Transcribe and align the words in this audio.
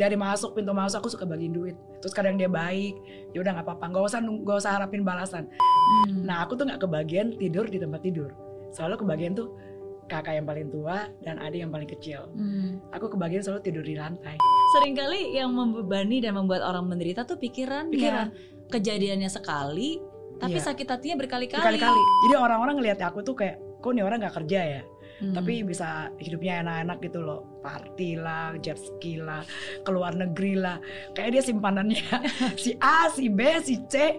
dari 0.00 0.16
masuk 0.16 0.56
pintu 0.56 0.72
masuk 0.72 1.04
aku 1.04 1.12
suka 1.12 1.28
bagiin 1.28 1.52
duit 1.52 1.76
terus 2.00 2.10
kadang 2.10 2.34
dia 2.34 2.48
baik 2.48 2.96
ya 3.30 3.38
udah 3.38 3.52
nggak 3.52 3.66
apa-apa 3.68 3.84
nggak 3.86 4.04
usah 4.06 4.18
nggak 4.18 4.56
usah 4.56 4.72
harapin 4.72 5.04
balasan 5.04 5.44
Hmm. 5.90 6.22
nah 6.22 6.40
aku 6.40 6.54
tuh 6.54 6.64
nggak 6.64 6.80
kebagian 6.80 7.34
tidur 7.34 7.66
di 7.66 7.76
tempat 7.76 8.00
tidur 8.00 8.30
selalu 8.70 9.02
kebagian 9.02 9.34
tuh 9.34 9.58
kakak 10.06 10.38
yang 10.38 10.46
paling 10.46 10.70
tua 10.70 11.10
dan 11.20 11.36
adik 11.36 11.60
yang 11.60 11.68
paling 11.68 11.86
kecil 11.86 12.30
Hmm. 12.32 12.78
aku 12.88 13.10
kebagian 13.10 13.42
selalu 13.42 13.60
tidur 13.60 13.82
di 13.82 13.94
lantai 13.94 14.38
Seringkali 14.70 15.34
yang 15.34 15.50
membebani 15.50 16.22
dan 16.22 16.32
membuat 16.32 16.62
orang 16.62 16.86
menderita 16.86 17.26
tuh 17.26 17.34
pikiran, 17.36 17.90
Pikiran. 17.90 18.30
kejadiannya 18.70 19.26
sekali, 19.26 19.98
tapi 20.38 20.54
Iya. 20.54 20.62
sakit 20.64 20.86
hatinya 20.86 21.16
berkali-kali. 21.18 21.58
berkali-kali 21.58 22.02
jadi 22.22 22.34
orang-orang 22.38 22.78
ngelihat 22.78 23.02
aku 23.02 23.20
tuh 23.20 23.34
kayak 23.34 23.58
kok 23.76 23.90
nih 23.90 24.00
orang 24.00 24.22
nggak 24.22 24.36
kerja 24.38 24.60
ya 24.62 24.82
Hmm. 25.20 25.36
tapi 25.36 25.60
bisa 25.60 26.08
hidupnya 26.16 26.64
enak-enak 26.64 26.98
gitu 27.04 27.20
loh 27.20 27.60
party 27.60 28.16
lah 28.16 28.56
jet 28.56 28.80
ski 28.80 29.20
lah 29.20 29.44
keluar 29.84 30.16
negeri 30.16 30.56
lah 30.56 30.80
kayak 31.12 31.36
dia 31.36 31.42
simpanannya 31.44 32.00
si 32.62 32.72
A 32.80 33.12
si 33.12 33.28
B 33.28 33.40
si 33.60 33.84
C 33.84 34.16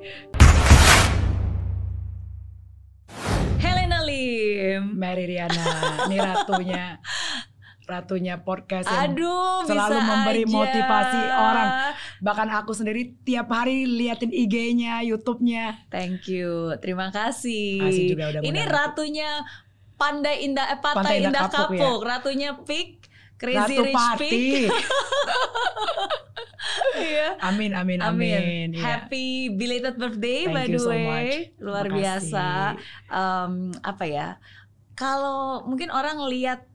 Helena 3.57 4.01
Lim. 4.05 4.93
Mary 4.93 5.25
Riana 5.25 5.65
ini 6.05 6.17
ratunya 6.21 7.01
ratunya 7.81 8.39
podcast 8.39 8.87
yang 8.87 9.11
Aduh, 9.11 9.67
selalu 9.67 9.99
bisa 9.99 10.07
memberi 10.07 10.43
aja. 10.47 10.53
motivasi 10.53 11.21
orang. 11.27 11.69
bahkan 12.23 12.47
aku 12.47 12.71
sendiri 12.71 13.19
tiap 13.27 13.51
hari 13.51 13.83
liatin 13.83 14.31
IG-nya 14.31 15.03
YouTube-nya 15.03 15.91
Thank 15.91 16.31
you, 16.31 16.77
terima 16.79 17.11
kasih. 17.11 17.83
Kasih 17.83 18.03
juga 18.15 18.23
udah 18.31 18.39
Ini 18.47 18.61
ratunya 18.63 19.43
Pandai 20.01 20.35
Indah, 20.41 20.65
eh, 20.67 20.79
Pantai, 20.79 20.97
Pantai 20.97 21.15
Indah 21.21 21.29
Indah 21.29 21.45
Kapuk, 21.45 21.77
Kapuk, 21.77 21.99
ya. 21.99 22.07
ratunya 22.09 22.49
Pik, 22.57 22.89
Crazy 23.37 23.57
Ratu 23.57 23.81
Rich 23.83 23.93
Party 23.95 24.29
Pik. 24.31 24.69
Iya. 26.91 27.35
amin 27.41 27.71
amin 27.73 27.99
Amin. 27.99 28.37
amin, 28.37 28.67
Iya. 28.75 28.83
Happy 28.83 29.49
belated 29.49 29.95
birthday 29.97 30.45
Thank 30.45 30.55
by 30.55 30.65
the 30.67 30.79
so 30.79 30.91
way. 30.91 31.03
much. 31.03 31.35
Luar 31.57 31.85
Makasih. 31.85 31.97
biasa. 31.97 32.47
Em, 33.09 33.53
apa 33.81 34.03
ya? 34.05 34.27
Kalau 34.93 35.65
mungkin 35.65 35.89
orang 35.89 36.21
lihat 36.29 36.67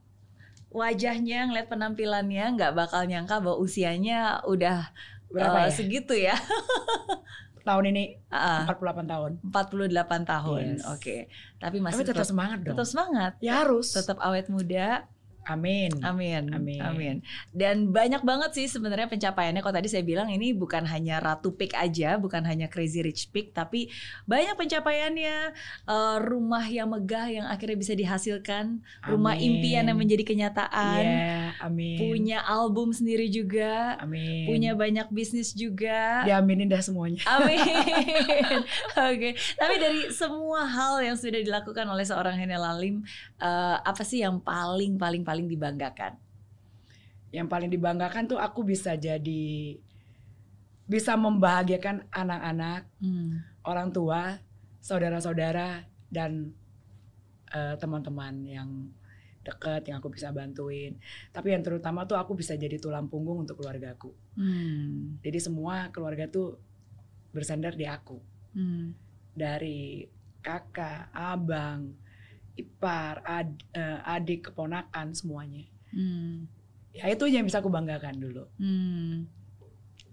wajahnya, 0.69 1.47
ngeliat 1.47 1.67
penampilannya, 1.67 2.45
nggak 2.59 2.73
bakal 2.75 3.07
nyangka 3.07 3.39
bahwa 3.39 3.57
usianya 3.57 4.43
udah 4.43 4.91
berapa 5.27 5.63
eh, 5.63 5.65
ya 5.65 5.71
segitu 5.71 6.13
ya. 6.13 6.35
tahun 7.67 7.83
ini 7.91 8.03
Ah, 8.31 8.63
48 8.63 9.03
tahun 9.03 9.31
48 9.43 10.23
tahun. 10.23 10.63
Yes. 10.79 10.87
Oke. 10.87 11.17
Tapi 11.59 11.59
tapi 11.59 11.77
masih 11.83 12.03
tetap 12.07 12.23
tetap, 12.23 12.27
semangat 12.31 12.59
dong 12.63 12.71
tetap 12.79 12.87
semangat. 12.87 13.31
ya 13.43 13.53
harus 13.67 13.91
Tetap 13.91 14.17
awet 14.23 14.47
muda. 14.47 15.03
Amin 15.47 15.91
Amin. 16.03 16.43
Amin. 16.81 17.15
Dan 17.51 17.89
banyak 17.91 18.21
banget 18.21 18.51
sih 18.53 18.67
sebenarnya 18.67 19.07
pencapaiannya. 19.07 19.61
Kalau 19.61 19.75
tadi 19.75 19.89
saya 19.89 20.03
bilang 20.03 20.27
ini 20.27 20.51
bukan 20.51 20.83
hanya 20.87 21.19
Ratu 21.19 21.53
Peak 21.53 21.73
aja, 21.73 22.15
bukan 22.17 22.43
hanya 22.43 22.67
Crazy 22.67 23.01
Rich 23.01 23.31
Peak, 23.31 23.51
tapi 23.51 23.89
banyak 24.25 24.55
pencapaiannya. 24.55 25.37
Eh, 25.87 26.17
rumah 26.23 26.65
yang 26.67 26.91
megah 26.91 27.27
yang 27.31 27.45
akhirnya 27.47 27.77
bisa 27.77 27.93
dihasilkan, 27.93 28.81
rumah 29.03 29.35
Amin. 29.35 29.59
impian 29.59 29.85
yang 29.87 29.97
menjadi 29.97 30.23
kenyataan. 30.23 31.03
Ya, 31.03 31.55
amin 31.63 31.97
Punya 31.97 32.39
album 32.43 32.91
sendiri 32.91 33.27
juga, 33.27 33.97
amin 33.99 34.47
punya 34.47 34.71
banyak 34.73 35.07
bisnis 35.11 35.51
juga. 35.53 36.23
diaminin 36.23 36.67
dah 36.67 36.81
semuanya 36.81 37.19
Amin. 37.27 37.59
Oke. 39.11 39.29
Tapi 39.55 39.75
dari 39.77 40.01
semua 40.11 40.65
hal 40.65 41.03
yang 41.03 41.17
sudah 41.17 41.39
dilakukan 41.39 41.85
oleh 41.87 42.03
seorang 42.03 42.35
Hene 42.37 42.57
Lalim, 42.57 43.03
eh, 43.37 43.77
apa 43.81 44.01
sih 44.01 44.21
yang 44.21 44.41
paling 44.41 44.97
paling 44.97 45.23
paling 45.23 45.47
dibanggakan? 45.47 46.17
yang 47.27 47.51
paling 47.51 47.67
dibanggakan 47.67 48.23
tuh 48.23 48.39
aku 48.39 48.63
bisa 48.63 48.95
jadi 48.95 49.75
bisa 50.87 51.19
membahagiakan 51.19 52.07
anak-anak 52.07 52.87
Hmm. 53.03 53.43
orang 53.67 53.91
tua 53.91 54.39
saudara-saudara 54.79 55.83
dan 56.07 56.55
eh, 57.51 57.75
teman-teman 57.75 58.47
yang 58.47 58.69
deket 59.43 59.87
yang 59.87 59.99
aku 59.99 60.07
bisa 60.11 60.31
bantuin 60.31 60.95
tapi 61.31 61.51
yang 61.51 61.63
terutama 61.63 62.07
tuh 62.07 62.15
aku 62.15 62.35
bisa 62.35 62.55
jadi 62.55 62.79
tulang 62.79 63.11
punggung 63.11 63.43
untuk 63.43 63.59
keluargaku 63.59 64.15
Hmm. 64.39 65.19
jadi 65.19 65.39
semua 65.43 65.91
keluarga 65.91 66.31
tuh 66.31 66.55
bersandar 67.35 67.75
di 67.75 67.83
aku 67.83 68.23
Hmm. 68.55 68.95
dari 69.35 70.07
kakak 70.39 71.11
abang 71.11 71.91
ipar 72.57 73.21
ad- 73.21 73.63
eh, 73.71 73.99
adik 74.03 74.49
keponakan 74.49 75.13
semuanya 75.13 75.63
Hmm. 75.87 76.49
ya 76.91 77.07
itu 77.07 77.25
yang 77.25 77.43
bisa 77.43 77.57
aku 77.57 77.69
banggakan 77.69 78.17
dulu 78.17 78.43
Hmm. 78.57 79.29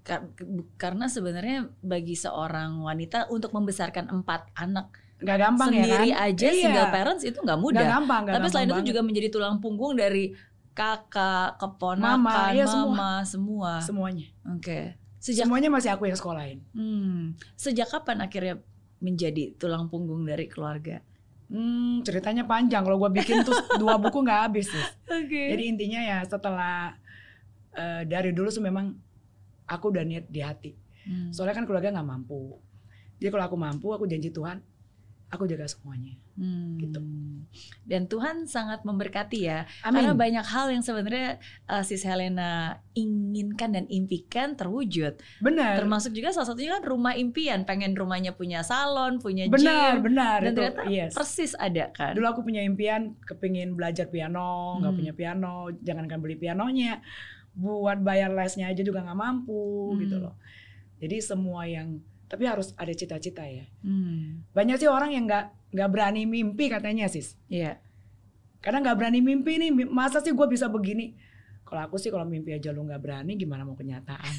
Kar- 0.00 0.28
karena 0.77 1.09
sebenarnya 1.09 1.72
bagi 1.81 2.12
seorang 2.15 2.78
wanita 2.78 3.27
untuk 3.27 3.50
membesarkan 3.50 4.12
empat 4.12 4.53
anak 4.55 4.93
nggak 5.16 5.38
gampang 5.41 5.72
sendiri 5.72 6.06
ya 6.06 6.16
kan 6.19 6.27
aja 6.28 6.47
Iya. 6.47 6.60
single 6.60 6.91
parents 6.91 7.25
itu 7.25 7.38
nggak 7.38 7.56
mudah. 7.59 7.81
nggak 7.81 7.93
gampang 7.94 8.21
nggak 8.21 8.28
Tapi 8.28 8.38
gampang 8.38 8.53
selain 8.53 8.66
itu 8.66 8.75
banget. 8.75 8.88
juga 8.91 9.00
menjadi 9.03 9.28
tulang 9.31 9.56
punggung 9.59 9.93
dari 9.94 10.25
kakak, 10.75 11.56
keponakan, 11.56 12.19
Mama, 12.19 12.50
iya, 12.50 12.66
mama, 12.66 13.22
semua. 13.22 13.78
semuanya 13.81 14.26
Oke. 14.50 14.99
Sejak 15.16 15.47
semuanya 15.47 15.71
masih 15.71 15.88
aku 15.88 16.05
yang 16.05 16.19
sekolahin 16.19 16.61
hmm, 16.71 17.32
sejak 17.55 17.88
kapan 17.88 18.21
akhirnya 18.21 18.61
menjadi 18.99 19.56
tulang 19.56 19.88
punggung 19.88 20.21
dari 20.22 20.44
keluarga? 20.44 21.00
Hmm, 21.49 22.00
ceritanya 22.03 22.44
panjang. 22.49 22.82
Kalau 22.82 22.97
gue 22.97 23.10
bikin 23.12 23.44
tuh 23.44 23.55
dua 23.82 24.00
buku 24.00 24.25
nggak 24.25 24.41
habis 24.49 24.71
sih. 24.71 24.84
Oke. 25.09 25.55
Jadi 25.55 25.62
intinya 25.69 26.00
ya 26.00 26.19
setelah 26.25 26.97
eh, 27.77 28.03
dari 28.09 28.32
dulu 28.32 28.49
tuh 28.49 28.65
memang 28.65 28.97
aku 29.69 29.93
udah 29.93 30.05
niat 30.05 30.27
di 30.28 30.41
hati. 30.41 30.72
Hmm. 31.05 31.31
Soalnya 31.31 31.60
kan 31.60 31.65
keluarga 31.69 31.93
nggak 31.93 32.09
mampu. 32.09 32.56
Jadi 33.21 33.28
kalau 33.31 33.44
aku 33.47 33.56
mampu, 33.56 33.88
aku 33.94 34.05
janji 34.05 34.28
Tuhan, 34.34 34.60
aku 35.34 35.50
jaga 35.50 35.66
semuanya. 35.66 36.14
Hmm. 36.34 36.78
Gitu. 36.78 36.98
Dan 37.86 38.10
Tuhan 38.10 38.46
sangat 38.46 38.82
memberkati 38.82 39.38
ya. 39.46 39.66
Amin. 39.82 40.02
Karena 40.02 40.12
banyak 40.14 40.46
hal 40.46 40.66
yang 40.74 40.82
sebenarnya 40.82 41.38
uh, 41.66 41.82
Sis 41.82 42.02
Helena 42.02 42.78
inginkan 42.94 43.74
dan 43.74 43.84
impikan 43.86 44.54
terwujud. 44.54 45.18
benar, 45.38 45.78
Termasuk 45.78 46.14
juga 46.14 46.34
salah 46.34 46.50
satunya 46.50 46.78
kan 46.78 46.82
rumah 46.86 47.14
impian, 47.14 47.62
pengen 47.62 47.94
rumahnya 47.94 48.34
punya 48.34 48.62
salon, 48.62 49.18
punya 49.18 49.46
benar, 49.46 49.98
gym. 49.98 50.06
benar. 50.10 50.38
Dan 50.42 50.52
itu, 50.54 50.60
ternyata 50.62 50.82
yes. 50.90 51.12
persis 51.14 51.52
ada 51.58 51.90
kan. 51.90 52.14
Dulu 52.14 52.26
aku 52.26 52.40
punya 52.42 52.62
impian, 52.62 53.14
kepingin 53.26 53.74
belajar 53.78 54.06
piano, 54.10 54.78
nggak 54.82 54.90
Hmm. 54.90 54.98
punya 54.98 55.12
piano, 55.14 55.54
jangankan 55.82 56.18
beli 56.18 56.38
pianonya, 56.38 57.02
buat 57.54 58.02
bayar 58.02 58.34
lesnya 58.34 58.66
aja 58.70 58.82
juga 58.82 59.02
nggak 59.06 59.18
mampu 59.18 59.94
Hmm. 59.94 60.00
gitu 60.02 60.16
loh. 60.18 60.34
Jadi 60.98 61.16
semua 61.22 61.66
yang, 61.68 62.00
tapi 62.34 62.50
harus 62.50 62.74
ada 62.74 62.90
cita-cita 62.90 63.46
ya. 63.46 63.62
Hmm. 63.86 64.42
Banyak 64.50 64.82
sih 64.82 64.90
orang 64.90 65.14
yang 65.14 65.30
nggak 65.30 65.70
nggak 65.70 65.86
berani 65.94 66.26
mimpi 66.26 66.66
katanya 66.66 67.06
sis. 67.06 67.38
Iya. 67.46 67.78
Karena 68.58 68.82
nggak 68.82 68.96
berani 68.98 69.22
mimpi 69.22 69.54
nih, 69.62 69.70
masa 69.86 70.18
sih 70.18 70.34
gue 70.34 70.46
bisa 70.50 70.66
begini? 70.66 71.14
Kalau 71.62 71.86
aku 71.86 71.94
sih 71.94 72.10
kalau 72.10 72.26
mimpi 72.26 72.50
aja 72.50 72.74
lu 72.74 72.82
nggak 72.90 72.98
berani, 72.98 73.38
gimana 73.38 73.62
mau 73.62 73.78
kenyataan? 73.78 74.34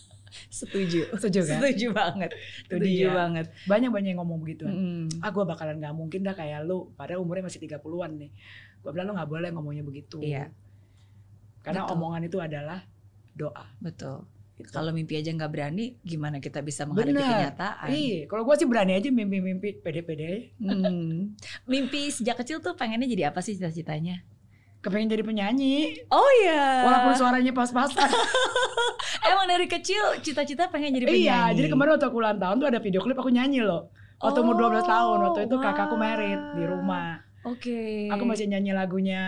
Setuju. 0.64 1.12
Setuju 1.20 1.40
kan? 1.44 1.60
Setuju 1.60 1.86
banget. 1.92 2.30
Itu 2.64 2.80
Setuju 2.80 3.04
dia. 3.04 3.12
banget. 3.12 3.46
Banyak 3.68 3.90
banyak 3.92 4.08
yang 4.16 4.20
ngomong 4.24 4.40
begitu. 4.40 4.64
Mm. 4.64 5.20
Ah 5.20 5.28
gue 5.28 5.44
bakalan 5.44 5.76
nggak 5.84 5.94
mungkin 6.00 6.24
dah 6.24 6.32
kayak 6.32 6.64
lu, 6.64 6.96
padahal 6.96 7.20
umurnya 7.20 7.44
masih 7.44 7.60
30-an 7.60 8.24
nih. 8.24 8.30
Gue 8.80 8.90
bilang 8.96 9.12
lu 9.12 9.20
nggak 9.20 9.28
boleh 9.28 9.48
ngomongnya 9.52 9.84
begitu. 9.84 10.16
Iya. 10.24 10.48
Karena 11.60 11.84
Betul. 11.84 11.92
omongan 11.92 12.22
itu 12.24 12.38
adalah 12.40 12.80
doa. 13.36 13.68
Betul. 13.84 14.24
Gitu. 14.54 14.70
Kalau 14.70 14.94
mimpi 14.94 15.18
aja 15.18 15.34
nggak 15.34 15.50
berani, 15.50 15.98
gimana 16.06 16.38
kita 16.38 16.62
bisa 16.62 16.86
menghadapi 16.86 17.18
Benar. 17.18 17.26
kenyataan? 17.26 17.88
Iya, 17.90 18.18
kalau 18.30 18.46
gue 18.46 18.54
sih 18.54 18.68
berani 18.70 18.94
aja 18.94 19.10
mimpi-mimpi 19.10 19.82
pede-pede. 19.82 20.54
Hmm. 20.62 21.34
Mimpi 21.66 22.14
sejak 22.14 22.38
kecil 22.38 22.62
tuh 22.62 22.78
pengennya 22.78 23.10
jadi 23.10 23.34
apa 23.34 23.42
sih 23.42 23.58
cita-citanya? 23.58 24.22
Kepengen 24.78 25.10
jadi 25.10 25.24
penyanyi, 25.24 26.06
Oh 26.06 26.28
iya. 26.44 26.84
walaupun 26.86 27.16
suaranya 27.18 27.50
pas-pasan. 27.50 28.04
Emang 29.32 29.48
dari 29.48 29.64
kecil 29.66 30.20
cita-cita 30.20 30.68
pengen 30.68 30.92
jadi 30.94 31.08
penyanyi. 31.08 31.24
iya, 31.24 31.40
jadi 31.50 31.72
kemarin 31.72 31.96
waktu 31.96 32.06
aku 32.06 32.18
ulang 32.20 32.38
tahun 32.38 32.56
tuh 32.60 32.68
ada 32.68 32.78
video 32.78 33.00
klip 33.02 33.16
aku 33.18 33.32
nyanyi 33.32 33.64
loh. 33.64 33.90
Waktu 34.20 34.38
umur 34.40 34.54
12 34.70 34.84
tahun, 34.86 35.18
waktu 35.24 35.40
itu 35.50 35.56
kakakku 35.58 35.96
merit 35.98 36.40
di 36.54 36.64
rumah. 36.64 37.18
Oke. 37.42 38.06
Aku 38.12 38.22
masih 38.22 38.46
nyanyi 38.46 38.70
lagunya 38.70 39.22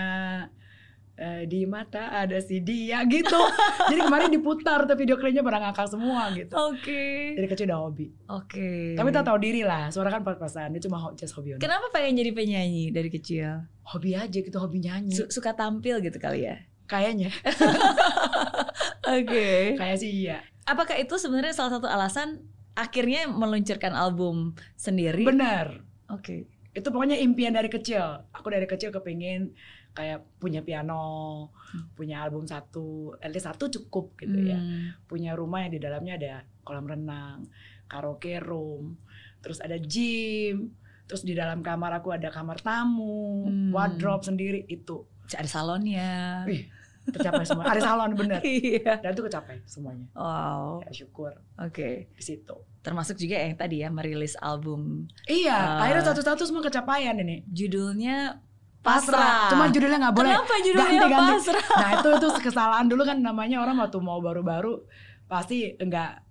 eh, 1.17 1.43
di 1.49 1.65
mata 1.65 2.13
ada 2.13 2.37
si 2.39 2.61
dia 2.61 3.01
gitu. 3.05 3.37
Jadi 3.91 4.01
kemarin 4.01 4.29
diputar 4.29 4.85
tuh 4.85 4.97
video 4.97 5.17
klipnya 5.17 5.41
barang 5.41 5.63
ngakak 5.69 5.89
semua 5.89 6.29
gitu. 6.33 6.53
Oke. 6.53 7.35
Dari 7.35 7.49
kecil 7.49 7.67
udah 7.73 7.81
hobi. 7.81 8.07
Oke. 8.29 8.95
Tapi 8.95 9.09
tak 9.11 9.25
tahu 9.25 9.39
diri 9.41 9.65
lah, 9.65 9.89
suara 9.89 10.13
kan 10.13 10.21
pas-pasan. 10.21 10.77
Itu 10.77 10.93
cuma 10.93 11.09
just 11.17 11.33
hobi. 11.33 11.57
Kenapa 11.57 11.89
pengen 11.91 12.21
jadi 12.21 12.31
penyanyi 12.33 12.93
dari 12.93 13.09
kecil? 13.09 13.65
Hobi 13.83 14.13
aja 14.13 14.29
gitu, 14.39 14.57
hobi 14.61 14.85
nyanyi. 14.85 15.17
Su- 15.17 15.31
suka 15.33 15.57
tampil 15.57 15.99
gitu 16.01 16.21
kali 16.21 16.45
ya? 16.45 16.61
Kayaknya, 16.87 17.35
Oke. 19.11 19.75
kayak 19.75 19.99
sih 19.99 20.11
iya. 20.23 20.39
Apakah 20.67 20.95
itu 20.99 21.19
sebenarnya 21.19 21.51
salah 21.51 21.79
satu 21.79 21.91
alasan 21.91 22.47
akhirnya 22.75 23.27
meluncurkan 23.27 23.91
album 23.91 24.55
sendiri? 24.79 25.27
Bener. 25.27 25.83
Oke. 26.11 26.47
Itu 26.71 26.95
pokoknya 26.95 27.19
impian 27.19 27.55
dari 27.55 27.67
kecil. 27.67 28.23
Aku 28.31 28.51
dari 28.51 28.71
kecil 28.71 28.95
kepingin 28.95 29.51
kayak 29.97 30.29
punya 30.37 30.61
piano, 30.61 31.49
punya 31.93 32.21
album 32.21 32.45
satu, 32.45 33.17
at 33.17 33.33
least 33.33 33.49
satu 33.49 33.67
cukup 33.67 34.13
gitu 34.15 34.37
ya. 34.45 34.61
Hmm. 34.61 34.93
Punya 35.07 35.33
rumah 35.33 35.65
yang 35.65 35.73
di 35.73 35.81
dalamnya 35.81 36.15
ada 36.15 36.33
kolam 36.61 36.85
renang, 36.85 37.49
karaoke 37.85 38.37
room, 38.39 39.01
terus 39.41 39.57
ada 39.59 39.81
gym, 39.81 40.77
terus 41.05 41.23
di 41.23 41.33
dalam 41.33 41.59
kamar 41.61 41.97
aku 41.97 42.13
ada 42.13 42.29
kamar 42.29 42.61
tamu, 42.61 43.49
Hmm. 43.49 43.73
wardrobe 43.73 44.23
sendiri 44.23 44.69
itu 44.69 45.09
Ada 45.27 45.49
salonnya. 45.49 46.45
Wih. 46.45 46.69
tercapai 47.07 47.47
semua. 47.47 47.71
Ada 47.71 47.81
salon 47.87 48.13
bener. 48.15 48.43
Iya. 48.47 48.99
Dan 48.99 49.15
itu 49.15 49.23
kecapai 49.23 49.63
semuanya. 49.63 50.11
Wow. 50.13 50.83
Ya 50.83 50.91
syukur 50.93 51.39
Oke. 51.57 52.11
di 52.11 52.19
situ. 52.21 52.55
Termasuk 52.83 53.15
juga 53.15 53.39
yang 53.39 53.55
tadi 53.55 53.79
ya 53.79 53.95
merilis 53.95 54.35
album 54.37 55.07
Iya, 55.23 55.55
Ah. 55.55 55.87
akhirnya 55.87 56.03
satu-satu 56.11 56.43
semua 56.43 56.63
kecapaian 56.63 57.15
ini. 57.17 57.47
judulnya 57.47 58.43
Pasrah. 58.87 59.19
Pasrah. 59.19 59.51
Cuma 59.51 59.65
judulnya 59.67 59.99
nggak 59.99 60.15
boleh. 60.15 60.31
Kenapa 60.31 60.55
judulnya 60.63 60.87
Ganti-ganti. 61.03 61.33
pasrah? 61.35 61.65
Nah 61.75 61.89
itu 61.93 62.09
itu 62.15 62.27
kesalahan 62.41 62.87
dulu 62.87 63.03
kan 63.03 63.19
namanya 63.19 63.57
orang 63.59 63.77
waktu 63.77 63.99
mau 63.99 64.19
baru-baru 64.19 64.87
pasti 65.27 65.75
enggak 65.77 66.23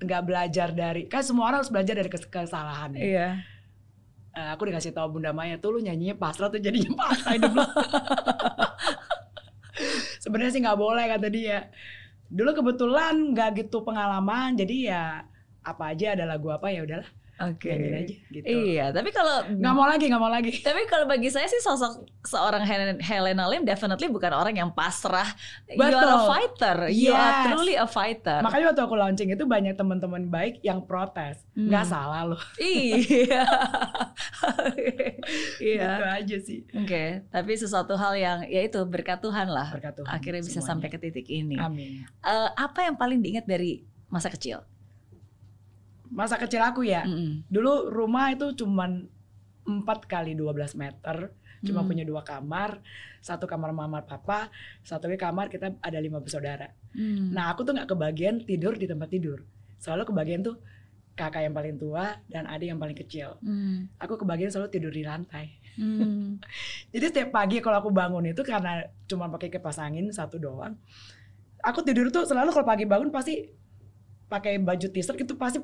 enggak 0.00 0.20
belajar 0.24 0.68
dari 0.72 1.06
kan 1.06 1.22
semua 1.22 1.46
orang 1.46 1.62
harus 1.62 1.70
belajar 1.70 1.94
dari 1.94 2.08
kes- 2.08 2.26
kesalahan. 2.26 2.90
ya. 2.92 3.00
Iya. 3.00 3.28
Eh, 4.30 4.48
aku 4.50 4.64
dikasih 4.64 4.90
tahu 4.90 5.14
Bunda 5.14 5.30
Maya 5.30 5.56
tuh 5.56 5.74
lu 5.74 5.78
nyanyinya 5.80 6.14
pasrah 6.14 6.48
tuh 6.48 6.58
jadinya 6.58 6.90
pasrah 6.98 7.32
hidup 7.34 7.52
lu. 7.52 7.62
Sebenarnya 10.22 10.52
sih 10.52 10.60
nggak 10.60 10.78
boleh 10.78 11.04
kata 11.06 11.28
dia. 11.28 11.58
Dulu 12.26 12.50
kebetulan 12.54 13.14
nggak 13.34 13.48
gitu 13.58 13.82
pengalaman 13.82 14.54
jadi 14.54 14.74
ya 14.86 15.02
apa 15.60 15.92
aja 15.92 16.14
ada 16.14 16.24
lagu 16.24 16.48
apa 16.48 16.70
ya 16.70 16.86
udahlah 16.86 17.10
Oke. 17.40 17.66
nyanyiin 17.66 17.96
aja 17.96 18.14
gitu. 18.28 18.44
Iya, 18.44 18.86
tapi 18.90 19.08
kalau 19.10 19.48
Nggak 19.48 19.72
mau 19.72 19.86
lagi 19.86 20.04
nggak 20.06 20.20
mau 20.20 20.28
lagi. 20.28 20.52
tapi 20.66 20.84
kalau 20.84 21.04
bagi 21.04 21.26
saya 21.26 21.44
sih 21.44 21.56
sosok 21.58 21.92
seorang 22.20 22.62
Helen- 22.62 23.00
Helena 23.00 23.48
Lim 23.48 23.64
definitely 23.64 24.06
bukan 24.06 24.28
orang 24.30 24.52
yang 24.52 24.70
pasrah. 24.70 25.24
You 25.66 25.80
are 25.80 25.88
a 25.88 25.96
Betul. 25.96 26.20
fighter. 26.26 26.76
You 26.88 27.10
are 27.10 27.32
Yes. 27.32 27.44
truly 27.48 27.74
a 27.74 27.84
fighter. 27.84 28.38
Makanya 28.40 28.70
waktu 28.70 28.82
aku 28.82 28.94
launching 28.94 29.30
itu 29.30 29.44
banyak 29.44 29.72
teman-teman 29.72 30.28
baik 30.28 30.60
yang 30.60 30.84
protes. 30.84 31.40
Hmm. 31.52 31.66
Nggak 31.66 31.86
salah 31.86 32.22
loh. 32.26 32.42
iya. 32.60 33.44
iya. 35.60 35.88
Gitu 35.90 36.04
aja 36.06 36.36
sih. 36.40 36.60
Oke, 36.74 37.24
tapi 37.28 37.52
sesuatu 37.54 37.94
hal 37.94 38.14
yang 38.14 38.38
ya 38.44 38.60
itu 38.60 38.78
berkat 38.84 39.20
Tuhan 39.20 39.48
lah. 39.48 39.70
Berkat 39.70 39.96
Tuhan 39.96 40.10
Akhirnya 40.10 40.40
bisa 40.40 40.58
semuanya. 40.58 40.68
sampai 40.68 40.88
ke 40.88 40.98
titik 40.98 41.26
ini. 41.26 41.56
Amin. 41.56 42.04
Eh, 42.20 42.48
apa 42.52 42.84
yang 42.84 42.96
paling 42.96 43.20
diingat 43.20 43.44
dari 43.44 43.80
masa 44.06 44.28
kecil? 44.28 44.60
Masa 46.10 46.34
kecil 46.36 46.58
aku 46.60 46.82
ya, 46.82 47.06
Mm-mm. 47.06 47.46
dulu 47.46 47.86
rumah 47.88 48.34
itu 48.34 48.50
cuman 48.58 49.06
4 49.62 49.86
kali 50.04 50.34
12 50.34 50.74
meter, 50.74 51.30
cuma 51.62 51.84
Hmm. 51.84 51.88
punya 51.92 52.02
dua 52.02 52.24
kamar, 52.24 52.80
satu 53.20 53.44
kamar 53.44 53.70
mama 53.70 54.02
papa, 54.02 54.48
satu 54.82 55.06
lagi 55.06 55.20
kamar 55.20 55.46
kita 55.46 55.76
ada 55.78 55.98
lima 56.00 56.18
bersaudara. 56.18 56.72
Hmm. 56.96 57.30
Nah 57.30 57.52
aku 57.52 57.62
tuh 57.62 57.76
nggak 57.76 57.86
kebagian 57.86 58.42
tidur 58.42 58.74
di 58.74 58.88
tempat 58.88 59.12
tidur, 59.12 59.44
selalu 59.78 60.08
kebagian 60.10 60.40
tuh 60.42 60.56
kakak 61.14 61.44
yang 61.44 61.52
paling 61.52 61.76
tua 61.76 62.16
dan 62.26 62.48
adik 62.48 62.72
yang 62.72 62.80
paling 62.80 62.96
kecil. 62.96 63.36
Hmm. 63.44 63.92
Aku 64.00 64.16
kebagian 64.16 64.48
selalu 64.48 64.72
tidur 64.72 64.90
di 64.90 65.04
lantai. 65.04 65.52
Hmm. 65.76 66.40
Jadi 66.96 67.04
setiap 67.06 67.30
pagi 67.30 67.60
kalau 67.60 67.78
aku 67.78 67.92
bangun 67.92 68.24
itu 68.26 68.40
karena 68.42 68.88
cuma 69.04 69.28
pakai 69.28 69.52
kipas 69.52 69.78
angin 69.78 70.08
satu 70.10 70.40
doang, 70.40 70.74
aku 71.60 71.84
tidur 71.84 72.08
tuh 72.08 72.24
selalu 72.24 72.50
kalau 72.50 72.66
pagi 72.66 72.88
bangun 72.88 73.12
pasti 73.12 73.46
pakai 74.26 74.56
baju 74.58 74.86
t-shirt 74.88 75.18
gitu 75.20 75.36
pasti 75.36 75.60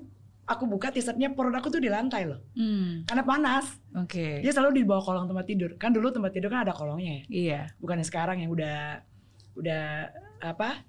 aku 0.46 0.64
buka 0.64 0.88
t-shirtnya 0.88 1.31
perut 1.31 1.50
aku 1.52 1.69
tuh 1.69 1.78
di 1.78 1.87
lantai 1.87 2.22
loh, 2.25 2.38
Hmm. 2.54 3.02
karena 3.02 3.22
panas. 3.22 3.66
Oke. 3.93 4.38
Dia 4.40 4.50
selalu 4.50 4.78
di 4.78 4.82
bawah 4.82 5.02
kolong 5.02 5.26
tempat 5.26 5.44
tidur. 5.44 5.75
Kan 5.75 5.90
dulu 5.90 6.08
tempat 6.08 6.31
tidur 6.31 6.48
kan 6.48 6.62
ada 6.62 6.70
kolongnya 6.70 7.19
ya. 7.19 7.25
Iya. 7.26 7.60
Bukan 7.76 7.98
yang 7.98 8.06
sekarang 8.06 8.37
yang 8.38 8.48
udah 8.48 9.02
udah 9.54 9.84
apa? 10.40 10.87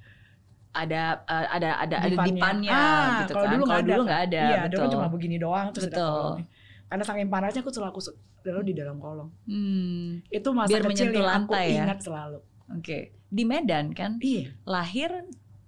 Ada 0.72 1.26
eh, 1.26 1.48
ada 1.52 1.70
ada 1.82 1.96
ada 2.00 2.16
dipannya. 2.22 2.70
Ah, 2.70 3.26
gitu 3.26 3.34
kalau 3.34 3.46
kan. 3.46 3.52
dulu 3.52 3.64
nggak 3.66 3.82
ada. 3.82 3.90
dulu 3.90 4.02
nggak 4.06 4.22
ada. 4.30 4.44
Iya, 4.44 4.58
betul. 4.60 4.70
dulu 4.70 4.78
kan 4.80 4.90
cuma 4.94 5.08
begini 5.10 5.38
doang 5.38 5.68
terus 5.74 5.86
ada 5.86 5.92
Betul. 5.92 6.12
kolongnya. 6.14 6.46
Karena 6.88 7.04
saking 7.04 7.28
panasnya 7.28 7.62
aku 7.66 7.72
selalu 7.74 8.00
selalu 8.38 8.62
di 8.64 8.74
dalam 8.74 8.98
kolong. 8.98 9.30
Hmm. 9.44 10.22
Itu 10.30 10.50
masa 10.54 10.70
Biar 10.70 10.82
kecil 10.86 11.10
yang 11.10 11.18
aku 11.18 11.26
lantai 11.26 11.66
ya? 11.74 11.84
ingat 11.84 12.00
selalu. 12.00 12.40
Oke. 12.78 12.98
Di 13.28 13.44
Medan 13.44 13.92
kan? 13.92 14.22
Iya, 14.22 14.54
Lahir 14.64 15.12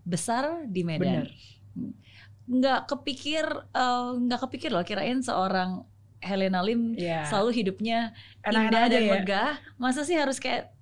besar 0.06 0.63
di 0.63 0.86
Medan. 0.86 1.25
benar. 1.25 1.27
Nggak 2.50 2.90
kepikir 2.90 3.46
eh, 3.72 4.10
nggak 4.19 4.40
kepikir 4.44 4.69
loh 4.69 4.81
kirain 4.81 5.22
seorang 5.22 5.86
Helena 6.19 6.60
Lim 6.60 6.98
Iya. 6.98 7.24
selalu 7.24 7.56
hidupnya 7.56 8.12
Enak-enak 8.44 8.68
indah 8.68 8.86
dan 8.90 9.01
ya. 9.01 9.12
megah. 9.13 9.51
Masa 9.78 10.01
sih 10.01 10.13
harus 10.13 10.36
kayak 10.36 10.74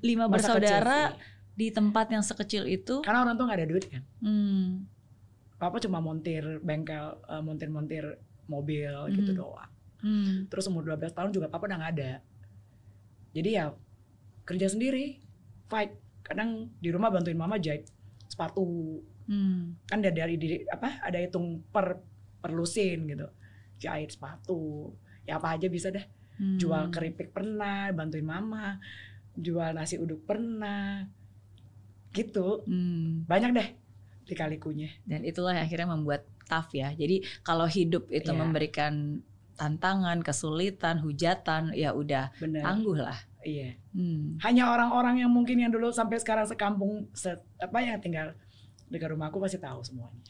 lima 0.00 0.26
Masa 0.26 0.32
bersaudara 0.50 1.14
di 1.52 1.68
tempat 1.68 2.08
yang 2.08 2.24
sekecil 2.24 2.66
itu? 2.66 2.98
Karena 3.00 3.22
orang 3.22 3.36
tuh 3.36 3.44
nggak 3.44 3.58
ada 3.58 3.68
duit 3.68 3.84
kan. 3.86 4.02
Hmm. 4.18 4.88
Papa 5.54 5.76
cuma 5.78 6.00
montir 6.00 6.42
bengkel, 6.58 7.20
eh, 7.22 7.38
montir-montir 7.38 8.16
mobil 8.46 8.90
gitu 9.12 9.30
Mhm. 9.30 9.38
doang. 9.38 9.70
Hmm. 10.00 10.48
Terus 10.48 10.66
umur 10.66 10.82
12 10.82 11.12
tahun 11.12 11.30
juga 11.30 11.46
papa 11.46 11.68
udah 11.68 11.78
nggak 11.78 11.94
ada. 11.94 12.12
Jadi 13.30 13.50
ya 13.52 13.70
kerja 14.42 14.66
sendiri, 14.66 15.20
fight. 15.68 15.94
Kadang 16.22 16.72
di 16.76 16.88
rumah 16.88 17.08
bantuin 17.08 17.36
mama 17.36 17.56
jahit 17.56 17.86
sepatu. 18.26 18.98
Hmm. 19.30 19.78
Kan 19.86 20.02
dari, 20.02 20.12
dari 20.12 20.34
diri- 20.34 20.66
apa 20.66 20.98
ada 21.00 21.14
hitung 21.16 21.62
per 21.64 22.02
per 22.36 22.50
lusin 22.50 23.06
gitu. 23.06 23.30
Jahit 23.78 24.10
sepatu. 24.10 24.90
Ya 25.22 25.38
apa 25.38 25.54
aja 25.54 25.70
bisa 25.70 25.88
deh. 25.88 26.02
Hmm. 26.36 26.58
Jual 26.58 26.90
keripik 26.90 27.30
pernah, 27.30 27.94
bantuin 27.94 28.26
mama. 28.26 28.82
Jual 29.32 29.70
nasi 29.70 29.96
uduk 29.96 30.26
pernah. 30.26 31.06
Gitu. 32.10 32.66
Hmm. 32.66 33.22
Banyak 33.24 33.50
deh 33.54 33.68
lika-likunya. 34.26 34.90
Dan 35.02 35.22
itulah 35.22 35.54
yang 35.54 35.64
akhirnya 35.64 35.88
membuat 35.88 36.22
tough 36.44 36.70
ya. 36.72 36.90
Jadi 36.90 37.22
kalau 37.42 37.66
hidup 37.66 38.10
itu 38.10 38.30
Iya. 38.30 38.38
memberikan 38.38 39.22
tantangan, 39.54 40.22
kesulitan, 40.22 40.98
hujatan, 40.98 41.74
ya 41.74 41.92
udah 41.92 42.30
Bener. 42.38 42.62
tangguh 42.62 42.96
lah. 42.96 43.18
Iya. 43.42 43.74
Hmm. 43.92 44.38
Hanya 44.40 44.70
orang-orang 44.70 45.18
yang 45.18 45.30
mungkin 45.30 45.58
yang 45.58 45.70
dulu 45.70 45.90
sampai 45.90 46.18
sekarang 46.18 46.46
sekampung 46.46 47.08
se- 47.12 47.40
apa 47.58 47.78
yang 47.80 47.98
tinggal 47.98 48.32
dekat 48.90 49.14
rumah 49.14 49.30
aku 49.30 49.38
pasti 49.38 49.56
tahu 49.56 49.80
semuanya. 49.80 50.20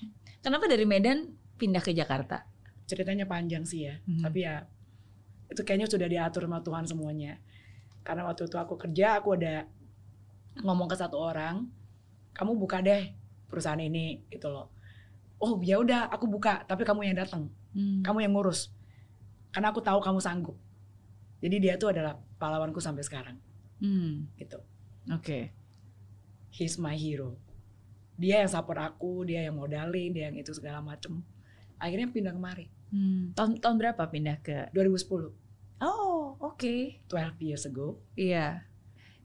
Kenapa 0.40 0.68
dari 0.68 0.84
Medan 0.84 1.32
pindah 1.56 1.80
ke 1.80 1.90
Jakarta? 1.90 2.44
Ceritanya 2.84 3.24
panjang 3.24 3.64
sih 3.64 3.88
ya, 3.88 3.96
Hmm. 4.04 4.20
tapi 4.20 4.44
ya 4.44 4.68
itu 5.50 5.64
kayaknya 5.64 5.88
sudah 5.90 6.06
diatur 6.06 6.46
sama 6.46 6.60
Tuhan 6.60 6.84
semuanya. 6.86 7.40
Karena 8.04 8.28
waktu 8.28 8.46
itu 8.46 8.56
aku 8.56 8.76
kerja, 8.76 9.18
aku 9.18 9.34
ada 9.34 9.66
ngomong 10.62 10.86
ke 10.86 10.96
satu 10.96 11.16
orang, 11.16 11.66
kamu 12.32 12.54
buka 12.54 12.78
deh 12.80 13.10
perusahaan 13.46 13.78
ini 13.78 14.22
gitu 14.30 14.46
loh. 14.46 14.70
Oh 15.40 15.56
ya 15.60 15.80
udah, 15.80 16.06
aku 16.08 16.28
buka, 16.28 16.62
tapi 16.64 16.84
kamu 16.84 17.08
yang 17.08 17.16
datang, 17.18 17.48
Hmm. 17.72 18.04
kamu 18.04 18.28
yang 18.28 18.32
ngurus. 18.36 18.70
Karena 19.50 19.72
aku 19.72 19.80
tahu 19.82 19.98
kamu 19.98 20.20
sanggup. 20.20 20.56
Jadi 21.40 21.56
dia 21.58 21.74
tuh 21.80 21.90
adalah 21.90 22.14
pahlawanku 22.36 22.78
sampai 22.78 23.02
sekarang, 23.02 23.36
Hmm. 23.80 24.28
gitu. 24.36 24.60
Oke. 25.08 25.50
He's 26.50 26.76
my 26.76 26.94
hero. 26.94 27.38
Dia 28.20 28.44
yang 28.44 28.50
support 28.50 28.76
aku, 28.78 29.24
dia 29.24 29.48
yang 29.48 29.56
modalin, 29.56 30.12
dia 30.12 30.28
yang 30.28 30.36
itu 30.36 30.52
segala 30.52 30.78
macem. 30.78 31.24
Akhirnya 31.76 32.06
pindah 32.06 32.30
kemari, 32.30 32.68
Hmm. 32.90 33.30
Tahun 33.32 33.56
tahun 33.56 33.76
berapa 33.78 34.02
pindah 34.04 34.36
ke? 34.40 34.68
2010, 34.70 35.30
Oh, 35.78 36.34
oke. 36.36 37.00
12 37.06 37.38
years 37.40 37.64
ago. 37.64 38.02
Iya. 38.12 38.66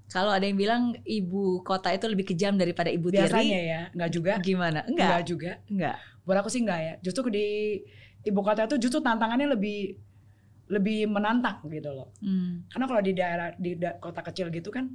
Kalau 0.05 0.29
ada 0.29 0.45
yang 0.45 0.55
bilang 0.55 0.83
ibu 1.01 1.59
kota 1.59 1.89
itu 1.89 2.05
lebih 2.05 2.29
kejam 2.29 2.55
daripada 2.55 2.87
ibu 2.87 3.09
Biasanya 3.09 3.41
tiri, 3.41 3.67
ya, 3.67 3.81
nggak 3.91 4.11
juga. 4.13 4.33
gimana? 4.39 4.85
Enggak 4.85 5.01
Enggak. 5.11 5.21
juga. 5.25 5.51
Enggak. 5.65 5.97
Buat 6.23 6.37
aku 6.39 6.49
sih 6.49 6.61
enggak 6.61 6.79
ya. 6.79 6.93
Justru 7.01 7.27
di 7.27 7.47
ibu 8.21 8.39
kota 8.39 8.63
itu 8.63 8.77
justru 8.79 9.01
tantangannya 9.01 9.49
lebih 9.49 9.97
lebih 10.65 11.05
menantang 11.05 11.57
gitu 11.67 11.89
loh. 11.89 12.13
Hmm. 12.21 12.69
Karena 12.69 12.85
kalau 12.85 13.01
di 13.01 13.11
daerah 13.11 13.49
di 13.53 13.71
da- 13.75 13.97
kota 13.97 14.21
kecil 14.21 14.47
gitu 14.49 14.69
kan 14.69 14.93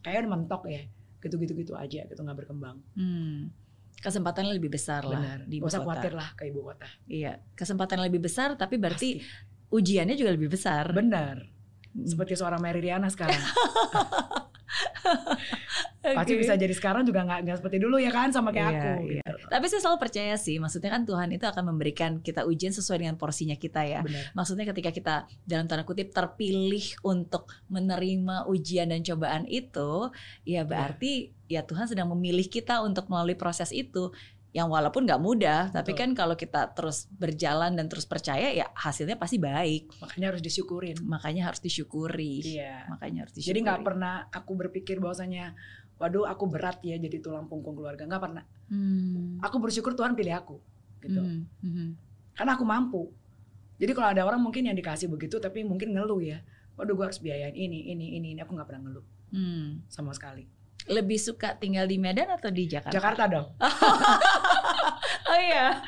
kayak 0.00 0.24
mentok 0.24 0.62
ya. 0.66 0.86
Gitu-gitu 1.22 1.54
gitu 1.54 1.72
aja 1.78 2.02
gitu 2.04 2.20
nggak 2.20 2.38
berkembang. 2.44 2.82
Hmm. 2.98 3.54
Kesempatannya 4.02 4.58
lebih 4.58 4.74
besar 4.74 5.06
lah 5.06 5.22
Benar. 5.22 5.38
di 5.46 5.56
ibu 5.62 5.70
kota. 5.70 5.78
khawatir 5.78 6.12
lah 6.18 6.28
ke 6.34 6.50
ibu 6.50 6.60
kota. 6.66 6.88
Iya, 7.06 7.38
kesempatan 7.54 8.02
lebih 8.02 8.18
besar 8.26 8.58
tapi 8.58 8.74
berarti 8.74 9.22
Pasti. 9.22 9.70
ujiannya 9.70 10.18
juga 10.18 10.34
lebih 10.34 10.50
besar. 10.50 10.90
benar. 10.90 11.46
Hmm. 11.92 12.08
Seperti 12.08 12.34
seorang 12.34 12.58
Mary 12.58 12.82
Riana 12.82 13.06
sekarang. 13.06 13.38
Pasti 16.02 16.34
Oke. 16.34 16.42
bisa 16.42 16.58
jadi 16.58 16.74
sekarang 16.74 17.06
juga 17.06 17.22
nggak 17.22 17.46
nggak 17.46 17.56
seperti 17.62 17.78
dulu 17.78 17.94
ya 17.94 18.10
kan 18.10 18.34
sama 18.34 18.50
kayak 18.50 18.68
Iya, 18.68 18.74
aku 18.74 18.90
iya. 19.06 19.22
gitu. 19.22 19.46
Tapi 19.46 19.64
saya 19.70 19.80
selalu 19.86 19.98
percaya 20.02 20.34
sih, 20.34 20.56
maksudnya 20.58 20.90
kan 20.90 21.02
Tuhan 21.06 21.28
itu 21.30 21.46
akan 21.46 21.64
memberikan 21.70 22.18
kita 22.18 22.42
ujian 22.42 22.74
sesuai 22.74 23.06
dengan 23.06 23.14
porsinya 23.14 23.54
kita 23.54 23.86
ya. 23.86 24.02
Benar. 24.02 24.34
Maksudnya 24.34 24.66
ketika 24.66 24.90
kita 24.90 25.14
dalam 25.46 25.70
tanda 25.70 25.86
kutip 25.86 26.10
terpilih 26.10 26.82
untuk 27.06 27.46
menerima 27.70 28.50
ujian 28.50 28.90
dan 28.90 29.06
cobaan 29.06 29.46
itu, 29.46 30.10
ya 30.42 30.66
berarti 30.66 31.30
ya 31.46 31.62
Tuhan 31.62 31.86
sedang 31.86 32.10
memilih 32.10 32.50
kita 32.50 32.82
untuk 32.82 33.06
melalui 33.06 33.38
proses 33.38 33.70
itu. 33.70 34.10
yang 34.52 34.68
walaupun 34.68 35.08
nggak 35.08 35.16
mudah, 35.16 35.72
tapi 35.72 35.96
Betul. 35.96 36.00
kan 36.04 36.10
kalau 36.12 36.36
kita 36.36 36.76
terus 36.76 37.08
berjalan 37.08 37.72
dan 37.72 37.88
terus 37.88 38.04
percaya 38.04 38.52
ya 38.52 38.68
hasilnya 38.76 39.16
pasti 39.16 39.40
baik. 39.40 39.88
Makanya 39.96 40.28
harus 40.28 40.44
disyukurin. 40.44 41.00
Makanya 41.08 41.48
harus 41.48 41.64
disyukuri. 41.64 42.60
Iya. 42.60 42.84
Makanya 42.92 43.24
harus 43.24 43.32
disyukuri. 43.32 43.48
Jadi 43.48 43.58
nggak 43.64 43.80
pernah 43.80 44.28
aku 44.28 44.52
berpikir 44.52 45.00
bahwasanya, 45.00 45.56
waduh 46.02 46.26
aku 46.26 46.50
berat 46.50 46.82
ya 46.82 46.98
jadi 46.98 47.22
tulang 47.22 47.46
punggung 47.46 47.78
keluarga. 47.78 48.02
Nggak 48.02 48.18
pernah. 48.20 48.44
Hmm. 48.66 49.38
Aku 49.38 49.62
bersyukur 49.62 49.94
Tuhan 49.94 50.18
pilih 50.18 50.34
aku, 50.34 50.58
gitu. 50.98 51.22
Hmm. 51.22 51.46
Hmm. 51.62 51.94
Karena 52.34 52.58
aku 52.58 52.66
mampu. 52.66 53.14
Jadi 53.78 53.94
kalau 53.94 54.08
ada 54.10 54.26
orang 54.26 54.42
mungkin 54.42 54.66
yang 54.66 54.74
dikasih 54.74 55.06
begitu, 55.06 55.38
tapi 55.38 55.62
mungkin 55.62 55.94
ngeluh 55.94 56.18
ya. 56.18 56.42
Waduh 56.74 56.98
gue 56.98 57.04
harus 57.06 57.22
biayain 57.22 57.54
ini, 57.54 57.94
ini, 57.94 58.18
ini, 58.18 58.34
ini. 58.34 58.40
Aku 58.42 58.58
nggak 58.58 58.66
pernah 58.66 58.90
ngeluh 58.90 59.06
Hmm. 59.30 59.80
sama 59.86 60.10
sekali. 60.10 60.44
Lebih 60.82 61.14
suka 61.16 61.54
tinggal 61.54 61.86
di 61.86 61.94
Medan 61.96 62.26
atau 62.28 62.50
di 62.50 62.66
Jakarta? 62.66 62.90
Jakarta 62.92 63.22
dong. 63.30 63.46
Oh 65.22 65.38
iya. 65.38 65.80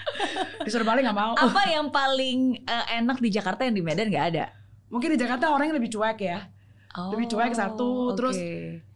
Di 0.64 0.70
Surabaya 0.72 1.04
nggak 1.04 1.18
mau. 1.18 1.36
Apa 1.36 1.68
yang 1.68 1.92
paling 1.92 2.64
eh, 2.64 2.86
enak 2.96 3.20
di 3.20 3.28
Jakarta 3.28 3.66
yang 3.68 3.76
di 3.76 3.84
Medan 3.84 4.08
nggak 4.08 4.26
ada? 4.32 4.48
Mungkin 4.88 5.12
di 5.12 5.18
Jakarta 5.20 5.52
orangnya 5.52 5.76
lebih 5.76 5.92
cuek 5.92 6.18
ya. 6.22 6.48
Lebih 6.94 7.26
cuek 7.28 7.52
satu, 7.52 8.14
oke. 8.14 8.16
terus 8.16 8.36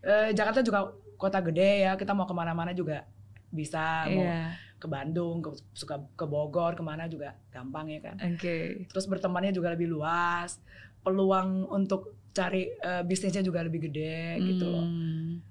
Eh, 0.00 0.30
Jakarta 0.32 0.62
juga 0.62 0.88
kota 1.18 1.42
gede 1.42 1.84
ya. 1.84 1.98
Kita 1.98 2.14
mau 2.14 2.24
ke 2.24 2.32
mana-mana 2.32 2.70
juga 2.72 3.04
bisa. 3.50 4.06
Mau 4.08 4.22
Iya. 4.24 4.54
ke 4.78 4.86
Bandung, 4.86 5.42
ke, 5.42 5.50
suka 5.74 5.98
ke 6.14 6.22
Bogor, 6.22 6.78
ke 6.78 6.86
mana 6.86 7.10
juga 7.10 7.34
gampang 7.50 7.90
ya 7.90 7.98
kan. 7.98 8.14
Oke. 8.14 8.86
Terus 8.86 9.10
bertemannya 9.10 9.50
juga 9.50 9.74
lebih 9.74 9.90
luas. 9.90 10.62
Peluang 11.02 11.66
untuk 11.66 12.14
cari 12.30 12.70
eh, 12.70 13.02
bisnisnya 13.02 13.42
juga 13.42 13.66
lebih 13.66 13.90
gede 13.90 14.38
gitu 14.38 14.70
loh. 14.70 14.86
Hmm. 14.86 15.42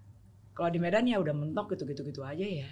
Kalau 0.55 0.71
di 0.71 0.79
Medan 0.79 1.05
ya 1.05 1.19
udah 1.19 1.35
mentok 1.35 1.75
gitu-gitu-gitu 1.75 2.23
aja 2.23 2.41
ya. 2.41 2.71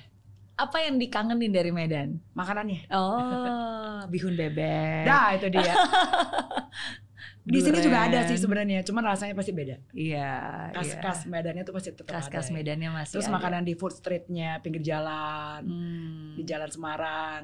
Apa 0.56 0.88
yang 0.88 0.96
dikangenin 0.96 1.52
dari 1.52 1.68
Medan? 1.76 2.24
Makanannya. 2.32 2.88
Oh, 2.96 4.08
bihun 4.08 4.40
bebek. 4.40 5.04
Dah 5.04 5.36
itu 5.36 5.52
dia. 5.52 5.76
di 7.46 7.60
sini 7.62 7.78
juga 7.78 8.10
ada 8.10 8.26
sih 8.26 8.36
sebenarnya, 8.36 8.82
cuman 8.82 9.06
rasanya 9.06 9.38
pasti 9.38 9.54
beda. 9.54 9.78
Iya. 9.94 10.34
Khas-khas 10.74 11.30
Medannya 11.30 11.62
tuh 11.62 11.74
pasti 11.78 11.94
tetap 11.94 12.10
ada. 12.10 12.18
Khas-khas 12.18 12.50
ya. 12.50 12.54
Medannya 12.58 12.90
masih 12.90 13.14
Terus 13.22 13.30
ada. 13.30 13.36
makanan 13.38 13.62
di 13.64 13.74
food 13.78 13.94
streetnya 13.94 14.58
pinggir 14.60 14.82
jalan, 14.82 15.62
Hmm. 15.62 16.34
di 16.34 16.42
Jalan 16.42 16.68
Semarang, 16.68 17.42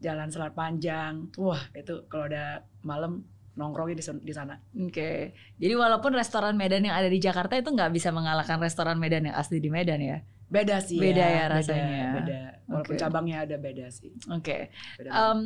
Jalan 0.00 0.28
Selat 0.32 0.56
Panjang. 0.56 1.28
Wah 1.36 1.60
itu 1.72 2.08
kalau 2.08 2.26
udah 2.26 2.64
malam 2.80 3.28
nongkrongnya 3.52 3.96
di, 3.96 4.04
di 4.20 4.32
sana. 4.32 4.56
Oke. 4.72 5.32
Jadi 5.56 5.72
walaupun 5.72 6.12
restoran 6.12 6.56
Medan 6.56 6.84
yang 6.84 6.96
ada 6.96 7.08
di 7.08 7.16
Jakarta 7.16 7.56
itu 7.56 7.68
nggak 7.68 7.92
bisa 7.92 8.12
mengalahkan 8.12 8.56
restoran 8.56 8.96
Medan 8.96 9.28
yang 9.28 9.36
asli 9.36 9.60
di 9.60 9.68
Medan 9.68 10.00
ya. 10.00 10.20
Beda 10.46 10.78
sih 10.78 11.00
Beda 11.00 11.24
ya, 11.26 11.36
ya 11.36 11.44
rasanya. 11.50 12.04
Beda. 12.20 12.40
Walaupun 12.68 12.94
Oke. 12.94 13.00
cabangnya 13.00 13.36
ada 13.48 13.56
beda 13.56 13.86
sih. 13.90 14.12
Oke. 14.28 14.70
Beda 14.94 15.10
Em, 15.10 15.38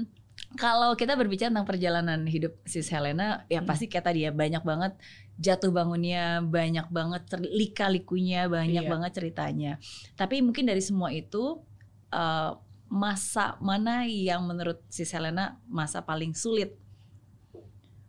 kalau 0.53 0.93
kita 0.93 1.15
berbicara 1.15 1.49
tentang 1.49 1.65
perjalanan 1.65 2.27
hidup 2.27 2.59
sis 2.65 2.89
Helena, 2.89 3.47
ya 3.47 3.61
Hmm. 3.61 3.69
pasti 3.69 3.87
kayak 3.87 4.05
tadi 4.05 4.27
ya 4.27 4.33
banyak 4.33 4.61
banget 4.61 4.93
jatuh 5.37 5.71
bangunnya, 5.71 6.43
banyak 6.43 6.91
banget 6.91 7.23
lika-likunya, 7.41 8.45
banyak 8.45 8.85
Iya. 8.85 8.91
banget 8.91 9.11
ceritanya. 9.15 9.73
Tapi 10.15 10.41
mungkin 10.41 10.67
dari 10.67 10.81
semua 10.81 11.11
itu 11.11 11.63
eh, 12.11 12.53
masa 12.91 13.55
mana 13.63 14.03
yang 14.03 14.43
menurut 14.43 14.83
sis 14.87 15.15
Helena 15.15 15.55
masa 15.65 16.03
paling 16.03 16.35
sulit 16.35 16.75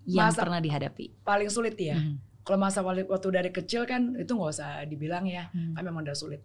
yang 0.04 0.34
Masa- 0.34 0.42
pernah 0.42 0.58
dihadapi? 0.58 1.22
paling 1.22 1.46
sulit 1.48 1.78
ya. 1.78 1.94
Mhm. 1.96 2.18
Kalau 2.42 2.58
masa 2.58 2.82
waktu 2.82 3.06
dari 3.30 3.54
kecil 3.54 3.86
kan 3.86 4.18
itu 4.18 4.34
nggak 4.34 4.52
usah 4.52 4.82
dibilang 4.90 5.30
ya, 5.30 5.54
Hmm. 5.54 5.78
kan 5.78 5.86
memang 5.86 6.02
udah 6.02 6.18
sulit. 6.18 6.42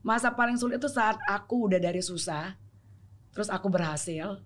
Masa 0.00 0.30
paling 0.30 0.54
sulit 0.54 0.78
itu 0.78 0.86
saat 0.86 1.18
aku 1.26 1.66
udah 1.66 1.82
dari 1.82 1.98
susah, 1.98 2.54
terus 3.34 3.50
aku 3.50 3.66
berhasil, 3.66 4.38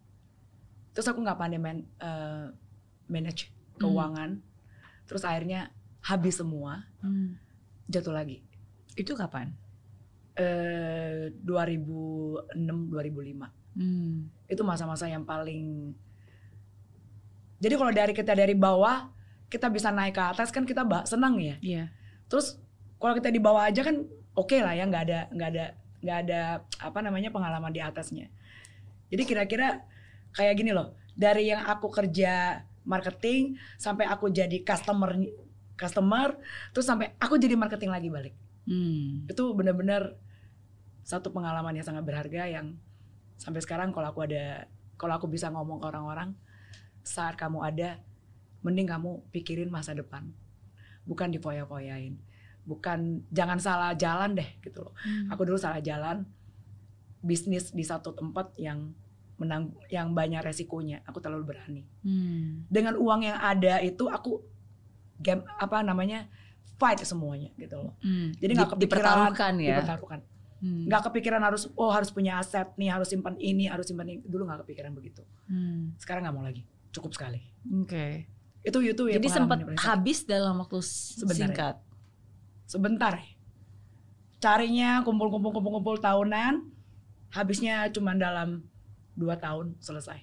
terus 0.97 1.05
aku 1.05 1.21
nggak 1.21 1.37
pandai 1.37 1.61
man- 1.61 1.85
eh, 2.01 2.49
manage 3.07 3.53
Hmm. 3.77 3.85
keuangan, 3.85 4.31
terus 5.05 5.21
akhirnya 5.21 5.69
habis 6.01 6.41
semua, 6.41 6.89
Hmm. 7.05 7.37
jatuh 7.85 8.17
lagi. 8.17 8.41
Itu 8.97 9.13
kapan? 9.13 9.53
Eh 10.37 11.33
2006 11.45 12.89
2005 12.89 13.53
Hmm. 13.77 14.33
itu 14.49 14.63
masa-masa 14.65 15.05
yang 15.05 15.29
paling. 15.29 15.93
Jadi 17.61 17.75
kalau 17.77 17.93
dari 17.93 18.13
kita 18.17 18.33
dari 18.33 18.57
bawah 18.57 19.13
kita 19.53 19.69
bisa 19.69 19.93
naik 19.93 20.17
ke 20.17 20.23
atas 20.25 20.49
kan 20.49 20.65
kita 20.65 20.85
senang 21.05 21.37
ya. 21.41 21.57
Iya. 21.61 21.93
Terus 22.29 22.57
kalau 22.97 23.13
kita 23.17 23.29
di 23.29 23.41
bawah 23.41 23.69
aja 23.69 23.85
kan 23.85 24.05
oke 24.33 24.57
lah 24.61 24.73
ya, 24.73 24.85
nggak 24.89 25.03
ada 25.09 25.21
nggak 25.33 25.49
ada 25.53 25.65
nggak 26.05 26.19
ada 26.29 26.41
apa 26.81 26.99
namanya 27.01 27.33
pengalaman 27.33 27.73
di 27.73 27.81
atasnya. 27.81 28.29
Jadi 29.09 29.23
kira-kira 29.25 29.85
kayak 30.37 30.55
gini 30.61 30.77
loh, 30.77 30.93
dari 31.17 31.49
yang 31.49 31.65
aku 31.65 31.89
kerja 31.89 32.61
marketing 32.85 33.57
sampai 33.81 34.07
aku 34.07 34.29
jadi 34.29 34.63
customer 34.63 35.17
customer, 35.75 36.37
terus 36.71 36.87
sampai 36.87 37.17
aku 37.17 37.41
jadi 37.41 37.57
marketing 37.57 37.91
lagi 37.91 38.09
balik. 38.13 38.35
Hmm. 38.69 39.25
Itu 39.27 39.57
benar-benar 39.57 40.17
satu 41.07 41.31
pengalaman 41.31 41.75
yang 41.79 41.87
sangat 41.87 42.03
berharga 42.03 42.51
yang 42.51 42.75
sampai 43.39 43.63
sekarang 43.63 43.95
kalau 43.95 44.11
aku 44.11 44.27
ada 44.27 44.67
kalau 44.99 45.15
aku 45.15 45.31
bisa 45.31 45.53
ngomong 45.53 45.79
ke 45.79 45.87
orang-orang 45.87 46.35
saat 47.07 47.39
kamu 47.39 47.63
ada 47.63 48.03
mending 48.67 48.91
kamu 48.91 49.23
pikirin 49.31 49.71
masa 49.71 49.95
depan 49.95 50.27
bukan 51.07 51.31
difoya-foyain 51.31 52.19
bukan 52.67 53.23
jangan 53.31 53.63
salah 53.63 53.95
jalan 53.95 54.35
deh 54.35 54.51
gitu 54.67 54.83
loh 54.83 54.93
Hmm. 54.99 55.31
aku 55.31 55.47
dulu 55.47 55.55
salah 55.55 55.79
jalan 55.79 56.27
bisnis 57.23 57.71
di 57.71 57.87
satu 57.87 58.11
tempat 58.11 58.59
yang 58.59 58.91
menang 59.37 59.63
yang 59.87 60.11
banyak 60.11 60.41
resikonya 60.41 61.01
aku 61.03 61.19
terlalu 61.19 61.45
berani 61.47 61.83
Hmm. 62.01 62.65
dengan 62.67 62.97
uang 62.97 63.21
yang 63.23 63.37
ada 63.37 63.79
itu 63.81 64.07
aku 64.07 64.41
game 65.17 65.45
apa 65.55 65.81
namanya 65.81 66.25
fight 66.75 67.01
semuanya 67.01 67.53
gitu 67.55 67.77
loh 67.79 67.93
Hmm. 67.99 68.33
Jadi 68.35 68.53
nggak 68.53 68.71
kepikiran, 68.71 68.81
dipertaruhkan 69.03 69.53
ya. 69.59 69.69
dipertaruhkan 69.77 70.21
Hmm. 70.57 70.89
nggak 70.89 71.03
kepikiran 71.05 71.43
harus 71.43 71.69
oh 71.73 71.89
harus 71.89 72.09
punya 72.09 72.37
aset 72.37 72.65
nih 72.75 72.89
harus 72.89 73.07
simpan 73.07 73.37
ini 73.37 73.65
harus 73.67 73.85
simpan 73.85 74.09
ini 74.09 74.21
dulu 74.23 74.45
nggak 74.45 74.65
kepikiran 74.65 74.93
begitu 74.93 75.21
Hmm. 75.45 75.93
sekarang 75.97 76.25
nggak 76.25 76.33
mau 76.33 76.43
lagi 76.43 76.65
cukup 76.91 77.13
sekali 77.13 77.45
Oke. 77.77 78.25
itu 78.63 78.79
itu 78.83 79.03
ya 79.07 79.17
Jadi 79.17 79.29
sempat 79.29 79.59
habis 79.79 80.25
dalam 80.25 80.57
waktu 80.57 80.81
Sebentar 80.81 81.29
ya. 81.29 81.41
singkat. 81.43 81.77
sebentar 82.65 83.13
ya. 83.15 83.29
carinya 84.39 85.01
kumpul 85.03 85.29
kumpul 85.29 85.51
kumpul 85.51 85.73
kumpul 85.75 85.97
tahunan 85.99 86.61
habisnya 87.31 87.89
cuma 87.91 88.13
dalam 88.13 88.65
dua 89.17 89.41
tahun 89.41 89.75
selesai. 89.81 90.21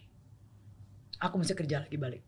Aku 1.19 1.35
mesti 1.41 1.57
kerja 1.57 1.81
lagi 1.81 1.97
balik. 1.97 2.23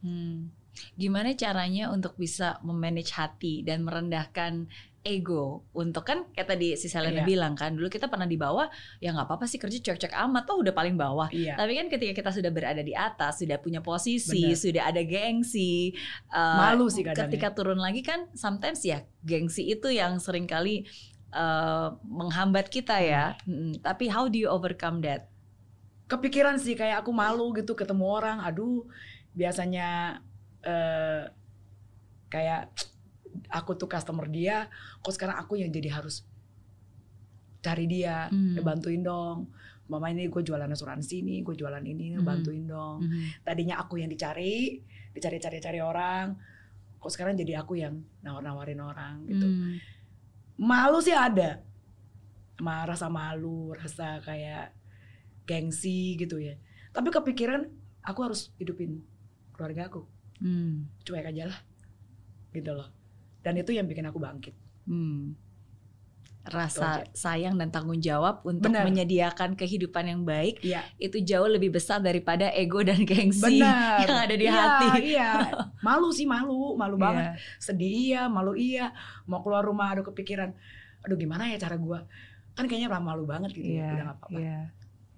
Hmm. 0.00 0.48
Gimana 0.94 1.34
caranya 1.34 1.90
untuk 1.90 2.14
bisa 2.14 2.62
memanage 2.62 3.10
hati 3.12 3.60
dan 3.66 3.82
merendahkan 3.82 4.70
ego? 5.02 5.66
Untuk 5.74 6.06
kan 6.06 6.30
kayak 6.30 6.46
tadi 6.56 6.78
si 6.78 6.86
Selena 6.86 7.20
Iya. 7.20 7.26
bilang 7.26 7.58
kan 7.58 7.74
dulu 7.74 7.90
kita 7.90 8.06
pernah 8.06 8.24
di 8.24 8.38
bawah 8.38 8.70
ya 9.02 9.10
nggak 9.10 9.26
apa-apa 9.26 9.50
sih 9.50 9.58
kerja 9.58 9.82
cek-cek 9.82 10.14
amat 10.14 10.46
tuh 10.46 10.62
udah 10.62 10.70
paling 10.70 10.94
bawah. 10.94 11.26
Iya. 11.34 11.58
Tapi 11.58 11.74
kan 11.74 11.86
ketika 11.90 12.12
kita 12.22 12.30
sudah 12.30 12.50
berada 12.54 12.80
di 12.86 12.94
atas 12.94 13.42
sudah 13.42 13.58
punya 13.58 13.82
posisi 13.82 14.46
Benar. 14.46 14.62
sudah 14.62 14.82
ada 14.94 15.02
gengsi 15.02 15.90
eh, 16.30 16.56
malu 16.62 16.86
sih 16.86 17.02
kadang 17.02 17.26
ketika 17.28 17.50
turun 17.50 17.82
lagi 17.82 18.06
kan 18.06 18.30
sometimes 18.38 18.86
ya 18.86 19.02
gengsi 19.26 19.74
itu 19.74 19.90
yang 19.90 20.22
sering 20.22 20.46
kali 20.46 20.86
eh, 21.34 21.88
menghambat 22.06 22.70
kita 22.70 22.94
ya. 23.02 23.34
Mm, 23.42 23.82
tapi 23.82 24.06
how 24.06 24.30
do 24.30 24.38
you 24.38 24.46
overcome 24.46 25.02
that 25.02 25.29
kepikiran 26.10 26.58
sih 26.58 26.74
kayak 26.74 27.06
aku 27.06 27.14
malu 27.14 27.54
gitu 27.54 27.72
ketemu 27.72 28.04
orang 28.04 28.42
aduh 28.42 28.82
biasanya 29.30 30.18
eh 30.60 31.30
kayak 32.26 32.74
aku 33.48 33.78
tuh 33.78 33.86
customer 33.86 34.26
dia 34.26 34.66
kok 34.98 35.14
sekarang 35.14 35.38
aku 35.38 35.54
yang 35.56 35.70
jadi 35.70 35.96
harus 35.96 36.26
cari 37.60 37.86
dia 37.86 38.26
Hmm. 38.26 38.56
ya 38.56 38.60
bantuin 38.60 39.00
dong 39.00 39.52
mama 39.86 40.06
ini 40.08 40.26
gue 40.26 40.40
jualan 40.40 40.66
asuransi 40.66 41.20
nih 41.20 41.38
gue 41.42 41.54
jualan 41.54 41.82
ini 41.82 42.14
Hmm. 42.14 42.24
bantuin 42.24 42.64
dong 42.64 43.04
Mhm. 43.04 43.42
tadinya 43.42 43.78
aku 43.78 43.98
yang 43.98 44.08
dicari 44.08 44.80
dicari-cari-cari 45.12 45.78
orang 45.78 46.34
kok 46.96 47.10
sekarang 47.10 47.34
jadi 47.34 47.60
aku 47.60 47.74
yang 47.76 47.98
nawar-nawarin 48.20 48.80
orang 48.80 49.26
gitu 49.26 49.46
Hmm. 49.46 49.78
malu 50.56 50.98
sih 50.98 51.14
ada 51.14 51.62
Ma, 52.60 52.84
rasa 52.84 53.08
malu 53.08 53.72
rasa 53.72 54.20
kayak 54.20 54.76
gengsi 55.50 56.14
gitu 56.14 56.38
ya. 56.38 56.54
Tapi 56.94 57.10
kepikiran 57.10 57.66
aku 58.02 58.20
harus 58.22 58.54
hidupin 58.56 59.02
keluarga 59.50 59.90
aku. 59.90 60.06
Hmm. 60.40 60.88
cuek 61.04 61.26
aja 61.26 61.52
lah 61.52 61.58
gitu 62.50 62.72
loh. 62.72 62.88
Dan 63.42 63.58
itu 63.58 63.74
yang 63.74 63.84
bikin 63.84 64.06
aku 64.06 64.16
bangkit. 64.16 64.54
Hmm. 64.86 65.36
Rasa 66.40 67.04
sayang 67.12 67.60
dan 67.60 67.68
tanggung 67.68 68.00
jawab 68.00 68.40
untuk 68.48 68.72
Benar. 68.72 68.88
menyediakan 68.88 69.52
kehidupan 69.52 70.08
yang 70.08 70.24
baik 70.24 70.56
iya. 70.64 70.80
itu 70.96 71.20
jauh 71.20 71.44
lebih 71.44 71.68
besar 71.68 72.00
daripada 72.00 72.48
ego 72.56 72.80
dan 72.80 73.04
gengsi 73.04 73.60
benar. 73.60 74.00
yang 74.00 74.16
ada 74.24 74.34
di 74.34 74.46
Iya, 74.48 74.56
hati. 74.56 74.86
iya. 75.04 75.30
Malu 75.86 76.08
sih 76.08 76.24
malu. 76.24 76.72
Malu 76.74 76.96
Iya. 76.96 77.04
banget. 77.04 77.24
Sedih 77.60 77.92
iya. 77.92 78.22
Malu 78.24 78.56
iya. 78.56 78.96
Mau 79.28 79.44
keluar 79.44 79.60
rumah 79.60 79.92
aduh 79.92 80.08
kepikiran. 80.08 80.56
Aduh 81.04 81.20
gimana 81.20 81.44
ya 81.52 81.60
cara 81.60 81.76
gua? 81.76 82.08
Kan 82.56 82.64
kayaknya 82.64 82.88
malu 82.96 83.28
banget 83.28 83.52
gitu 83.52 83.76
Iya, 83.76 83.92
udah 83.92 83.96
gak 84.00 84.16
apa-apa. 84.16 84.38
iya, 84.40 84.58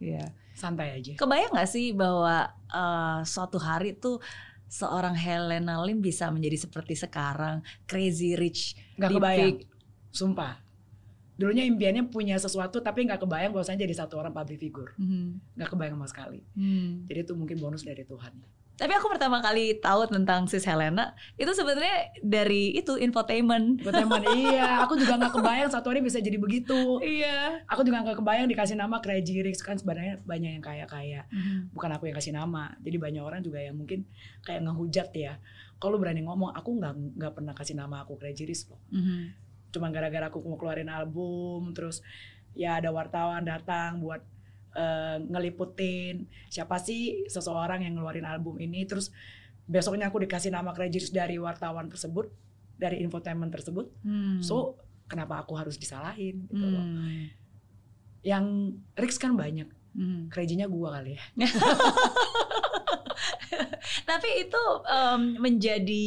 Iya. 0.02 0.26
santai 0.52 0.98
aja 0.98 1.14
Kebayang 1.14 1.54
nggak 1.54 1.70
sih 1.70 1.94
bahwa 1.94 2.44
eh, 2.68 3.20
suatu 3.24 3.56
hari 3.56 3.94
tuh 3.94 4.18
seorang 4.66 5.14
Helena 5.14 5.78
Lim 5.80 6.00
bisa 6.00 6.28
menjadi 6.28 6.56
seperti 6.58 6.96
sekarang, 6.96 7.60
crazy 7.84 8.32
rich, 8.34 8.72
nggak 8.96 9.08
di 9.08 9.16
kebayang 9.16 9.48
peak. 9.54 9.68
sumpah 10.10 10.60
dulunya 11.32 11.64
impiannya 11.64 12.06
punya 12.06 12.36
sesuatu 12.36 12.78
tapi 12.78 13.04
nggak 13.04 13.20
kebayang 13.20 13.50
bahwasanya 13.50 13.82
jadi 13.82 13.94
satu 13.98 14.16
orang 14.16 14.30
public 14.30 14.58
figure 14.58 14.92
Mhm. 14.96 15.56
nggak 15.56 15.68
kebayang 15.68 15.96
sama 15.96 16.06
sekali 16.06 16.40
Hmm. 16.52 17.04
jadi 17.04 17.22
itu 17.22 17.32
mungkin 17.32 17.56
bonus 17.58 17.82
dari 17.82 18.02
Tuhan 18.02 18.32
Tapi 18.72 18.88
aku 18.90 19.06
pertama 19.06 19.38
kali 19.38 19.76
tahu 19.76 20.08
tentang 20.08 20.44
sis 20.44 20.64
Helena 20.64 21.12
itu 21.34 21.48
sebenarnya 21.48 22.08
dari 22.18 22.72
itu 22.72 22.96
infotainment. 22.96 23.78
teman 23.82 24.24
iya 24.34 24.80
aku 24.80 24.96
juga 24.96 25.14
nggak 25.16 25.34
kebayang 25.34 25.68
satu 25.68 25.88
hari 25.88 26.00
bisa 26.00 26.18
jadi 26.18 26.34
begitu 26.34 26.98
Iya. 26.98 27.62
aku 27.64 27.82
juga 27.82 28.00
nggak 28.00 28.18
kebayang 28.18 28.48
dikasih 28.48 28.74
nama 28.74 28.98
Crazy 28.98 29.38
Rich 29.38 29.60
kan 29.60 29.76
sebenarnya 29.76 30.18
banyak 30.22 30.56
yang 30.56 30.64
kaya 30.64 30.84
kaya 30.84 31.28
bukan 31.70 31.90
aku 31.90 32.06
yang 32.06 32.16
kasih 32.16 32.32
nama 32.32 32.72
jadi 32.78 32.96
banyak 32.96 33.20
orang 33.20 33.40
juga 33.40 33.58
yang 33.58 33.74
mungkin 33.74 34.08
kayak 34.40 34.62
ngehujat 34.62 35.12
ya 35.12 35.36
kalau 35.76 35.96
berani 35.96 36.20
ngomong 36.20 36.50
aku 36.50 36.72
nggak 36.74 36.94
nggak 37.14 37.32
pernah 37.32 37.52
kasih 37.52 37.74
nama 37.74 38.00
aku 38.00 38.16
Crazy 38.16 38.44
Rich 38.44 38.66
loh 38.66 38.80
Mhm. 38.88 39.36
cuma 39.70 39.88
gara-gara 39.88 40.26
aku 40.26 40.40
mau 40.40 40.56
keluarin 40.56 40.88
album 40.88 41.70
terus 41.72 42.00
ya 42.52 42.76
ada 42.76 42.88
wartawan 42.88 43.40
datang 43.42 44.00
buat 44.00 44.24
eh, 44.72 45.16
ngeliputin 45.22 46.26
siapa 46.48 46.76
sih 46.76 47.26
seseorang 47.26 47.84
yang 47.84 47.96
ngeluarin 47.96 48.24
album 48.24 48.56
ini 48.56 48.84
terus 48.84 49.12
besoknya 49.62 50.08
aku 50.08 50.20
dikasih 50.20 50.50
nama 50.50 50.72
Rich 50.72 51.10
dari 51.10 51.36
wartawan 51.36 51.86
tersebut 51.86 52.28
dari 52.74 52.98
infotainment 53.00 53.52
tersebut 53.52 53.92
Hmm. 54.02 54.42
so 54.42 54.74
kenapa 55.06 55.40
aku 55.40 55.54
harus 55.54 55.76
disalahin 55.76 56.48
gitu 56.48 56.64
loh 56.64 56.82
Hmm. 56.82 57.28
yang 58.22 58.44
Rix 58.94 59.16
kan 59.16 59.34
banyak 59.34 59.68
Hmm. 59.92 60.32
crazy-nya 60.32 60.66
gua 60.66 60.96
kali 60.96 61.14
ya 61.14 61.24
Tapi 64.02 64.28
itu 64.48 64.62
em, 64.88 65.22
menjadi 65.36 66.06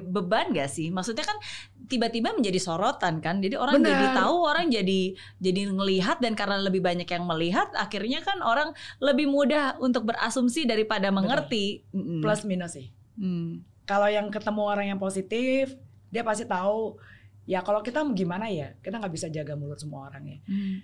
beban 0.00 0.54
gak 0.54 0.70
sih? 0.70 0.90
Maksudnya 0.90 1.26
kan 1.26 1.38
tiba-tiba 1.84 2.32
menjadi 2.32 2.56
sorotan 2.56 3.20
kan. 3.20 3.38
Jadi 3.38 3.54
orang 3.54 3.76
Benar. 3.76 3.92
jadi 3.92 4.06
tahu, 4.16 4.36
orang 4.40 4.66
jadi 4.68 5.00
jadi 5.38 5.60
ngelihat 5.68 6.18
dan 6.18 6.32
karena 6.32 6.56
lebih 6.58 6.80
banyak 6.80 7.04
yang 7.04 7.24
melihat, 7.24 7.68
akhirnya 7.74 8.20
kan 8.20 8.40
orang 8.40 8.72
lebih 8.98 9.26
mudah 9.26 9.76
untuk 9.78 10.04
berasumsi 10.04 10.64
daripada 10.64 11.08
mengerti. 11.08 11.84
Plus 11.92 12.42
minus 12.42 12.74
sih 12.74 12.88
Hmm. 13.14 13.62
kalau 13.84 14.10
yang 14.10 14.26
ketemu 14.26 14.62
orang 14.64 14.86
yang 14.90 14.98
positif 14.98 15.70
dia 16.10 16.26
pasti 16.26 16.42
tahu 16.44 16.98
ya 17.44 17.60
kalau 17.60 17.78
kita 17.78 18.02
mau 18.02 18.10
gimana 18.10 18.50
ya 18.50 18.74
kita 18.80 18.98
nggak 18.98 19.12
bisa 19.12 19.30
jaga 19.30 19.54
mulut 19.54 19.78
semua 19.78 20.10
orang 20.10 20.24
ya 20.26 20.38
Hmm. 20.42 20.82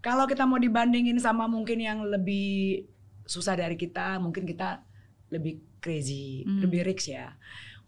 kalau 0.00 0.24
kita 0.24 0.48
mau 0.48 0.56
dibandingin 0.56 1.20
sama 1.20 1.44
mungkin 1.44 1.84
yang 1.84 2.00
lebih 2.00 2.88
susah 3.26 3.60
dari 3.60 3.76
kita 3.76 4.16
mungkin 4.16 4.48
kita 4.48 4.80
lebih 5.28 5.60
crazy 5.80 6.48
Hmm. 6.48 6.64
lebih 6.64 6.80
rich 6.80 7.12
ya 7.12 7.36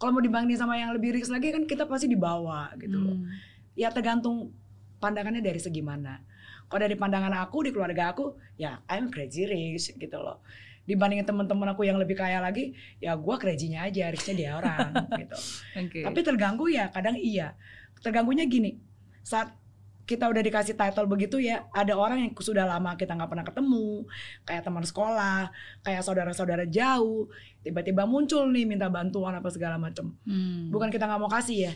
kalau 0.02 0.18
mau 0.18 0.22
dibandingin 0.26 0.58
sama 0.58 0.74
yang 0.74 0.90
lebih 0.90 1.14
rich 1.14 1.30
lagi 1.30 1.54
kan 1.54 1.62
kita 1.62 1.86
pasti 1.86 2.10
dibawa 2.10 2.74
gitu 2.74 2.98
loh. 2.98 3.22
Hmm. 3.22 3.30
ya 3.78 3.86
tergantung 3.94 4.50
pandangannya 4.98 5.38
dari 5.38 5.62
segi 5.62 5.78
mana. 5.78 6.18
Kalau 6.66 6.82
dari 6.82 6.98
pandangan 6.98 7.30
aku 7.38 7.62
di 7.62 7.70
keluarga 7.70 8.10
aku 8.10 8.34
ya 8.58 8.82
I'm 8.90 9.14
crazy 9.14 9.46
rich 9.46 9.94
gitu 9.94 10.18
loh. 10.18 10.42
Dibandingin 10.82 11.22
teman-teman 11.22 11.70
aku 11.70 11.86
yang 11.86 12.02
lebih 12.02 12.18
kaya 12.18 12.42
lagi 12.42 12.74
ya 12.98 13.14
gua 13.14 13.38
crazy-nya 13.38 13.86
aja 13.86 14.10
richnya 14.10 14.34
dia 14.34 14.50
orang 14.58 14.90
gitu. 15.22 15.36
Oke. 15.78 16.02
tapi 16.02 16.18
terganggu 16.26 16.66
ya 16.66 16.90
kadang 16.90 17.14
iya. 17.14 17.54
Terganggunya 18.02 18.42
gini 18.50 18.82
saat 19.22 19.54
kita 20.02 20.26
udah 20.26 20.40
dikasih 20.40 20.74
title 20.74 21.06
begitu 21.06 21.38
ya 21.38 21.64
ada 21.70 21.94
orang 21.94 22.18
yang 22.20 22.32
sudah 22.34 22.66
lama 22.66 22.94
kita 22.94 23.12
nggak 23.12 23.28
pernah 23.28 23.42
ketemu 23.42 24.02
kayak 24.42 24.62
teman 24.62 24.82
sekolah 24.82 25.48
kayak 25.80 26.02
saudara-saudara 26.02 26.66
jauh 26.66 27.30
tiba-tiba 27.60 28.02
muncul 28.02 28.46
nih 28.46 28.64
minta 28.64 28.86
bantuan 28.86 29.32
apa 29.32 29.46
segala 29.48 29.76
macem 29.76 30.10
Hmm. 30.22 30.68
bukan 30.68 30.88
kita 30.88 31.06
nggak 31.06 31.18
mau 31.18 31.30
kasih 31.30 31.58
ya 31.66 31.72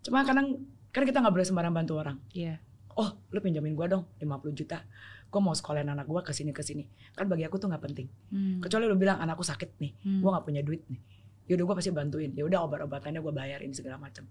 cuma 0.00 0.22
kadang 0.22 0.60
kan 0.90 1.02
kita 1.02 1.18
nggak 1.18 1.32
boleh 1.32 1.46
sembarang 1.46 1.72
bantu 1.72 1.96
orang 1.96 2.20
Iya. 2.30 2.60
oh 2.92 3.16
lu 3.28 3.38
pinjamin 3.38 3.72
gua 3.72 3.88
dong 3.88 4.04
50 4.16 4.52
juta 4.54 4.84
gua 5.26 5.40
mau 5.40 5.54
sekolahin 5.54 5.88
anak 5.88 6.04
gua 6.04 6.20
ke 6.20 6.30
sini 6.30 6.50
ke 6.50 6.60
sini 6.60 6.84
kan 7.12 7.24
bagi 7.26 7.44
aku 7.44 7.56
tuh 7.56 7.66
nggak 7.66 7.80
penting 7.82 8.08
Hmm. 8.28 8.60
kecuali 8.60 8.84
lu 8.84 8.94
bilang 8.94 9.16
anakku 9.16 9.40
sakit 9.40 9.78
nih 9.78 9.92
Hmm. 10.00 10.20
gua 10.20 10.36
nggak 10.36 10.44
punya 10.44 10.60
duit 10.60 10.84
nih 10.84 11.00
yaudah 11.48 11.64
gua 11.64 11.74
pasti 11.74 11.90
bantuin 11.90 12.30
ya 12.30 12.44
udah 12.44 12.60
obat-obatannya 12.62 13.18
gua 13.18 13.32
bayarin 13.32 13.72
segala 13.72 13.96
macam 13.96 14.28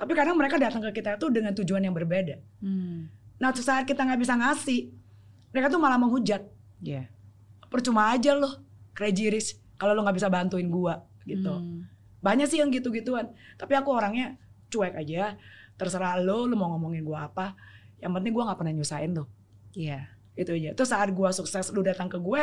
tapi 0.00 0.16
kadang 0.16 0.32
mereka 0.34 0.56
datang 0.56 0.80
ke 0.80 0.96
kita 0.96 1.20
tuh 1.20 1.28
dengan 1.28 1.52
tujuan 1.52 1.80
yang 1.80 1.92
berbeda 1.92 2.40
Hmm. 2.58 3.12
nah 3.36 3.52
saat 3.52 3.84
kita 3.84 4.00
nggak 4.00 4.16
bisa 4.18 4.34
ngasih 4.34 4.88
mereka 5.52 5.68
tuh 5.68 5.76
malah 5.76 6.00
menghujat 6.00 6.40
Iya. 6.80 7.12
percuma 7.68 8.08
aja 8.08 8.32
loh 8.32 8.64
crazy 8.90 9.28
rich 9.28 9.54
kalau 9.76 9.92
lo 9.92 10.00
nggak 10.00 10.16
bisa 10.16 10.28
bantuin 10.28 10.66
gua 10.66 11.04
gitu 11.22 11.52
Hmm. 11.52 11.84
banyak 12.18 12.48
sih 12.48 12.58
yang 12.58 12.68
gitu-gituan 12.68 13.28
tapi 13.54 13.76
aku 13.76 13.92
orangnya 13.92 14.40
cuek 14.68 14.96
aja 14.96 15.36
terserah 15.76 16.16
lo 16.16 16.44
lo 16.44 16.54
mau 16.54 16.72
ngomongin 16.72 17.04
gua 17.04 17.28
apa 17.28 17.56
yang 17.98 18.12
penting 18.12 18.32
gua 18.32 18.48
nggak 18.48 18.58
pernah 18.58 18.74
nyusahin 18.74 19.12
lo 19.12 19.28
Iya. 19.72 20.08
itu 20.32 20.50
aja 20.50 20.72
terus 20.72 20.88
saat 20.88 21.12
gua 21.12 21.28
sukses 21.30 21.68
lu 21.68 21.82
datang 21.82 22.08
ke 22.08 22.16
gue 22.16 22.42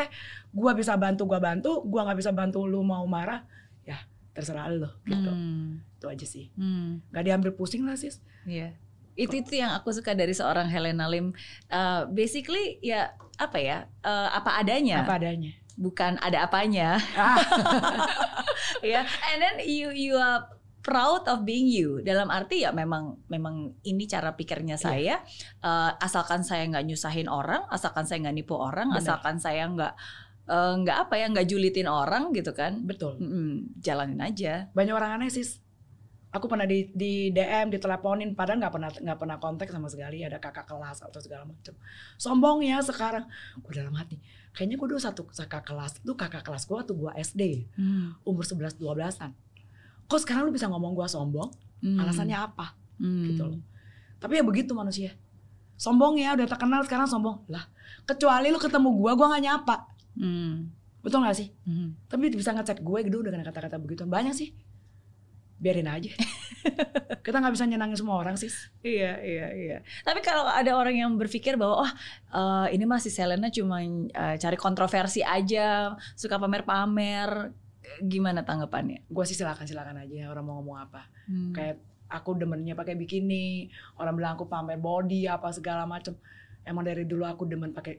gua 0.51 0.71
bisa 0.73 0.93
bantu 0.93 1.25
gua 1.25 1.41
bantu 1.41 1.81
gua 1.81 2.05
nggak 2.05 2.19
bisa 2.19 2.29
bantu 2.29 2.61
lu 2.63 2.85
mau 2.85 3.01
marah 3.05 3.41
ya 3.81 3.97
terserah 4.35 4.69
lo 4.69 5.01
gitu 5.01 5.31
Hmm. 5.33 5.81
Itu 5.97 6.05
aja 6.05 6.25
sih 6.25 6.45
Hmm. 6.53 7.01
nggak 7.09 7.25
diambil 7.25 7.51
pusing 7.51 7.83
lah 7.83 7.93
sis 7.93 8.21
Iya. 8.45 8.77
Itu 9.13 9.33
itu 9.35 9.57
yang 9.57 9.73
aku 9.73 9.89
suka 9.89 10.13
dari 10.13 10.29
seorang 10.29 10.69
Helena 10.69 11.03
Lim. 11.05 11.33
Uh, 11.67 12.05
basically 12.07 12.77
ya 12.79 13.11
apa 13.35 13.57
ya? 13.57 13.77
uh, 14.01 14.29
apa 14.31 14.61
adanya. 14.61 15.01
apa 15.01 15.17
adanya 15.17 15.51
Bukan 15.73 16.15
ada 16.17 16.45
apanya. 16.45 17.01
ah, 17.13 17.37
ya. 18.85 19.01
And 19.27 19.37
then 19.37 19.55
you 19.61 19.89
you 19.89 20.15
are 20.15 20.45
proud 20.79 21.25
of 21.25 21.43
being 21.43 21.67
you. 21.67 21.99
Dalam 22.01 22.29
arti 22.29 22.61
ya 22.61 22.71
memang 22.71 23.17
memang 23.27 23.75
ini 23.83 24.05
cara 24.05 24.31
pikirnya 24.31 24.77
Iya. 24.77 24.81
saya. 24.81 25.15
Uh, 25.59 25.91
asalkan 25.97 26.41
saya 26.41 26.63
nggak 26.65 26.85
nyusahin 26.85 27.27
orang, 27.27 27.65
asalkan 27.67 28.05
saya 28.05 28.21
nggak 28.21 28.37
nipu 28.37 28.55
orang, 28.55 28.89
Benar. 28.89 29.01
asalkan 29.01 29.37
saya 29.37 29.67
nggak 29.67 29.93
uh, 30.47 30.73
nggak 30.77 30.97
apa 31.03 31.13
ya 31.17 31.25
nggak 31.27 31.47
julitin 31.47 31.89
orang 31.89 32.31
gitu 32.31 32.53
kan. 32.53 32.85
betul 32.85 33.17
Mm-mm, 33.17 33.75
jalanin 33.77 34.21
aja. 34.21 34.69
banyak 34.71 34.93
orang 34.93 35.19
aneh 35.19 35.29
sis 35.29 35.59
aku 36.27 36.45
pernah 36.45 36.67
di, 36.67 36.91
di 36.91 37.31
DM 37.31 37.71
diteleponin 37.71 38.35
padahal 38.35 38.59
nggak 38.59 38.73
pernah 38.73 38.89
nggak 38.91 39.17
pernah 39.17 39.37
kontak 39.39 39.67
sama 39.71 39.87
sekali 39.87 40.21
ada 40.21 40.37
kakak 40.37 40.67
kelas 40.67 41.01
atau 41.01 41.19
segala 41.19 41.47
macam 41.47 41.73
sombong 42.15 42.67
ya 42.67 42.83
sekarang 42.83 43.23
gue 43.57 43.73
dalam 43.73 43.95
hati 43.95 44.19
kayaknya 44.51 44.75
gue 44.75 44.87
dulu 44.91 44.99
satu 44.99 45.23
kakak 45.23 45.63
kelas 45.63 46.03
itu 46.03 46.13
kakak 46.13 46.43
kelas 46.43 46.67
gue 46.67 46.75
waktu 46.75 46.93
gue 46.93 47.11
SD 47.17 47.41
Hmm. 47.73 48.13
umur 48.23 48.43
11 48.43 48.75
12-an 48.75 49.31
kok 50.05 50.19
sekarang 50.19 50.47
lu 50.47 50.53
bisa 50.53 50.67
ngomong 50.67 50.93
gue 50.93 51.07
sombong 51.07 51.49
Hmm. 51.77 52.01
alasannya 52.01 52.33
apa 52.33 52.73
Hmm. 52.97 53.29
gitu 53.29 53.45
loh. 53.45 53.61
Tapi 54.17 54.41
ya 54.41 54.43
begitu 54.43 54.73
manusia. 54.73 55.13
Sombong 55.77 56.17
ya, 56.17 56.33
udah 56.33 56.49
terkenal 56.49 56.81
sekarang 56.81 57.05
sombong. 57.05 57.45
Lah, 57.45 57.69
kecuali 58.09 58.49
lu 58.49 58.57
ketemu 58.57 58.89
gua, 58.97 59.13
gua 59.13 59.29
nggak 59.29 59.43
nyapa. 59.45 59.85
Hmm. 60.17 60.73
Betul 61.05 61.21
gak 61.21 61.37
sih? 61.37 61.53
Hmm. 61.69 61.93
Tapi 62.09 62.33
bisa 62.33 62.49
ngechat 62.57 62.81
gue 62.81 62.99
gitu 63.05 63.21
dengan 63.21 63.45
kata-kata 63.45 63.77
begitu. 63.77 64.09
Banyak 64.09 64.33
sih. 64.33 64.57
Biarin 65.57 65.89
aja. 65.89 66.11
Kita 67.25 67.37
nggak 67.41 67.53
bisa 67.53 67.65
nyenangin 67.65 67.97
semua 67.97 68.21
orang 68.21 68.37
sih. 68.37 68.49
Iya, 68.85 69.17
iya, 69.21 69.47
iya. 69.53 69.77
Tapi 70.05 70.21
kalau 70.21 70.45
ada 70.45 70.71
orang 70.77 70.95
yang 70.95 71.11
berpikir 71.17 71.57
bahwa 71.57 71.85
wah 71.85 71.91
eh, 72.31 72.77
ini 72.77 72.85
masih 72.85 73.09
Selena 73.09 73.49
cuma 73.49 73.81
eh, 73.81 74.35
cari 74.37 74.57
kontroversi 74.57 75.25
aja, 75.25 75.97
suka 76.13 76.37
pamer-pamer, 76.37 77.51
gimana 78.05 78.45
tanggapannya? 78.45 79.09
Gue 79.09 79.25
sih 79.25 79.33
silakan 79.33 79.65
silakan 79.65 80.05
aja 80.05 80.29
orang 80.29 80.45
mau 80.45 80.61
ngomong 80.61 80.77
apa. 80.77 81.09
Hmm. 81.25 81.51
Kayak 81.51 81.81
aku 82.07 82.37
demennya 82.37 82.77
pakai 82.77 82.95
bikini, 82.95 83.67
orang 83.97 84.13
bilang 84.15 84.33
aku 84.37 84.45
pamer 84.45 84.77
body 84.77 85.25
apa 85.25 85.49
segala 85.51 85.89
macem. 85.89 86.13
Emang 86.67 86.85
dari 86.85 87.07
dulu 87.07 87.23
aku 87.25 87.47
demen 87.47 87.73
pakai 87.73 87.97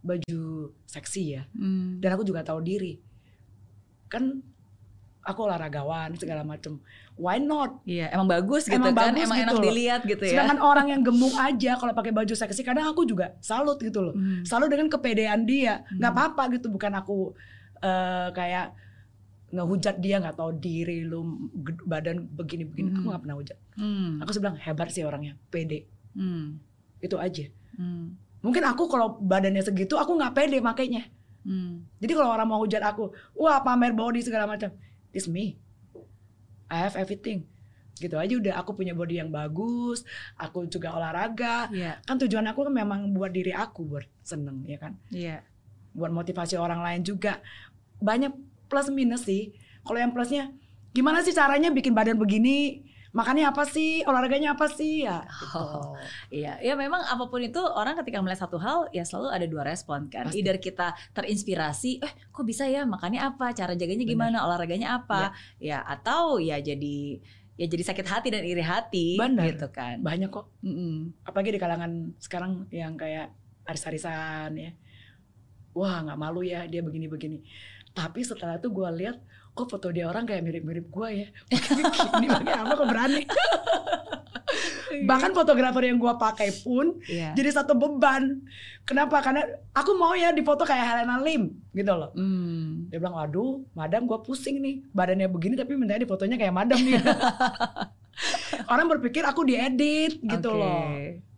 baju 0.00 0.72
seksi 0.88 1.22
ya. 1.36 1.42
Hmm. 1.52 2.00
dan 2.00 2.16
aku 2.16 2.24
juga 2.24 2.40
tahu 2.40 2.64
diri 2.64 2.96
kan 4.10 4.42
aku 5.30 5.40
olahragawan 5.42 6.12
segala 6.14 6.42
macem 6.42 6.76
why 7.14 7.36
not 7.36 7.78
Iya, 7.82 8.10
emang 8.10 8.28
bagus 8.28 8.64
gitu 8.64 8.74
Emang 8.74 8.92
kan, 8.92 9.10
bagus 9.10 9.24
emang 9.24 9.36
gitu 9.36 9.44
enak 9.44 9.54
loh. 9.54 9.64
dilihat 9.64 10.00
gitu 10.04 10.22
ya. 10.22 10.30
sedangkan 10.32 10.58
orang 10.60 10.86
yang 10.88 11.00
gemuk 11.00 11.32
aja 11.32 11.72
kalau 11.74 11.92
pakai 11.92 12.10
baju 12.10 12.32
seksi 12.32 12.60
kadang 12.60 12.86
aku 12.86 13.02
juga 13.04 13.38
salut 13.40 13.78
gitu 13.78 14.00
loh 14.00 14.12
Hmm. 14.12 14.42
salut 14.42 14.66
dengan 14.66 14.86
kepedean 14.86 15.42
dia 15.42 15.80
nggak 15.90 16.08
Hmm. 16.08 16.20
apa-apa 16.20 16.42
gitu 16.52 16.66
bukan 16.68 16.92
aku 16.92 17.32
eh, 17.80 18.28
kayak 18.30 18.76
ngehujat 19.50 19.98
dia 19.98 20.16
nggak 20.16 20.36
tahu 20.36 20.54
diri 20.54 21.02
lu 21.02 21.50
badan 21.84 22.28
begini 22.30 22.62
begini 22.64 22.88
aku 22.92 23.00
Hmm. 23.00 23.08
nggak 23.08 23.22
pernah 23.24 23.36
hujat 23.36 23.58
Hmm. 23.74 24.10
aku 24.18 24.30
bilang 24.36 24.56
hebat 24.56 24.88
sih 24.88 25.02
orangnya 25.02 25.34
pede 25.46 25.90
Hmm. 26.12 26.62
itu 26.98 27.16
aja 27.16 27.50
Hmm. 27.74 28.14
mungkin 28.38 28.62
aku 28.62 28.86
kalau 28.86 29.18
badannya 29.18 29.60
segitu 29.60 29.94
aku 29.94 30.14
nggak 30.14 30.34
pede 30.34 30.58
makanya 30.60 31.06
Hmm. 31.40 31.88
Jadi 31.96 32.12
kalau 32.12 32.28
orang 32.28 32.44
mau 32.44 32.60
hujat 32.60 32.84
aku, 32.84 33.08
wah 33.32 33.64
pamer 33.64 33.96
body 33.96 34.20
segala 34.20 34.44
macam, 34.44 34.68
this 35.10 35.26
me. 35.26 35.58
I 36.70 36.86
have 36.86 36.94
everything. 36.94 37.46
gitu 38.00 38.16
aja 38.16 38.32
udah 38.32 38.54
aku 38.64 38.80
punya 38.80 38.96
body 38.96 39.20
yang 39.20 39.28
bagus 39.28 40.08
aku 40.40 40.64
juga 40.72 40.96
olahraga 40.96 41.68
Iya, 41.68 42.00
kan 42.08 42.16
tujuan 42.16 42.48
aku 42.48 42.64
kan 42.64 42.72
memang 42.72 43.12
buat 43.12 43.28
diri 43.28 43.52
aku 43.52 43.84
buat 43.84 44.08
seneng 44.24 44.64
ya 44.64 44.80
kan 44.80 44.96
iya. 45.12 45.44
buat 45.92 46.08
motivasi 46.08 46.56
orang 46.56 46.80
lain 46.80 47.04
juga 47.04 47.44
banyak 48.00 48.32
plus 48.72 48.88
minus 48.88 49.28
sih 49.28 49.52
kalau 49.84 50.00
yang 50.00 50.16
plusnya 50.16 50.48
gimana 50.96 51.20
sih 51.20 51.36
caranya 51.36 51.68
bikin 51.68 51.92
badan 51.92 52.16
begini 52.16 52.88
makannya 53.10 53.50
apa 53.50 53.66
sih 53.66 54.06
olahraganya 54.06 54.54
apa 54.54 54.70
sih 54.70 55.02
ya 55.02 55.26
gitu. 55.26 55.58
Oh. 55.58 55.98
Iya, 56.30 56.62
ya 56.62 56.74
memang 56.78 57.02
apa 57.02 57.26
pun 57.26 57.42
itu 57.42 57.58
orang 57.58 57.98
ketika 57.98 58.22
melihat 58.22 58.46
satu 58.46 58.62
hal 58.62 58.86
ya 58.94 59.02
selalu 59.02 59.28
ada 59.34 59.46
dua 59.50 59.62
respon 59.66 60.06
kan. 60.06 60.30
Pasti. 60.30 60.38
Either 60.38 60.56
kita 60.62 60.94
terinspirasi, 61.10 61.98
eh 62.06 62.12
kok 62.30 62.46
bisa 62.46 62.70
ya 62.70 62.86
makannya 62.86 63.18
apa, 63.18 63.50
cara 63.50 63.74
jaganya 63.74 64.06
gimana, 64.06 64.46
olahraganya 64.46 65.02
apa, 65.02 65.34
ya 65.58 65.82
atau 65.82 66.38
ya 66.38 66.62
jadi 66.62 67.18
ya 67.60 67.66
jadi 67.68 67.82
sakit 67.92 68.06
hati 68.08 68.28
dan 68.32 68.40
iri 68.40 68.64
hati 68.64 69.20
Benar. 69.20 69.52
gitu 69.52 69.68
kan. 69.68 70.00
banyak 70.00 70.32
kok 70.32 70.48
Mm-mm. 70.64 71.12
apalagi 71.28 71.52
di 71.52 71.60
kalangan 71.60 72.16
sekarang 72.16 72.64
yang 72.72 72.96
kayak 72.96 73.36
aris-arisan 73.68 74.56
ya 74.56 74.72
wah 75.76 76.00
nggak 76.00 76.16
malu 76.16 76.40
ya 76.40 76.64
dia 76.64 76.80
begini-begini 76.80 77.44
tapi 77.92 78.24
setelah 78.24 78.56
itu 78.56 78.72
gue 78.72 78.88
lihat 79.04 79.20
kok 79.60 79.70
foto 79.70 79.88
dia 79.88 80.04
orang 80.04 80.24
kayak 80.24 80.40
mirip-mirip 80.40 80.86
gue 80.86 81.08
ya? 81.14 81.26
Gini 82.12 82.26
pakai 82.26 82.54
apa 82.54 82.72
kok 82.72 82.88
berani. 82.88 83.22
Bahkan 85.00 85.30
fotografer 85.32 85.86
yang 85.86 85.96
gue 85.96 86.12
pakai 86.12 86.50
pun 86.56 86.98
Iya. 87.06 87.32
jadi 87.32 87.50
satu 87.54 87.72
beban. 87.72 88.42
Kenapa? 88.82 89.22
Karena 89.22 89.46
aku 89.70 89.94
mau 89.94 90.12
ya 90.12 90.30
difoto 90.30 90.64
kayak 90.64 90.82
Helena 90.82 91.16
Lim 91.18 91.54
gitu 91.70 91.92
loh. 91.92 92.10
Hmm. 92.12 92.90
dia 92.90 92.98
bilang 92.98 93.14
waduh 93.14 93.62
madam 93.72 94.04
gue 94.04 94.18
pusing 94.20 94.58
nih. 94.58 94.82
Badannya 94.90 95.28
begini 95.28 95.54
tapi 95.54 95.78
mintanya 95.78 96.02
di 96.02 96.08
fotonya 96.08 96.34
kayak 96.34 96.50
madam 96.52 96.78
nih. 96.78 96.98
Orang 98.66 98.90
berpikir 98.90 99.22
aku 99.22 99.46
diedit 99.46 100.18
gitu 100.18 100.50
Oke. 100.50 100.58
loh. 100.58 100.82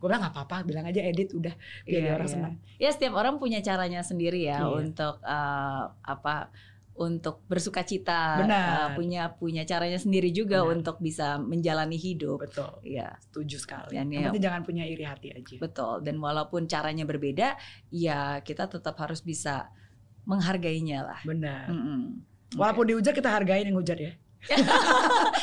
Gue 0.00 0.06
bilang 0.08 0.24
nggak 0.24 0.34
apa-apa 0.34 0.56
bilang 0.64 0.82
aja 0.82 0.98
edit 0.98 1.30
udah. 1.30 1.52
Biar 1.84 2.02
Iya, 2.02 2.12
orang 2.16 2.26
iya. 2.26 2.34
senang. 2.34 2.54
Ya 2.80 2.90
setiap 2.90 3.14
orang 3.14 3.36
punya 3.36 3.60
caranya 3.60 4.00
sendiri 4.00 4.42
ya 4.42 4.58
Iya. 4.58 4.72
untuk 4.80 5.20
eh, 5.20 5.82
apa 6.02 6.48
untuk 6.92 7.40
bersuka 7.46 7.80
cita, 7.80 8.36
Benar. 8.38 8.68
eh, 8.68 8.88
punya 8.94 9.32
punya 9.32 9.62
caranya 9.62 9.96
sendiri 9.96 10.28
juga 10.28 10.60
Benar. 10.60 10.72
untuk 10.74 10.96
bisa 10.98 11.36
menjalani 11.36 11.96
hidup. 11.96 12.36
betul 12.38 12.68
Iya, 12.82 13.16
setuju 13.18 13.56
sekali 13.58 13.96
Dan 13.96 14.08
ya- 14.08 14.28
jangan 14.30 14.60
punya 14.60 14.84
iri 14.84 15.02
hati 15.02 15.30
aja 15.30 15.56
betul. 15.56 16.00
Dan 16.00 16.18
walaupun 16.18 16.64
caranya 16.64 17.02
berbeda, 17.02 17.56
ya 17.88 18.38
kita 18.38 18.68
tetap 18.68 18.94
harus 18.98 19.20
bisa 19.20 19.72
menghargainya 20.22 21.02
lah. 21.02 21.20
benar 21.22 21.66
Mm-mm. 21.66 22.22
walaupun 22.54 22.86
dihujat 22.86 23.10
kita 23.10 23.26
hargain 23.28 23.64
yang 23.64 23.74
hujat 23.74 23.96
ya 23.96 24.12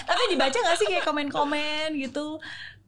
Tapi 0.06 0.24
dibaca 0.30 0.54
gak 0.56 0.78
sih 0.78 0.88
kayak 0.88 1.04
komen-komen 1.04 1.98
gitu? 1.98 2.38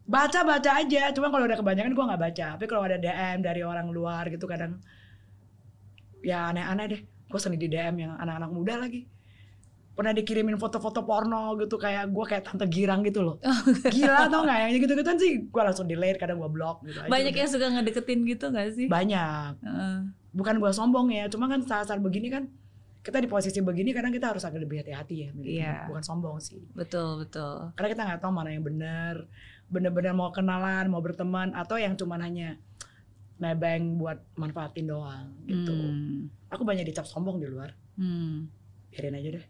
baca 0.01 0.43
baca 0.43 0.71
aja 0.77 1.07
cuma 1.11 1.29
kalau 1.29 1.45
udah 1.45 1.55
kebanyakan 1.55 1.93
gue 1.93 2.03
nggak 2.03 2.19
baca 2.21 2.47
tapi 2.55 2.65
kalau 2.65 2.83
ada 2.83 2.97
DM 2.97 3.39
dari 3.39 3.61
orang 3.61 3.87
luar 3.87 4.27
gitu 4.27 4.43
kadang 4.43 4.81
ya 6.21 6.51
aneh-aneh 6.51 6.85
deh 6.89 7.01
gue 7.31 7.39
sering 7.39 7.57
di 7.57 7.67
DM 7.67 7.95
yang 7.97 8.11
anak-anak 8.15 8.51
muda 8.51 8.75
lagi 8.77 9.07
pernah 9.91 10.15
dikirimin 10.15 10.55
foto-foto 10.55 11.03
porno 11.03 11.51
gitu 11.59 11.75
kayak 11.75 12.09
gue 12.09 12.25
kayak 12.25 12.43
tante 12.47 12.63
girang 12.65 13.03
gitu 13.03 13.21
loh 13.21 13.35
gila 13.87 14.27
tau 14.27 14.47
nggak 14.47 14.57
yang 14.57 14.71
gitu 14.79 14.93
gituan 14.95 15.17
sih 15.19 15.33
gue 15.45 15.61
langsung 15.61 15.85
delete 15.85 16.15
kadang 16.15 16.39
gue 16.39 16.47
blok 16.47 16.79
gitu 16.83 16.95
aja 16.97 17.11
Banyak 17.11 17.31
udah. 17.31 17.41
yang 17.43 17.49
suka 17.51 17.65
ngedeketin 17.69 18.19
gitu 18.23 18.45
gak 18.49 18.71
sih? 18.71 18.87
banyak 18.87 19.51
Heeh. 19.61 19.95
bukan 20.31 20.55
gue 20.57 20.71
sombong 20.71 21.11
ya 21.11 21.27
cuma 21.27 21.51
kan 21.51 21.59
saat-saat 21.61 21.99
begini 21.99 22.31
kan 22.31 22.47
kita 23.01 23.17
di 23.17 23.27
posisi 23.27 23.59
begini 23.59 23.91
kadang 23.91 24.13
kita 24.13 24.31
harus 24.31 24.45
agak 24.45 24.61
lebih 24.61 24.79
hati-hati 24.79 25.15
ya 25.17 25.29
milihnya. 25.33 25.59
Iya. 25.59 25.75
bukan 25.91 26.03
sombong 26.05 26.37
sih 26.39 26.61
betul 26.71 27.19
betul. 27.19 27.75
karena 27.75 27.89
kita 27.91 28.01
nggak 28.07 28.19
tahu 28.23 28.31
mana 28.31 28.49
yang 28.49 28.63
benar 28.63 29.27
benar-benar 29.67 30.13
mau 30.13 30.31
kenalan 30.31 30.87
mau 30.87 31.03
berteman 31.03 31.51
atau 31.51 31.75
yang 31.75 31.99
cuman 31.99 32.19
hanya 32.23 32.55
nebeng 33.41 33.97
buat 33.97 34.21
manfaatin 34.35 34.85
doang 34.85 35.33
gitu 35.43 35.73
Hmm. 35.73 36.29
aku 36.47 36.61
banyak 36.61 36.85
dicap 36.85 37.03
sombong 37.03 37.41
di 37.41 37.49
luar 37.49 37.73
Hmm. 37.97 38.47
biarin 38.87 39.15
aja 39.15 39.29
deh 39.35 39.45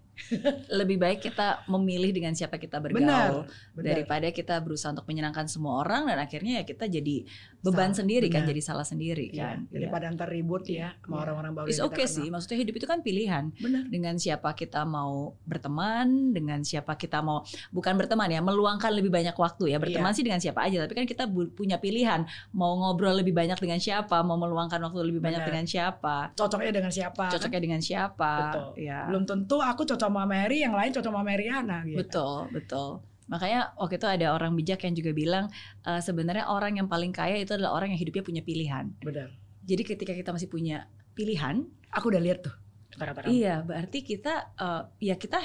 Lebih 0.71 0.97
baik 0.97 1.19
kita 1.21 1.65
memilih 1.67 2.11
dengan 2.11 2.31
siapa 2.31 2.55
kita 2.55 2.77
bergaul. 2.77 2.99
benar 3.01 3.29
benar 3.73 3.85
daripada 3.91 4.27
kita 4.29 4.55
berusaha 4.59 4.91
untuk 4.91 5.05
menyenangkan 5.05 5.45
semua 5.45 5.81
orang 5.81 6.07
dan 6.07 6.17
akhirnya 6.17 6.59
ya 6.59 6.63
kita 6.63 6.85
jadi 6.85 7.23
beban 7.59 7.91
Salah, 7.91 7.97
sendiri 8.03 8.27
kan 8.27 8.41
benar. 8.43 8.51
jadi 8.51 8.61
salah 8.61 8.85
sendiri 8.85 9.27
Iya, 9.29 9.43
kan 9.43 9.57
daripada 9.69 10.05
ntar 10.11 10.29
ribut 10.29 10.65
ya 10.65 10.93
sama 10.99 11.13
Iya. 11.13 11.21
orang-orang 11.23 11.51
baru 11.53 11.65
It's 11.67 11.77
yang 11.77 11.87
kita 11.87 11.93
okay 11.93 12.05
kenal. 12.07 12.15
sih 12.17 12.27
maksudnya 12.29 12.57
hidup 12.59 12.73
itu 12.75 12.87
kan 12.87 12.99
pilihan 13.01 13.43
benar 13.57 13.83
dengan 13.87 14.15
siapa 14.17 14.49
kita 14.53 14.81
mau 14.83 15.13
berteman 15.45 16.07
dengan 16.31 16.59
siapa 16.61 16.95
kita 16.95 17.21
mau 17.21 17.45
bukan 17.69 17.93
berteman 17.95 18.27
ya 18.27 18.41
meluangkan 18.41 18.91
lebih 18.91 19.09
banyak 19.09 19.33
waktu 19.33 19.63
ya 19.69 19.77
berteman 19.77 20.11
sih 20.11 20.21
dengan 20.21 20.39
siapa 20.39 20.65
aja 20.65 20.83
tapi 20.83 20.93
kan 20.95 21.05
kita 21.05 21.23
punya 21.29 21.77
pilihan 21.77 22.25
mau 22.51 22.75
ngobrol 22.77 23.13
lebih 23.13 23.31
banyak 23.31 23.57
dengan 23.57 23.77
siapa 23.77 24.19
mau 24.21 24.35
meluangkan 24.35 24.81
waktu 24.81 24.99
lebih 25.05 25.21
banyak 25.21 25.41
Benar. 25.41 25.49
dengan 25.53 25.65
siapa 25.65 26.15
cocoknya 26.33 26.71
dengan 26.71 26.91
siapa 26.91 27.23
kan? 27.23 27.31
cocoknya 27.31 27.61
dengan 27.61 27.81
siapa 27.81 28.33
Betul. 28.49 28.67
ya 28.81 28.99
belum 29.07 29.23
tentu 29.23 29.57
aku 29.57 29.81
cocok 29.85 30.09
sama 30.11 30.23
Mary 30.25 30.57
yang 30.59 30.71
lain 30.71 30.91
cocok 30.91 31.09
sama 31.09 31.23
Mariana 31.23 31.81
gitu 31.83 31.99
Betul, 31.99 32.37
betul. 32.51 32.89
Makanya 33.25 33.71
waktu 33.73 33.95
itu 33.95 34.07
ada 34.09 34.27
orang 34.29 34.51
bijak 34.51 34.79
yang 34.81 34.91
juga 34.93 35.11
bilang 35.11 35.45
eh, 35.81 35.99
sebenarnya 35.99 36.45
orang 36.45 36.75
yang 36.75 36.85
paling 36.85 37.09
kaya 37.09 37.37
itu 37.37 37.51
adalah 37.51 37.71
orang 37.73 37.89
yang 37.89 37.99
hidupnya 37.99 38.21
punya 38.21 38.41
pilihan. 38.41 38.91
benar 38.99 39.31
Jadi 39.61 39.81
ketika 39.85 40.11
kita 40.11 40.29
masih 40.29 40.47
punya 40.47 40.85
pilihan, 41.11 41.63
aku 41.89 42.07
udah 42.07 42.19
lihat 42.19 42.41
tuh 42.41 42.55
kata-kata 42.91 43.27
iya 43.27 43.61
berarti 43.61 44.01
kita 44.01 44.51
eh, 44.53 44.83
ya 45.01 45.15
kita 45.15 45.37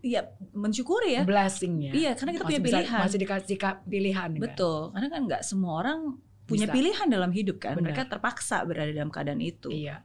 ya 0.00 0.26
mensyukuri 0.50 1.14
ya. 1.14 1.22
blessing 1.22 1.74
ya 1.82 1.92
Iya, 1.92 2.10
karena 2.14 2.30
kita 2.32 2.40
masih 2.40 2.50
punya 2.50 2.60
bisa- 2.60 2.78
pilihan. 2.80 2.98
masih 2.98 3.18
dikasih 3.18 3.56
ka- 3.56 3.80
pilihan 3.84 4.30
kan? 4.32 4.40
Betul, 4.40 4.80
karena 4.90 5.08
kan 5.08 5.20
nggak 5.24 5.42
semua 5.42 5.72
orang 5.78 5.98
punya 6.42 6.66
Bisa. 6.66 6.74
pilihan 6.74 7.06
dalam 7.06 7.30
hidup 7.30 7.56
kan. 7.58 7.76
Benar. 7.76 7.84
Mereka 7.86 8.02
terpaksa 8.08 8.64
berada 8.64 8.90
dalam 8.90 9.06
keadaan 9.08 9.38
itu. 9.38 9.68
iya 9.68 10.02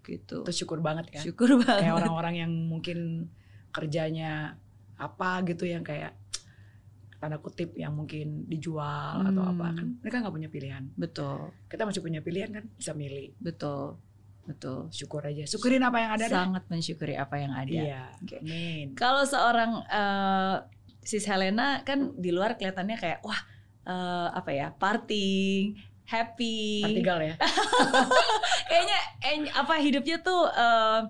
Gitu. 0.00 0.40
itu 0.40 0.52
syukur 0.56 0.80
banget 0.86 1.10
kan 1.10 1.20
Syukur 1.20 1.58
banget. 1.58 1.84
kayak 1.84 1.94
orang-orang 1.96 2.34
yang 2.38 2.52
mungkin 2.64 3.28
kerjanya 3.72 4.54
apa 4.94 5.42
gitu 5.42 5.64
yang 5.64 5.82
kayak 5.82 6.14
tanda 7.16 7.38
kutip 7.38 7.72
yang 7.74 7.92
mungkin 7.92 8.46
dijual 8.46 9.22
atau 9.22 9.42
Hmm. 9.42 9.52
apa 9.52 9.66
kan 9.72 9.86
mereka 9.96 10.16
nggak 10.20 10.34
punya 10.34 10.48
pilihan 10.48 10.84
Betul, 10.92 11.54
kita 11.66 11.82
masih 11.82 12.00
punya 12.00 12.18
pilihan 12.18 12.50
kan 12.50 12.64
bisa 12.72 12.92
milih 12.92 13.30
betul, 13.38 13.94
betul. 14.42 14.90
syukur 14.90 15.22
aja 15.22 15.42
syukurin 15.44 15.80
apa 15.80 15.98
yang 15.98 16.10
ada 16.12 16.24
deh. 16.24 16.34
Sangat 16.34 16.64
mensyukuri 16.66 17.14
apa 17.14 17.34
yang 17.36 17.52
ada. 17.52 17.70
iya 17.70 18.02
Oke. 18.18 18.38
amin 18.38 18.92
Kalau 18.92 19.22
seorang 19.22 19.70
eh, 19.84 20.56
sis 21.00 21.22
Helena 21.24 21.82
kan 21.82 22.10
di 22.16 22.30
luar 22.30 22.54
kelihatannya 22.54 22.96
kayak 22.96 23.18
wah 23.22 23.38
eh, 23.84 24.28
apa 24.32 24.50
ya 24.50 24.68
party, 24.72 25.30
happy, 26.04 26.82
Artigal 26.84 27.18
ya 27.24 27.34
kayaknya 28.68 28.98
en- 29.24 29.52
apa 29.52 29.74
hidupnya 29.78 30.18
tuh 30.20 30.42
eh, 30.48 31.00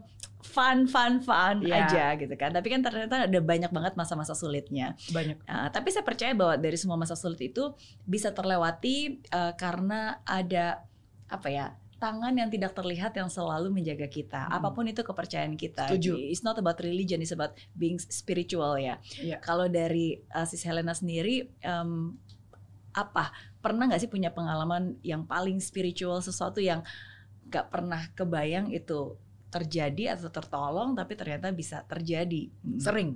fun 0.53 0.85
fun 0.85 1.25
fun 1.25 1.65
Iya. 1.65 1.89
aja 1.89 2.05
gitu 2.21 2.35
kan. 2.37 2.53
Tapi 2.53 2.69
kan 2.69 2.85
ternyata 2.85 3.25
ada 3.25 3.41
banyak 3.41 3.73
banget 3.73 3.97
masa-masa 3.97 4.37
sulitnya. 4.37 4.93
banyak 5.11 5.41
Nah, 5.49 5.73
tapi 5.73 5.89
saya 5.89 6.05
percaya 6.05 6.37
bahwa 6.37 6.61
dari 6.61 6.77
semua 6.77 7.01
masa 7.01 7.17
sulit 7.17 7.41
itu 7.41 7.73
bisa 8.05 8.31
terlewati 8.37 9.25
eh, 9.25 9.53
karena 9.57 10.21
ada 10.29 10.85
apa 11.33 11.49
ya 11.49 11.67
tangan 12.03 12.35
yang 12.35 12.51
tidak 12.51 12.75
terlihat 12.75 13.15
yang 13.15 13.31
selalu 13.31 13.71
menjaga 13.71 14.11
kita. 14.11 14.51
Hmm. 14.51 14.59
Apa 14.59 14.75
pun 14.75 14.91
itu 14.91 15.07
kepercayaan 15.07 15.55
kita. 15.55 15.87
Setuju. 15.87 16.19
It's 16.19 16.43
not 16.43 16.59
about 16.59 16.83
religion, 16.83 17.23
it's 17.23 17.31
about 17.31 17.55
being 17.79 18.03
spiritual 18.03 18.75
ya. 18.75 18.99
Iya. 19.23 19.39
Kalau 19.39 19.71
dari 19.71 20.19
uh, 20.35 20.43
Sis 20.43 20.67
Helena 20.67 20.99
sendiri, 20.99 21.47
em, 21.63 22.19
apa 22.93 23.31
pernah 23.63 23.87
nggak 23.89 24.03
sih 24.03 24.11
punya 24.11 24.35
pengalaman 24.35 24.99
yang 25.07 25.25
paling 25.25 25.63
spiritual 25.63 26.19
sesuatu 26.21 26.59
yang 26.61 26.83
nggak 27.49 27.71
pernah 27.71 28.03
kebayang 28.19 28.69
itu 28.75 29.17
terjadi 29.53 30.17
atau 30.17 30.33
tertolong 30.33 30.97
tapi 30.97 31.13
ternyata 31.13 31.53
bisa 31.53 31.85
terjadi. 31.85 32.49
Hmm. 32.65 32.81
sering 32.81 33.11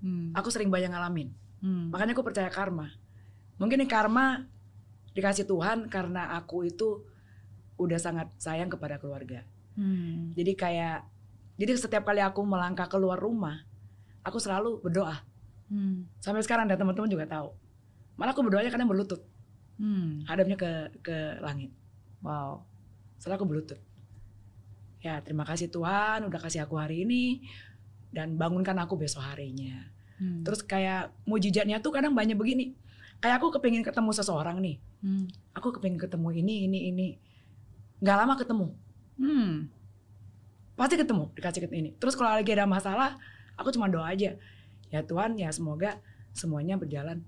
Hmm. 0.00 0.32
aku 0.34 0.48
sering 0.50 0.72
banyak 0.72 0.90
ngalamin 0.90 1.30
Hmm. 1.62 1.92
makanya 1.94 2.16
aku 2.16 2.24
percaya 2.26 2.50
karma 2.50 2.90
mungkin 3.60 3.78
ini 3.78 3.86
karma 3.86 4.48
dikasih 5.14 5.46
Tuhan 5.46 5.86
karena 5.86 6.34
aku 6.34 6.66
itu 6.66 7.04
udah 7.78 8.00
sangat 8.00 8.32
sayang 8.40 8.72
kepada 8.72 8.96
keluarga 8.98 9.44
Hmm. 9.72 10.36
Jadi 10.36 10.52
kayak 10.52 11.08
jadi 11.56 11.72
setiap 11.76 12.04
kali 12.04 12.20
aku 12.20 12.44
melangkah 12.44 12.88
keluar 12.88 13.16
rumah, 13.20 13.64
aku 14.24 14.36
selalu 14.40 14.80
berdoa. 14.84 15.24
Hmm. 15.72 16.08
Sampai 16.20 16.44
sekarang 16.44 16.68
dan 16.68 16.76
teman-teman 16.76 17.08
juga 17.08 17.24
tahu. 17.24 17.56
Malah 18.20 18.32
aku 18.36 18.44
berdoanya 18.44 18.68
kadang 18.72 18.88
berlutut, 18.88 19.24
Hmm. 19.80 20.24
hadapnya 20.28 20.56
ke 20.60 20.70
ke 21.00 21.16
langit. 21.40 21.72
Wow. 22.20 22.68
Setelah 23.16 23.40
aku 23.40 23.48
berlutut. 23.48 23.80
Ya, 25.02 25.18
terima 25.20 25.42
kasih 25.42 25.66
Tuhan 25.68 26.22
udah 26.24 26.40
kasih 26.40 26.62
aku 26.64 26.78
hari 26.78 27.02
ini 27.02 27.42
dan 28.14 28.38
bangunkan 28.38 28.78
aku 28.78 28.94
besok 28.94 29.26
harinya. 29.26 29.90
Hmm. 30.22 30.46
Terus 30.46 30.62
kayak 30.62 31.10
mujizatnya 31.26 31.82
tuh 31.82 31.90
kadang 31.90 32.14
banyak 32.14 32.38
begini. 32.38 32.78
Kayak 33.18 33.42
aku 33.42 33.58
kepingin 33.58 33.82
ketemu 33.82 34.10
seseorang 34.14 34.62
nih. 34.62 34.78
Hmm. 35.02 35.26
Aku 35.58 35.74
kepingin 35.74 35.98
ketemu 35.98 36.28
ini, 36.38 36.54
ini, 36.70 36.78
ini. 36.94 37.08
Nggak 37.98 38.16
lama 38.16 38.34
ketemu. 38.38 38.66
Hmm. 39.18 39.68
pasti 40.72 40.96
ketemu 40.98 41.28
dikasih 41.36 41.68
ini 41.68 41.94
terus 42.00 42.16
kalau 42.16 42.32
lagi 42.32 42.48
ada 42.48 42.64
masalah 42.64 43.14
aku 43.54 43.70
cuma 43.70 43.92
doa 43.92 44.08
aja 44.08 44.34
ya 44.88 45.00
Tuhan 45.04 45.36
ya 45.36 45.52
semoga 45.52 46.00
semuanya 46.32 46.80
berjalan 46.80 47.22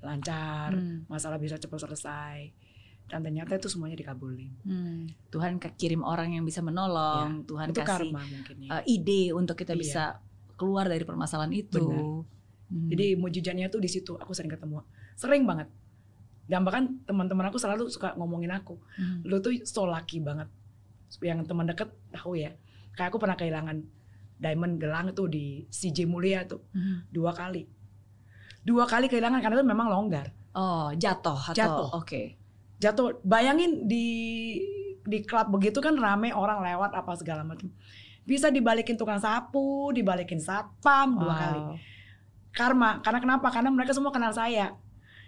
lancar, 0.00 0.70
Hmm. 0.72 1.02
masalah 1.10 1.40
bisa 1.40 1.58
cepat 1.58 1.82
selesai. 1.82 2.52
Dan 3.06 3.22
ternyata 3.22 3.54
itu 3.54 3.68
semuanya 3.68 3.94
dikabulin. 3.94 4.50
Hmm. 4.62 5.06
Tuhan 5.30 5.56
kirim 5.58 6.02
orang 6.02 6.34
yang 6.34 6.42
bisa 6.42 6.58
menolong, 6.58 7.46
Tuhan 7.46 7.70
itu 7.70 7.78
kasih 7.78 8.10
karma 8.10 8.20
mungkin 8.20 8.56
ya. 8.60 8.68
uh, 8.68 8.82
ide 8.84 9.30
untuk 9.30 9.54
kita 9.54 9.72
Iya. 9.72 9.78
bisa 9.78 10.02
keluar 10.54 10.84
dari 10.84 11.06
permasalahan 11.06 11.52
itu. 11.52 11.78
Benar. 11.78 12.02
Hmm. 12.66 12.88
Jadi 12.90 13.14
mujizatnya 13.14 13.70
tuh 13.70 13.78
di 13.78 13.86
situ. 13.86 14.18
Aku 14.18 14.34
sering 14.34 14.50
ketemu, 14.50 14.82
sering 15.14 15.46
banget. 15.46 15.70
Dan 16.46 16.62
bahkan 16.62 16.98
teman-teman 17.02 17.46
aku 17.46 17.58
selalu 17.58 17.86
suka 17.86 18.14
ngomongin 18.14 18.50
aku, 18.50 18.74
Hmm. 18.96 19.22
lu 19.22 19.38
tuh 19.38 19.54
so 19.62 19.86
lucky 19.86 20.18
banget. 20.18 20.50
Yang 21.20 21.46
teman 21.46 21.64
deket 21.64 21.90
tahu 22.10 22.34
ya. 22.34 22.58
Kayak 22.92 23.14
aku 23.14 23.18
pernah 23.18 23.34
kehilangan 23.34 23.86
diamond 24.36 24.76
gelang 24.76 25.06
tuh 25.12 25.26
di 25.26 25.62
CJ 25.68 26.04
Mulia 26.04 26.42
tuh 26.42 26.58
Hmm. 26.72 27.06
dua 27.08 27.30
kali. 27.30 27.70
Dua 28.60 28.82
kali 28.82 29.06
kehilangan 29.06 29.38
karena 29.38 29.54
itu 29.54 29.64
memang 29.64 29.86
longgar. 29.86 30.34
Oh, 30.52 30.90
jatuh 30.90 31.38
atau 31.38 31.54
Jatuh. 31.54 31.88
oke. 31.94 32.22
Jatuh. 32.78 33.20
Bayangin 33.24 33.84
di 33.88 34.06
di 35.06 35.22
klub 35.22 35.54
begitu 35.54 35.78
kan 35.78 35.94
rame 35.94 36.34
orang 36.34 36.60
lewat 36.60 36.92
apa 36.92 37.12
segala 37.14 37.46
macam. 37.46 37.70
Bisa 38.26 38.50
dibalikin 38.50 38.98
tukang 38.98 39.22
sapu, 39.22 39.94
dibalikin 39.94 40.42
satpam 40.42 41.14
dua 41.14 41.30
Wow. 41.30 41.38
kali. 41.38 41.60
Karma. 42.50 42.90
Karena 43.00 43.18
kenapa? 43.22 43.46
Karena 43.54 43.70
mereka 43.70 43.94
semua 43.94 44.10
kenal 44.10 44.34
saya. 44.34 44.74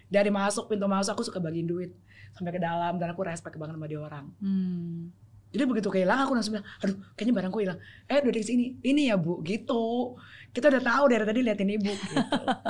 Dari 0.08 0.32
masuk 0.32 0.72
pintu 0.72 0.88
masuk 0.88 1.14
aku 1.14 1.22
suka 1.22 1.38
bagiin 1.38 1.68
duit 1.68 1.92
sampai 2.32 2.54
ke 2.54 2.60
dalam 2.60 2.96
dan 2.96 3.12
aku 3.12 3.22
respect 3.22 3.54
banget 3.60 3.76
sama 3.76 3.86
dia 3.86 4.00
orang. 4.00 4.26
Hmm. 4.40 5.12
Jadi 5.48 5.64
begitu 5.64 5.88
kehilangan 5.88 6.28
aku 6.28 6.32
langsung 6.36 6.52
bilang, 6.60 6.68
aduh 6.80 6.96
kayaknya 7.16 7.34
barangku 7.40 7.58
hilang. 7.60 7.78
Eh 8.04 8.20
udah 8.20 8.34
di 8.36 8.44
sini, 8.44 8.64
ini 8.84 9.08
ya 9.08 9.16
bu, 9.16 9.40
gitu. 9.44 10.16
Kita 10.52 10.68
udah 10.68 10.82
tahu 10.84 11.04
dari 11.08 11.24
tadi 11.24 11.40
liatin 11.40 11.70
ibu. 11.72 11.88
Gitu. 11.88 12.14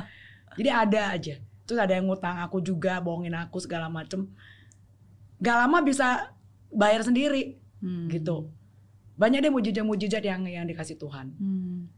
Jadi 0.62 0.71
ada 0.71 1.01
aja. 1.14 1.35
Terus 1.67 1.79
ada 1.79 1.93
yang 1.95 2.07
ngutang 2.07 2.38
aku 2.38 2.62
juga, 2.62 3.03
bohongin 3.03 3.35
aku 3.35 3.59
segala 3.59 3.91
macem. 3.91 4.31
Gak 5.38 5.57
lama 5.57 5.79
bisa 5.83 6.35
bayar 6.68 7.03
sendiri, 7.03 7.59
Hmm. 7.79 8.11
gitu. 8.11 8.51
Banyak 9.18 9.42
deh 9.42 9.51
mujizat-mujizat 9.51 10.22
yang 10.22 10.46
yang 10.46 10.66
dikasih 10.66 10.98
Tuhan. 10.98 11.35
Hmm. 11.38 11.90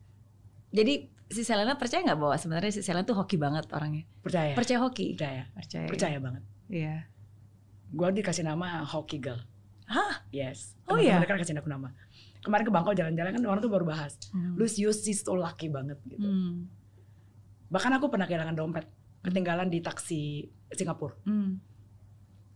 Jadi 0.73 1.09
si 1.31 1.43
Selena 1.45 1.77
percaya 1.77 2.03
nggak 2.03 2.19
bahwa 2.19 2.37
sebenarnya 2.37 2.73
si 2.73 2.81
Selena 2.81 3.05
tuh 3.05 3.17
hoki 3.19 3.37
banget 3.37 3.69
orangnya? 3.71 4.05
Percaya? 4.23 4.53
Percaya 4.57 4.79
hoki? 4.81 5.15
Percaya. 5.17 5.43
Percaya. 5.53 5.87
Percaya 5.89 6.17
banget. 6.19 6.43
Iya. 6.71 6.97
Gue 7.91 8.09
dikasih 8.15 8.47
nama 8.47 8.87
Hockey 8.87 9.19
Girl. 9.19 9.43
Hah? 9.91 10.23
Yes. 10.31 10.79
Oh, 10.87 10.95
iya? 10.95 11.19
kan 11.27 11.35
kasih 11.35 11.59
aku 11.59 11.67
nama. 11.67 11.91
Kemarin 12.41 12.63
ke 12.63 12.73
Bangkok 12.73 12.95
jalan-jalan 12.95 13.35
kan 13.35 13.43
orang 13.43 13.61
tuh 13.61 13.69
baru 13.69 13.85
bahas. 13.85 14.15
Hmm. 14.31 14.55
Lucius 14.55 15.03
is 15.11 15.27
so 15.27 15.35
lucky 15.35 15.67
banget 15.67 15.99
gitu. 16.07 16.23
Hmm. 16.23 16.71
Bahkan 17.69 17.99
aku 17.99 18.07
pernah 18.07 18.31
kehilangan 18.31 18.55
dompet, 18.55 18.87
ketinggalan 19.27 19.67
di 19.67 19.83
taksi 19.83 20.47
Singapura. 20.71 21.19
Hmm. 21.27 21.59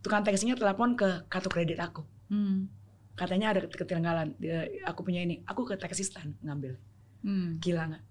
Tukang 0.05 0.21
taksinya 0.21 0.53
telepon 0.53 0.93
ke 0.93 1.25
kartu 1.25 1.49
kredit 1.49 1.81
aku. 1.81 2.05
Hmm. 2.29 2.69
Katanya 3.15 3.49
ada 3.49 3.65
ketinggalan, 3.65 4.37
dia- 4.37 4.69
aku 4.85 5.01
punya 5.01 5.19
ini. 5.19 5.41
Aku 5.43 5.65
ke 5.65 5.73
taksi 5.73 6.05
stand 6.05 6.37
ngambil. 6.39 6.77
Hmm. 7.19 7.57
Gila 7.57 7.89
nggak? 7.89 8.03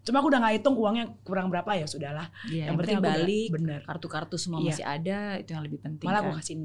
Cuma 0.00 0.22
aku 0.22 0.30
udah 0.30 0.38
nggak 0.38 0.54
hitung 0.56 0.76
uangnya 0.76 1.10
kurang 1.20 1.50
berapa 1.50 1.66
ya 1.74 1.84
sudahlah. 1.84 2.30
Iya, 2.46 2.54
yang, 2.64 2.66
Yang 2.72 2.76
penting 2.78 2.96
penting 2.96 2.96
aku 3.10 3.20
balik, 3.20 3.48
bener. 3.50 3.80
kartu-kartu 3.84 4.36
semua 4.38 4.58
Iya. 4.60 4.68
masih 4.70 4.86
ada, 4.86 5.18
itu 5.36 5.50
yang 5.50 5.62
lebih 5.62 5.78
penting. 5.80 6.06
Malah 6.06 6.20
aku 6.20 6.30
kan? 6.30 6.38
kasih 6.38 6.56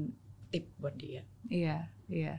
tip 0.48 0.64
buat 0.78 0.94
dia. 0.94 1.22
Iya, 1.44 1.76
iya, 2.06 2.34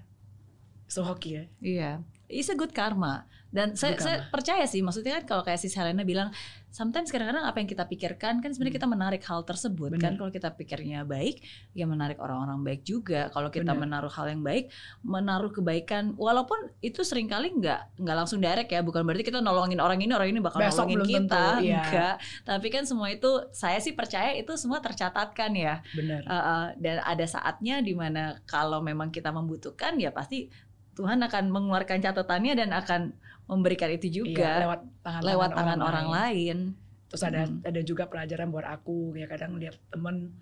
So 0.88 1.04
hoki 1.04 1.30
ya. 1.34 1.44
iya. 1.60 1.92
It's 2.28 2.52
a 2.52 2.56
good 2.60 2.76
karma. 2.76 3.24
Dan 3.48 3.80
saya, 3.80 3.96
Good 3.96 4.04
saya 4.04 4.18
karma. 4.20 4.32
percaya 4.36 4.66
sih, 4.68 4.84
maksudnya 4.84 5.24
kan 5.24 5.24
kalau 5.24 5.44
kayak 5.48 5.56
si 5.56 5.72
Selena 5.72 6.04
bilang, 6.04 6.36
sometimes 6.68 7.08
kadang-kadang 7.08 7.48
apa 7.48 7.64
yang 7.64 7.70
kita 7.72 7.88
pikirkan 7.88 8.44
kan 8.44 8.52
sebenarnya 8.52 8.76
Hmm. 8.76 8.80
kita 8.84 8.88
menarik 8.92 9.24
hal 9.24 9.48
tersebut 9.48 9.96
Bener. 9.96 10.04
kan. 10.04 10.14
Kalau 10.20 10.32
kita 10.36 10.52
pikirnya 10.52 11.08
baik, 11.08 11.40
ya 11.72 11.88
menarik 11.88 12.20
orang-orang 12.20 12.60
baik 12.68 12.84
juga. 12.84 13.32
Kalau 13.32 13.48
kita 13.48 13.72
Bener. 13.72 13.88
menaruh 13.88 14.12
hal 14.12 14.28
yang 14.28 14.44
baik, 14.44 14.68
menaruh 15.00 15.56
kebaikan, 15.56 16.12
walaupun 16.20 16.60
itu 16.84 17.08
sering 17.08 17.32
kali 17.32 17.56
nggak 17.56 18.04
nggak 18.04 18.16
langsung 18.20 18.44
direct 18.44 18.68
ya, 18.68 18.84
bukan 18.84 19.08
berarti 19.08 19.24
kita 19.24 19.40
nolongin 19.40 19.80
orang 19.80 20.04
ini, 20.04 20.12
orang 20.12 20.28
ini 20.28 20.44
bakal 20.44 20.60
Besok 20.60 20.92
nolongin 20.92 21.08
kita, 21.08 21.24
tentu, 21.32 21.64
iya. 21.64 21.80
enggak. 21.88 22.16
Tapi 22.44 22.68
kan 22.68 22.84
semua 22.84 23.08
itu, 23.16 23.32
saya 23.56 23.80
sih 23.80 23.96
percaya 23.96 24.36
itu 24.36 24.52
semua 24.60 24.84
tercatatkan 24.84 25.56
ya. 25.56 25.80
Bener. 25.96 26.20
Uh, 26.28 26.36
uh, 26.36 26.64
dan 26.76 27.00
ada 27.00 27.24
saatnya 27.24 27.80
di 27.80 27.96
mana 27.96 28.44
kalau 28.44 28.84
memang 28.84 29.08
kita 29.08 29.32
membutuhkan 29.32 29.96
ya 29.96 30.12
pasti 30.12 30.52
Tuhan 30.98 31.22
akan 31.22 31.44
mengeluarkan 31.48 32.02
catatannya 32.02 32.54
dan 32.58 32.70
akan 32.74 33.02
memberikan 33.46 33.88
itu 33.88 34.10
Iya, 34.10 34.16
juga 34.18 34.50
lewat 34.60 34.82
tangan, 35.00 35.22
lewat 35.24 35.50
tangan 35.54 35.80
orang, 35.80 36.08
lain. 36.10 36.58
Terus 37.08 37.24
ada 37.24 37.46
Hmm. 37.46 37.62
ada 37.62 37.82
juga 37.82 38.04
pelajaran 38.06 38.50
buat 38.50 38.66
aku 38.66 39.14
ya 39.14 39.26
kadang 39.26 39.56
lihat 39.56 39.78
temen 39.88 40.34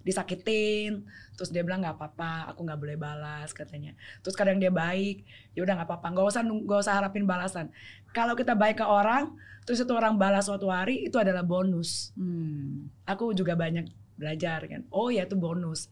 disakitin 0.00 1.04
terus 1.36 1.52
dia 1.52 1.60
bilang 1.60 1.84
nggak 1.84 1.92
apa-apa 1.92 2.48
aku 2.48 2.64
nggak 2.64 2.80
boleh 2.80 2.96
balas 2.96 3.52
katanya. 3.52 3.92
Terus 4.20 4.32
kadang 4.32 4.56
dia 4.56 4.68
baik 4.68 5.24
ya 5.52 5.60
udah 5.62 5.74
nggak 5.76 5.88
apa-apa 5.88 6.06
nggak 6.10 6.26
usah 6.26 6.42
nggak 6.42 6.80
usah 6.80 6.94
harapin 6.96 7.24
balasan. 7.24 7.68
Kalau 8.10 8.34
kita 8.34 8.52
baik 8.52 8.80
ke 8.80 8.86
orang 8.86 9.36
terus 9.62 9.78
itu 9.78 9.92
orang 9.92 10.16
balas 10.16 10.44
suatu 10.44 10.68
hari 10.68 11.06
itu 11.06 11.16
adalah 11.16 11.44
bonus. 11.44 12.10
Hmm. 12.16 12.90
aku 13.04 13.30
juga 13.32 13.54
banyak 13.54 13.86
belajar 14.16 14.60
kan 14.66 14.84
oh 14.90 15.08
ya 15.08 15.24
itu 15.24 15.36
bonus. 15.36 15.88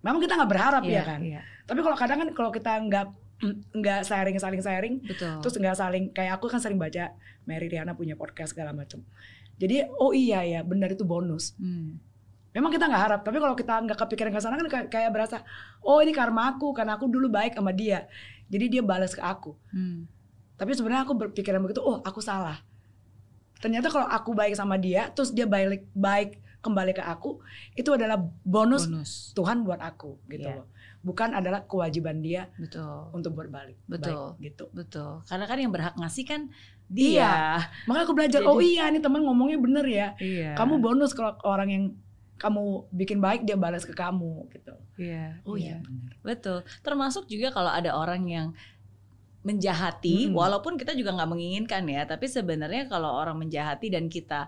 Memang 0.00 0.18
kita 0.18 0.34
nggak 0.34 0.50
berharap 0.50 0.82
Iya, 0.82 0.92
ya 0.92 1.02
kan? 1.06 1.20
iya, 1.22 1.40
tapi 1.62 1.78
kalau 1.78 1.94
kadang 1.94 2.18
kan 2.20 2.28
kalau 2.34 2.50
kita 2.50 2.74
nggak 2.74 3.06
nggak 3.74 4.00
sharing 4.02 4.36
saling 4.36 4.58
sharing 4.58 4.94
betul. 5.00 5.40
terus 5.40 5.54
nggak 5.54 5.74
saling 5.74 6.04
kayak 6.10 6.36
aku 6.36 6.46
kan 6.46 6.58
sering 6.58 6.76
baca 6.76 7.10
Mary 7.42 7.66
Riana 7.66 7.92
punya 7.92 8.14
podcast 8.14 8.52
segala 8.52 8.70
macam 8.70 9.02
jadi 9.54 9.90
oh 9.92 10.10
iya 10.10 10.42
ya 10.42 10.60
benar 10.62 10.88
itu 10.88 11.02
bonus 11.02 11.52
Hmm. 11.54 11.98
memang 12.50 12.70
kita 12.70 12.84
nggak 12.84 13.02
harap 13.02 13.20
tapi 13.20 13.36
kalau 13.36 13.52
kita 13.52 13.74
nggak 13.80 13.98
kepikiran 13.98 14.30
ke 14.30 14.38
sana 14.38 14.54
kan 14.56 14.86
kayak, 14.86 15.10
berasa 15.10 15.42
oh 15.80 15.98
ini 15.98 16.10
karma 16.10 16.50
aku 16.50 16.70
karena 16.70 16.94
aku 16.94 17.06
dulu 17.06 17.26
baik 17.26 17.52
sama 17.52 17.70
dia 17.70 18.06
jadi 18.46 18.68
dia 18.70 18.82
balas 18.82 19.10
ke 19.10 19.20
aku 19.20 19.54
Hmm. 19.70 20.06
tapi 20.54 20.72
sebenarnya 20.72 21.02
aku 21.02 21.14
berpikiran 21.16 21.58
begitu 21.58 21.80
oh 21.80 21.98
aku 22.00 22.18
salah 22.18 22.62
ternyata 23.58 23.86
kalau 23.88 24.06
aku 24.06 24.30
baik 24.32 24.52
sama 24.52 24.74
dia 24.74 25.10
terus 25.10 25.30
dia 25.30 25.46
balik 25.46 25.86
baik 25.92 26.38
kembali 26.58 26.92
ke 26.92 27.02
aku 27.02 27.42
itu 27.74 27.90
adalah 27.90 28.18
bonus, 28.44 28.86
Bonus. 28.86 29.34
Tuhan 29.34 29.62
buat 29.62 29.78
aku 29.78 30.18
gitu 30.28 30.46
Iya. 30.46 30.62
loh 30.62 30.66
bukan 31.02 31.34
adalah 31.34 31.62
kewajiban 31.62 32.18
dia 32.18 32.46
Betul. 32.54 33.10
untuk 33.10 33.34
berbalik 33.34 33.74
Betul. 33.84 34.38
baik, 34.38 34.42
gitu 34.44 34.64
Betul. 34.70 35.26
Karena 35.26 35.44
kan 35.44 35.58
yang 35.58 35.70
berhak 35.70 35.94
ngasih 35.94 36.24
kan 36.24 36.42
Iya. 36.88 37.26
dia. 37.26 37.32
makanya 37.84 38.04
aku 38.04 38.14
belajar 38.14 38.40
Jadi- 38.40 38.48
oh 38.48 38.60
iya 38.60 38.84
nih 38.86 39.00
teman 39.00 39.22
ngomongnya 39.22 39.58
bener 39.58 39.84
ya 39.84 40.08
Iya. 40.16 40.52
kamu 40.54 40.78
bonus 40.78 41.10
kalau 41.10 41.34
orang 41.42 41.68
yang 41.68 41.84
kamu 42.36 42.62
bikin 42.90 43.18
baik 43.18 43.42
dia 43.42 43.54
balas 43.54 43.82
ke 43.82 43.92
kamu 43.92 44.46
gitu 44.50 44.74
Iya. 44.94 45.40
oh 45.42 45.54
iya, 45.54 45.78
bener 45.78 46.12
Betul. 46.20 46.62
Termasuk 46.80 47.26
juga 47.26 47.50
kalau 47.50 47.68
ada 47.68 47.92
orang 47.92 48.22
yang 48.24 48.48
menjahati, 49.42 50.30
Mm-mm. 50.30 50.38
walaupun 50.38 50.78
kita 50.78 50.94
juga 50.94 51.10
nggak 51.12 51.26
menginginkan 51.28 51.82
ya, 51.84 52.06
tapi 52.06 52.30
sebenarnya 52.30 52.86
kalau 52.86 53.10
orang 53.10 53.34
menjahati 53.36 53.90
dan 53.90 54.06
kita 54.06 54.46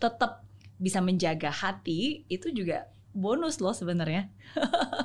tetap 0.00 0.40
bisa 0.80 1.04
menjaga 1.04 1.52
hati, 1.52 2.24
itu 2.26 2.48
juga 2.48 2.88
bonus 3.12 3.58
loh 3.58 3.72
sebenarnya. 3.72 4.30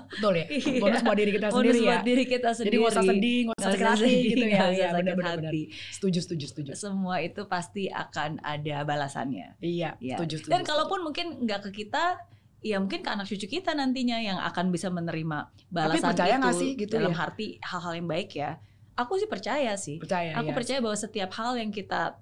betul 0.08 0.34
ya 0.34 0.46
Iya. 0.52 0.80
bonus 0.80 1.02
buat 1.02 1.18
diri 1.18 1.32
kita 1.34 1.48
Bonus 1.48 1.58
sendiri 1.68 1.80
ya 1.80 1.90
buat 1.92 2.04
diri 2.04 2.24
kita 2.26 2.48
jadi 2.48 2.56
sendiri. 2.56 2.76
nggak 2.78 2.92
usah 2.92 3.04
sedih 3.04 3.40
nggak 3.44 3.58
usah 3.58 3.72
sakit 3.72 3.88
hati 3.88 4.14
gitu 4.24 4.46
ya 4.46 4.56
usah 4.56 4.70
Iya, 4.70 4.86
sakit 4.86 4.96
benar-benar 4.96 5.38
hati. 5.40 5.62
setuju 5.92 6.20
setuju 6.22 6.46
setuju 6.48 6.72
Semua 6.74 7.16
itu 7.20 7.42
pasti 7.46 7.84
akan 7.88 8.32
ada 8.42 8.78
balasannya. 8.84 9.48
iya 9.60 9.98
Iya. 9.98 10.16
setuju 10.16 10.36
setuju 10.40 10.52
Dan 10.52 10.62
kalaupun 10.64 11.00
mungkin 11.02 11.26
nggak 11.42 11.62
ke 11.64 11.84
kita, 11.84 12.22
ya 12.62 12.78
mungkin 12.78 13.00
ke 13.00 13.10
anak 13.12 13.26
cucu 13.26 13.46
kita 13.48 13.72
nantinya 13.72 14.18
yang 14.18 14.38
akan 14.40 14.70
bisa 14.70 14.88
menerima 14.88 15.38
balasan 15.68 16.10
percaya 16.10 16.38
itu 16.40 16.50
sih 16.56 16.72
gitu 16.76 16.94
dalam 16.96 17.12
ya? 17.12 17.22
arti 17.22 17.46
hal-hal 17.60 17.94
yang 17.96 18.08
baik 18.08 18.30
ya. 18.32 18.58
Aku 18.96 19.18
sih 19.18 19.28
percaya 19.28 19.76
sih. 19.76 19.98
percaya 19.98 20.34
Aku 20.36 20.50
ya. 20.50 20.56
percaya 20.56 20.80
bahwa 20.80 20.96
setiap 20.96 21.30
hal 21.34 21.54
yang 21.56 21.70
kita 21.70 22.16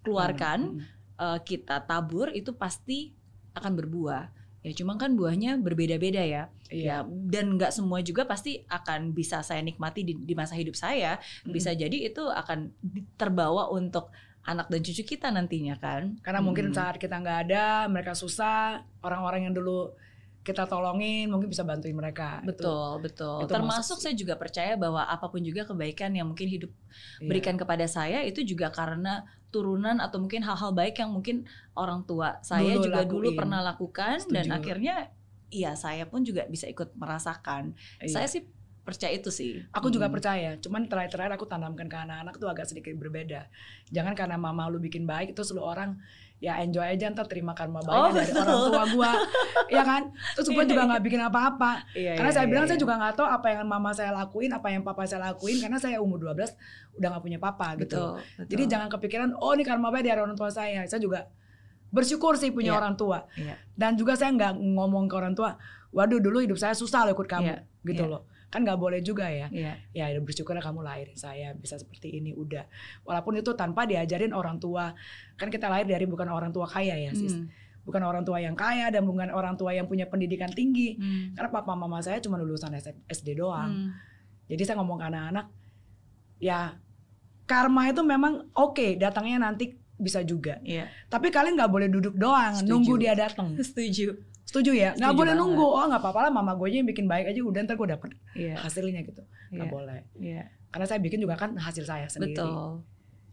keluarkan, 0.00 0.60
Hmm. 0.74 0.82
eh, 1.16 1.38
kita 1.42 1.80
tabur 1.80 2.28
itu 2.30 2.50
pasti 2.52 3.14
akan 3.52 3.72
berbuah. 3.74 4.24
Ya 4.64 4.72
cuma 4.72 4.96
kan 4.96 5.12
buahnya 5.12 5.60
berbeda-beda 5.60 6.24
ya. 6.24 6.48
Ya 6.66 6.72
iya 6.72 6.96
dan 7.04 7.54
nggak 7.54 7.68
semua 7.70 8.00
juga 8.00 8.24
pasti 8.24 8.64
akan 8.66 9.12
bisa 9.12 9.44
saya 9.44 9.60
nikmati 9.60 10.00
di, 10.02 10.16
di 10.16 10.32
masa 10.32 10.56
hidup 10.56 10.72
saya. 10.74 11.20
Bisa 11.44 11.70
Mm. 11.70 11.78
jadi 11.78 11.96
itu 12.08 12.24
akan 12.24 12.72
terbawa 13.14 13.68
untuk 13.68 14.08
anak 14.42 14.68
dan 14.68 14.80
cucu 14.80 15.04
kita 15.06 15.28
nantinya 15.28 15.76
kan. 15.76 16.16
karena 16.20 16.40
mungkin 16.40 16.68
Hmm. 16.68 16.76
saat 16.76 16.96
kita 16.96 17.16
nggak 17.16 17.38
ada 17.48 17.64
mereka 17.86 18.12
susah 18.12 18.84
orang-orang 19.00 19.48
yang 19.48 19.54
dulu 19.54 19.92
kita 20.40 20.68
tolongin 20.68 21.32
mungkin 21.32 21.48
bisa 21.48 21.64
bantuin 21.64 21.96
mereka 21.96 22.44
Itu- 22.44 22.52
Betul, 22.52 22.88
betul. 23.00 23.36
itu 23.40 23.48
Termasuk 23.48 23.96
masuk 23.96 23.98
saya 23.98 24.12
juga 24.12 24.36
percaya 24.36 24.76
bahwa 24.76 25.00
apa 25.02 25.24
pun 25.24 25.40
juga 25.40 25.64
kebaikan 25.64 26.12
yang 26.12 26.28
mungkin 26.28 26.44
hidup 26.46 26.68
iya. 26.68 27.24
berikan 27.24 27.56
kepada 27.56 27.88
saya 27.88 28.20
itu 28.20 28.44
juga 28.44 28.68
karena 28.68 29.24
turunan 29.54 30.02
atau 30.02 30.18
mungkin 30.18 30.42
hal-hal 30.42 30.74
baik 30.74 30.98
yang 30.98 31.14
mungkin 31.14 31.46
orang 31.72 32.02
tua 32.02 32.42
saya 32.42 32.74
Dulu 32.74 32.84
juga 32.84 33.00
dulu 33.06 33.30
lakuin. 33.30 33.38
pernah 33.38 33.60
lakukan 33.62 34.18
dan 34.26 34.44
Setuju. 34.44 34.58
akhirnya 34.58 34.96
iya 35.48 35.78
saya 35.78 36.02
pun 36.04 36.26
juga 36.26 36.42
bisa 36.46 36.66
ikut 36.66 36.98
merasakan. 36.98 37.78
Iya. 38.02 38.10
Saya 38.10 38.26
sih 38.26 38.42
percaya 38.82 39.14
itu 39.14 39.30
sih. 39.30 39.64
Aku 39.70 39.88
juga 39.88 40.10
Hmm. 40.10 40.14
percaya, 40.14 40.50
cuman 40.58 40.84
terakhir-terakhir 40.84 41.40
aku 41.40 41.46
tanamkan 41.46 41.86
ke 41.86 41.96
anak-anak 41.96 42.36
tuh 42.36 42.50
agak 42.50 42.66
sedikit 42.66 42.92
berbeda. 42.94 43.48
Jangan 43.88 44.12
karena 44.12 44.36
mama 44.36 44.66
lu 44.66 44.76
bikin 44.76 45.06
baik 45.06 45.32
itu 45.32 45.40
lu 45.54 45.62
orang 45.62 45.96
ya 46.38 46.60
enjoy 46.60 46.84
aja 46.84 47.08
ntar 47.08 47.24
terima 47.24 47.56
karma 47.56 47.80
baik 47.80 47.94
Oh, 47.96 48.10
dari 48.12 48.28
betul. 48.28 48.44
orang 48.44 48.68
tua 48.68 48.84
gua, 48.92 49.12
ya 49.70 49.80
kan? 49.80 50.02
Terus 50.34 50.48
gua 50.50 50.64
juga 50.66 50.82
nggak 50.84 51.02
bikin 51.02 51.22
apa-apa. 51.22 51.72
Iya, 51.96 52.20
Karena 52.20 52.30
iya, 52.30 52.36
saya 52.36 52.44
iya, 52.44 52.50
bilang 52.52 52.64
iya. 52.64 52.70
saya 52.74 52.78
juga 52.78 52.94
nggak 53.00 53.14
tahu 53.16 53.28
apa 53.30 53.46
yang 53.48 53.64
mama 53.64 53.90
saya 53.90 54.10
lakuin, 54.12 54.50
apa 54.52 54.68
yang 54.68 54.82
papa 54.82 55.02
saya 55.04 55.20
lakuin 55.24 55.56
karena 55.56 55.78
saya 55.78 55.96
umur 55.98 56.20
12 56.20 56.52
udah 56.94 57.08
nggak 57.08 57.24
punya 57.24 57.38
papa 57.38 57.66
gitu. 57.76 57.96
betul, 57.96 58.10
betul. 58.20 58.44
Jadi 58.50 58.62
jangan 58.68 58.88
kepikiran 58.92 59.28
oh 59.34 59.52
ini 59.52 59.64
karma 59.64 59.88
baik 59.88 60.04
dari 60.04 60.20
orang 60.20 60.36
tua 60.36 60.52
saya. 60.52 60.84
Saya 60.84 61.00
juga 61.00 61.32
bersyukur 61.88 62.34
sih 62.34 62.50
punya 62.50 62.74
Iya. 62.74 62.80
orang 62.82 62.94
tua. 62.94 63.18
Iya. 63.38 63.54
Dan 63.72 63.94
juga 63.94 64.12
saya 64.12 64.34
nggak 64.34 64.52
ngomong 64.74 65.06
ke 65.06 65.14
orang 65.14 65.32
tua, 65.32 65.56
waduh 65.90 66.18
dulu 66.18 66.42
hidup 66.42 66.58
saya 66.58 66.74
susah 66.74 67.06
loh 67.06 67.14
ikut 67.14 67.24
kamu, 67.24 67.46
Iya, 67.46 67.58
gitu 67.86 68.04
iya. 68.04 68.12
loh. 68.12 68.22
Kan 68.50 68.62
nggak 68.62 68.78
boleh 68.78 69.00
juga 69.04 69.28
ya. 69.28 69.48
Iya. 69.50 69.74
Ya 69.92 70.04
udah 70.16 70.22
bersyukurlah 70.24 70.62
kamu 70.62 70.80
lahirin 70.84 71.16
saya 71.18 71.52
bisa 71.54 71.76
seperti 71.76 72.18
ini 72.18 72.32
udah. 72.32 72.64
Walaupun 73.04 73.40
itu 73.40 73.52
tanpa 73.54 73.84
diajarin 73.84 74.32
orang 74.32 74.58
tua. 74.58 74.94
Kan 75.36 75.50
kita 75.50 75.68
lahir 75.68 75.84
dari 75.84 76.04
bukan 76.08 76.28
orang 76.30 76.50
tua 76.50 76.64
kaya 76.64 76.96
ya 76.98 77.12
sis. 77.14 77.34
Hmm. 77.34 77.50
Bukan 77.84 78.00
orang 78.00 78.24
tua 78.24 78.40
yang 78.40 78.56
kaya 78.56 78.88
dan 78.88 79.04
bukan 79.04 79.28
orang 79.28 79.60
tua 79.60 79.76
yang 79.76 79.84
punya 79.84 80.08
pendidikan 80.08 80.48
tinggi. 80.48 80.96
Hmm. 80.96 81.36
Karena 81.36 81.50
papa 81.52 81.76
mama 81.76 82.00
saya 82.00 82.22
cuma 82.22 82.40
lulusan 82.40 82.72
SD 83.08 83.36
doang. 83.36 83.70
Hmm. 83.70 83.90
Jadi 84.48 84.62
saya 84.64 84.76
ngomong 84.80 85.00
ke 85.00 85.06
anak-anak, 85.08 85.46
ya 86.36 86.76
karma 87.44 87.88
itu 87.88 88.00
memang 88.04 88.48
oke 88.56 88.96
datangnya 89.00 89.48
nanti 89.48 89.76
bisa 89.94 90.20
juga. 90.26 90.58
Iya. 90.64 90.90
Tapi 91.08 91.30
kalian 91.30 91.54
nggak 91.56 91.72
boleh 91.72 91.88
duduk 91.88 92.14
doang, 92.18 92.60
Setuju. 92.60 92.70
nunggu 92.70 92.94
dia 92.98 93.14
datang. 93.14 93.54
Setuju. 93.68 94.33
Setuju 94.44 94.70
ya? 94.70 94.90
Nggak 94.92 95.08
Setuju 95.08 95.18
boleh 95.18 95.32
banget. 95.32 95.46
nunggu. 95.46 95.66
Oh 95.66 95.84
nggak 95.84 96.00
apa-apa 96.00 96.20
lah, 96.20 96.30
mama 96.30 96.52
gue 96.54 96.66
aja 96.66 96.76
yang 96.78 96.86
bikin 96.86 97.06
baik 97.06 97.26
aja 97.26 97.40
udah 97.40 97.60
ntar 97.62 97.74
gue 97.74 97.88
dapet 97.88 98.10
Iya. 98.34 98.54
hasilnya 98.56 99.00
gitu. 99.02 99.22
Nggak 99.50 99.66
Iya. 99.66 99.72
boleh. 99.72 100.00
Iya. 100.16 100.42
Karena 100.68 100.86
saya 100.86 101.00
bikin 101.00 101.18
juga 101.18 101.34
kan 101.34 101.54
hasil 101.54 101.82
saya 101.82 102.06
sendiri. 102.06 102.36
Betul. 102.36 102.84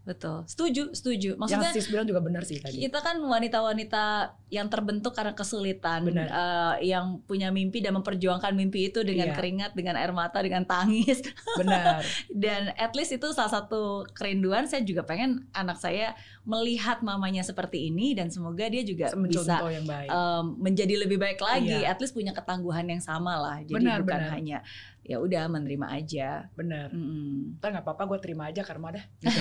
Betul. 0.02 0.42
Setuju, 0.44 0.90
setuju. 0.90 1.30
Maksudnya 1.36 1.70
yang 1.70 1.78
sis 1.78 1.86
bilang 1.86 2.02
juga 2.04 2.18
benar 2.18 2.42
sih 2.42 2.58
tadi. 2.58 2.74
kita 2.76 2.98
kan 2.98 3.16
wanita-wanita 3.16 4.04
yang 4.48 4.66
terbentuk 4.66 5.12
karena 5.12 5.32
kesulitan, 5.32 6.04
Benar. 6.04 6.26
eh, 6.26 6.90
yang 6.90 7.22
punya 7.22 7.48
mimpi 7.48 7.78
dan 7.78 7.94
memperjuangkan 7.94 8.50
mimpi 8.52 8.88
itu 8.88 9.00
dengan 9.00 9.30
Iya. 9.30 9.34
keringat, 9.34 9.70
dengan 9.72 9.94
air 9.94 10.10
mata, 10.10 10.38
dengan 10.38 10.62
tangis. 10.62 11.22
Benar. 11.56 12.02
Dan 12.28 12.74
at 12.74 12.92
least 12.92 13.12
itu 13.12 13.30
salah 13.30 13.48
satu 13.54 13.82
kerinduan. 14.10 14.66
Saya 14.66 14.82
juga 14.82 15.02
pengen 15.02 15.46
anak 15.52 15.78
saya 15.78 16.12
melihat 16.42 16.98
mamanya 17.00 17.40
seperti 17.40 17.86
ini 17.86 18.12
dan 18.12 18.26
semoga 18.26 18.66
dia 18.66 18.82
juga 18.82 19.06
bisa 19.08 19.16
Mencontoh 19.16 19.70
yang 19.70 19.86
baik. 19.86 20.08
em, 20.08 20.44
menjadi 20.58 20.94
lebih 20.98 21.16
baik 21.16 21.38
lagi. 21.38 21.78
Iya. 21.78 21.88
At 21.88 21.98
least 21.98 22.12
punya 22.12 22.30
ketangguhan 22.30 22.84
yang 22.84 23.00
sama 23.00 23.38
lah. 23.38 23.56
Jadi 23.60 23.72
Benar, 23.72 24.02
bukan 24.02 24.18
benar. 24.18 24.34
hanya 24.34 24.58
ya 25.02 25.18
udah 25.18 25.50
menerima 25.50 25.86
aja. 25.90 26.46
Benar. 26.54 26.94
Mm-mm. 26.94 27.58
Ntar 27.58 27.68
nggak 27.74 27.84
apa-apa 27.84 28.02
gue 28.06 28.18
terima 28.22 28.46
aja 28.48 28.62
karma 28.62 28.94
dah. 28.94 29.04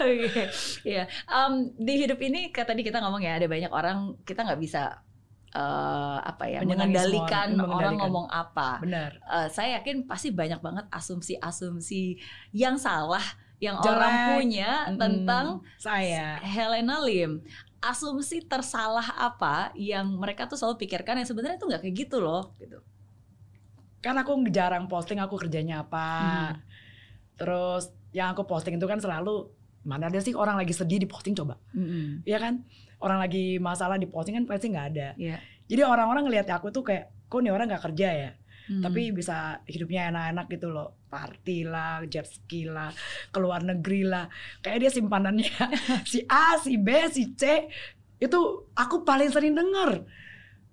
Oke, 0.00 0.42
Iya, 0.84 1.04
Em, 1.26 1.52
di 1.76 1.94
hidup 2.00 2.18
ini 2.20 2.50
kayak 2.50 2.68
tadi 2.68 2.82
kita 2.82 2.98
ngomong 3.00 3.22
ya 3.22 3.36
ada 3.38 3.46
banyak 3.46 3.70
orang 3.70 4.16
kita 4.24 4.42
nggak 4.42 4.60
bisa 4.60 4.98
eh, 5.48 6.18
apa 6.20 6.44
ya 6.44 6.60
mengendalikan, 6.60 7.56
semua 7.56 7.72
orang, 7.72 7.94
ngomong 7.96 8.26
apa. 8.28 8.80
Benar. 8.80 9.10
Eh, 9.20 9.48
saya 9.48 9.80
yakin 9.80 10.04
pasti 10.04 10.28
banyak 10.32 10.60
banget 10.60 10.84
asumsi-asumsi 10.88 12.18
yang 12.52 12.76
salah 12.76 13.22
yang 13.58 13.74
Jelek. 13.82 13.90
orang 13.90 14.14
punya 14.38 14.70
Mm-mm. 14.88 14.98
tentang 14.98 15.46
saya. 15.76 16.38
Helena 16.40 17.02
Lim. 17.02 17.42
Asumsi 17.78 18.42
tersalah 18.42 19.14
apa 19.14 19.70
yang 19.78 20.18
mereka 20.18 20.50
tuh 20.50 20.58
selalu 20.58 20.82
pikirkan 20.82 21.22
yang 21.22 21.28
sebenarnya 21.30 21.58
tuh 21.62 21.70
nggak 21.70 21.82
kayak 21.86 21.94
gitu 21.94 22.18
loh, 22.18 22.50
gitu. 22.58 22.82
Kan 23.98 24.14
aku 24.18 24.38
jarang 24.50 24.86
posting 24.86 25.18
aku 25.18 25.34
kerjanya 25.38 25.82
apa. 25.86 26.08
Hmm. 26.54 26.54
Terus 27.38 27.90
yang 28.14 28.32
aku 28.32 28.48
posting 28.48 28.80
itu 28.80 28.86
kan 28.88 28.98
selalu 28.98 29.52
mana 29.86 30.10
ada 30.10 30.20
sih 30.20 30.34
orang 30.34 30.58
lagi 30.58 30.74
sedih 30.74 31.00
di 31.00 31.08
posting 31.08 31.32
coba. 31.32 31.56
Mm-mm. 31.72 32.26
Iya 32.26 32.38
kan? 32.42 32.66
Orang 32.98 33.22
lagi 33.22 33.56
masalah 33.62 33.96
di 33.96 34.10
posting 34.10 34.36
kan 34.36 34.44
pasti 34.44 34.68
nggak 34.68 34.86
ada. 34.92 35.08
Iya. 35.16 35.38
Jadi 35.68 35.82
orang-orang 35.84 36.28
ngelihat 36.28 36.48
aku 36.50 36.68
tuh 36.74 36.82
kayak, 36.82 37.28
kok 37.30 37.40
nih 37.40 37.52
orang 37.52 37.70
nggak 37.70 37.84
kerja 37.92 38.08
ya? 38.10 38.30
Mm. 38.68 38.82
Tapi 38.84 39.00
bisa 39.16 39.64
hidupnya 39.64 40.12
enak-enak 40.12 40.46
gitu 40.52 40.68
loh. 40.68 41.00
Party 41.08 41.64
lah, 41.64 42.04
jet 42.04 42.28
ski 42.28 42.68
lah, 42.68 42.92
keluar 43.32 43.64
negeri 43.64 44.04
lah. 44.04 44.28
Kayak 44.60 44.78
dia 44.88 44.90
simpanannya 44.92 45.56
si 46.10 46.20
A, 46.28 46.60
si 46.60 46.76
B, 46.76 46.88
si 47.08 47.32
C. 47.32 47.68
Itu 48.20 48.68
aku 48.76 49.08
paling 49.08 49.32
sering 49.32 49.56
denger. 49.56 50.04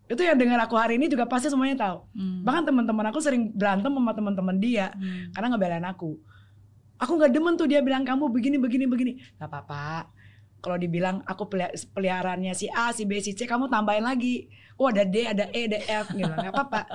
Itu 0.06 0.22
yang 0.22 0.38
dengar 0.38 0.62
aku 0.62 0.78
hari 0.78 1.02
ini 1.02 1.10
juga 1.10 1.26
pasti 1.26 1.50
semuanya 1.50 1.82
tahu. 1.82 1.98
Mm. 2.14 2.46
Bahkan 2.46 2.64
teman-teman 2.64 3.06
aku 3.10 3.18
sering 3.18 3.50
berantem 3.52 3.90
sama 3.90 4.14
teman-teman 4.14 4.56
dia 4.58 4.94
Mm. 4.94 5.34
karena 5.34 5.48
ngebelain 5.50 5.86
aku. 5.86 6.14
Aku 6.96 7.18
nggak 7.18 7.34
demen 7.34 7.58
tuh 7.58 7.66
dia 7.66 7.82
bilang 7.82 8.06
kamu 8.06 8.30
begini 8.30 8.56
begini 8.56 8.86
begini. 8.86 9.12
Gak 9.36 9.50
apa-apa. 9.50 10.08
Kalau 10.62 10.78
dibilang 10.78 11.22
aku 11.26 11.46
peli- 11.46 11.76
peliharaannya 11.92 12.56
si 12.56 12.72
A, 12.72 12.90
si 12.90 13.04
B, 13.04 13.20
si 13.20 13.34
C, 13.34 13.44
kamu 13.44 13.68
tambahin 13.68 14.02
lagi. 14.02 14.48
Oh 14.78 14.88
ada 14.88 15.04
D, 15.04 15.28
ada 15.28 15.50
E, 15.52 15.68
ada 15.68 15.78
F 16.06 16.14
gitu. 16.14 16.26
Gak 16.26 16.50
apa-apa. 16.50 16.88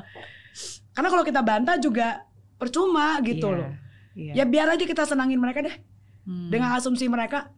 Karena 0.91 1.09
kalau 1.09 1.23
kita 1.23 1.41
bantah 1.41 1.77
juga 1.77 2.25
percuma 2.57 3.21
gitu 3.21 3.47
Iya, 3.47 3.59
loh. 3.59 3.71
iya. 4.17 4.33
Ya 4.41 4.45
biar 4.45 4.73
aja 4.73 4.85
kita 4.85 5.05
senangin 5.05 5.39
mereka 5.39 5.61
deh. 5.61 5.77
Hmm. 6.25 6.49
Dengan 6.49 6.75
asumsi 6.75 7.07
mereka, 7.07 7.53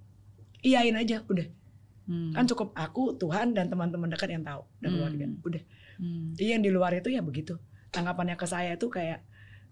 iyain 0.60 0.94
aja 0.94 1.22
udah. 1.26 1.46
Hmm. 2.12 2.36
Kan 2.36 2.44
cukup 2.44 2.76
aku, 2.76 3.16
Tuhan 3.16 3.56
dan 3.56 3.72
teman-teman 3.72 4.12
dekat 4.12 4.28
yang 4.36 4.44
tahu 4.44 4.68
dan 4.84 4.88
Hmm. 4.92 4.96
keluarga. 5.00 5.26
Udah. 5.48 5.62
Hmm. 5.96 6.36
Jadi 6.36 6.48
yang 6.52 6.62
di 6.62 6.68
luar 6.68 6.92
itu 6.92 7.08
ya 7.08 7.24
begitu. 7.24 7.56
Tanggapannya 7.88 8.36
ke 8.36 8.44
saya 8.44 8.76
tuh 8.76 8.92
kayak 8.92 9.24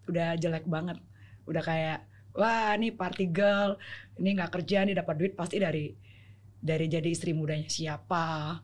udah 0.09 0.41
jelek 0.41 0.65
banget. 0.65 0.97
Udah 1.45 1.61
kayak 1.61 2.09
wah 2.33 2.73
ini 2.81 2.97
party 2.97 3.29
girl, 3.29 3.77
ini 4.17 4.41
nggak 4.41 4.53
kerja 4.57 4.89
nih 4.89 4.97
dapat 4.97 5.15
duit 5.21 5.33
pasti 5.37 5.61
dari 5.61 5.93
dari 6.61 6.87
jadi 6.89 7.09
istri 7.09 7.37
mudanya 7.37 7.69
siapa, 7.69 8.61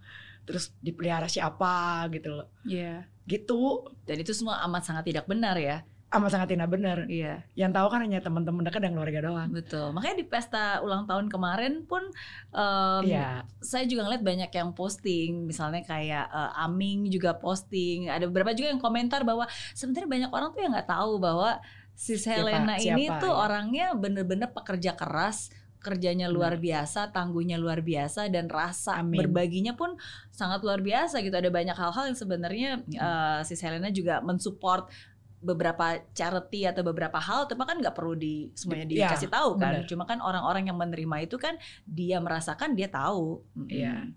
terus 0.49 0.73
dipelihara 0.81 1.29
siapa 1.29 2.07
gitu 2.13 2.33
loh. 2.33 2.49
Iya. 2.65 3.05
Gitu 3.27 3.93
Dan 4.07 4.17
itu 4.23 4.33
semua 4.33 4.63
amat 4.65 4.89
sangat 4.89 5.05
tidak 5.11 5.29
benar 5.29 5.59
ya. 5.61 5.85
Amat 6.17 6.31
sangat 6.31 6.49
tidak 6.53 6.69
benar. 6.69 7.05
Iya, 7.05 7.45
Yang 7.55 7.73
tahu 7.73 7.87
kan 7.89 8.01
hanya 8.01 8.19
teman-teman 8.19 8.63
dekat 8.63 8.81
dan 8.81 8.93
keluarga 8.93 9.21
doang. 9.23 9.49
betul. 9.49 9.93
Makanya 9.93 10.17
di 10.17 10.27
pesta 10.27 10.81
ulang 10.81 11.05
tahun 11.05 11.27
kemarin 11.27 11.85
pun 11.85 12.03
em, 12.51 13.03
Iya, 13.07 13.45
saya 13.59 13.85
juga 13.85 14.05
ngeliat 14.05 14.23
banyak 14.23 14.51
yang 14.51 14.71
posting, 14.73 15.45
misalnya 15.45 15.83
kayak 15.83 16.27
eh, 16.27 16.63
Aming 16.63 17.07
juga 17.09 17.35
posting. 17.35 18.09
Ada 18.09 18.27
beberapa 18.27 18.51
juga 18.51 18.71
yang 18.71 18.81
komentar 18.81 19.23
bahwa 19.23 19.45
sebenarnya 19.73 20.09
banyak 20.09 20.31
orang 20.31 20.49
tuh 20.51 20.61
yang 20.61 20.73
nggak 20.73 20.89
tahu 20.89 21.13
bahwa 21.17 21.61
si 21.93 22.15
Siapa- 22.15 22.45
Helena 22.45 22.75
ini 22.77 23.09
siapa, 23.09 23.21
tuh 23.21 23.33
ya. 23.33 23.37
orangnya 23.41 23.87
bener-bener 23.93 24.53
pekerja 24.53 24.93
keras, 24.93 25.49
kerjanya 25.81 26.27
luar 26.27 26.59
biasa, 26.59 27.09
tangguhnya 27.09 27.57
luar 27.57 27.81
biasa, 27.81 28.27
dan 28.27 28.51
rasa 28.51 28.99
Amin. 28.99 29.17
berbaginya 29.17 29.73
pun 29.73 29.95
sangat 30.29 30.61
luar 30.61 30.83
biasa 30.83 31.23
gitu. 31.23 31.33
Ada 31.33 31.49
banyak 31.49 31.73
hal-hal 31.73 32.05
yang 32.11 32.19
sebenarnya 32.19 32.71
eh, 32.87 33.41
si 33.43 33.55
Helena 33.57 33.89
juga 33.89 34.21
mensupport 34.21 34.91
beberapa 35.37 35.85
charity 36.11 36.65
atau 36.65 36.81
beberapa 36.83 37.17
hal, 37.17 37.45
tapi 37.45 37.61
kan 37.61 37.77
nggak 37.77 37.93
perlu 37.93 38.13
di 38.13 38.49
semuanya 38.53 38.87
Di- 38.87 38.97
ya, 38.97 39.09
dikasih 39.09 39.29
tahu 39.29 39.51
kan. 39.55 39.79
bener. 39.79 39.85
Cuma 39.87 40.03
kan 40.03 40.19
orang-orang 40.19 40.67
yang 40.67 40.77
menerima 40.77 41.17
itu 41.23 41.37
kan 41.37 41.55
dia 41.85 42.19
merasakan 42.19 42.73
dia 42.73 42.87
tahu. 42.87 43.45
Iya. 43.67 44.11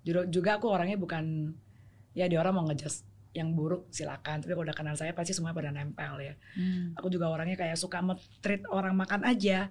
juga, 0.00 0.24
juga 0.24 0.50
aku 0.56 0.66
orangnya 0.66 0.96
bukan 0.96 1.52
ya 2.12 2.24
dia 2.24 2.40
orang 2.40 2.56
mau 2.56 2.64
ngejudge 2.64 3.04
yang 3.30 3.52
buruk 3.52 3.86
silakan 3.90 4.40
tapi 4.40 4.50
kalau 4.50 4.64
udah 4.64 4.72
kenal 4.72 4.94
saya 4.94 5.12
pasti 5.12 5.30
semua 5.30 5.52
pada 5.52 5.68
nempel 5.68 6.18
ya 6.18 6.34
Hmm. 6.56 6.96
aku 6.96 7.06
juga 7.06 7.28
orangnya 7.28 7.54
kayak 7.54 7.76
suka 7.76 8.00
treat 8.40 8.64
orang 8.66 8.96
makan 8.96 9.22
aja 9.22 9.68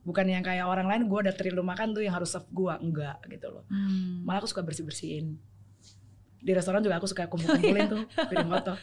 bukan 0.00 0.26
yang 0.26 0.40
kayak 0.40 0.64
orang 0.64 0.88
lain 0.88 1.06
gue 1.06 1.18
udah 1.20 1.30
treat 1.30 1.52
lu 1.52 1.62
makan 1.62 1.92
tuh 1.92 2.00
yang 2.00 2.10
harus 2.10 2.32
serve 2.32 2.48
gue 2.48 2.72
enggak 2.74 3.20
gitu 3.28 3.46
loh 3.46 3.62
Hmm. 3.68 4.24
malah 4.24 4.40
aku 4.40 4.48
suka 4.48 4.64
bersih 4.64 4.82
bersihin 4.82 5.36
di 6.36 6.50
restoran 6.50 6.80
juga 6.80 6.96
aku 6.96 7.04
suka 7.04 7.28
kumpul 7.28 7.52
kumpulin 7.52 7.84
tuh 7.86 8.02
piring 8.32 8.48
kotor 8.50 8.80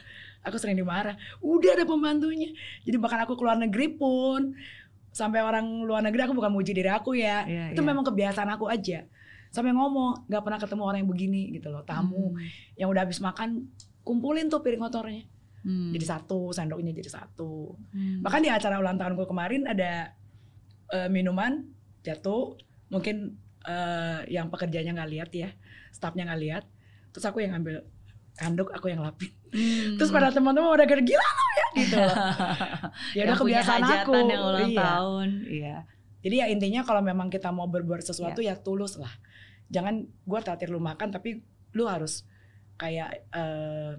aku 0.47 0.57
sering 0.57 0.79
dimarah. 0.79 1.19
Udah 1.43 1.75
ada 1.75 1.83
pembantunya. 1.83 2.55
Jadi 2.87 2.97
bahkan 2.97 3.19
aku 3.23 3.35
keluar 3.35 3.59
negeri 3.59 3.91
pun 3.93 4.55
sampai 5.11 5.41
orang 5.41 5.81
luar 5.83 6.05
negeri 6.05 6.29
aku 6.29 6.33
bukan 6.37 6.53
muji 6.53 6.71
diri 6.71 6.87
aku 6.87 7.17
ya. 7.17 7.43
Iya, 7.43 7.65
itu 7.73 7.81
iya. 7.81 7.87
memang 7.87 8.05
kebiasaan 8.05 8.49
aku 8.53 8.69
aja. 8.71 9.03
Sampai 9.49 9.73
ngomong 9.73 10.29
nggak 10.29 10.43
pernah 10.43 10.59
ketemu 10.61 10.81
orang 10.85 10.99
yang 11.03 11.09
begini 11.09 11.41
gitu 11.55 11.73
loh. 11.73 11.83
Tamu 11.83 12.35
Hmm. 12.35 12.39
yang 12.77 12.87
udah 12.93 13.01
habis 13.03 13.19
makan 13.19 13.67
kumpulin 14.05 14.47
tuh 14.47 14.63
piring 14.63 14.83
kotornya. 14.83 15.25
Hmm. 15.67 15.91
jadi 15.91 16.15
satu 16.15 16.55
sendoknya 16.55 16.95
jadi 16.95 17.11
satu. 17.11 17.75
Hmm. 17.91 18.23
bahkan 18.23 18.39
di 18.39 18.47
acara 18.47 18.79
ulang 18.79 18.95
tahun 18.95 19.19
gue 19.19 19.27
kemarin 19.27 19.67
ada 19.67 20.15
eh, 20.95 21.09
minuman 21.11 21.67
jatuh. 22.07 22.55
Mungkin 22.87 23.35
eh, 23.67 24.19
yang 24.31 24.47
pekerjanya 24.47 24.95
nggak 24.95 25.11
lihat 25.11 25.29
ya 25.35 25.49
staffnya 25.91 26.29
nggak 26.29 26.41
lihat. 26.45 26.63
Terus 27.11 27.25
aku 27.25 27.41
yang 27.41 27.57
ambil 27.57 27.81
handuk 28.37 28.69
aku 28.73 28.93
yang 28.93 29.01
lapin 29.01 29.33
Hmm. 29.47 29.95
terus 29.95 30.11
pada 30.11 30.27
teman-teman 30.27 30.75
udah 30.75 30.83
gila 30.83 30.99
gila 31.07 31.23
lo 31.23 31.45
ya 31.55 31.67
gitu 31.79 31.95
loh. 32.03 32.15
ya 33.15 33.21
udah 33.31 33.37
kebiasaan 33.39 33.79
aku 33.79 34.11
yang 34.27 34.43
ulang 34.43 34.69
iya. 34.75 34.79
tahun, 34.83 35.27
iya. 35.47 35.77
jadi 36.19 36.35
ya 36.43 36.45
intinya 36.51 36.81
kalau 36.83 36.99
memang 36.99 37.31
kita 37.31 37.47
mau 37.55 37.63
berbuat 37.63 38.03
sesuatu 38.03 38.43
ya 38.43 38.59
tulus 38.59 38.99
lah 38.99 39.09
jangan 39.71 40.03
gue 40.03 40.39
traktir 40.43 40.67
lu 40.67 40.83
makan 40.83 41.15
tapi 41.15 41.47
lu 41.71 41.87
harus 41.87 42.27
kayak 42.79 43.23
eh, 43.33 43.93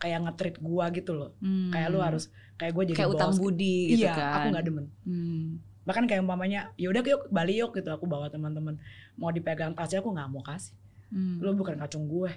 kayak 0.00 0.18
nge-treat 0.24 0.56
gua 0.64 0.88
gitu 0.90 1.12
loh. 1.12 1.36
Hmm. 1.44 1.68
Kayak 1.68 1.88
lu 1.92 2.00
harus 2.00 2.32
kayak 2.56 2.72
gue 2.72 2.84
jadi 2.92 2.98
kayak 3.04 3.12
utang 3.12 3.32
budi 3.36 3.96
gitu 3.96 4.08
iya, 4.08 4.16
kan. 4.16 4.32
aku 4.40 4.46
nggak 4.56 4.64
demen. 4.64 4.86
Hmm. 5.04 5.46
Bahkan 5.84 6.04
kayak 6.08 6.20
umpamanya, 6.24 6.72
yaudah 6.80 7.04
yuk 7.04 7.28
Bali 7.28 7.60
yuk 7.60 7.76
gitu. 7.76 7.92
Aku 7.92 8.08
bawa 8.08 8.32
teman-teman 8.32 8.80
mau 9.20 9.28
dipegang 9.28 9.76
tasnya 9.76 10.00
aku 10.00 10.16
nggak 10.16 10.28
mau 10.32 10.40
kasih. 10.40 10.72
Hmm. 11.12 11.36
Lu 11.44 11.52
bukan 11.52 11.76
kacung 11.76 12.08
gue. 12.08 12.32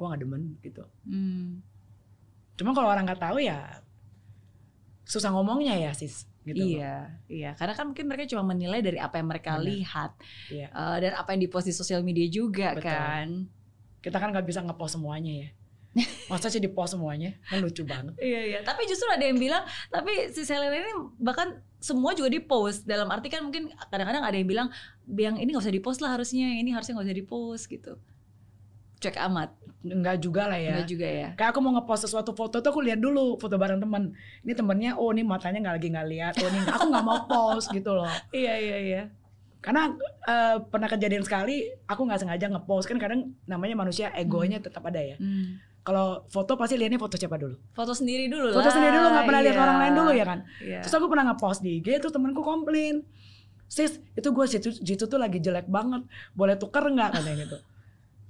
Gue 0.00 0.06
nggak 0.08 0.22
demen 0.24 0.42
gitu. 0.64 0.84
Hmm. 1.04 1.60
Cuma 2.56 2.72
kalau 2.72 2.88
orang 2.88 3.04
nggak 3.04 3.20
tahu 3.20 3.36
ya 3.44 3.84
susah 5.04 5.28
ngomongnya 5.36 5.76
ya 5.76 5.92
sis. 5.92 6.24
Gitu 6.40 6.56
loh. 6.56 6.80
Iya, 6.80 6.96
iya. 7.28 7.50
Karena 7.52 7.76
kan 7.76 7.92
mungkin 7.92 8.08
mereka 8.08 8.24
cuma 8.32 8.48
menilai 8.48 8.80
dari 8.80 8.96
apa 8.96 9.20
yang 9.20 9.28
mereka 9.28 9.60
Benar. 9.60 9.68
lihat 9.68 10.10
Iya. 10.48 10.72
Eh, 10.72 10.96
dan 11.04 11.12
apa 11.20 11.36
yang 11.36 11.44
dipost 11.44 11.68
di 11.68 11.76
sosial 11.76 12.00
media 12.00 12.24
juga 12.32 12.72
Betul. 12.72 12.88
kan. 12.88 13.28
Kita 14.00 14.16
kan 14.16 14.32
nggak 14.32 14.48
bisa 14.48 14.64
ngepost 14.64 14.96
semuanya 14.96 15.44
ya. 15.44 15.48
Masa 16.32 16.48
sih 16.48 16.62
di 16.62 16.70
post 16.72 16.96
semuanya? 16.96 17.36
Kan 17.44 17.60
lucu 17.60 17.84
banget. 17.84 18.16
Iya, 18.16 18.40
iya. 18.56 18.58
Tapi 18.64 18.88
justru 18.88 19.04
ada 19.10 19.20
yang 19.20 19.36
bilang, 19.36 19.66
tapi 19.92 20.32
si 20.32 20.46
Selena 20.46 20.72
ini 20.72 20.92
bahkan 21.20 21.60
semua 21.82 22.14
juga 22.16 22.30
di-post. 22.32 22.86
Dalam 22.86 23.10
arti 23.10 23.28
kan 23.28 23.44
mungkin 23.44 23.74
kadang-kadang 23.90 24.24
ada 24.24 24.36
yang 24.38 24.48
bilang, 24.48 24.68
yang 25.10 25.36
ini 25.36 25.50
nggak 25.50 25.66
usah 25.66 25.74
di-post 25.74 26.00
lah 26.00 26.14
harusnya, 26.16 26.56
ini 26.56 26.70
harusnya 26.70 26.96
nggak 26.96 27.08
usah 27.10 27.18
di-post 27.18 27.64
gitu. 27.68 27.92
Cek 29.02 29.16
amat, 29.28 29.56
Enggak 29.80 30.20
juga 30.20 30.44
lah 30.44 30.60
ya. 30.60 30.76
enggak 30.76 30.88
juga 30.92 31.08
ya. 31.08 31.28
Kayak 31.40 31.50
aku 31.56 31.58
mau 31.64 31.72
ngepost 31.72 32.02
sesuatu 32.04 32.36
foto 32.36 32.60
tuh 32.60 32.68
aku 32.68 32.84
lihat 32.84 33.00
dulu 33.00 33.40
foto 33.40 33.56
bareng 33.56 33.80
temen. 33.80 34.12
Ini 34.44 34.52
temennya, 34.52 34.90
oh 35.00 35.08
ini 35.12 35.24
matanya 35.24 35.58
nggak 35.64 35.74
lagi 35.80 35.88
nggak 35.88 36.08
lihat. 36.12 36.34
Oh 36.36 36.48
ini 36.52 36.58
aku 36.68 36.86
nggak 36.92 37.06
mau 37.06 37.20
post 37.24 37.72
gitu 37.72 37.96
loh. 37.96 38.08
Iya, 38.36 38.54
iya, 38.60 38.76
iya. 38.80 39.02
Karena 39.60 39.92
eh, 40.28 40.56
pernah 40.68 40.88
kejadian 40.88 41.24
sekali 41.24 41.68
aku 41.84 42.00
nggak 42.04 42.20
sengaja 42.20 42.46
ngepost 42.48 42.88
kan 42.88 42.96
kadang 42.96 43.36
namanya 43.44 43.76
manusia 43.76 44.12
egonya 44.12 44.60
tetap 44.60 44.84
ada 44.84 45.00
ya. 45.00 45.16
Hmm. 45.16 45.60
Kalau 45.80 46.28
foto 46.28 46.60
pasti 46.60 46.76
lihatnya 46.76 47.00
foto 47.00 47.16
siapa 47.16 47.40
dulu. 47.40 47.56
Foto 47.72 47.96
sendiri 47.96 48.28
dulu 48.28 48.52
Foto 48.52 48.68
lah. 48.68 48.72
sendiri 48.72 49.00
dulu 49.00 49.08
nggak 49.16 49.26
pernah 49.32 49.42
lihat 49.44 49.56
iya. 49.56 49.64
orang 49.64 49.78
lain 49.80 49.94
dulu 49.96 50.10
ya 50.12 50.24
kan. 50.28 50.38
Iya. 50.60 50.80
Terus 50.84 50.94
aku 51.00 51.06
pernah 51.08 51.24
ngepost 51.32 51.60
di 51.64 51.80
IG 51.80 51.88
terus 52.04 52.12
temanku 52.12 52.44
komplain. 52.44 53.00
Sis, 53.70 54.02
itu 54.18 54.28
gue 54.34 54.44
situ, 54.50 54.74
situ 54.74 55.04
tuh 55.06 55.16
lagi 55.16 55.38
jelek 55.40 55.70
banget. 55.70 56.04
Boleh 56.36 56.58
tuker 56.60 56.84
nggak 56.84 57.16
katanya 57.16 57.48
gitu. 57.48 57.56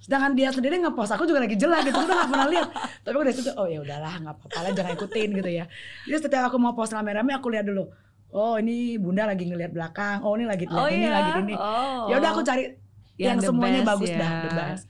Sedangkan 0.00 0.32
dia 0.32 0.48
sendiri 0.48 0.80
ngepost 0.80 1.12
aku 1.12 1.28
juga 1.28 1.44
lagi 1.44 1.60
jelek 1.60 1.92
gitu. 1.92 2.00
Udah 2.00 2.16
gak 2.24 2.28
pernah 2.32 2.48
lihat. 2.48 2.68
Tapi 3.04 3.14
aku 3.14 3.24
dari 3.28 3.36
situ 3.36 3.50
oh 3.52 3.68
ya 3.68 3.78
udahlah 3.84 4.12
nggak 4.16 4.34
apa-apa 4.40 4.58
lah 4.64 4.72
jangan 4.72 4.92
ikutin 4.96 5.28
gitu 5.36 5.50
ya. 5.52 5.64
Jadi 6.08 6.16
setiap 6.24 6.48
aku 6.48 6.56
mau 6.56 6.72
post 6.72 6.96
rame-rame 6.96 7.36
aku 7.36 7.52
lihat 7.52 7.68
dulu. 7.68 7.84
Oh 8.32 8.56
ini 8.56 8.96
bunda 8.96 9.28
lagi 9.28 9.44
ngelihat 9.44 9.76
belakang. 9.76 10.24
Oh 10.24 10.34
ini 10.40 10.48
lagi 10.48 10.64
lihat 10.64 10.80
Oh 10.80 10.88
ini 10.88 11.04
iya. 11.04 11.12
lagi 11.12 11.30
ini. 11.44 11.54
Oh. 11.54 12.08
Ya 12.08 12.16
udah 12.16 12.30
aku 12.32 12.42
cari 12.42 12.64
yang, 13.20 13.36
the 13.36 13.52
semuanya 13.52 13.84
best 13.84 13.90
bagus 13.92 14.10
ya. 14.10 14.18
dah, 14.18 14.32
the 14.40 14.50
best. 14.56 14.84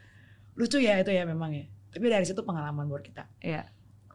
Lucu 0.54 0.78
ya 0.78 0.94
itu 1.02 1.10
ya 1.10 1.26
memang 1.26 1.50
ya. 1.50 1.66
Tapi 1.90 2.06
dari 2.06 2.22
situ 2.22 2.46
pengalaman 2.46 2.86
buat 2.86 3.02
kita. 3.02 3.26
Iya. 3.42 3.66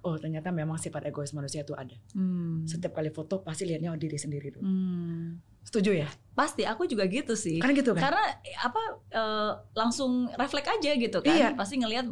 Oh 0.06 0.16
ternyata 0.16 0.54
memang 0.54 0.80
sifat 0.80 1.10
egois 1.10 1.36
manusia 1.36 1.66
itu 1.66 1.76
ada. 1.76 1.98
Hmm. 2.16 2.64
Setiap 2.64 2.96
kali 2.96 3.12
foto 3.12 3.43
pasti 3.43 3.68
lihatnya 3.68 3.91
diri 4.00 4.16
sendiri 4.16 4.54
dulu. 4.54 4.64
Hmm. 4.64 5.43
Setuju 5.66 5.91
ya? 5.97 6.09
Pasti 6.32 6.61
aku 6.63 6.86
juga 6.86 7.09
gitu 7.09 7.34
sih. 7.34 7.57
Kan 7.57 7.74
gitu 7.74 7.97
kan? 7.97 8.07
Karena 8.07 8.24
apa 8.61 8.82
eh, 9.09 9.51
langsung 9.74 10.30
refleks 10.32 10.70
aja 10.70 10.91
gitu 10.93 11.20
kan. 11.20 11.34
Iya. 11.34 11.49
Pasti 11.57 11.82
ngelihat 11.82 12.05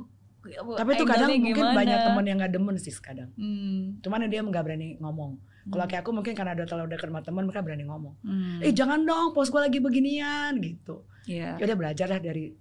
Tapi 0.44 0.90
itu 0.92 1.06
kadang 1.08 1.32
mungkin 1.32 1.56
gimana. 1.56 1.72
banyak 1.72 2.00
temen 2.04 2.24
yang 2.28 2.38
gak 2.42 2.52
demen 2.52 2.76
sih 2.76 2.92
kadang. 3.00 3.32
Hmm. 3.40 3.96
Cuman 4.04 4.28
dia 4.28 4.44
nggak 4.44 4.60
berani 4.60 5.00
ngomong. 5.00 5.40
Kalau 5.72 5.80
Hmm. 5.80 5.88
kayak 5.88 6.04
aku 6.04 6.12
mungkin 6.12 6.36
karena 6.36 6.52
udah 6.52 6.68
terlalu 6.68 6.88
dekat 6.92 7.08
sama 7.08 7.24
teman 7.24 7.48
mereka 7.48 7.64
berani 7.64 7.88
ngomong. 7.88 8.16
Hmm. 8.20 8.60
Eh 8.60 8.76
jangan 8.76 9.08
dong, 9.08 9.32
post 9.32 9.56
gue 9.56 9.64
lagi 9.64 9.80
beginian 9.80 10.60
gitu. 10.60 11.08
Iya. 11.24 11.56
Ya 11.56 11.64
udah 11.64 11.78
belajar 11.80 12.12
lah 12.12 12.20
dari 12.20 12.52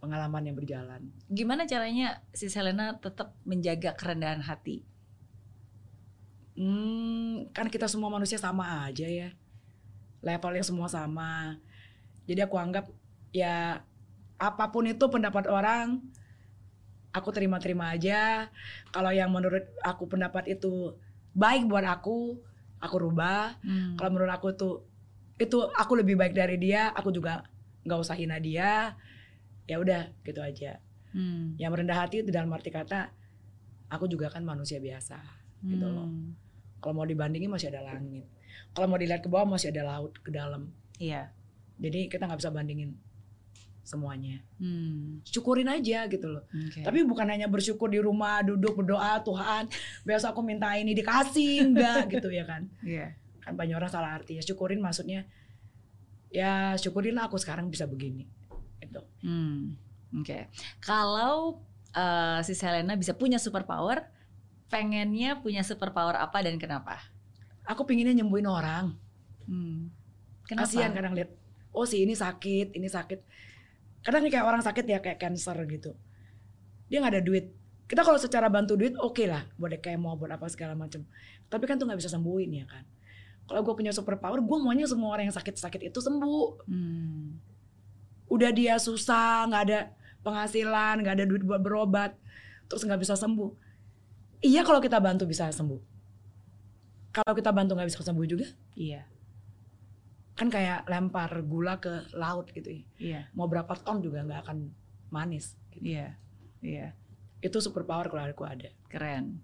pengalaman 0.00 0.48
yang 0.48 0.56
berjalan. 0.56 1.12
Gimana 1.28 1.68
caranya 1.68 2.24
si 2.32 2.48
Selena 2.48 2.96
tetap 2.96 3.36
menjaga 3.44 3.92
kerendahan 3.92 4.40
hati? 4.40 4.80
Hmm, 6.56 7.48
kan 7.52 7.68
kita 7.68 7.84
semua 7.84 8.08
manusia 8.08 8.36
sama 8.36 8.84
aja 8.84 9.04
ya. 9.04 9.28
Levelnya 10.20 10.64
semua 10.64 10.88
sama. 10.88 11.56
Jadi 12.28 12.40
aku 12.44 12.56
anggap 12.60 12.88
ya 13.32 13.80
apa 14.40 14.64
pun 14.72 14.88
itu 14.88 15.04
pendapat 15.08 15.48
orang, 15.48 16.00
aku 17.12 17.28
terima-terima 17.34 17.92
aja. 17.92 18.48
Kalau 18.94 19.10
yang 19.12 19.30
menurut 19.30 19.66
aku 19.84 20.08
pendapat 20.08 20.48
itu 20.48 20.96
baik 21.36 21.66
buat 21.66 21.84
aku, 21.84 22.40
aku 22.80 22.96
rubah. 22.96 23.60
Hmm. 23.60 23.94
Kalau 23.98 24.10
menurut 24.14 24.32
aku 24.32 24.48
tuh 24.56 24.74
itu 25.40 25.56
aku 25.76 26.00
lebih 26.00 26.20
baik 26.20 26.36
dari 26.36 26.60
dia, 26.60 26.92
aku 26.92 27.12
juga 27.12 27.44
nggak 27.84 28.00
usah 28.00 28.16
hina 28.16 28.40
dia. 28.40 28.96
Ya 29.68 29.76
udah 29.78 30.10
gitu 30.26 30.40
aja. 30.40 30.80
Hmm. 31.12 31.54
Yang 31.58 31.70
merendah 31.74 31.98
hati 31.98 32.22
itu 32.22 32.30
dalam 32.30 32.50
arti 32.54 32.70
kata 32.70 33.10
aku 33.90 34.06
juga 34.06 34.30
kan 34.30 34.46
manusia 34.46 34.78
biasa 34.78 35.18
gitu 35.66 35.84
loh. 35.84 36.08
Hmm. 36.08 36.32
Kalau 36.80 36.96
mau 36.96 37.04
dibandingin 37.04 37.52
masih 37.52 37.68
ada 37.68 37.84
langit. 37.84 38.24
Kalau 38.74 38.86
mau 38.86 38.98
dilihat 38.98 39.20
ke 39.22 39.28
bawah 39.28 39.46
masih 39.46 39.74
ada 39.74 39.82
laut 39.86 40.14
ke 40.22 40.30
dalam. 40.30 40.70
Iya. 41.00 41.32
Jadi 41.80 42.06
kita 42.12 42.28
nggak 42.28 42.40
bisa 42.40 42.52
bandingin 42.52 42.94
semuanya. 43.90 44.38
Hmm. 44.62 45.18
Syukurin 45.26 45.66
aja 45.66 46.06
gitu 46.06 46.30
loh. 46.30 46.46
Oke. 46.46 46.86
Tapi 46.86 47.02
bukan 47.02 47.26
hanya 47.26 47.50
bersyukur 47.50 47.90
di 47.90 47.98
rumah 47.98 48.44
duduk 48.46 48.78
berdoa 48.78 49.18
Tuhan, 49.26 49.66
besok 50.06 50.38
aku 50.38 50.40
minta 50.46 50.70
ini 50.78 50.94
dikasih 50.94 51.66
enggak 51.66 52.06
gitu 52.14 52.30
ya 52.30 52.46
kan. 52.46 52.70
Iya. 52.86 53.18
Kan 53.42 53.58
banyak 53.58 53.74
orang 53.74 53.90
salah 53.90 54.14
arti 54.14 54.38
ya. 54.38 54.42
Syukurin 54.46 54.78
maksudnya 54.78 55.26
ya 56.30 56.78
syukurinlah 56.78 57.26
aku 57.26 57.40
sekarang 57.42 57.66
bisa 57.66 57.90
begini. 57.90 58.30
Gitu. 58.78 59.02
Hmm. 59.26 59.74
Oke. 60.22 60.46
Kalau 60.78 61.58
eh, 61.90 62.38
si 62.46 62.54
Selena 62.54 62.94
bisa 62.94 63.18
punya 63.18 63.42
superpower, 63.42 64.06
pengennya 64.70 65.42
punya 65.42 65.66
superpower 65.66 66.14
apa 66.14 66.46
dan 66.46 66.54
kenapa? 66.62 67.09
Aku 67.70 67.86
pinginnya 67.86 68.12
nyembuhin 68.18 68.50
orang. 68.50 68.98
Hmm. 69.46 69.94
Kenapa? 70.46 70.66
Kasihan 70.66 70.90
kadang 70.90 71.14
lihat 71.14 71.30
oh 71.70 71.86
si 71.86 72.02
ini 72.02 72.18
sakit, 72.18 72.74
ini 72.74 72.90
sakit. 72.90 73.20
Kadang 74.02 74.26
nih 74.26 74.32
kayak 74.34 74.46
orang 74.46 74.62
sakit 74.64 74.84
ya 74.90 74.98
kayak 74.98 75.22
cancer 75.22 75.54
gitu. 75.70 75.94
Dia 76.90 76.98
nggak 76.98 77.14
ada 77.14 77.22
duit. 77.22 77.54
Kita 77.86 78.06
kalau 78.06 78.18
secara 78.18 78.46
bantu 78.46 78.78
duit 78.78 78.94
oke 78.98 79.22
lah, 79.26 79.46
buat 79.58 79.74
kemo, 79.82 80.14
buat 80.18 80.30
apa 80.30 80.46
segala 80.50 80.74
macam. 80.74 81.02
Tapi 81.50 81.64
kan 81.66 81.78
tuh 81.78 81.86
nggak 81.86 81.98
bisa 81.98 82.10
sembuhin 82.10 82.50
ya 82.62 82.66
kan. 82.66 82.86
Kalau 83.50 83.66
gue 83.66 83.74
punya 83.74 83.90
superpower, 83.90 84.38
gue 84.38 84.58
maunya 84.62 84.86
semua 84.86 85.10
orang 85.10 85.26
yang 85.26 85.34
sakit-sakit 85.34 85.90
itu 85.90 85.98
sembuh. 85.98 86.70
Hmm. 86.70 87.34
Udah 88.30 88.50
dia 88.54 88.78
susah, 88.78 89.50
nggak 89.50 89.62
ada 89.66 89.90
penghasilan, 90.22 91.02
nggak 91.02 91.14
ada 91.18 91.24
duit 91.26 91.42
buat 91.42 91.58
berobat, 91.58 92.14
terus 92.70 92.86
nggak 92.86 93.02
bisa 93.02 93.18
sembuh. 93.18 93.50
Iya 94.38 94.62
kalau 94.62 94.78
kita 94.78 95.02
bantu 95.02 95.26
bisa 95.26 95.50
sembuh. 95.50 95.89
Kalau 97.10 97.32
kita 97.32 97.50
bantu 97.50 97.74
nggak 97.74 97.88
bisa 97.88 98.02
sembuh 98.02 98.22
juga, 98.24 98.46
Iya. 98.72 99.02
kan 100.32 100.46
kayak 100.46 100.86
lempar 100.86 101.28
gula 101.42 101.76
ke 101.76 102.08
laut 102.12 102.48
gitu 102.48 102.70
ya. 102.70 102.82
Iya. 102.96 103.20
mau 103.32 103.44
berapa 103.44 103.74
ton 103.76 103.98
juga 103.98 104.22
nggak 104.22 104.40
akan 104.42 104.58
manis. 105.08 105.58
Gitu. 105.70 105.84
Iya. 105.90 106.16
Iya. 106.60 106.86
Itu 107.40 107.58
superpower 107.58 108.06
kalau 108.06 108.24
aku 108.24 108.44
ada. 108.44 108.70
Keren. 108.86 109.42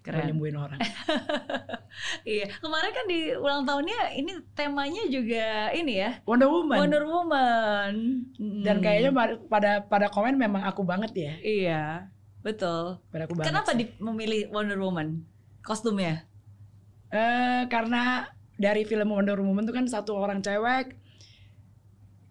Keren. 0.00 0.30
nyembuhin 0.30 0.54
orang. 0.54 0.78
Iya. 2.22 2.52
Kemarin 2.60 2.92
kan 2.92 3.06
di 3.06 3.32
ulang 3.32 3.64
tahunnya 3.64 4.12
ini 4.14 4.28
temanya 4.52 5.08
juga 5.08 5.72
ini 5.72 5.96
ya. 5.96 6.20
Wonder 6.28 6.44
Woman. 6.46 6.76
Wonder 6.76 7.04
Woman. 7.04 7.92
Dan 8.36 8.76
Hmm. 8.78 8.84
kayaknya 8.84 9.10
pa- 9.10 9.40
pada 9.48 9.72
pada 9.80 10.06
komen 10.06 10.36
memang 10.36 10.60
aku 10.62 10.84
banget 10.84 11.16
ya. 11.16 11.32
Iya. 11.40 11.82
Betul. 12.44 13.00
Pada 13.08 13.24
aku 13.24 13.32
banget. 13.34 13.48
Kenapa 13.48 13.70
sih. 13.72 13.78
di, 13.80 13.84
memilih 13.98 14.52
Wonder 14.52 14.76
Woman? 14.76 15.24
Kostumnya? 15.64 16.28
Eh, 17.06 17.62
karena 17.70 18.26
dari 18.56 18.82
film 18.82 19.12
Wonder 19.12 19.38
Woman 19.38 19.62
itu 19.62 19.74
kan 19.74 19.86
satu 19.86 20.16
orang 20.16 20.42
cewek 20.42 20.96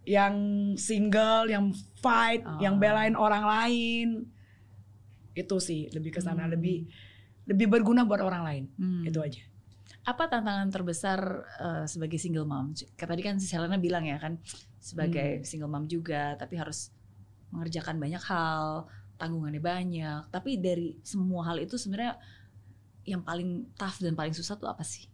yang 0.06 0.36
single, 0.78 1.50
yang 1.50 1.74
fight, 1.98 2.46
Oh. 2.46 2.62
yang 2.62 2.78
belain 2.78 3.18
orang 3.18 3.42
lain. 3.44 4.08
Itu 5.34 5.58
sih 5.58 5.90
lebih 5.92 6.14
ke 6.14 6.22
sana, 6.22 6.46
Hmm. 6.46 6.54
lebih 6.54 6.86
lebih 7.46 7.70
berguna 7.70 8.06
buat 8.06 8.22
orang 8.22 8.42
lain. 8.42 8.64
Hmm. 8.78 9.04
Itu 9.06 9.22
aja. 9.22 9.42
Apa 10.06 10.30
tantangan 10.30 10.70
terbesar 10.70 11.20
eh, 11.58 11.86
sebagai 11.86 12.18
single 12.18 12.46
mom? 12.46 12.74
Tadi 12.74 13.22
kan 13.22 13.38
si 13.38 13.46
Selena 13.46 13.78
bilang 13.78 14.06
ya 14.06 14.18
kan 14.18 14.38
sebagai 14.78 15.42
Hmm. 15.42 15.46
single 15.46 15.70
mom 15.70 15.86
juga, 15.86 16.38
tapi 16.38 16.58
harus 16.58 16.90
mengerjakan 17.50 17.98
banyak 17.98 18.22
hal, 18.22 18.86
tanggungannya 19.18 19.62
banyak. 19.62 20.22
Tapi 20.30 20.58
dari 20.58 20.98
semua 21.02 21.50
hal 21.50 21.58
itu 21.58 21.78
sebenarnya 21.78 22.18
yang 23.06 23.22
paling 23.22 23.70
tough 23.78 24.02
dan 24.02 24.18
paling 24.18 24.34
susah 24.34 24.58
tuh 24.58 24.68
apa 24.68 24.82
sih? 24.82 25.06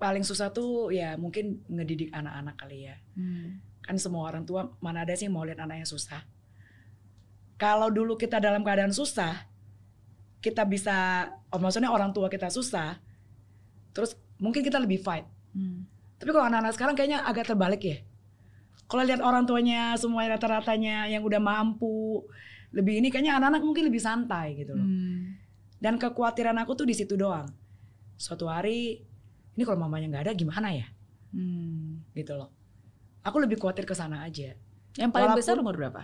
Paling 0.00 0.24
susah 0.24 0.48
tuh 0.54 0.94
ya 0.94 1.18
mungkin 1.18 1.60
ngedidik 1.68 2.14
anak-anak 2.14 2.56
kali 2.56 2.88
ya. 2.88 2.96
kan 3.84 3.98
semua 3.98 4.30
orang 4.30 4.46
tua 4.46 4.70
mana 4.78 5.02
ada 5.02 5.12
sih 5.18 5.26
mau 5.26 5.42
lihat 5.42 5.58
anaknya 5.60 5.84
susah. 5.84 6.22
Kalau 7.60 7.92
dulu 7.92 8.16
kita 8.16 8.40
dalam 8.40 8.64
keadaan 8.64 8.94
susah, 8.94 9.50
kita 10.40 10.64
bisa, 10.64 11.28
oh, 11.52 11.60
maksudnya 11.60 11.92
orang 11.92 12.14
tua 12.16 12.32
kita 12.32 12.48
susah, 12.48 12.96
terus 13.92 14.16
mungkin 14.40 14.64
kita 14.64 14.80
lebih 14.80 15.04
fight. 15.04 15.28
Hmm. 15.52 15.84
Tapi 16.16 16.30
kalau 16.32 16.48
anak-anak 16.48 16.72
sekarang 16.72 16.94
kayaknya 16.96 17.20
agak 17.20 17.52
terbalik 17.52 17.82
ya. 17.84 17.98
Kalau 18.88 19.04
lihat 19.04 19.20
orang 19.20 19.44
tuanya 19.44 19.94
semuanya 20.00 20.40
rata-ratanya 20.40 21.06
yang 21.12 21.20
udah 21.20 21.38
mampu, 21.38 22.24
lebih 22.72 23.02
ini 23.02 23.12
kayaknya 23.12 23.36
anak-anak 23.38 23.62
mungkin 23.66 23.84
lebih 23.90 24.02
santai 24.02 24.56
gitu 24.56 24.72
loh. 24.72 24.86
Hmm. 24.86 25.39
Dan 25.80 25.96
kekhawatiran 25.96 26.54
aku 26.60 26.76
tuh 26.76 26.84
di 26.84 26.92
situ 26.92 27.16
doang. 27.16 27.48
Suatu 28.14 28.44
hari 28.46 29.00
ini 29.56 29.62
kalau 29.64 29.80
mamanya 29.80 30.06
nggak 30.12 30.24
ada 30.28 30.32
gimana 30.32 30.68
ya 30.70 30.84
Hmm. 31.32 32.04
gitu 32.12 32.36
loh. 32.36 32.52
Aku 33.22 33.38
lebih 33.38 33.56
khawatir 33.56 33.84
ke 33.84 33.92
sana 33.92 34.22
aja. 34.22 34.54
Yang 34.94 35.10
paling 35.10 35.32
Walaupun- 35.32 35.40
besar 35.40 35.56
umur 35.56 35.74
berapa? 35.74 36.02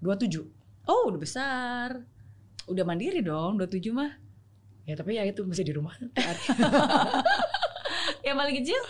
27. 0.00 0.44
Oh, 0.84 1.08
udah 1.08 1.16
besar. 1.16 2.04
Udah 2.66 2.84
mandiri 2.84 3.20
dong, 3.20 3.56
27 3.56 3.90
mah. 3.90 4.10
Ya 4.84 4.94
tapi 4.94 5.16
ya 5.16 5.24
itu 5.24 5.40
masih 5.44 5.64
di 5.64 5.72
rumah. 5.72 5.92
Yang 8.24 8.36
paling 8.36 8.54
kecil? 8.58 8.80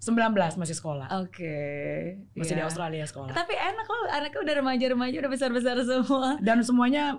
19 0.00 0.60
masih 0.60 0.76
sekolah. 0.76 1.06
Oke. 1.22 1.56
Masih 2.36 2.54
di 2.54 2.60
Iya. 2.60 2.66
Australia 2.68 3.04
sekolah. 3.04 3.32
Tapi 3.32 3.52
enak 3.52 3.84
loh, 3.84 4.04
anaknya 4.10 4.40
udah 4.42 4.54
remaja-remaja, 4.60 5.16
udah 5.16 5.32
besar-besar 5.32 5.76
semua. 5.80 6.36
Dan 6.38 6.60
semuanya 6.60 7.16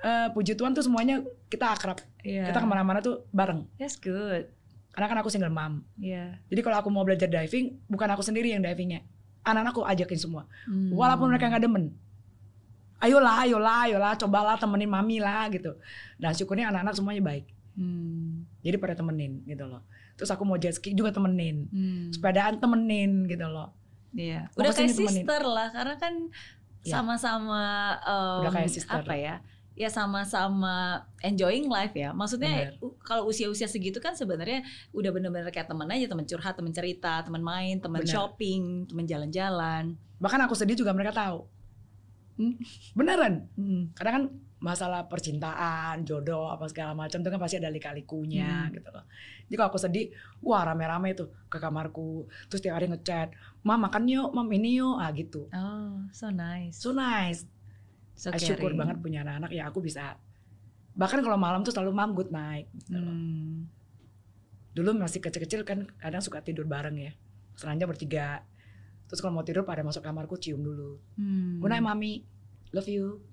eh, 0.00 0.28
puji 0.32 0.52
Tuhan 0.54 0.72
tuh 0.72 0.82
semuanya 0.82 1.20
kita 1.46 1.72
akrab. 1.72 1.98
Iya. 2.20 2.48
Kita 2.48 2.60
ke 2.60 2.68
mana-mana 2.68 3.00
tuh 3.00 3.24
bareng. 3.30 3.64
That's 3.76 3.96
good. 3.96 4.48
Karena 4.90 5.06
kan 5.06 5.18
aku 5.22 5.30
single 5.30 5.52
mom. 5.52 5.86
Iya. 5.96 6.40
Jadi 6.50 6.60
kalau 6.60 6.76
aku 6.82 6.88
mau 6.90 7.06
belajar 7.06 7.30
diving, 7.30 7.78
bukan 7.86 8.08
aku 8.10 8.20
sendiri 8.20 8.50
yang 8.50 8.60
divingnya. 8.60 9.06
Anak-anakku 9.40 9.86
ajakin 9.86 10.18
semua. 10.18 10.44
Hmm. 10.66 10.92
Walaupun 10.92 11.30
mereka 11.30 11.48
nggak 11.48 11.64
demen. 11.64 11.94
Ayolah, 13.00 13.48
ayolah, 13.48 13.88
ayolah, 13.88 14.12
cobalah 14.20 14.60
temenin 14.60 14.90
mami 14.90 15.24
lah 15.24 15.48
gitu. 15.48 15.72
Dan 16.20 16.36
syukurnya 16.36 16.68
anak-anak 16.68 16.92
semuanya 16.92 17.22
baik. 17.24 17.48
Hmm. 17.78 18.44
Jadi 18.60 18.76
pada 18.76 18.92
temenin 18.92 19.40
gitu 19.48 19.64
loh. 19.64 19.80
Terus 20.20 20.28
aku 20.28 20.44
mau 20.44 20.60
jet 20.60 20.76
ski 20.76 20.92
juga 20.92 21.08
temenin. 21.08 21.64
Hmm. 21.72 22.12
Sepedaan 22.12 22.60
temenin 22.60 23.24
gitu 23.24 23.48
loh. 23.48 23.72
Iya. 24.12 24.52
Udah 24.52 24.74
kayak 24.74 24.92
temenin. 24.92 25.24
sister 25.24 25.42
lah, 25.48 25.68
karena 25.72 25.96
kan 25.96 26.14
Iya. 26.80 26.96
sama-sama 26.96 27.64
em, 28.04 28.40
Udah 28.44 28.52
kayak 28.52 28.68
sister. 28.72 29.00
apa 29.00 29.14
ya? 29.16 29.40
Ya 29.80 29.88
sama-sama 29.88 31.08
enjoying 31.24 31.64
life 31.64 31.96
ya. 31.96 32.12
Maksudnya 32.12 32.76
kalau 33.00 33.32
usia-usia 33.32 33.64
segitu 33.64 33.96
kan 33.96 34.12
sebenarnya 34.12 34.60
udah 34.92 35.08
bener-bener 35.08 35.48
kayak 35.48 35.72
teman 35.72 35.88
aja, 35.88 36.04
teman 36.04 36.28
curhat, 36.28 36.52
teman 36.52 36.68
cerita, 36.76 37.24
teman 37.24 37.40
main, 37.40 37.80
teman 37.80 38.04
shopping, 38.12 38.84
teman 38.84 39.08
jalan-jalan. 39.08 39.96
Bahkan 40.20 40.40
aku 40.44 40.52
sedih 40.52 40.76
juga 40.76 40.92
mereka 40.92 41.16
tahu. 41.16 41.48
Hmm. 42.36 42.60
Beneran. 42.92 43.48
Hmm. 43.56 43.88
Kadang 43.96 44.12
kan 44.12 44.24
masalah 44.60 45.08
percintaan, 45.08 46.04
jodoh, 46.04 46.52
apa 46.52 46.68
segala 46.68 46.92
macam 46.92 47.24
itu 47.24 47.28
kan 47.32 47.40
pasti 47.40 47.56
ada 47.56 47.72
lika-likunya 47.72 48.68
Hmm. 48.68 48.76
gitu 48.76 48.88
loh. 48.92 49.04
Jadi 49.48 49.54
kalau 49.56 49.68
aku 49.72 49.80
sedih, 49.80 50.12
wah 50.44 50.60
rame-rame 50.68 51.16
tuh 51.16 51.32
ke 51.48 51.56
kamarku. 51.56 52.28
Terus 52.52 52.60
tiap 52.60 52.76
hari 52.76 52.92
ngechat, 52.92 53.32
"Mam 53.64 53.80
makan 53.80 54.04
yuk, 54.04 54.28
mam 54.36 54.48
ini 54.52 54.76
yuk." 54.76 55.00
Ah 55.00 55.08
gitu. 55.16 55.48
Oh, 55.56 56.04
so 56.12 56.28
nice. 56.28 56.76
So 56.76 56.92
nice. 56.92 57.48
So 58.20 58.28
syukur 58.36 58.76
banget 58.76 59.00
punya 59.00 59.24
anak-anak 59.24 59.48
ya 59.48 59.64
aku 59.64 59.80
bisa. 59.80 60.20
Bahkan 60.92 61.24
kalau 61.24 61.40
malam 61.40 61.64
tuh 61.64 61.72
selalu 61.72 61.90
mam 61.90 62.12
good 62.12 62.28
night. 62.28 62.68
gitu 62.76 63.00
loh. 63.00 63.08
Hmm. 63.08 63.64
Dulu 64.70 65.00
masih 65.00 65.18
kecil-kecil 65.18 65.64
kan 65.64 65.88
kadang 65.96 66.20
suka 66.20 66.44
tidur 66.44 66.68
bareng 66.68 67.00
ya. 67.00 67.16
Selanjutnya 67.56 67.88
bertiga. 67.88 68.28
Terus 69.08 69.18
kalau 69.18 69.32
mau 69.32 69.42
tidur 69.42 69.64
pada 69.64 69.80
masuk 69.80 70.04
kamarku 70.04 70.36
cium 70.36 70.60
dulu. 70.60 71.00
Hmm. 71.16 71.58
Good 71.58 71.72
night 71.72 71.80
mami, 71.82 72.28
love 72.70 72.86
you. 72.86 73.24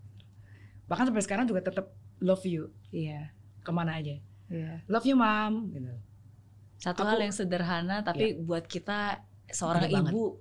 Bahkan 0.87 1.11
sampai 1.11 1.19
sekarang 1.21 1.45
juga 1.45 1.59
tetap 1.61 1.91
love 2.17 2.47
you 2.47 2.71
Iya. 2.89 3.35
ke 3.59 3.71
mana 3.75 3.99
aja. 3.99 4.15
Iya. 4.47 4.87
Love 4.87 5.03
you 5.03 5.19
mam. 5.19 5.67
Gitu. 5.69 5.91
Satu 6.79 7.03
Aku- 7.03 7.11
hal 7.11 7.19
yang 7.19 7.35
sederhana 7.35 8.01
tapi 8.01 8.39
buat 8.39 8.63
kita 8.63 9.19
seorang 9.51 9.83
banget. 9.83 10.13
ibu 10.13 10.39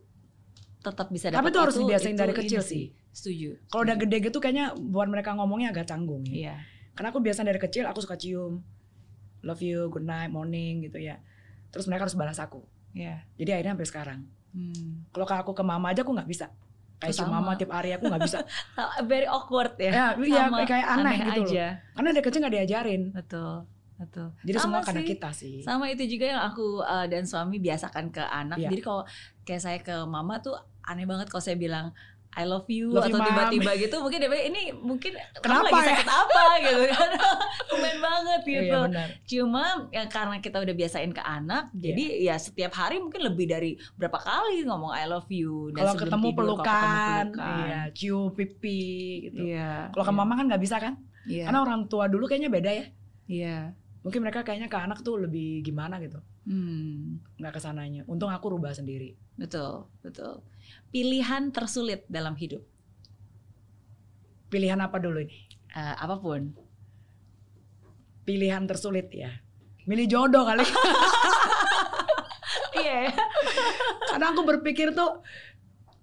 tetap 0.79 1.11
bisa 1.11 1.27
Tapi 1.29 1.35
dapat 1.35 1.51
itu 1.51 1.59
harus 1.59 1.77
dibiasain 1.77 2.15
dari 2.15 2.31
kecil 2.33 2.63
sih. 2.63 2.95
Setuju. 3.17 3.57
Kalau 3.73 3.89
udah 3.89 3.97
gede 3.97 4.29
gitu 4.29 4.37
kayaknya 4.45 4.77
buat 4.77 5.09
mereka 5.09 5.33
ngomongnya 5.33 5.73
agak 5.73 5.89
canggung 5.89 6.21
ya. 6.29 6.37
Iya. 6.37 6.57
Karena 6.93 7.09
aku 7.17 7.25
biasa 7.25 7.49
dari 7.49 7.57
kecil 7.57 7.89
aku 7.89 8.05
suka 8.05 8.21
cium. 8.21 8.61
Love 9.41 9.65
you, 9.65 9.89
good 9.89 10.05
night, 10.05 10.29
morning 10.29 10.85
gitu 10.85 11.01
ya. 11.01 11.17
Terus 11.73 11.89
mereka 11.89 12.05
harus 12.05 12.17
balas 12.19 12.37
aku. 12.37 12.61
Iya. 12.93 13.25
Jadi 13.41 13.51
akhirnya 13.57 13.73
sampai 13.73 13.89
sekarang. 13.89 14.21
Hmm. 14.53 15.09
Kalau 15.17 15.25
aku 15.25 15.57
ke 15.57 15.65
mama 15.65 15.97
aja 15.97 16.05
aku 16.05 16.13
nggak 16.13 16.29
bisa. 16.29 16.53
Kayak 17.01 17.17
cium 17.17 17.33
mama 17.33 17.57
tiap 17.57 17.73
hari 17.73 17.97
aku 17.97 18.05
nggak 18.05 18.21
bisa. 18.25 18.45
Very 19.09 19.29
awkward 19.29 19.81
ya. 19.81 19.93
ya, 19.93 20.07
iya 20.21 20.45
kayak 20.69 20.87
aneh, 21.01 21.17
gitu 21.17 21.41
loh. 21.41 21.49
aja. 21.49 21.67
Karena 21.97 22.09
dari 22.13 22.25
kecil 22.25 22.41
nggak 22.45 22.55
diajarin. 22.61 23.03
Betul. 23.17 23.65
Betul. 23.97 24.29
Jadi 24.45 24.57
Sama 24.61 24.65
semua 24.65 24.81
karena 24.85 25.01
sih. 25.01 25.09
kita 25.09 25.31
sih. 25.33 25.57
Sama 25.65 25.89
itu 25.89 26.05
juga 26.05 26.37
yang 26.37 26.43
aku 26.45 26.85
uh, 26.85 27.09
dan 27.09 27.25
suami 27.25 27.57
biasakan 27.65 28.13
ke 28.13 28.21
anak. 28.21 28.61
Iya. 28.61 28.69
Jadi 28.69 28.83
kalau 28.85 29.03
kayak 29.49 29.63
saya 29.65 29.79
ke 29.81 29.97
mama 30.05 30.37
tuh 30.45 30.57
aneh 30.85 31.09
banget 31.09 31.33
kalau 31.33 31.41
saya 31.41 31.57
bilang 31.57 31.97
I 32.37 32.45
love 32.45 32.69
you 32.69 32.93
Love 32.93 33.09
atau 33.09 33.17
tiba-tiba 33.25 33.71
gitu 33.81 33.97
mungkin 34.05 34.19
dia 34.21 34.29
ini 34.45 34.69
mungkin 34.77 35.17
kamu 35.17 35.41
Kenapa 35.41 35.67
lagi 35.73 35.81
ya?" 35.81 35.89
sakit 35.89 36.09
apa 36.13 36.43
gitu 36.69 36.83
kan. 36.93 37.09
Kumen 37.73 37.97
banget 38.05 38.41
Iya 38.45 38.61
gitu. 38.61 38.79
benar. 38.85 39.09
Cuma 39.25 39.65
ya 39.89 40.05
karena 40.13 40.37
kita 40.45 40.57
udah 40.61 40.75
biasain 40.77 41.13
ke 41.17 41.23
anak, 41.25 41.73
Iya. 41.73 41.81
jadi 41.81 42.05
ya 42.29 42.37
setiap 42.37 42.73
hari 42.77 43.01
mungkin 43.01 43.25
lebih 43.25 43.49
dari 43.49 43.81
berapa 43.97 44.21
kali 44.21 44.69
ngomong 44.69 44.93
I 44.93 45.09
love 45.09 45.29
you 45.33 45.73
dan 45.73 45.81
Kalau 45.89 45.95
ketemu 45.97 46.27
tidur, 46.29 46.45
kalau 46.45 46.57
ketemu 46.61 46.61
pelukan, 46.61 47.25
iya, 47.65 47.81
cium 47.97 48.25
pipi 48.37 48.85
gitu. 49.33 49.41
Iya. 49.49 49.91
Kalau 49.97 50.05
ke 50.05 50.13
iya, 50.13 50.21
mama 50.21 50.33
kan 50.37 50.45
nggak 50.53 50.63
bisa 50.63 50.77
kan? 50.77 50.95
Iya. 51.25 51.49
Karena 51.49 51.59
orang 51.65 51.81
tua 51.89 52.05
dulu 52.07 52.29
kayaknya 52.29 52.53
beda 52.53 52.71
ya. 52.71 52.87
Iya. 53.27 53.59
Mungkin 54.05 54.21
mereka 54.23 54.45
kayaknya 54.45 54.69
ke 54.69 54.79
anak 54.79 55.01
tuh 55.01 55.19
lebih 55.19 55.65
gimana 55.65 55.99
gitu. 56.05 56.21
Hmm, 56.47 57.19
Nggak 57.43 57.59
ke 57.59 57.61
sananya. 57.61 58.03
Untung 58.07 58.31
aku 58.31 58.55
rubah 58.55 58.71
sendiri. 58.71 59.19
betul, 59.35 59.91
betul. 60.01 60.41
Pilihan 60.95 61.51
tersulit 61.51 62.07
dalam 62.07 62.39
hidup. 62.39 62.63
Pilihan 64.47 64.79
apa 64.79 65.03
dulu 65.03 65.27
ini? 65.27 65.35
Eh, 65.75 65.95
apa 65.99 66.17
pun. 66.23 66.55
Pilihan 68.23 68.63
tersulit 68.65 69.11
ya. 69.11 69.31
Milih 69.87 70.07
jodoh 70.07 70.47
kali. 70.47 70.63
Iya. 72.77 73.09
Karena 74.05 74.37
aku 74.37 74.45
berpikir 74.45 74.93
tuh 74.93 75.25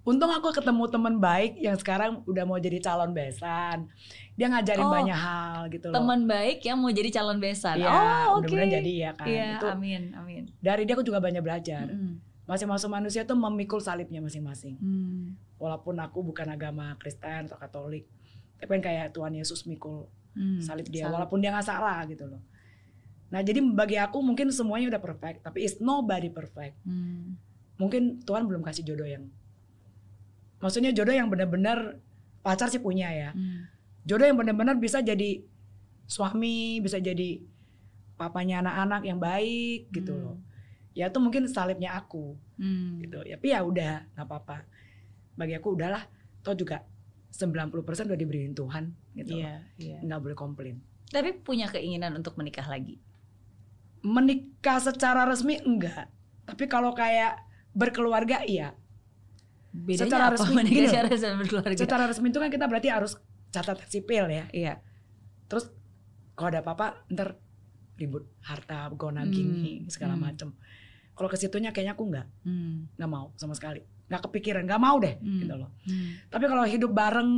untung 0.04 0.28
aku 0.28 0.52
ketemu 0.52 0.84
teman 0.92 1.16
baik 1.18 1.56
yang 1.58 1.80
sekarang 1.80 2.22
udah 2.28 2.44
mau 2.44 2.60
jadi 2.60 2.78
calon 2.80 3.16
besan. 3.16 3.88
Dia 4.36 4.52
ngajarin 4.52 4.84
Oh, 4.84 4.92
banyak 4.92 5.16
hal 5.16 5.60
gitu 5.72 5.88
loh. 5.88 5.96
Teman 5.96 6.28
baik 6.28 6.60
yang 6.62 6.78
mau 6.78 6.92
jadi 6.92 7.10
calon 7.10 7.40
besan. 7.40 7.80
Iya, 7.80 7.88
oh, 7.88 7.96
oke. 8.40 8.52
mudah-mudahan 8.52 8.72
jadi 8.78 8.92
ya 8.92 9.12
kan. 9.16 9.28
Iya, 9.28 9.48
Itu 9.56 9.68
amin, 9.72 10.02
amin. 10.14 10.44
dari 10.60 10.84
dia 10.84 10.94
aku 10.94 11.06
juga 11.08 11.24
banyak 11.24 11.40
belajar. 11.40 11.88
Masing-masing 12.44 12.92
manusia 12.92 13.22
tuh 13.24 13.40
memikul 13.40 13.80
salibnya 13.80 14.20
masing-masing. 14.20 14.76
Hmm, 14.76 15.40
Walaupun 15.56 15.96
aku 15.96 16.20
bukan 16.20 16.52
agama 16.52 16.92
Kristen 17.00 17.48
atau 17.48 17.56
Katolik, 17.56 18.04
tapi 18.60 18.68
kan 18.68 18.82
kayak 18.84 19.16
Tuhan 19.16 19.32
Yesus 19.32 19.64
mikul 19.64 20.12
hmm, 20.36 20.60
salib 20.60 20.84
dia, 20.92 21.08
salib. 21.08 21.16
walaupun 21.16 21.40
dia 21.40 21.56
nggak 21.56 21.64
salah 21.64 22.04
gitu 22.04 22.28
loh. 22.28 22.44
Nah 23.32 23.40
jadi 23.40 23.64
bagi 23.64 23.96
aku 23.96 24.20
mungkin 24.20 24.52
semuanya 24.52 24.92
udah 24.92 25.00
perfect, 25.00 25.40
tapi 25.40 25.64
is 25.64 25.80
nobody 25.80 26.28
perfect. 26.28 26.76
Hmm, 26.84 27.40
Mungkin 27.74 28.22
Tuhan 28.22 28.44
belum 28.46 28.62
kasih 28.62 28.86
jodoh 28.86 29.08
yang, 29.08 29.26
maksudnya 30.64 30.96
jodoh 30.96 31.12
yang 31.12 31.28
benar-benar 31.28 32.00
pacar 32.40 32.72
sih 32.72 32.80
punya 32.80 33.12
ya. 33.12 33.30
hmm, 33.36 33.68
Jodoh 34.04 34.28
yang 34.28 34.36
benar-benar 34.36 34.76
bisa 34.80 35.00
jadi 35.00 35.40
suami, 36.08 36.84
bisa 36.84 37.00
jadi 37.00 37.40
papanya 38.20 38.60
anak-anak 38.60 39.02
yang 39.08 39.20
baik 39.20 39.92
gitu 39.96 40.12
hmm, 40.12 40.24
loh. 40.24 40.38
Ya 40.94 41.08
itu 41.10 41.20
mungkin 41.24 41.48
salibnya 41.48 41.96
aku 41.96 42.36
hmm. 42.60 43.00
gitu. 43.08 43.20
Ya, 43.24 43.40
tapi 43.40 43.56
ya 43.56 43.64
udah 43.64 44.08
nggak 44.12 44.28
apa-apa. 44.28 44.68
Bagi 45.40 45.56
aku 45.56 45.80
udahlah. 45.80 46.04
Toh 46.44 46.52
juga 46.52 46.84
90% 47.32 48.12
udah 48.12 48.20
diberiin 48.20 48.52
Tuhan 48.52 48.92
gitu. 49.16 49.40
loh. 49.40 49.48
Iya, 49.48 49.56
iya. 49.80 49.98
Nggak 50.04 50.20
boleh 50.20 50.38
komplain. 50.38 50.76
Tapi 51.08 51.40
punya 51.40 51.72
keinginan 51.72 52.20
untuk 52.20 52.36
menikah 52.36 52.68
lagi. 52.68 53.00
Menikah 54.04 54.84
secara 54.84 55.24
resmi 55.24 55.64
enggak. 55.64 56.12
Tapi 56.44 56.68
kalau 56.68 56.92
kayak 56.92 57.40
berkeluarga 57.72 58.44
iya. 58.44 58.76
Bedanya 59.74 60.06
Secara 60.06 60.24
apa 60.30 60.34
resmi, 60.38 60.54
menikah 60.62 60.70
gini 60.72 60.86
loh. 60.86 60.92
secara 60.94 61.08
resmi 61.10 61.34
berkeluarga? 61.36 61.76
Secara 61.76 62.04
resmi 62.06 62.28
itu 62.30 62.40
kan 62.40 62.50
kita 62.50 62.66
berarti 62.70 62.90
harus 62.90 63.12
catatan 63.50 63.88
sipil 63.90 64.26
ya. 64.30 64.46
Iya. 64.54 64.74
Terus 65.50 65.66
kalau 66.34 66.48
ada 66.50 66.62
apa-apa 66.62 67.10
ntar 67.10 67.38
ribut 67.94 68.26
harta, 68.42 68.90
gona 68.94 69.22
Hmm, 69.22 69.30
gini 69.30 69.74
segala 69.88 70.14
hmm. 70.14 70.22
macem. 70.24 70.50
Kalau 71.14 71.30
ke 71.30 71.38
situnya 71.38 71.70
kayaknya 71.70 71.94
aku 71.94 72.06
nggak 72.06 72.28
Hmm, 72.42 72.90
nggak 72.94 73.10
mau 73.10 73.34
sama 73.36 73.54
sekali. 73.54 73.82
Nggak 74.10 74.22
kepikiran, 74.30 74.64
nggak 74.64 74.82
mau 74.82 74.98
deh 74.98 75.18
Hmm. 75.18 75.42
gitu 75.42 75.54
loh. 75.56 75.70
hmm, 75.86 76.30
Tapi 76.30 76.46
kalau 76.46 76.66
hidup 76.66 76.92
bareng 76.92 77.32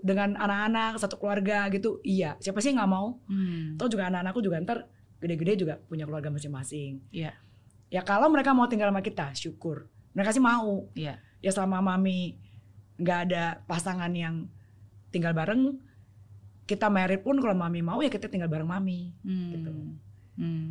dengan 0.00 0.32
anak-anak 0.34 0.96
satu 0.96 1.16
keluarga 1.16 1.68
gitu, 1.68 2.00
iya. 2.02 2.36
Siapa 2.38 2.60
sih 2.60 2.72
nggak 2.72 2.88
mau? 2.88 3.20
hmm. 3.28 3.76
Toh 3.76 3.88
juga 3.88 4.08
anak-anakku 4.08 4.40
juga 4.40 4.56
ntar 4.60 4.78
gede-gede 5.20 5.52
juga 5.58 5.76
punya 5.78 6.04
keluarga 6.04 6.28
masing-masing. 6.28 7.04
Iya. 7.12 7.36
Ya 7.90 8.00
kalau 8.00 8.28
mereka 8.28 8.52
mau 8.52 8.64
tinggal 8.64 8.88
sama 8.88 9.00
kita, 9.00 9.32
syukur. 9.34 9.88
Mereka 10.14 10.30
sih 10.34 10.42
mau. 10.42 10.88
Iya. 10.96 11.18
Ya 11.40 11.50
selama 11.50 11.80
mami 11.80 12.36
nggak 13.00 13.20
ada 13.30 13.44
pasangan 13.64 14.12
yang 14.12 14.50
tinggal 15.08 15.32
bareng, 15.32 15.80
kita 16.68 16.86
married 16.92 17.24
pun 17.24 17.40
kalau 17.40 17.56
mami 17.56 17.80
mau 17.82 17.98
ya 18.04 18.12
kita 18.12 18.30
tinggal 18.30 18.50
bareng 18.50 18.68
mami. 18.68 19.14
Hmm. 19.24 19.50
Gitu. 19.54 19.70
Hmm. 20.38 20.68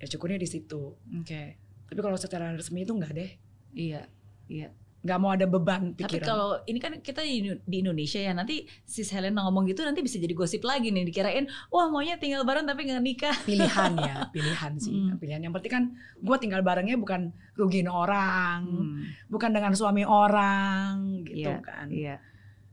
Ya 0.00 0.06
syukurnya 0.08 0.38
di 0.40 0.48
situ. 0.48 0.96
Oke. 0.96 1.58
Tapi 1.88 2.00
kalau 2.00 2.16
secara 2.16 2.52
resmi 2.52 2.84
itu 2.86 2.92
nggak 2.92 3.12
deh. 3.12 3.30
Iya. 3.74 4.08
Iya. 4.48 4.72
Nggak 5.04 5.18
mau 5.18 5.30
ada 5.30 5.44
beban 5.44 5.92
Tapi 5.92 6.00
pikiran. 6.16 6.24
kalau 6.24 6.48
ini 6.62 6.78
kan 6.78 6.92
kita 6.98 7.20
di 7.20 7.32
Indo- 7.38 7.60
di 7.62 7.76
Indonesia 7.78 8.16
ya 8.18 8.32
nanti 8.32 8.56
si 8.82 9.04
Helena 9.04 9.44
ngomong 9.44 9.64
gitu 9.66 9.80
nanti 9.80 10.00
bisa 10.00 10.16
jadi 10.16 10.32
gosip 10.32 10.60
lagi 10.62 10.88
nih 10.88 11.04
dikirain 11.04 11.44
wah 11.68 11.86
maunya 11.86 12.16
tinggal 12.16 12.40
bareng 12.42 12.64
tapi 12.64 12.84
nggak 12.84 13.02
nikah. 13.02 13.36
pilihan 13.42 13.92
ya, 13.94 14.16
pilihan 14.34 14.72
sih, 14.74 14.96
Hmm. 14.96 15.14
pilihan. 15.14 15.40
Yang 15.40 15.52
penting 15.54 15.72
kan 15.72 15.84
gue 16.18 16.36
tinggal 16.38 16.60
barengnya 16.60 16.96
bukan 16.96 17.28
rugiin 17.52 17.84
orang, 17.86 18.64
Hmm, 18.64 18.96
bukan 19.28 19.50
dengan 19.50 19.72
suami 19.72 20.02
orang, 20.02 21.20
gitu 21.22 21.46
Iya, 21.46 21.60
kan. 21.60 21.86
Iya. 21.86 22.16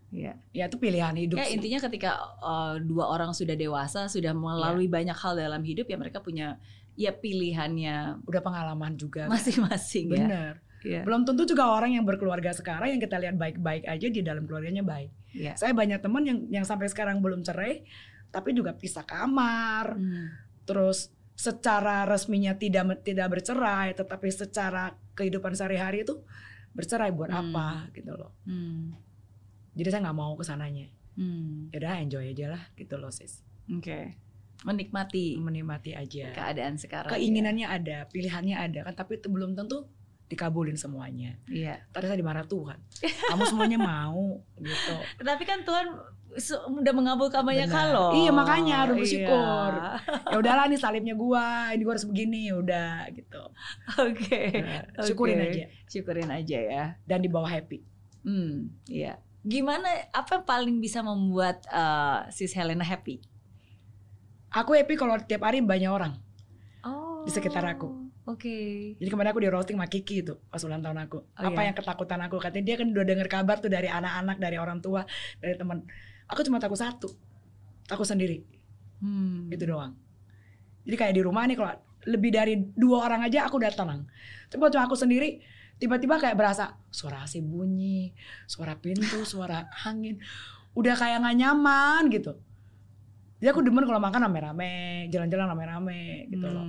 Iya. 0.09 0.33
Ya 0.49 0.63
itu 0.65 0.75
pilihan 0.77 1.11
hidup 1.13 1.35
Ya 1.35 1.45
sih. 1.45 1.55
intinya 1.55 1.79
ketika 1.81 2.11
uh, 2.37 2.75
dua 2.77 3.07
orang 3.09 3.31
sudah 3.31 3.53
dewasa 3.53 4.07
sudah 4.07 4.31
melalui 4.31 4.85
Iya. 4.85 4.93
banyak 4.93 5.17
hal 5.17 5.33
dalam 5.35 5.61
hidup 5.61 5.83
ya 5.85 5.95
mereka 5.95 6.19
punya 6.19 6.59
ya 6.93 7.11
pilihannya 7.11 8.23
Udah 8.23 8.39
pengalaman 8.39 8.95
juga. 8.95 9.25
kan. 9.25 9.31
masing-masing 9.31 10.07
ya. 10.09 10.15
Bener. 10.17 10.53
Iya. 10.81 11.01
Belum 11.05 11.21
tentu 11.23 11.45
juga 11.45 11.69
orang 11.69 11.93
yang 11.93 12.03
berkeluarga 12.03 12.51
sekarang 12.51 12.91
yang 12.91 13.01
kita 13.01 13.17
lihat 13.17 13.37
baik-baik 13.37 13.85
aja 13.85 14.07
di 14.09 14.21
dalam 14.21 14.45
keluarganya 14.45 14.81
baik. 14.81 15.09
Iya. 15.31 15.53
Saya 15.55 15.71
banyak 15.71 16.01
teman 16.01 16.23
yang 16.25 16.39
yang 16.49 16.65
sampai 16.65 16.89
sekarang 16.89 17.21
belum 17.21 17.41
cerai, 17.41 17.85
tapi 18.29 18.51
juga 18.51 18.73
pisah 18.73 19.05
kamar, 19.05 19.95
Hmm. 19.95 20.27
terus 20.65 21.13
secara 21.33 22.05
resminya 22.05 22.53
tidak 22.53 23.01
tidak 23.01 23.27
bercerai, 23.29 23.93
tetapi 23.93 24.27
secara 24.29 24.93
kehidupan 25.13 25.53
sehari-hari 25.53 26.03
itu 26.03 26.21
bercerai 26.71 27.11
buat 27.11 27.29
Hmm. 27.29 27.51
apa 27.51 27.89
gitu 27.93 28.13
loh. 28.13 28.31
Hmm. 28.45 28.93
Jadi 29.73 29.87
saya 29.87 30.01
nggak 30.05 30.17
mau 30.17 30.33
ke 30.35 30.43
sananya. 30.43 30.87
Hmm. 31.15 31.69
Ya 31.69 31.77
udah 31.83 31.95
enjoy 32.01 32.25
aja 32.25 32.55
lah 32.57 32.63
gitu 32.73 32.95
loh 32.97 33.11
sis. 33.11 33.43
Oke. 33.69 34.15
Menikmati 34.61 35.41
Menikmati 35.41 35.97
aja. 35.97 36.29
keadaan 36.31 36.77
sekarang. 36.77 37.09
Keinginannya 37.09 37.65
ada, 37.65 38.05
pilihannya 38.07 38.55
ada 38.55 38.85
kan, 38.85 38.93
tapi 38.93 39.17
itu 39.17 39.25
belum 39.27 39.57
tentu 39.57 39.89
dikabulin 40.31 40.79
semuanya. 40.79 41.35
ya. 41.51 41.51
Iya. 41.51 41.75
Tadi 41.91 42.07
saya 42.07 42.15
dimarah 42.15 42.47
Tuhan. 42.47 42.79
Kamu 43.03 43.43
semuanya 43.51 43.75
mau 43.83 44.39
gitu. 44.63 44.95
Tapi 45.19 45.43
kan 45.43 45.67
Tuhan 45.67 45.91
udah 46.71 46.93
mengabulkan 46.95 47.43
banyak 47.43 47.67
loh. 47.91 48.15
Iya, 48.15 48.31
makanya 48.31 48.87
harus 48.87 49.03
bersyukur. 49.03 49.71
Iya. 49.75 49.99
Ya 50.31 50.37
udahlah 50.39 50.71
nih 50.71 50.79
salibnya 50.79 51.11
gua, 51.11 51.75
ini 51.75 51.83
gua 51.83 51.99
harus 51.99 52.07
begini, 52.07 52.47
ya 52.47 52.55
udah 52.55 53.11
gitu. 53.11 53.43
Oke. 53.99 54.63
Nah, 54.63 55.03
Syukurin 55.03 55.43
aja 55.43 55.67
Syukurin 55.91 56.31
aja 56.31 56.57
ya. 56.63 56.85
dan 57.03 57.19
dibawa 57.19 57.51
happy. 57.51 57.83
Hmm, 58.23 58.71
iya. 58.87 59.19
Gimana 59.43 59.91
apa 60.15 60.39
yang 60.39 60.45
paling 60.47 60.75
bisa 60.79 61.03
membuat 61.03 61.67
uh, 61.67 62.31
sis 62.31 62.55
Helena 62.55 62.87
happy? 62.87 63.19
Aku 64.55 64.71
happy 64.71 64.95
kalau 64.95 65.19
tiap 65.19 65.43
hari 65.43 65.59
banyak 65.59 65.91
orang. 65.91 66.15
Oh. 66.87 67.27
Di 67.27 67.31
sekitar 67.35 67.67
aku. 67.67 68.00
Oke. 68.29 68.93
Jadi 69.01 69.09
kemarin 69.09 69.33
aku 69.33 69.41
di 69.41 69.49
roasting 69.49 69.77
sama 69.81 69.89
Kiki 69.89 70.21
itu 70.21 70.37
pas 70.53 70.61
ulang 70.61 70.85
tahun 70.85 71.09
aku. 71.09 71.17
Oh, 71.25 71.41
Apa 71.41 71.65
iya? 71.65 71.73
yang 71.73 71.75
ketakutan 71.75 72.21
aku? 72.21 72.37
Katanya 72.37 72.65
dia 72.69 72.75
kan 72.77 72.87
udah 72.93 73.05
denger 73.05 73.27
kabar 73.27 73.57
tuh 73.57 73.71
dari 73.73 73.89
anak-anak, 73.89 74.37
dari 74.37 74.57
orang 74.61 74.77
tua, 74.77 75.01
dari 75.41 75.57
teman. 75.57 75.81
Aku 76.29 76.45
cuma 76.45 76.61
takut 76.61 76.77
satu, 76.77 77.09
takut 77.89 78.05
sendiri. 78.05 78.45
Hmm. 79.01 79.49
Itu 79.49 79.65
doang. 79.65 79.97
Jadi 80.85 80.95
kayak 80.97 81.13
di 81.17 81.21
rumah 81.25 81.49
nih 81.49 81.57
kalau 81.57 81.73
lebih 82.05 82.29
dari 82.33 82.53
dua 82.57 83.09
orang 83.09 83.25
aja 83.25 83.49
aku 83.49 83.57
udah 83.57 83.73
tenang. 83.73 84.05
Coba 84.53 84.69
cuma 84.69 84.85
aku 84.85 84.97
sendiri, 84.97 85.41
tiba-tiba 85.81 86.21
kayak 86.21 86.37
berasa 86.37 86.77
suara 86.93 87.25
AC 87.25 87.41
bunyi, 87.41 88.13
suara 88.45 88.77
pintu, 88.77 89.25
suara 89.33 89.65
angin. 89.81 90.21
Udah 90.77 90.93
kayak 90.93 91.25
nggak 91.25 91.37
nyaman 91.41 92.01
gitu. 92.13 92.37
Jadi 93.41 93.49
aku 93.49 93.65
demen 93.65 93.81
kalau 93.89 93.97
makan 93.97 94.29
rame-rame, 94.29 95.09
jalan-jalan 95.09 95.49
rame-rame 95.49 96.29
gitu 96.29 96.45
loh. 96.45 96.65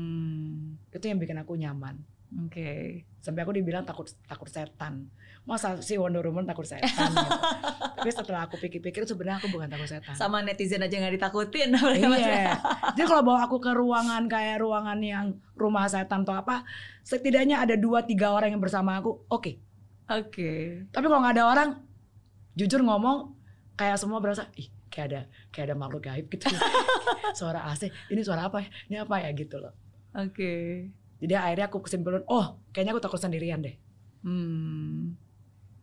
Itu 0.92 1.04
yang 1.08 1.18
bikin 1.18 1.40
aku 1.40 1.56
nyaman. 1.56 1.98
Oke. 2.46 3.02
Sampai 3.20 3.44
aku 3.44 3.52
dibilang 3.52 3.84
takut 3.84 4.08
takut 4.24 4.48
setan. 4.48 5.12
Masa 5.42 5.78
sih 5.82 5.98
Wonder 5.98 6.24
Woman 6.24 6.48
takut 6.48 6.64
setan 6.64 7.12
gitu. 7.12 7.30
Tapi 8.02 8.10
setelah 8.10 8.46
aku 8.46 8.58
pikir-pikir 8.58 9.04
sebenarnya 9.04 9.42
aku 9.42 9.48
bukan 9.52 9.68
takut 9.68 9.86
setan. 9.86 10.14
Sama 10.16 10.40
netizen 10.40 10.82
aja 10.82 10.96
nggak 10.96 11.14
ditakutin. 11.20 11.74
Iya. 11.76 12.56
Jadi 12.96 13.06
kalau 13.06 13.22
bawa 13.22 13.46
aku 13.46 13.60
ke 13.60 13.72
ruangan 13.74 14.26
kayak 14.26 14.64
ruangan 14.64 14.98
yang 15.04 15.26
rumah 15.54 15.86
setan 15.86 16.24
atau 16.24 16.34
apa, 16.34 16.66
setidaknya 17.04 17.62
ada 17.62 17.76
dua 17.76 18.02
tiga 18.02 18.32
orang 18.32 18.56
yang 18.56 18.62
bersama 18.62 18.98
aku, 18.98 19.22
oke. 19.28 19.52
Oke. 20.10 20.82
Tapi 20.90 21.04
kalau 21.06 21.20
nggak 21.22 21.36
ada 21.38 21.44
orang, 21.46 21.68
jujur 22.58 22.82
ngomong 22.82 23.32
kayak 23.78 24.00
semua 24.00 24.18
berasa, 24.18 24.50
ih 24.58 24.66
kayak 24.92 25.06
ada 25.08 25.20
kayak 25.54 25.64
ada 25.72 25.76
makhluk 25.78 26.02
gaib 26.04 26.26
gitu. 26.26 26.50
suara 27.38 27.64
AC, 27.70 27.88
ini 28.10 28.20
suara 28.26 28.50
apa 28.50 28.60
ya? 28.60 28.68
Ini 28.90 28.96
apa 29.06 29.14
ya 29.22 29.30
gitu 29.32 29.62
loh. 29.62 29.72
Oke. 30.14 30.88
Jadi 31.22 31.32
akhirnya 31.38 31.66
aku 31.70 31.78
kesimpulan, 31.80 32.26
oh 32.26 32.58
kayaknya 32.70 32.92
aku 32.92 33.02
takut 33.02 33.20
sendirian 33.20 33.62
deh. 33.62 33.76
Hmm. 34.26 35.14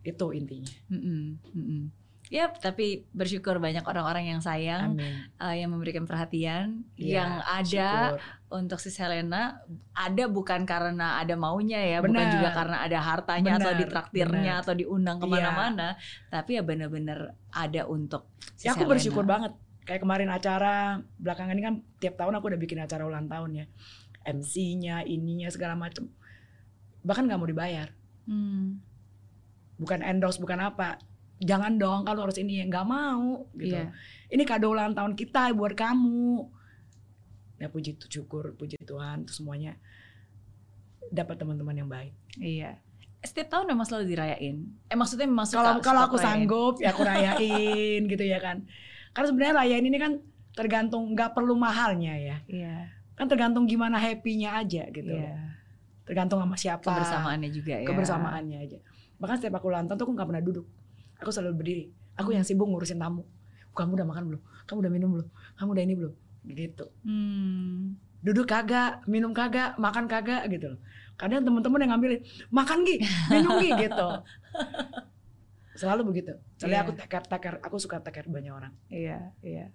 Itu 0.03 0.31
intinya. 0.31 0.71
Mm-mm. 0.91 1.39
Mm-mm. 1.55 1.81
Ya, 2.29 2.45
tapi 2.53 3.09
bersyukur 3.09 3.57
banyak 3.57 3.81
orang-orang 3.81 4.29
yang 4.29 4.37
sayang, 4.37 4.93
Amin. 4.93 5.25
uh, 5.41 5.49
yang 5.49 5.73
memberikan 5.73 6.05
perhatian, 6.05 6.85
Iya, 6.93 7.25
yang 7.25 7.31
ada 7.41 7.89
syukur. 8.13 8.21
untuk 8.53 8.77
si 8.77 8.93
Selena 8.93 9.65
ada 9.97 10.29
bukan 10.29 10.61
karena 10.61 11.17
ada 11.17 11.33
maunya 11.33 11.81
ya, 11.81 12.05
bukan 12.05 12.21
Benar. 12.21 12.33
juga 12.37 12.49
karena 12.53 12.77
ada 12.85 12.99
hartanya 13.01 13.51
atau 13.57 13.73
Benar, 13.73 13.81
ditraktirnya 13.81 14.53
benar. 14.53 14.61
atau 14.61 14.73
diundang 14.77 15.17
Iya. 15.17 15.23
ke 15.25 15.25
mana-mana, 15.25 15.87
tapi 16.29 16.51
ya 16.53 16.61
benar-benar 16.61 17.33
ada 17.49 17.81
untuk 17.89 18.29
si 18.53 18.69
Ya 18.69 18.77
aku 18.77 18.85
Selena. 18.85 18.91
bersyukur 18.93 19.25
banget. 19.25 19.51
Kayak 19.89 20.05
kemarin 20.05 20.29
acara 20.29 21.01
belakangan 21.17 21.57
ini 21.57 21.63
kan 21.65 21.75
tiap 21.97 22.13
tahun 22.13 22.37
aku 22.37 22.45
udah 22.45 22.61
bikin 22.61 22.77
acara 22.77 23.09
ulang 23.09 23.25
tahun 23.25 23.57
ya. 23.57 23.65
MC-nya, 24.29 25.01
ininya 25.03 25.49
segala 25.49 25.73
macem. 25.73 26.07
Bahkan 27.01 27.25
nggak 27.25 27.39
mau 27.39 27.49
dibayar. 27.49 27.89
Hmm, 28.29 28.77
Bukan 29.79 30.03
endorse, 30.03 30.37
bukan 30.37 30.59
apa. 30.59 30.99
Jangan 31.39 31.79
dong 31.79 32.03
kalau 32.03 32.27
harus 32.27 32.35
ini 32.35 32.59
nggak 32.67 32.83
mau 32.83 33.47
gitu. 33.55 33.79
Iya. 33.79 33.95
Ini 34.27 34.43
kado 34.43 34.69
ulang 34.69 34.91
tahun 34.91 35.15
kita 35.15 35.55
buat 35.55 35.71
kamu. 35.71 36.51
Ya 37.59 37.71
puji 37.71 37.95
syukur, 38.11 38.55
puji 38.59 38.75
Tuhan, 38.83 39.23
semuanya 39.31 39.79
dapat 41.09 41.39
teman-teman 41.39 41.75
yang 41.75 41.87
baik. 41.87 42.11
Iya. 42.35 42.75
Setiap 43.23 43.51
tahun 43.51 43.71
memang 43.71 43.87
selalu 43.87 44.11
dirayain. 44.11 44.67
Eh 44.87 44.95
maksudnya 44.95 45.27
memang 45.27 45.47
Kalau 45.47 45.79
kalau 45.79 46.01
aku 46.07 46.19
rayain. 46.19 46.43
sanggup 46.43 46.75
ya 46.79 46.91
aku 46.91 47.03
rayain 47.03 48.01
gitu 48.11 48.23
ya 48.23 48.39
kan. 48.43 48.67
Karena 49.15 49.27
sebenarnya 49.31 49.55
rayain 49.63 49.85
ini 49.87 49.97
kan 49.99 50.11
tergantung 50.55 51.15
nggak 51.15 51.31
perlu 51.31 51.55
mahalnya 51.55 52.19
ya. 52.19 52.37
Iya. 52.51 52.98
Kan 53.19 53.27
tergantung 53.27 53.67
gimana 53.67 53.99
happy-nya 53.99 54.55
aja 54.55 54.87
gitu 54.87 55.11
Iya. 55.11 55.27
loh. 55.27 55.35
Tergantung 56.07 56.39
sama 56.39 56.55
siapa. 56.55 56.87
Kebersamaannya 56.87 57.49
juga 57.51 57.75
ya. 57.77 57.85
Kebersamaannya 57.85 58.57
aja. 58.63 58.77
Bahkan 59.19 59.35
setiap 59.37 59.59
aku 59.59 59.67
ulang 59.67 59.85
tahun 59.85 59.99
tuh 59.99 60.05
aku 60.07 60.13
nggak 60.15 60.29
pernah 60.31 60.41
duduk. 60.41 60.65
Aku 61.19 61.29
selalu 61.29 61.59
berdiri. 61.59 61.85
Aku 62.15 62.31
yang 62.31 62.47
sibuk 62.47 62.65
ngurusin 62.65 62.95
tamu. 62.95 63.27
Kamu 63.75 63.95
udah 63.95 64.07
makan 64.07 64.23
belum? 64.31 64.41
Kamu 64.65 64.77
udah 64.81 64.91
minum 64.91 65.09
belum? 65.13 65.27
Kamu 65.55 65.69
udah 65.71 65.83
ini 65.83 65.93
belum? 65.95 66.13
Gitu. 66.47 66.85
Hmm. 67.03 67.99
Duduk 68.19 68.47
kagak, 68.47 69.03
minum 69.07 69.31
kagak, 69.31 69.75
makan 69.79 70.07
kagak 70.07 70.47
gitu 70.51 70.75
loh. 70.75 70.79
Kadang 71.15 71.43
teman-teman 71.43 71.79
yang 71.83 71.91
ngambilin, 71.95 72.19
makan 72.51 72.83
Gi, 72.83 72.99
minum 73.31 73.59
Gi 73.59 73.71
gitu. 73.77 74.07
Selalu 75.79 76.01
begitu. 76.11 76.33
Soalnya 76.59 76.83
Iya. 76.83 76.85
aku 76.87 76.93
teker 76.99 77.23
teker, 77.23 77.53
aku 77.63 77.75
suka 77.79 78.03
teker 78.03 78.27
banyak 78.27 78.51
orang. 78.51 78.73
Iya, 78.91 79.31
iya. 79.39 79.71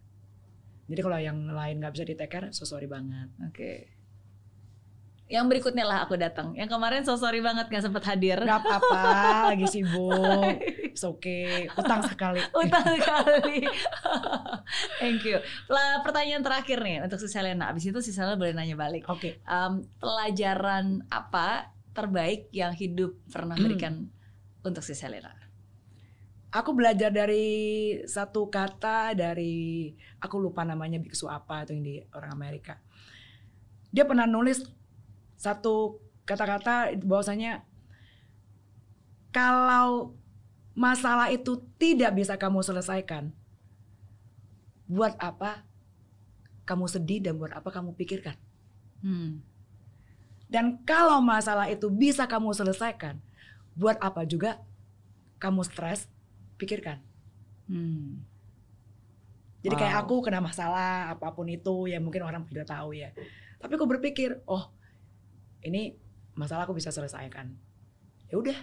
Jadi 0.85 1.01
kalau 1.01 1.17
yang 1.17 1.39
lain 1.49 1.81
nggak 1.81 1.93
bisa 1.93 2.05
diteker, 2.05 2.53
so 2.53 2.65
sorry 2.65 2.85
banget. 2.85 3.33
Oke. 3.41 3.89
Yang 5.25 5.45
berikutnya 5.49 5.89
lah 5.89 6.05
aku 6.05 6.21
datang. 6.21 6.53
Yang 6.53 6.69
kemarin 6.69 7.01
so 7.01 7.17
sorry 7.17 7.41
banget 7.41 7.73
gak 7.73 7.81
sempat 7.81 8.05
hadir. 8.05 8.37
Gak 8.45 8.61
apa-apa, 8.61 9.09
lagi 9.57 9.65
sibuk. 9.65 10.61
It's 10.93 11.01
okay, 11.01 11.65
utang 11.75 12.05
sekali. 12.05 12.45
Utang 12.61 12.85
kali. 13.01 13.65
Thank 15.01 15.25
you. 15.25 15.41
Lah, 15.67 16.05
pertanyaan 16.05 16.45
terakhir 16.45 16.85
nih 16.85 17.09
untuk 17.09 17.17
si 17.17 17.27
Selena. 17.27 17.73
Abis 17.73 17.89
itu 17.89 17.99
si 18.05 18.13
Selena 18.13 18.37
boleh 18.37 18.53
nanya 18.53 18.77
balik. 18.77 19.09
Oke, 19.09 19.41
Em, 19.43 19.73
pelajaran 19.97 21.09
apa 21.09 21.73
terbaik 21.97 22.53
yang 22.53 22.77
hidup 22.77 23.17
pernah 23.33 23.57
Hmm. 23.57 23.65
berikan 23.65 23.95
untuk 24.61 24.85
si 24.85 24.93
Selena? 24.93 25.33
Aku 26.55 26.71
belajar 26.71 27.11
dari 27.11 27.99
satu 28.07 28.47
kata 28.47 29.19
dari 29.19 29.91
aku 30.23 30.39
lupa 30.39 30.63
namanya 30.63 31.03
biksu 31.03 31.27
apa 31.27 31.67
itu 31.67 31.75
yang 31.75 31.83
di 31.83 31.95
orang 32.15 32.31
Amerika. 32.31 32.79
Dia 33.91 34.07
pernah 34.07 34.31
nulis 34.31 34.63
satu 35.35 35.99
kata-kata 36.23 36.95
bahwasanya 37.03 37.67
kalau 39.35 40.15
masalah 40.79 41.35
itu 41.35 41.59
tidak 41.75 42.15
bisa 42.15 42.39
kamu 42.39 42.63
selesaikan, 42.63 43.35
buat 44.87 45.19
apa 45.19 45.67
kamu 46.63 46.87
sedih 46.87 47.19
dan 47.19 47.35
buat 47.35 47.51
apa 47.51 47.67
kamu 47.75 47.99
pikirkan? 47.99 48.39
Hmm. 49.03 49.43
Dan 50.47 50.87
kalau 50.87 51.19
masalah 51.19 51.67
itu 51.67 51.91
bisa 51.91 52.31
kamu 52.31 52.55
selesaikan, 52.55 53.19
buat 53.75 53.99
apa 53.99 54.23
juga 54.23 54.63
kamu 55.43 55.67
stres, 55.67 56.07
pikirkan. 56.57 56.99
Hmm. 57.67 58.23
Jadi 59.65 59.75
kayak 59.81 59.97
Wow. 59.97 60.03
aku 60.05 60.15
kena 60.29 60.45
masalah 60.45 61.17
apa 61.17 61.33
pun 61.33 61.49
itu 61.49 61.89
ya 61.89 61.97
mungkin 61.97 62.21
orang 62.21 62.45
tidak 62.45 62.69
tahu 62.69 62.93
ya. 62.93 63.09
Tapi 63.57 63.73
aku 63.81 63.89
berpikir, 63.89 64.45
oh 64.45 64.69
ini 65.65 65.97
masalah 66.37 66.69
aku 66.69 66.77
bisa 66.77 66.93
selesaikan. 66.93 67.49
Ya 68.29 68.37
udah, 68.37 68.59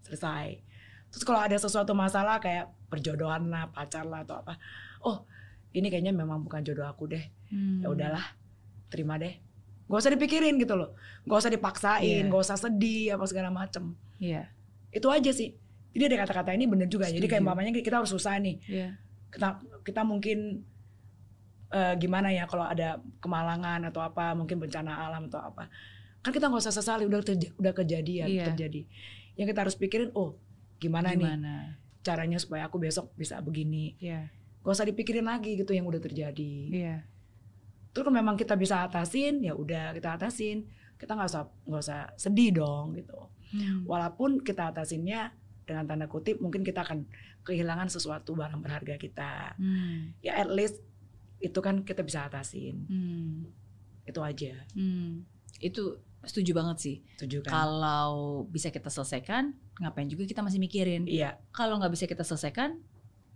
selesai. 0.00 0.64
Terus 1.12 1.24
kalau 1.28 1.44
ada 1.44 1.60
sesuatu 1.60 1.92
masalah 1.92 2.40
kayak 2.40 2.72
perjodohan 2.88 3.52
lah, 3.52 3.68
pacar 3.68 4.08
lah 4.08 4.24
atau 4.24 4.40
apa, 4.40 4.56
oh 5.04 5.28
ini 5.76 5.92
kayaknya 5.92 6.16
memang 6.16 6.40
bukan 6.40 6.64
jodoh 6.64 6.88
aku 6.88 7.04
deh. 7.04 7.24
Hmm. 7.52 7.84
Ya 7.84 7.92
udahlah, 7.92 8.24
terima 8.88 9.20
deh. 9.20 9.36
Gak 9.86 10.00
usah 10.02 10.12
dipikirin 10.16 10.56
gitu 10.56 10.72
loh, 10.74 10.96
gak 11.28 11.36
usah 11.36 11.52
dipaksain, 11.52 12.24
Iya. 12.26 12.32
gak 12.32 12.42
usah 12.42 12.56
sedih 12.56 13.14
apa 13.14 13.24
segala 13.28 13.52
macem. 13.52 13.92
Iya. 14.16 14.48
Itu 14.88 15.12
aja 15.12 15.30
sih. 15.36 15.52
Jadi 15.96 16.12
ada 16.12 16.16
kata-kata 16.20 16.52
ini 16.52 16.68
bener 16.68 16.84
juga. 16.86 17.08
Jadi 17.08 17.24
kayak 17.24 17.40
Setuju. 17.40 17.48
mamanya 17.56 17.72
kita 17.72 17.96
harus 17.96 18.12
susah 18.12 18.36
nih. 18.36 18.60
Iya. 18.68 19.00
Kita 19.32 19.48
kita 19.80 20.04
mungkin 20.04 20.60
eh, 21.66 21.94
gimana 21.96 22.28
ya 22.30 22.44
kalau 22.44 22.62
ada 22.62 23.00
kemalangan 23.18 23.88
atau 23.88 24.04
apa, 24.04 24.36
mungkin 24.36 24.60
bencana 24.60 25.08
alam 25.08 25.26
atau 25.26 25.40
apa. 25.42 25.66
Kan 26.20 26.30
kita 26.30 26.46
nggak 26.46 26.62
usah 26.62 26.74
sesali 26.74 27.08
udah 27.08 27.24
terja- 27.24 27.54
udah 27.56 27.72
kejadian 27.72 28.28
Iya. 28.28 28.44
terjadi. 28.52 28.84
Yang 29.34 29.46
kita 29.50 29.60
harus 29.64 29.76
pikirin, 29.76 30.10
oh 30.12 30.36
gimana, 30.76 31.10
nih 31.10 31.24
Gimana? 31.24 31.54
caranya 32.04 32.38
supaya 32.38 32.68
aku 32.68 32.76
besok 32.76 33.10
bisa 33.16 33.40
begini. 33.40 33.96
Iya. 33.98 34.28
Gak 34.60 34.72
usah 34.72 34.84
dipikirin 34.84 35.24
lagi 35.24 35.56
gitu 35.56 35.72
yang 35.72 35.86
udah 35.86 35.98
terjadi. 35.98 36.54
Iya. 36.70 36.96
Terus 37.90 38.02
kalau 38.04 38.14
memang 38.14 38.36
kita 38.36 38.54
bisa 38.54 38.84
atasin, 38.84 39.40
ya 39.40 39.56
udah 39.56 39.90
kita 39.90 40.14
atasin. 40.14 40.68
Kita 40.96 41.12
nggak 41.12 41.28
usah 41.28 41.42
nggak 41.64 41.82
usah 41.82 42.00
sedih 42.14 42.50
dong 42.52 42.94
gitu. 42.94 43.16
Hmm. 43.52 43.86
Walaupun 43.86 44.42
kita 44.42 44.70
atasinnya 44.70 45.34
dengan 45.66 45.84
tanda 45.84 46.06
kutip 46.06 46.38
mungkin 46.38 46.62
kita 46.62 46.86
akan 46.86 47.04
kehilangan 47.42 47.90
sesuatu 47.90 48.38
barang 48.38 48.62
berharga 48.62 48.94
kita. 48.96 49.58
Hmm. 49.58 50.14
Ya 50.22 50.38
at 50.38 50.48
least 50.48 50.78
itu 51.42 51.58
kan 51.58 51.82
kita 51.82 52.06
bisa 52.06 52.24
atasin. 52.24 52.86
Hmm. 52.86 53.50
Itu 54.06 54.22
aja. 54.22 54.54
Hmm. 54.72 55.26
Itu 55.58 56.00
setuju 56.22 56.54
banget 56.54 56.76
sih. 56.78 56.96
Setuju 57.18 57.42
kan? 57.44 57.50
Kalau 57.50 58.46
bisa 58.48 58.70
kita 58.70 58.88
selesaikan, 58.88 59.52
ngapain 59.82 60.06
juga 60.06 60.24
kita 60.24 60.40
masih 60.40 60.62
mikirin? 60.62 61.04
Iya. 61.04 61.42
Kalau 61.50 61.82
nggak 61.82 61.92
bisa 61.92 62.06
kita 62.06 62.22
selesaikan, 62.22 62.78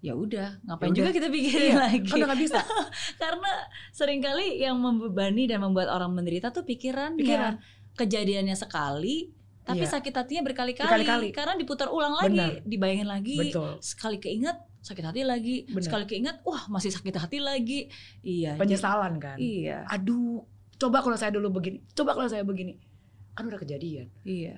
ya 0.00 0.16
udah, 0.16 0.62
ngapain 0.64 0.94
Ya 0.94 1.04
juga 1.04 1.10
kita 1.12 1.28
pikirin 1.28 1.70
Iya, 1.74 1.76
lagi? 1.76 2.08
Kan 2.08 2.16
udah 2.18 2.28
nggak 2.32 2.42
bisa. 2.42 2.60
Karena 3.22 3.52
sering 3.92 4.20
kali 4.24 4.62
yang 4.62 4.78
membebani 4.80 5.44
dan 5.50 5.60
membuat 5.60 5.92
orang 5.92 6.14
menderita 6.14 6.54
tuh 6.54 6.64
pikirannya. 6.64 7.20
Pikiran. 7.20 7.54
Kejadiannya 7.98 8.56
sekali, 8.56 9.34
tapi 9.60 9.84
Iya. 9.84 9.92
sakit 9.92 10.12
hatinya 10.12 10.42
berkali-kali. 10.42 10.88
Berkali-kali. 10.88 11.28
Karena 11.30 11.54
diputar 11.54 11.88
ulang 11.88 12.16
lagi, 12.16 12.32
Benar. 12.34 12.52
dibayangin 12.64 13.08
lagi. 13.08 13.36
Betul. 13.38 13.78
Sekali 13.78 14.16
keinget, 14.18 14.56
sakit 14.80 15.04
hati 15.04 15.20
lagi. 15.22 15.68
Benar. 15.68 15.84
Sekali 15.84 16.04
keinget, 16.08 16.36
wah 16.42 16.64
masih 16.66 16.90
sakit 16.90 17.14
hati 17.16 17.38
lagi. 17.38 17.86
Iya. 18.20 18.56
Penyesalan 18.56 19.20
kan. 19.20 19.36
Iya. 19.36 19.84
Aduh, 19.86 20.42
coba 20.74 21.04
kalau 21.04 21.14
saya 21.14 21.30
dulu 21.30 21.52
begini. 21.52 21.84
Coba 21.92 22.16
kalau 22.16 22.26
saya 22.26 22.42
begini. 22.42 22.80
Kan 23.36 23.46
udah 23.46 23.60
kejadian. 23.60 24.08
Iya. 24.24 24.56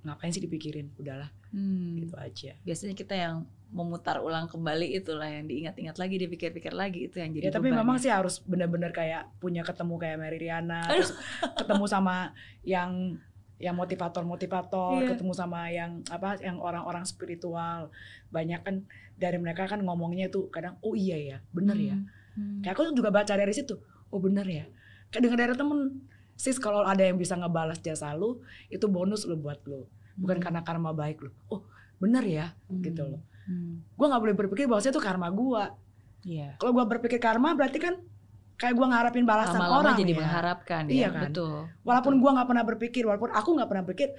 Ngapain 0.00 0.32
sih 0.32 0.40
dipikirin? 0.40 0.96
Udahlah, 0.96 1.28
Hmm. 1.52 2.00
gitu 2.00 2.16
aja. 2.16 2.56
Biasanya 2.64 2.96
kita 2.96 3.12
yang 3.12 3.44
memutar 3.70 4.18
ulang 4.18 4.48
kembali 4.48 4.96
itulah 4.96 5.28
yang 5.28 5.46
diingat-ingat 5.46 5.94
lagi, 5.94 6.18
dipikir-pikir 6.18 6.74
lagi 6.74 7.06
itu 7.06 7.22
yang 7.22 7.30
jadi 7.30 7.44
Ya 7.46 7.52
tapi 7.52 7.70
memang 7.70 8.00
sih 8.00 8.10
harus 8.10 8.42
benar-benar 8.42 8.90
kayak 8.90 9.30
punya 9.38 9.62
ketemu 9.62 9.94
kayak 9.94 10.16
Mary 10.18 10.42
Riana, 10.42 10.82
terus 10.90 11.14
ketemu 11.54 11.84
sama 11.86 12.32
yang 12.66 13.20
yang 13.60 13.76
motivator-motivator, 13.76 15.04
Iya. 15.04 15.08
ketemu 15.14 15.32
sama 15.36 15.68
yang 15.68 16.00
apa 16.08 16.40
yang 16.40 16.56
orang-orang 16.58 17.04
spiritual. 17.04 17.92
Banyak 18.32 18.60
kan 18.64 18.88
dari 19.14 19.36
mereka 19.36 19.68
kan 19.68 19.84
ngomongnya 19.84 20.32
tuh 20.32 20.48
kadang 20.48 20.80
oh 20.80 20.96
iya 20.96 21.16
ya, 21.20 21.38
bener 21.52 21.76
ya. 21.76 21.96
Hmm. 22.34 22.64
Kayak 22.64 22.80
aku 22.80 22.96
juga 22.96 23.12
baca 23.12 23.36
dari 23.36 23.52
situ. 23.52 23.76
Oh 24.08 24.16
bener 24.18 24.48
ya. 24.48 24.64
Kayak 25.12 25.22
dengar 25.28 25.38
dari 25.44 25.54
temen, 25.54 25.80
sis 26.34 26.56
kalau 26.56 26.80
ada 26.82 27.04
yang 27.04 27.20
bisa 27.20 27.36
ngebalas 27.36 27.78
jasa 27.78 28.16
lu, 28.16 28.40
itu 28.72 28.88
bonus 28.88 29.28
lu 29.28 29.36
buat 29.36 29.60
lu. 29.68 29.84
Bukan 30.16 30.40
Hmm. 30.40 30.44
karena 30.48 30.60
karma 30.64 30.96
baik 30.96 31.20
lu. 31.20 31.30
Oh 31.52 31.60
bener 32.00 32.24
ya, 32.24 32.56
Hmm. 32.72 32.80
gitu 32.80 33.04
loh. 33.04 33.20
Hmm. 33.44 33.84
Gue 33.92 34.06
nggak 34.08 34.22
boleh 34.24 34.36
berpikir 34.36 34.64
bahwa 34.64 34.80
itu 34.80 35.00
karma 35.04 35.28
gua. 35.28 35.64
Iya. 36.24 36.56
Kalau 36.56 36.72
gua 36.72 36.88
berpikir 36.88 37.20
karma 37.20 37.52
berarti 37.52 37.76
kan 37.76 38.00
kayak 38.60 38.76
gua 38.76 38.86
ngarepin 38.92 39.24
balasan 39.24 39.56
Lama-lama 39.56 39.80
orang 39.80 39.94
jadi 39.96 40.12
ya. 40.12 40.18
mengharapkan 40.20 40.82
Iya 40.86 41.00
ya, 41.00 41.08
kan? 41.08 41.22
betul. 41.26 41.56
Walaupun 41.80 42.14
gua 42.20 42.30
nggak 42.36 42.48
pernah 42.52 42.64
berpikir, 42.68 43.02
walaupun 43.08 43.32
aku 43.32 43.48
nggak 43.56 43.68
pernah 43.68 43.84
berpikir 43.88 44.10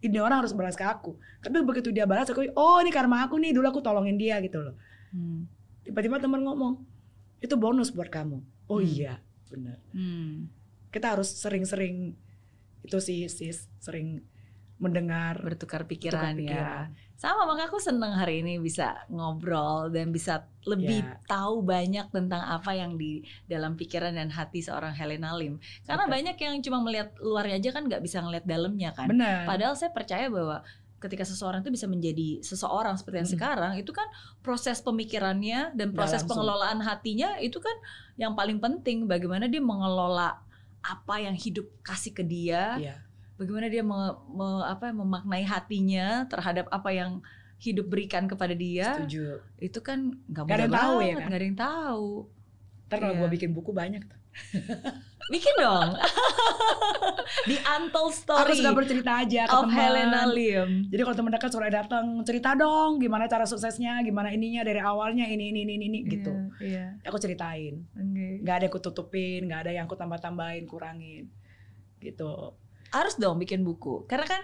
ini 0.00 0.16
orang 0.16 0.44
harus 0.44 0.52
balas 0.52 0.76
ke 0.76 0.84
aku. 0.84 1.16
Tapi 1.40 1.60
begitu 1.60 1.88
dia 1.88 2.04
balas 2.04 2.28
aku, 2.28 2.44
oh 2.52 2.78
ini 2.78 2.88
karma 2.88 3.24
aku 3.24 3.36
nih, 3.36 3.52
dulu 3.52 3.66
aku 3.66 3.80
tolongin 3.80 4.16
dia 4.16 4.36
gitu 4.40 4.60
loh. 4.60 4.76
Hmm. 5.12 5.48
Tiba-tiba 5.80 6.20
teman 6.20 6.40
ngomong, 6.40 6.84
itu 7.40 7.56
bonus 7.56 7.88
buat 7.88 8.08
kamu. 8.08 8.40
Oh 8.68 8.80
Hmm. 8.80 8.86
iya, 8.86 9.20
bener. 9.48 9.80
Hmm. 9.92 10.48
Kita 10.88 11.16
harus 11.16 11.32
sering-sering 11.32 12.12
itu 12.80 12.96
sih 12.96 13.28
sis, 13.28 13.68
sering 13.76 14.24
mendengar 14.80 15.36
bertukar 15.38 15.84
tukar 15.84 15.88
pikiran, 15.88 16.32
ya. 16.34 16.40
pikiran. 16.40 16.86
Sama 17.20 17.44
maka 17.44 17.68
aku 17.68 17.76
seneng 17.76 18.16
hari 18.16 18.40
ini 18.40 18.56
bisa 18.56 18.96
ngobrol 19.12 19.92
dan 19.92 20.08
bisa 20.08 20.48
lebih 20.64 21.04
Ya. 21.04 21.20
tahu 21.28 21.60
banyak 21.60 22.08
tentang 22.08 22.40
apa 22.40 22.72
yang 22.72 22.96
di 22.96 23.20
dalam 23.44 23.76
pikiran 23.76 24.16
dan 24.16 24.32
hati 24.32 24.64
seorang 24.64 24.96
Helena 24.96 25.36
Lim. 25.36 25.60
Karena 25.84 26.08
Betul. 26.08 26.14
banyak 26.16 26.36
yang 26.40 26.54
cuma 26.64 26.78
melihat 26.80 27.12
luarnya 27.20 27.60
aja 27.60 27.70
kan 27.76 27.84
nggak 27.84 28.00
bisa 28.00 28.24
ngelihat 28.24 28.48
dalamnya 28.48 28.96
kan. 28.96 29.12
Bener. 29.12 29.44
Padahal 29.44 29.76
saya 29.76 29.92
percaya 29.92 30.32
bahwa 30.32 30.64
ketika 30.96 31.24
seseorang 31.24 31.60
itu 31.60 31.72
bisa 31.72 31.84
menjadi 31.88 32.40
seseorang 32.40 32.96
seperti 32.96 33.16
yang 33.24 33.28
Mm. 33.28 33.36
sekarang 33.36 33.72
itu 33.76 33.92
kan 33.92 34.04
proses 34.40 34.80
pemikirannya 34.80 35.72
dan 35.76 35.92
proses 35.92 36.24
pengelolaan 36.24 36.80
hatinya 36.80 37.36
itu 37.36 37.56
kan 37.56 37.72
yang 38.16 38.36
paling 38.36 38.60
penting 38.60 39.04
bagaimana 39.04 39.44
dia 39.44 39.64
mengelola 39.64 40.40
apa 40.80 41.14
yang 41.20 41.36
hidup 41.36 41.68
kasih 41.80 42.12
ke 42.12 42.24
dia 42.24 42.76
Iya. 42.76 42.96
Bagaimana 43.40 43.66
dia 43.66 43.80
me- 43.80 44.18
me- 44.28 44.66
apa 44.66 44.92
memaknai 44.92 45.42
hatinya 45.42 46.28
terhadap 46.28 46.68
apa 46.68 46.92
yang 46.92 47.24
hidup 47.56 47.88
berikan 47.88 48.24
kepada 48.24 48.52
dia 48.52 48.92
Setuju. 48.94 49.40
itu 49.58 49.78
kan 49.80 50.12
nggak 50.26 50.44
mudah 50.44 50.56
yang 50.58 50.68
tahu 50.70 50.76
ya 50.76 51.00
banget, 51.00 51.16
kan? 51.16 51.26
nggak 51.26 51.40
ada 51.40 51.46
yang 51.46 51.58
tahu 51.58 52.08
Ntar 52.84 52.96
kalau 52.98 53.14
Iya. 53.14 53.20
gua 53.20 53.28
bikin 53.30 53.50
buku 53.50 53.70
banyak 53.70 54.02
tuh. 54.02 54.18
bikin 55.32 55.54
dong 55.56 55.90
di 57.48 57.56
Untold 57.56 58.10
Aku 58.10 58.16
Story 58.16 58.54
suka 58.56 58.72
bercerita 58.72 59.12
aja 59.16 59.42
ke 59.44 59.52
of 59.52 59.62
teman. 59.64 59.74
Helena 59.74 60.22
Lim 60.26 60.70
Jadi 60.86 61.00
kalau 61.00 61.16
teman 61.16 61.32
dekat 61.32 61.50
sore 61.50 61.68
datang 61.68 62.06
cerita 62.22 62.54
dong 62.54 62.98
gimana 62.98 63.26
cara 63.26 63.44
suksesnya, 63.44 64.02
gimana 64.02 64.30
ininya 64.30 64.62
dari 64.62 64.78
awalnya 64.78 65.24
ini 65.24 65.50
ini 65.50 65.62
ini 65.62 65.72
ini, 65.76 65.86
ini 65.86 65.98
gitu. 66.04 66.32
iya, 66.58 66.98
Aku 67.04 67.16
ceritain. 67.16 67.86
oke. 67.90 68.26
Nggak 68.42 68.54
ada 68.54 68.64
yang 68.64 68.72
aku 68.72 68.80
tutupin, 68.80 69.40
nggak 69.46 69.60
ada 69.60 69.70
yang 69.72 69.84
aku 69.84 69.94
tambah-tambahin, 69.94 70.64
kurangin. 70.64 71.30
Gitu. 71.98 72.30
Harus 72.90 73.14
dong 73.16 73.38
bikin 73.38 73.62
buku 73.62 74.04
karena 74.06 74.26
kan 74.26 74.42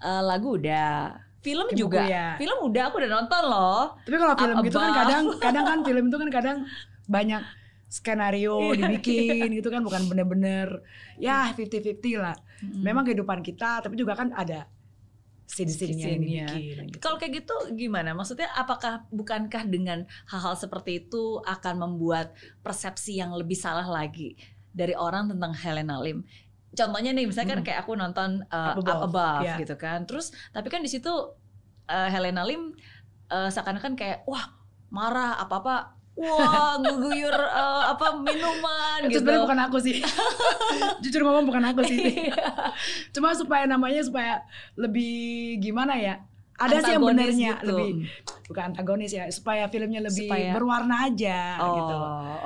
eh, 0.00 0.22
lagu 0.24 0.56
udah 0.56 1.16
film 1.42 1.66
Bikin 1.68 1.78
juga 1.78 2.06
buku 2.06 2.14
ya. 2.14 2.28
film 2.38 2.58
udah 2.70 2.82
aku 2.88 2.96
udah 3.02 3.10
nonton 3.10 3.42
loh 3.50 3.82
Tapi 4.06 4.16
kalau 4.16 4.34
film 4.38 4.56
gitu 4.62 4.78
kan 4.78 4.92
kadang 4.94 5.24
kadang 5.42 5.64
kan 5.66 5.78
film 5.88 6.04
itu 6.08 6.16
kan 6.16 6.30
kadang 6.30 6.58
banyak 7.10 7.42
skenario 7.92 8.72
Iya, 8.72 8.88
dibikin 8.88 9.52
gitu 9.52 9.68
kan 9.68 9.84
bukan 9.84 10.08
bener-bener 10.08 10.80
ya 11.20 11.52
50-50 11.52 12.24
lah. 12.24 12.32
Mm. 12.64 12.80
Memang 12.88 13.04
kehidupan 13.04 13.44
kita 13.44 13.84
tapi 13.84 14.00
juga 14.00 14.16
kan 14.16 14.32
ada 14.32 14.64
scene-scene-nya 15.44 16.06
yang 16.08 16.16
Scene-nya. 16.16 16.46
dibikin. 16.48 16.84
gitu. 16.88 16.98
Kalau 17.04 17.20
kayak 17.20 17.44
gitu 17.44 17.54
gimana? 17.76 18.16
Maksudnya 18.16 18.48
apakah 18.56 19.04
bukankah 19.12 19.68
dengan 19.68 20.08
hal-hal 20.24 20.56
seperti 20.56 21.04
itu 21.04 21.44
akan 21.44 21.74
membuat 21.84 22.32
persepsi 22.64 23.20
yang 23.20 23.36
lebih 23.36 23.58
salah 23.60 23.84
lagi 23.84 24.40
dari 24.72 24.96
orang 24.96 25.28
tentang 25.28 25.52
Helena 25.52 26.00
Lim? 26.00 26.24
Contohnya 26.72 27.12
nih, 27.12 27.28
misalkan 27.28 27.60
Mm. 27.60 27.64
kayak 27.68 27.78
aku 27.84 27.92
nonton 27.94 28.48
uh, 28.48 28.72
Up 28.72 28.80
Up 28.80 28.88
Above, 28.88 29.02
Above, 29.12 29.44
iya. 29.44 29.56
gitu 29.60 29.76
kan. 29.76 30.08
Terus 30.08 30.32
tapi 30.56 30.72
kan 30.72 30.80
di 30.80 30.88
situ 30.88 31.12
uh, 31.12 32.08
Helena 32.08 32.42
Lim 32.48 32.72
uh, 33.28 33.48
seakan-akan 33.52 33.92
kayak 33.92 34.24
wah 34.24 34.48
marah 34.92 35.36
apa-apa 35.40 35.96
wah 36.12 36.76
ngeguyur 36.76 37.32
uh, 37.32 37.88
apa 37.96 38.20
minuman 38.20 39.00
Itu 39.04 39.16
gitu. 39.16 39.18
sebenarnya 39.24 39.44
bukan 39.48 39.60
aku 39.64 39.76
sih. 39.80 39.96
Jujur 41.04 41.24
ngomong 41.24 41.44
bukan 41.48 41.64
aku 41.72 41.80
sih. 41.88 42.28
Iya. 42.28 42.72
Cuma 43.16 43.32
supaya 43.32 43.64
namanya 43.64 44.04
supaya 44.04 44.44
lebih 44.76 45.56
gimana 45.60 45.96
ya? 45.96 46.20
Ada 46.62 46.76
sih 46.80 46.92
yang 46.94 47.02
benernya 47.02 47.52
gitu. 47.58 47.66
lebih 47.72 47.90
bukan 48.46 48.62
antagonis 48.70 49.10
ya, 49.10 49.24
supaya 49.28 49.64
filmnya 49.66 50.04
lebih 50.04 50.28
Supaya- 50.28 50.52
berwarna 50.52 51.08
aja 51.08 51.38
Oh, 51.58 51.74
gitu. 51.74 51.96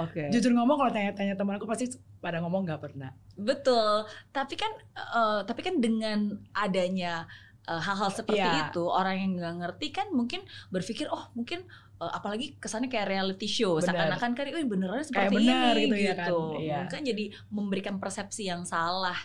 oke. 0.03 0.23
Jujur 0.31 0.53
ngomong 0.53 0.77
kalau 0.77 0.91
tanya-tanya 0.91 1.35
teman 1.35 1.57
aku 1.57 1.67
pasti 1.67 1.91
pada 2.19 2.39
ngomong 2.41 2.65
nggak 2.65 2.81
pernah. 2.81 3.11
Betul, 3.35 4.07
tapi 4.31 4.55
kan 4.55 4.73
eh, 4.95 5.41
tapi 5.43 5.61
kan 5.61 5.77
dengan 5.77 6.41
adanya 6.53 7.27
eh, 7.65 7.81
hal-hal 7.81 8.09
seperti 8.09 8.39
Iya. 8.39 8.71
itu 8.71 8.83
orang 8.83 9.17
yang 9.19 9.31
nggak 9.37 9.55
ngerti 9.59 9.87
kan 9.91 10.07
mungkin 10.11 10.41
berpikir 10.71 11.11
oh 11.11 11.35
mungkin 11.35 11.67
eh, 11.99 12.13
apalagi 12.15 12.55
kesannya 12.57 12.87
kayak 12.87 13.11
reality 13.11 13.51
show 13.51 13.77
Bener. 13.77 13.91
seakan-akan 13.91 14.31
kan 14.33 14.45
oh 14.47 14.63
beneran 14.65 15.03
seperti 15.03 15.35
bener 15.35 15.75
ini 15.75 15.91
gitu 15.91 15.97
ya 15.99 16.15
kan, 16.15 16.31
iya. 16.63 16.79
kan 16.87 17.03
jadi 17.03 17.25
memberikan 17.51 17.99
persepsi 17.99 18.47
yang 18.47 18.63
salah 18.63 19.19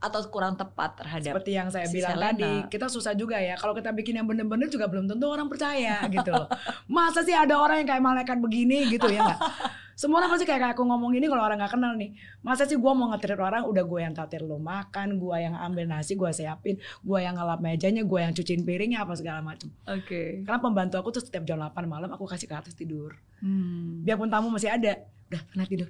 atau 0.00 0.20
kurang 0.26 0.56
tepat 0.56 0.96
terhadap 0.96 1.36
seperti 1.36 1.52
yang 1.52 1.68
saya 1.68 1.84
si 1.84 1.94
bilang 1.94 2.16
Selena. 2.16 2.32
tadi 2.32 2.52
kita 2.68 2.88
susah 2.88 3.12
juga 3.12 3.36
ya 3.36 3.52
kalau 3.54 3.76
kita 3.76 3.92
bikin 3.92 4.16
yang 4.16 4.24
bener-bener 4.24 4.66
juga 4.66 4.88
belum 4.88 5.04
tentu 5.04 5.28
orang 5.28 5.44
percaya 5.44 6.00
gitu 6.10 6.32
loh 6.32 6.48
masa 6.86 7.20
sih 7.20 7.32
ada 7.32 7.52
orang 7.54 7.84
yang 7.84 7.88
kayak 7.88 8.00
malaikat 8.02 8.36
begini 8.36 8.88
gitu 8.88 9.06
ya 9.06 9.20
nggak 9.22 9.40
semua 9.92 10.16
orang 10.16 10.32
pasti 10.32 10.48
kayak 10.48 10.72
aku 10.72 10.80
ngomong 10.80 11.12
ini 11.12 11.28
kalau 11.28 11.44
orang 11.44 11.60
nggak 11.60 11.76
kenal 11.76 11.92
nih 11.92 12.16
masa 12.40 12.64
sih 12.64 12.80
gue 12.80 12.88
mau 12.90 13.12
ngetrit 13.12 13.36
orang 13.36 13.68
udah 13.68 13.84
gue 13.84 14.00
yang 14.00 14.16
tatir 14.16 14.40
lo 14.40 14.56
makan 14.56 15.20
gue 15.20 15.36
yang 15.36 15.52
ambil 15.54 15.84
nasi 15.84 16.16
gue 16.16 16.30
siapin 16.30 16.74
gue 16.80 17.18
yang 17.20 17.36
ngelap 17.36 17.60
mejanya 17.60 18.00
gue 18.00 18.18
yang 18.18 18.32
cuciin 18.32 18.64
piringnya 18.64 19.04
apa 19.04 19.12
segala 19.12 19.44
macam 19.44 19.68
Oke. 19.84 20.40
karena 20.40 20.56
pembantu 20.58 20.96
aku 20.96 21.12
tuh 21.12 21.20
setiap 21.20 21.44
jam 21.44 21.60
8 21.60 21.76
malam 21.84 22.08
aku 22.08 22.24
kasih 22.24 22.48
ke 22.48 22.56
atas 22.56 22.72
tidur 22.72 23.12
Hmm. 23.40 24.00
biarpun 24.00 24.28
tamu 24.28 24.48
masih 24.48 24.68
ada 24.68 25.00
udah 25.28 25.40
pernah 25.46 25.64
tidur 25.64 25.88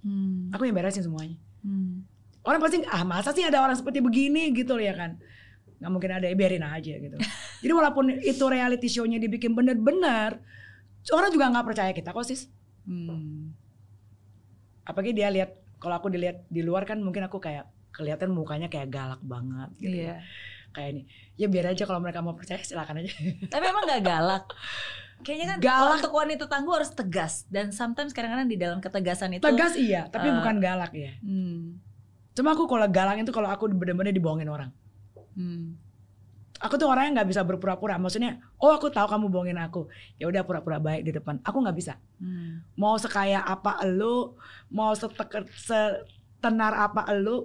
Hmm. 0.00 0.48
aku 0.48 0.64
yang 0.64 0.76
beresin 0.76 1.00
semuanya 1.02 1.40
Hmm. 1.60 2.04
Orang 2.46 2.58
pasti 2.58 2.80
ah 2.86 3.02
masa 3.02 3.30
sih 3.30 3.42
ada 3.42 3.58
orang 3.58 3.74
seperti 3.74 3.98
begini 3.98 4.50
gitu 4.50 4.78
ya 4.78 4.92
kan 4.92 5.18
nggak 5.76 5.90
mungkin 5.90 6.10
ada 6.10 6.24
ya 6.24 6.34
biarin 6.34 6.62
aja 6.62 6.94
gitu 6.94 7.16
jadi 7.58 7.72
walaupun 7.72 8.08
itu 8.16 8.44
reality 8.46 8.86
show-nya 8.86 9.18
dibikin 9.18 9.52
bener-bener 9.52 10.40
orang 11.08 11.28
juga 11.28 11.46
nggak 11.48 11.66
percaya 11.66 11.92
kita 11.92 12.10
kok 12.10 12.24
sis 12.24 12.48
Hmm. 12.82 13.50
apalagi 14.82 15.10
dia 15.10 15.26
lihat 15.26 15.50
kalau 15.76 15.98
aku 15.98 16.06
dilihat 16.06 16.46
di 16.46 16.62
luar 16.62 16.86
kan 16.86 16.96
mungkin 16.96 17.26
aku 17.26 17.36
kayak 17.36 17.66
kelihatan 17.90 18.30
mukanya 18.30 18.66
kayak 18.66 18.86
galak 18.88 19.18
banget 19.20 19.74
gitu 19.76 20.06
Iya. 20.06 20.22
kayak 20.70 20.88
ini 20.92 21.02
ya 21.34 21.46
biar 21.46 21.66
aja 21.68 21.82
kalau 21.82 21.98
mereka 21.98 22.20
mau 22.20 22.32
percaya 22.32 22.60
silakan 22.60 23.02
aja 23.02 23.10
Tapi 23.52 23.64
emang 23.64 23.84
gak 23.84 24.02
galak. 24.02 24.44
Kayaknya 25.18 25.46
kan 25.48 25.58
Galak. 25.58 25.94
untuk 25.98 26.12
wanita 26.14 26.44
tangguh 26.44 26.74
harus 26.76 26.92
tegas 26.92 27.48
dan 27.48 27.72
sometimes 27.72 28.12
kadang-kadang 28.12 28.46
di 28.46 28.54
dalam 28.54 28.78
ketegasan 28.78 29.32
itu 29.32 29.42
tegas 29.42 29.74
iya 29.74 30.06
tapi 30.06 30.28
Eh. 30.28 30.34
bukan 30.36 30.56
galak 30.60 30.92
ya 30.92 31.10
Hmm. 31.18 31.80
Cuma 32.36 32.52
aku 32.52 32.68
kalau 32.68 32.84
galak 32.86 33.16
itu 33.18 33.32
kalau 33.32 33.48
aku 33.48 33.66
bener-bener 33.72 34.12
dibohongin 34.12 34.46
orang 34.46 34.70
Hmm. 35.36 35.76
aku 36.56 36.80
tuh 36.80 36.88
orangnya 36.88 37.20
nggak 37.20 37.28
bisa 37.28 37.44
berpura-pura 37.44 38.00
maksudnya 38.00 38.40
oh 38.56 38.72
aku 38.72 38.88
tahu 38.88 39.04
kamu 39.04 39.28
bohongin 39.28 39.60
aku 39.60 39.84
ya 40.16 40.24
udah 40.28 40.48
pura-pura 40.48 40.80
baik 40.80 41.04
di 41.04 41.12
depan 41.12 41.40
aku 41.44 41.60
nggak 41.60 41.76
bisa 41.76 42.00
Hmm. 42.16 42.64
mau 42.80 42.96
sekaya 42.96 43.44
apa 43.44 43.76
elu, 43.84 44.32
mau 44.72 44.96
seteker, 44.96 45.44
setenar 45.52 46.72
apa 46.72 47.04
elu, 47.12 47.44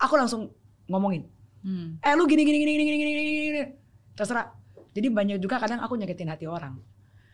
aku 0.00 0.14
langsung 0.16 0.48
ngomongin. 0.88 1.28
Hmm. 1.60 2.00
Eh 2.00 2.16
lu 2.16 2.24
gini 2.24 2.40
gini 2.40 2.56
gini 2.56 2.72
gini 2.72 2.84
gini 2.88 2.96
gini 2.96 3.12
gini, 3.12 3.44
gini. 3.52 3.62
terserah. 4.16 4.48
Jadi 4.96 5.12
banyak 5.12 5.36
juga 5.36 5.60
kadang 5.60 5.84
aku 5.84 5.92
nyakitin 6.00 6.32
hati 6.32 6.48
orang. 6.48 6.80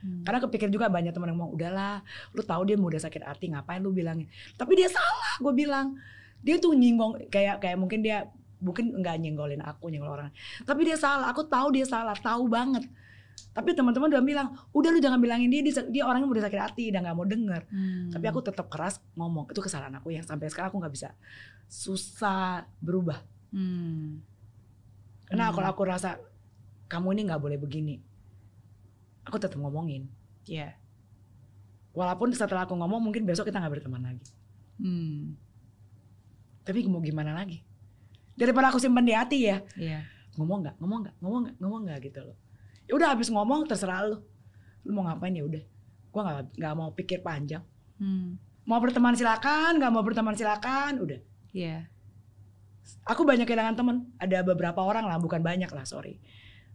Hmm. 0.03 0.27
Karena 0.27 0.43
kepikir 0.43 0.67
juga 0.67 0.91
banyak 0.91 1.15
teman 1.15 1.31
yang 1.31 1.39
ngomong, 1.39 1.55
udahlah, 1.55 2.03
lu 2.35 2.43
tahu 2.43 2.67
dia 2.67 2.75
mudah 2.75 2.99
sakit 2.99 3.23
hati, 3.23 3.55
ngapain 3.55 3.79
lu 3.79 3.95
bilangin? 3.95 4.27
Tapi 4.59 4.75
dia 4.75 4.91
salah, 4.91 5.39
gue 5.39 5.53
bilang. 5.55 5.95
Dia 6.43 6.59
tuh 6.59 6.75
nyinggong 6.75 7.31
kayak 7.31 7.63
kayak 7.63 7.79
mungkin 7.79 8.03
dia 8.03 8.27
mungkin 8.63 8.95
nggak 8.95 9.17
nyenggolin 9.19 9.63
aku, 9.63 9.91
nyenggol 9.91 10.15
orang. 10.15 10.31
Tapi 10.63 10.87
dia 10.87 10.95
salah, 10.95 11.31
aku 11.35 11.43
tahu 11.47 11.75
dia 11.75 11.83
salah, 11.83 12.15
tahu 12.15 12.47
banget. 12.47 12.87
Tapi 13.53 13.75
teman-teman 13.75 14.07
udah 14.13 14.23
bilang, 14.23 14.49
udah 14.71 14.91
lu 14.95 15.01
jangan 15.03 15.19
bilangin 15.19 15.51
dia, 15.51 15.61
dia, 15.67 15.75
dia 15.91 16.03
orangnya 16.07 16.31
udah 16.31 16.45
sakit 16.47 16.61
hati, 16.63 16.85
dan 16.95 17.03
nggak 17.03 17.17
mau 17.17 17.27
denger. 17.27 17.67
Hmm. 17.69 18.09
Tapi 18.15 18.25
aku 18.31 18.41
tetap 18.45 18.71
keras 18.71 19.03
ngomong. 19.19 19.51
Itu 19.51 19.61
kesalahan 19.61 19.99
aku 19.99 20.15
yang 20.15 20.23
sampai 20.23 20.47
sekarang 20.47 20.71
aku 20.71 20.79
nggak 20.79 20.95
bisa 20.95 21.11
susah 21.67 22.65
berubah. 22.79 23.19
Hmm. 23.51 24.23
Karena 25.27 25.51
Hmm. 25.51 25.55
kalau 25.59 25.69
aku 25.75 25.83
rasa 25.85 26.23
kamu 26.87 27.19
ini 27.19 27.23
nggak 27.29 27.43
boleh 27.43 27.59
begini, 27.59 27.99
aku 29.27 29.37
tetap 29.43 29.59
ngomongin. 29.59 30.07
Iya. 30.47 30.77
Walaupun 31.93 32.33
setelah 32.33 32.65
aku 32.65 32.73
ngomong 32.79 33.01
mungkin 33.11 33.27
besok 33.29 33.49
kita 33.49 33.61
nggak 33.61 33.81
berteman 33.81 34.07
lagi. 34.07 34.25
Hmm. 34.81 35.37
Tapi 36.63 36.87
mau 36.87 37.03
gimana 37.03 37.35
lagi? 37.35 37.63
Daripada 38.39 38.73
aku 38.73 38.79
simpan 38.79 39.05
di 39.05 39.15
hati 39.15 39.39
ya. 39.51 39.61
Iya. 39.77 40.07
Ngomong 40.39 40.59
nggak, 40.65 40.77
ngomong 40.81 40.99
nggak, 41.05 41.15
ngomong 41.21 41.41
nggak, 41.45 41.57
ngomong 41.61 41.81
nggak 41.87 41.99
gitu 42.09 42.21
loh. 42.25 42.37
Ya 42.89 42.93
udah 42.97 43.09
habis 43.13 43.29
ngomong 43.29 43.69
terserah 43.69 44.07
lu. 44.07 44.19
Lu 44.87 44.91
mau 44.97 45.05
ngapain 45.07 45.35
ya 45.35 45.45
udah. 45.45 45.63
Gua 46.11 46.21
nggak 46.25 46.57
nggak 46.57 46.75
mau 46.75 46.91
pikir 46.97 47.21
panjang. 47.21 47.63
Hmm. 48.01 48.41
Mau 48.63 48.79
berteman 48.79 49.19
silakan, 49.19 49.83
nggak 49.83 49.91
mau 49.91 50.03
berteman 50.07 50.35
silakan, 50.39 51.03
udah. 51.03 51.21
Iya. 51.53 51.87
aku 53.07 53.23
banyak 53.23 53.47
kehilangan 53.47 53.79
temen 53.79 54.11
ada 54.19 54.43
beberapa 54.43 54.83
orang 54.83 55.07
lah 55.07 55.15
bukan 55.23 55.39
banyak 55.39 55.71
lah 55.71 55.87
sorry 55.87 56.19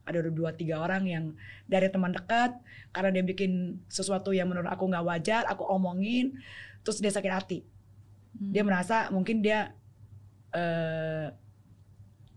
ada 0.08 0.24
dua 0.24 0.56
tiga 0.56 0.80
orang 0.80 1.04
yang 1.04 1.26
dari 1.68 1.92
teman 1.92 2.16
dekat 2.16 2.56
karena 2.96 3.12
dia 3.12 3.24
bikin 3.28 3.84
sesuatu 3.92 4.32
yang 4.32 4.48
menurut 4.48 4.72
aku 4.72 4.88
nggak 4.88 5.04
wajar 5.04 5.44
aku 5.52 5.68
omongin 5.68 6.40
terus 6.88 7.04
dia 7.04 7.12
sakit 7.12 7.32
hati 7.32 7.60
Hmm. 8.38 8.54
dia 8.54 8.62
merasa 8.62 9.10
mungkin 9.10 9.42
dia 9.42 9.74
eh 10.52 11.28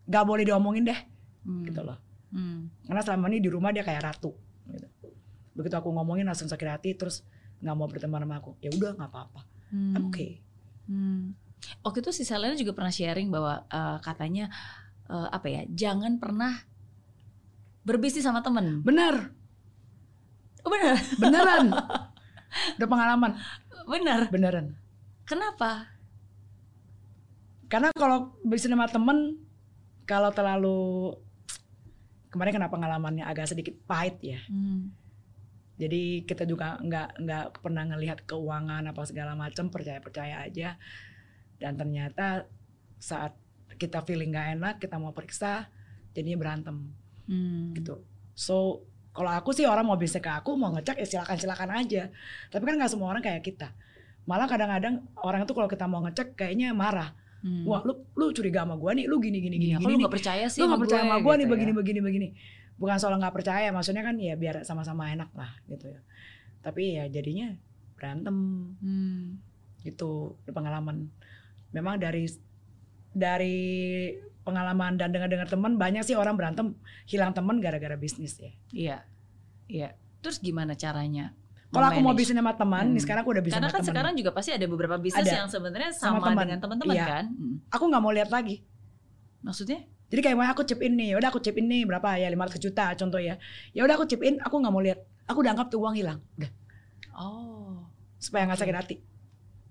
nggak 0.05 0.25
boleh 0.25 0.43
diomongin 0.43 0.85
deh 0.85 1.01
Hmm. 1.41 1.65
gitu 1.65 1.81
loh 1.81 1.97
Hmm. 2.31 2.69
karena 2.85 3.01
selama 3.01 3.27
ini 3.27 3.39
di 3.39 3.49
rumah 3.49 3.69
dia 3.69 3.81
kayak 3.81 4.07
ratu 4.07 4.33
gitu. 4.67 4.87
begitu 5.53 5.75
aku 5.75 5.89
ngomongin 5.91 6.25
langsung 6.25 6.47
sakit 6.47 6.69
hati 6.71 6.91
terus 6.95 7.21
nggak 7.59 7.75
mau 7.75 7.85
berteman 7.85 8.21
sama 8.21 8.39
aku 8.39 8.57
ya 8.59 8.71
udah 8.71 8.93
nggak 8.95 9.09
apa-apa 9.09 9.41
Hmm. 9.69 9.95
I'm 9.95 10.05
okay 10.09 10.41
Hmm. 10.85 11.39
Waktu 11.81 12.01
itu 12.01 12.11
si 12.11 12.25
Selena 12.25 12.57
juga 12.57 12.73
pernah 12.73 12.91
sharing 12.91 13.29
bahwa 13.29 13.63
eh, 13.65 13.99
katanya 14.01 14.49
eh, 15.07 15.29
apa 15.29 15.47
ya, 15.47 15.63
jangan 15.71 16.17
pernah 16.17 16.57
berbisnis 17.83 18.23
sama 18.23 18.41
temen. 18.41 18.81
bener 18.81 19.31
Oh, 20.61 20.69
bener, 20.69 20.97
beneran 21.17 21.67
udah 22.77 22.89
pengalaman 22.89 23.33
bener. 23.87 24.29
beneran 24.29 24.67
Kenapa? 25.31 25.87
Karena 27.71 27.95
kalau 27.95 28.35
bisnis 28.43 28.75
sama 28.75 28.91
temen, 28.91 29.39
kalau 30.03 30.35
terlalu 30.35 31.15
kemarin 32.35 32.59
kena 32.59 32.67
pengalamannya 32.67 33.23
agak 33.23 33.47
sedikit 33.47 33.79
pahit 33.87 34.19
ya. 34.19 34.43
Hmm. 34.51 34.91
Jadi 35.79 36.27
kita 36.27 36.43
juga 36.51 36.83
nggak 36.83 37.23
nggak 37.23 37.45
pernah 37.63 37.87
ngelihat 37.87 38.27
keuangan 38.27 38.91
apa 38.91 39.03
segala 39.07 39.39
macam 39.39 39.71
percaya 39.71 40.03
percaya 40.03 40.43
aja. 40.43 40.75
Dan 41.63 41.79
ternyata 41.79 42.51
saat 42.99 43.39
kita 43.79 44.03
feeling 44.03 44.35
nggak 44.35 44.59
enak, 44.59 44.75
kita 44.83 44.99
mau 44.99 45.15
periksa, 45.15 45.71
jadinya 46.11 46.43
berantem 46.43 46.91
Hmm. 47.31 47.71
gitu. 47.79 48.03
So 48.35 48.83
kalau 49.15 49.31
aku 49.31 49.55
sih 49.55 49.63
orang 49.63 49.87
mau 49.87 49.95
bisnis 49.95 50.19
ke 50.19 50.31
aku 50.31 50.59
mau 50.59 50.75
ngecek 50.75 50.99
ya 50.99 51.07
silakan 51.07 51.39
silakan 51.39 51.71
aja. 51.71 52.11
Tapi 52.51 52.63
kan 52.67 52.75
nggak 52.75 52.91
semua 52.91 53.15
orang 53.15 53.23
kayak 53.23 53.47
kita. 53.47 53.71
Malah 54.31 54.47
kadang-kadang 54.47 54.95
orang 55.19 55.43
itu 55.43 55.51
kalau 55.51 55.67
kita 55.67 55.85
mau 55.85 56.01
ngecek 56.01 56.39
kayaknya 56.39 56.71
marah. 56.71 57.11
Hmm. 57.41 57.67
Wah 57.67 57.83
lu 57.83 58.07
lu 58.15 58.31
curiga 58.31 58.63
sama 58.63 58.77
gua 58.77 58.93
nih, 58.93 59.05
lu 59.05 59.19
gini 59.19 59.41
gini 59.41 59.57
gini 59.57 59.73
Iya, 59.73 59.79
gini. 59.81 59.91
nih. 59.91 59.99
nggak 59.99 60.15
percaya 60.15 60.47
sih 60.47 60.61
lu 60.61 60.69
nggak 60.69 60.83
percaya 60.85 61.03
sama 61.03 61.17
gue 61.19 61.33
nih 61.33 61.41
gitu 61.41 61.51
begini 61.51 61.73
ya. 61.73 61.77
begini 61.77 62.01
begini 62.01 62.29
bukan 62.77 62.97
soal 62.97 63.17
nggak 63.17 63.33
percaya 63.33 63.69
maksudnya 63.71 64.01
kan 64.01 64.15
ya 64.17 64.37
biar 64.37 64.61
sama-sama 64.63 65.09
enak 65.09 65.33
lah 65.33 65.49
gitu 65.67 65.89
ya 65.89 66.01
tapi 66.61 66.95
ya 66.95 67.09
jadinya 67.09 67.57
berantem 67.97 68.37
Hmm. 68.77 69.41
gitu 69.81 70.37
pengalaman 70.47 71.09
memang 71.73 71.97
dari 71.97 72.29
dari 73.11 73.57
pengalaman 74.41 74.97
dan 74.97 75.11
dengar-dengar 75.11 75.49
teman 75.49 75.77
banyak 75.77 76.05
sih 76.05 76.15
orang 76.15 76.37
berantem 76.37 76.77
hilang 77.05 77.33
teman 77.33 77.59
gara-gara 77.59 77.97
bisnis 77.97 78.37
ya 78.37 78.53
Iya, 78.71 78.99
iya. 79.67 79.89
Terus 80.21 80.39
gimana 80.39 80.73
caranya? 80.75 81.33
Kalau 81.71 81.87
aku 81.87 82.01
mau 82.01 82.13
bisnis 82.13 82.35
sama 82.35 82.53
teman 82.53 82.83
Hmm. 82.83 82.93
nih 82.93 83.03
sekarang 83.03 83.21
aku 83.23 83.31
udah 83.31 83.41
bisnis 83.41 83.57
Karena 83.57 83.67
sama 83.67 83.73
kan 83.73 83.81
teman 83.81 83.91
sekarang 83.93 84.13
juga 84.15 84.31
pasti 84.31 84.51
ada 84.51 84.67
beberapa 84.67 84.97
bisnis 84.97 85.23
Ada. 85.25 85.37
yang 85.37 85.49
sebenarnya 85.49 85.91
Sama 85.93 86.03
sama, 86.13 86.27
teman. 86.27 86.45
dengan 86.45 86.59
teman-teman 86.59 86.95
Iya. 86.95 87.07
kan. 87.07 87.25
Hmm. 87.31 87.55
aku 87.69 87.85
nggak 87.87 88.03
mau 88.03 88.13
lihat 88.13 88.29
lagi 88.29 88.57
Maksudnya? 89.41 89.81
jadi 90.07 90.21
kayak 90.21 90.37
mau 90.37 90.45
aku 90.45 90.63
chip 90.63 90.81
in 90.81 90.95
nih 90.95 91.15
udah 91.15 91.29
aku 91.29 91.39
chip 91.39 91.55
in 91.55 91.65
nih 91.65 91.83
berapa 91.85 92.09
ya 92.15 92.27
500 92.29 92.59
juta 92.61 92.91
contoh 92.93 93.19
ya 93.19 93.39
ya 93.71 93.81
udah 93.81 93.95
aku 93.95 94.05
chip 94.05 94.21
in 94.21 94.37
aku 94.39 94.55
nggak 94.57 94.71
mau 94.71 94.81
lihat 94.81 94.99
aku 95.25 95.39
udah 95.41 95.53
anggap 95.55 95.71
tuh 95.71 95.79
uang 95.79 95.95
hilang 95.95 96.19
udah 96.37 96.51
Oh. 97.13 97.87
supaya 98.17 98.45
nggak 98.45 98.57
Oke. 98.57 98.65
sakit 98.65 98.77
hati. 98.77 98.97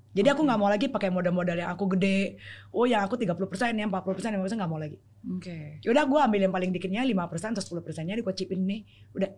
Jadi 0.09 0.25
aku 0.27 0.41
nggak 0.41 0.57
mau 0.57 0.67
lagi 0.67 0.85
pakai 0.85 1.09
modal-modal 1.09 1.53
yang 1.55 1.69
aku 1.69 1.85
gede. 1.93 2.37
Oh 2.69 2.83
yang 2.83 3.01
aku 3.01 3.13
30% 3.15 3.37
yang 3.75 3.89
40% 3.89 4.33
50% 4.33 4.57
nggak 4.57 4.65
mau 4.67 4.77
lagi. 4.77 4.97
Oke. 5.29 5.77
Yaudah 5.81 6.03
gue 6.03 6.19
ambil 6.19 6.39
yang 6.41 6.51
paling 6.51 6.69
dikitnya 6.69 7.01
5% 7.03 7.53
atau 7.53 7.61
10 7.61 7.81
persennya 7.81 8.13
di 8.13 8.21
gue 8.21 8.33
chipin 8.33 8.65
nih. 8.65 8.81
Udah 9.13 9.29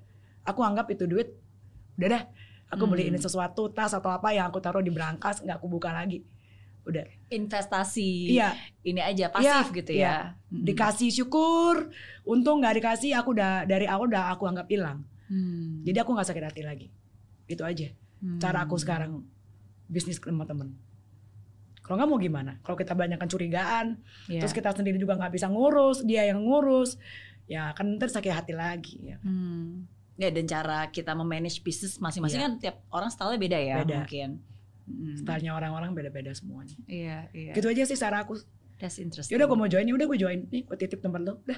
aku 0.44 0.60
anggap 0.62 0.88
itu 0.88 1.04
duit. 1.06 1.36
Udah 1.96 2.08
dah. 2.10 2.24
Aku 2.72 2.88
Hmm. 2.88 2.92
beliin 2.92 3.16
sesuatu 3.16 3.68
tas 3.70 3.92
atau 3.92 4.08
apa 4.08 4.32
yang 4.32 4.48
aku 4.48 4.58
taruh 4.58 4.80
di 4.80 4.90
berangkas 4.90 5.44
nggak 5.44 5.60
aku 5.60 5.68
buka 5.68 5.92
lagi. 5.92 6.24
Udah. 6.82 7.04
Investasi. 7.30 8.32
Iya. 8.32 8.56
Ini 8.82 9.02
aja 9.04 9.26
pasif 9.30 9.46
Iya, 9.46 9.76
gitu 9.76 9.92
iya. 9.92 10.02
ya. 10.02 10.16
Hmm. 10.50 10.64
Dikasih 10.64 11.10
syukur. 11.12 11.92
Untung 12.24 12.64
nggak 12.64 12.80
dikasih 12.80 13.12
aku 13.14 13.36
udah 13.36 13.64
dari 13.64 13.86
awal 13.86 14.08
udah 14.08 14.32
aku 14.32 14.48
anggap 14.48 14.66
hilang. 14.66 15.04
Hmm. 15.28 15.84
Jadi 15.84 15.98
aku 16.00 16.12
nggak 16.12 16.28
sakit 16.28 16.44
hati 16.44 16.62
lagi. 16.64 16.88
Itu 17.46 17.62
aja. 17.62 17.92
Cara 18.40 18.64
aku 18.64 18.80
Hmm. 18.80 18.82
sekarang 18.82 19.12
bisnis 19.86 20.18
sama 20.18 20.48
temen. 20.48 20.74
Kalau 21.82 21.98
nggak 21.98 22.08
mau 22.08 22.18
gimana? 22.18 22.52
Kalau 22.62 22.78
kita 22.78 22.94
banyakkan 22.94 23.28
curigaan, 23.28 24.00
Iya. 24.26 24.40
terus 24.40 24.54
kita 24.54 24.72
sendiri 24.72 24.96
juga 24.96 25.18
nggak 25.18 25.34
bisa 25.34 25.52
ngurus 25.52 26.02
dia 26.02 26.24
yang 26.24 26.40
ngurus 26.40 26.96
ya 27.46 27.76
kan 27.76 28.00
ntar 28.00 28.08
sakit 28.08 28.32
hati 28.32 28.54
lagi 28.54 28.96
ya 29.04 29.18
Hmm. 29.20 29.84
Ya 30.22 30.30
dan 30.30 30.46
cara 30.46 30.86
kita 30.88 31.12
memanage 31.12 31.60
bisnis 31.60 31.98
masing-masing 31.98 32.38
Iya. 32.38 32.46
kan 32.46 32.54
tiap 32.62 32.76
orang 32.90 33.10
stylenya 33.10 33.40
beda 33.40 33.58
ya 33.58 33.76
Beda. 33.82 33.94
mungkin. 33.98 34.30
Hmm. 34.82 35.14
stylenya 35.18 35.52
orang-orang 35.52 35.92
beda-beda 35.94 36.32
semuanya 36.32 36.74
Iya, 36.86 37.30
iya. 37.32 37.52
gitu 37.54 37.66
aja 37.66 37.84
sih 37.84 37.96
cara 37.96 38.22
aku 38.22 38.38
That's 38.78 38.98
interesting. 38.98 39.30
Ya 39.30 39.38
udah 39.38 39.46
gue 39.46 39.56
mau 39.56 39.66
join, 39.66 39.86
udah 39.86 40.10
gue 40.10 40.18
join. 40.18 40.42
Nih 40.50 40.66
gue 40.66 40.74
titip 40.74 41.06
nomor 41.06 41.22
lo, 41.22 41.34
udah. 41.46 41.54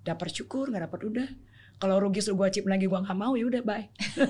Dapat 0.00 0.32
syukur, 0.32 0.72
nggak 0.72 0.88
dapat 0.88 1.00
udah. 1.04 1.28
Kalau 1.76 2.00
rugi 2.00 2.24
suruh 2.24 2.40
gue 2.40 2.56
chip 2.56 2.64
lagi 2.64 2.88
gue 2.88 2.96
nggak 2.96 3.12
mau, 3.12 3.36
ya 3.36 3.44
udah 3.44 3.60
bye. 3.60 3.84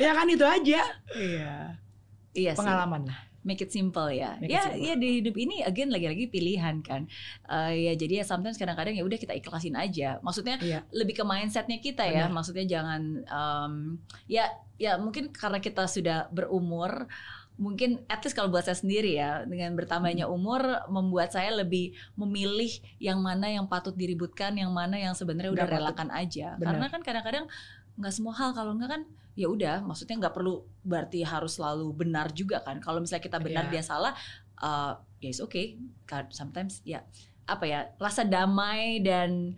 ya 0.00 0.16
kan 0.16 0.24
itu 0.24 0.40
aja. 0.40 0.80
Iya. 1.12 1.76
Iya 2.32 2.50
sih. 2.56 2.64
Pengalaman 2.64 3.12
lah. 3.12 3.20
Make 3.40 3.64
it 3.64 3.72
simple 3.72 4.12
ya. 4.12 4.36
Make 4.36 4.52
ya, 4.52 4.68
simple. 4.68 4.84
ya 4.84 4.94
di 5.00 5.08
hidup 5.24 5.32
ini 5.34 5.64
again 5.64 5.88
lagi-lagi 5.88 6.28
pilihan 6.28 6.84
kan. 6.84 7.08
Eh, 7.48 7.88
ya 7.88 7.92
jadi 7.96 8.20
ya 8.20 8.24
sometimes 8.24 8.60
kadang-kadang 8.60 8.92
ya 8.92 9.00
udah 9.00 9.16
kita 9.16 9.32
ikhlasin 9.32 9.74
aja. 9.74 10.20
Maksudnya 10.20 10.60
Iya. 10.60 10.84
lebih 10.92 11.16
ke 11.16 11.24
mindsetnya 11.24 11.80
kita 11.80 12.04
ya. 12.04 12.28
Benar. 12.28 12.36
Maksudnya 12.36 12.64
jangan 12.68 13.02
em, 13.24 13.72
ya 14.26 14.44
ya 14.76 15.00
mungkin 15.00 15.32
karena 15.32 15.56
kita 15.56 15.84
sudah 15.84 16.28
berumur 16.28 17.08
mungkin 17.56 18.00
at 18.08 18.24
least 18.24 18.32
kalau 18.32 18.48
buat 18.48 18.64
saya 18.64 18.72
sendiri 18.72 19.20
ya 19.20 19.44
dengan 19.44 19.76
bertambahnya 19.76 20.24
Hmm. 20.24 20.32
umur 20.32 20.60
membuat 20.88 21.28
saya 21.28 21.52
lebih 21.52 21.92
memilih 22.16 22.72
yang 22.96 23.20
mana 23.20 23.52
yang 23.52 23.68
patut 23.68 23.92
diributkan 23.92 24.56
yang 24.56 24.72
mana 24.72 24.96
yang 24.96 25.12
sebenarnya 25.12 25.52
udah 25.52 25.68
patut. 25.68 25.76
relakan 25.76 26.08
aja 26.08 26.56
Benar. 26.56 26.64
karena 26.72 26.86
kan 26.88 27.00
kadang-kadang 27.04 27.44
nggak 28.00 28.14
semua 28.16 28.32
hal 28.32 28.56
kalau 28.56 28.72
nggak 28.72 28.88
kan 28.88 29.02
ya 29.40 29.48
udah 29.48 29.80
maksudnya 29.80 30.20
nggak 30.20 30.34
perlu 30.34 30.54
berarti 30.82 31.24
harus 31.24 31.56
selalu 31.56 31.96
benar 31.96 32.28
juga 32.30 32.60
kan 32.60 32.76
kalau 32.78 33.00
misalnya 33.00 33.24
kita 33.24 33.38
benar 33.38 33.64
Iya. 33.66 33.72
dia 33.72 33.82
salah 33.82 34.12
uh, 34.58 34.92
ya 35.18 35.28
it's 35.28 35.40
okay 35.40 35.80
Ka- 36.04 36.28
sometimes 36.28 36.84
ya 36.84 37.00
apa 37.44 37.64
ya 37.64 37.88
rasa 37.96 38.20
damai 38.22 39.00
dan 39.00 39.56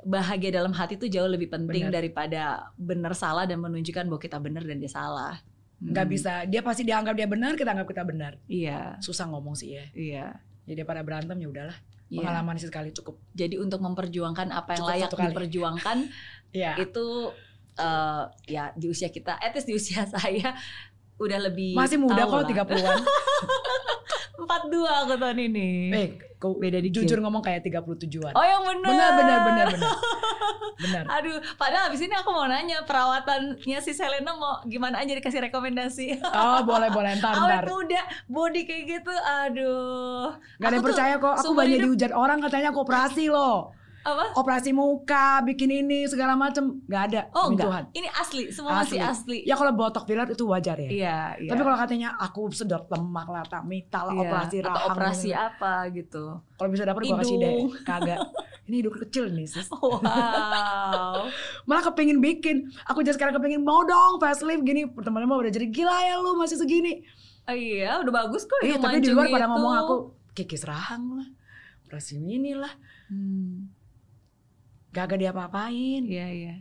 bahagia 0.00 0.54
dalam 0.54 0.70
hati 0.70 0.94
itu 0.94 1.08
jauh 1.08 1.26
lebih 1.26 1.48
penting 1.48 1.88
Benar. 1.88 1.96
daripada 1.96 2.42
benar 2.76 3.12
salah 3.12 3.42
dan 3.42 3.58
menunjukkan 3.58 4.04
bahwa 4.04 4.20
kita 4.20 4.38
benar 4.38 4.62
dan 4.62 4.78
dia 4.78 4.88
salah 4.88 5.34
Nggak 5.76 6.06
Hmm. 6.06 6.14
bisa, 6.14 6.32
dia 6.46 6.62
pasti 6.62 6.80
dianggap 6.80 7.12
dia 7.12 7.26
benar, 7.26 7.58
kita 7.58 7.68
anggap 7.68 7.90
kita 7.90 8.06
benar. 8.06 8.38
iya 8.46 8.94
Susah 9.00 9.26
ngomong 9.26 9.52
sih 9.52 9.74
ya. 9.74 9.84
iya 9.92 10.26
Jadi 10.64 10.80
pada 10.82 11.02
berantem 11.02 11.34
ya 11.34 11.44
udahlah. 11.44 11.76
iya. 12.08 12.22
Pengalaman 12.22 12.56
sekali 12.56 12.88
cukup. 12.90 13.18
jadi 13.34 13.58
untuk 13.58 13.82
memperjuangkan 13.82 14.48
apa 14.50 14.70
yang 14.70 14.80
Cukup 14.80 14.92
layak 14.94 15.10
diperjuangkan 15.28 15.98
Iya. 16.56 16.78
itu 16.78 17.34
uh, 17.78 18.30
ya 18.44 18.70
di 18.74 18.86
usia 18.88 19.08
kita, 19.08 19.38
least 19.40 19.66
di 19.66 19.74
usia 19.74 20.06
saya 20.14 20.54
udah 21.14 21.38
lebih 21.46 21.78
Masih 21.78 21.94
muda 21.94 22.26
kok 22.26 22.42
lah. 22.42 22.66
30-an. 22.66 22.98
42 24.34 24.82
aku 25.06 25.14
tahun 25.14 25.38
ini. 25.46 25.68
Eh, 25.94 26.08
kau 26.42 26.58
Beda 26.58 26.82
dikit. 26.82 27.06
jujur 27.06 27.22
ngomong 27.22 27.38
kayak 27.38 27.62
37-an. 27.62 28.34
Oh 28.34 28.42
yang 28.42 28.66
benar. 28.66 28.90
Benar, 28.90 29.10
benar, 29.14 29.38
benar, 29.46 29.66
benar. 29.70 29.92
Benar. 30.74 31.04
Aduh, 31.22 31.38
padahal 31.54 31.88
abis 31.88 32.02
ini 32.02 32.14
aku 32.18 32.34
mau 32.34 32.50
nanya 32.50 32.82
perawatannya 32.82 33.78
si 33.78 33.94
Selena 33.94 34.34
mau 34.34 34.58
gimana 34.66 35.06
aja 35.06 35.14
dikasih 35.14 35.38
rekomendasi. 35.48 36.18
Oh, 36.18 36.66
boleh, 36.66 36.90
boleh. 36.90 37.14
Ntar, 37.22 37.30
ntar. 37.30 37.46
Awet 37.46 37.62
muda, 37.70 38.02
body 38.26 38.62
kayak 38.66 38.84
gitu, 38.90 39.14
aduh. 39.14 40.34
Gak 40.58 40.66
ada 40.66 40.74
yang 40.74 40.84
percaya 40.84 41.14
kok. 41.16 41.34
Aku 41.38 41.54
banyak 41.54 41.78
hidup- 41.78 41.94
dihujat 41.94 42.10
orang 42.10 42.42
katanya 42.42 42.74
aku 42.74 42.82
operasi 42.82 43.30
loh. 43.30 43.70
Apa? 44.04 44.36
Operasi 44.36 44.76
muka, 44.76 45.40
bikin 45.48 45.72
ini, 45.72 46.04
segala 46.04 46.36
macem. 46.36 46.84
Gak 46.84 47.02
ada. 47.08 47.20
Oh 47.32 47.48
enggak, 47.48 47.66
Tuhan. 47.72 47.84
ini 47.96 48.08
asli, 48.12 48.52
semua 48.52 48.84
masih 48.84 49.00
asli. 49.00 49.40
Ya 49.48 49.56
kalau 49.56 49.72
botok 49.72 50.04
filler 50.04 50.28
itu 50.28 50.44
wajar 50.44 50.76
ya. 50.76 50.90
Iya, 50.92 51.18
iya. 51.40 51.50
Tapi 51.50 51.60
kalau 51.64 51.78
katanya 51.80 52.08
aku 52.20 52.52
sedot 52.52 52.84
lemak 52.92 53.24
lah, 53.32 53.44
tak 53.48 53.64
mita 53.64 54.04
lah, 54.04 54.12
Iya, 54.12 54.20
operasi 54.28 54.56
atau 54.60 54.68
rahang. 54.68 54.88
operasi 54.92 55.28
gitu. 55.32 55.40
apa 55.40 55.72
gitu. 55.88 56.24
Kalau 56.54 56.68
bisa 56.68 56.84
dapat 56.84 57.00
gua 57.08 57.16
kasih 57.24 57.36
deh. 57.40 57.52
Kagak. 57.82 58.18
Ini 58.64 58.74
hidung 58.80 58.96
kecil 58.96 59.24
nih 59.32 59.48
sis. 59.48 59.68
Wow. 59.84 61.28
Malah 61.68 61.82
kepengin 61.88 62.20
bikin. 62.20 62.68
Aku 62.88 63.00
just 63.00 63.16
sekarang 63.16 63.36
kepengin 63.36 63.60
mau 63.60 63.84
dong 63.84 64.20
facelift 64.20 64.64
gini. 64.64 64.84
Teman-teman 64.88 65.28
mau 65.28 65.40
udah 65.40 65.52
jadi 65.52 65.68
gila 65.68 65.96
ya 66.04 66.20
lu 66.20 66.36
masih 66.36 66.60
segini. 66.60 67.04
Oh 67.44 67.52
iya, 67.52 68.00
udah 68.00 68.24
bagus 68.24 68.44
kok. 68.44 68.60
Iya 68.64 68.80
tapi 68.80 69.04
di 69.04 69.12
luar 69.12 69.28
pada 69.28 69.44
gitu. 69.44 69.52
ngomong 69.52 69.74
aku 69.80 69.94
kikis 70.32 70.64
rahang 70.64 71.20
lah. 71.20 71.28
Operasi 71.84 72.16
ini 72.16 72.56
lah. 72.56 72.72
Hmm, 73.12 73.68
Gak 74.94 75.18
diapa-apain. 75.18 76.02
iya 76.06 76.26
iya. 76.30 76.54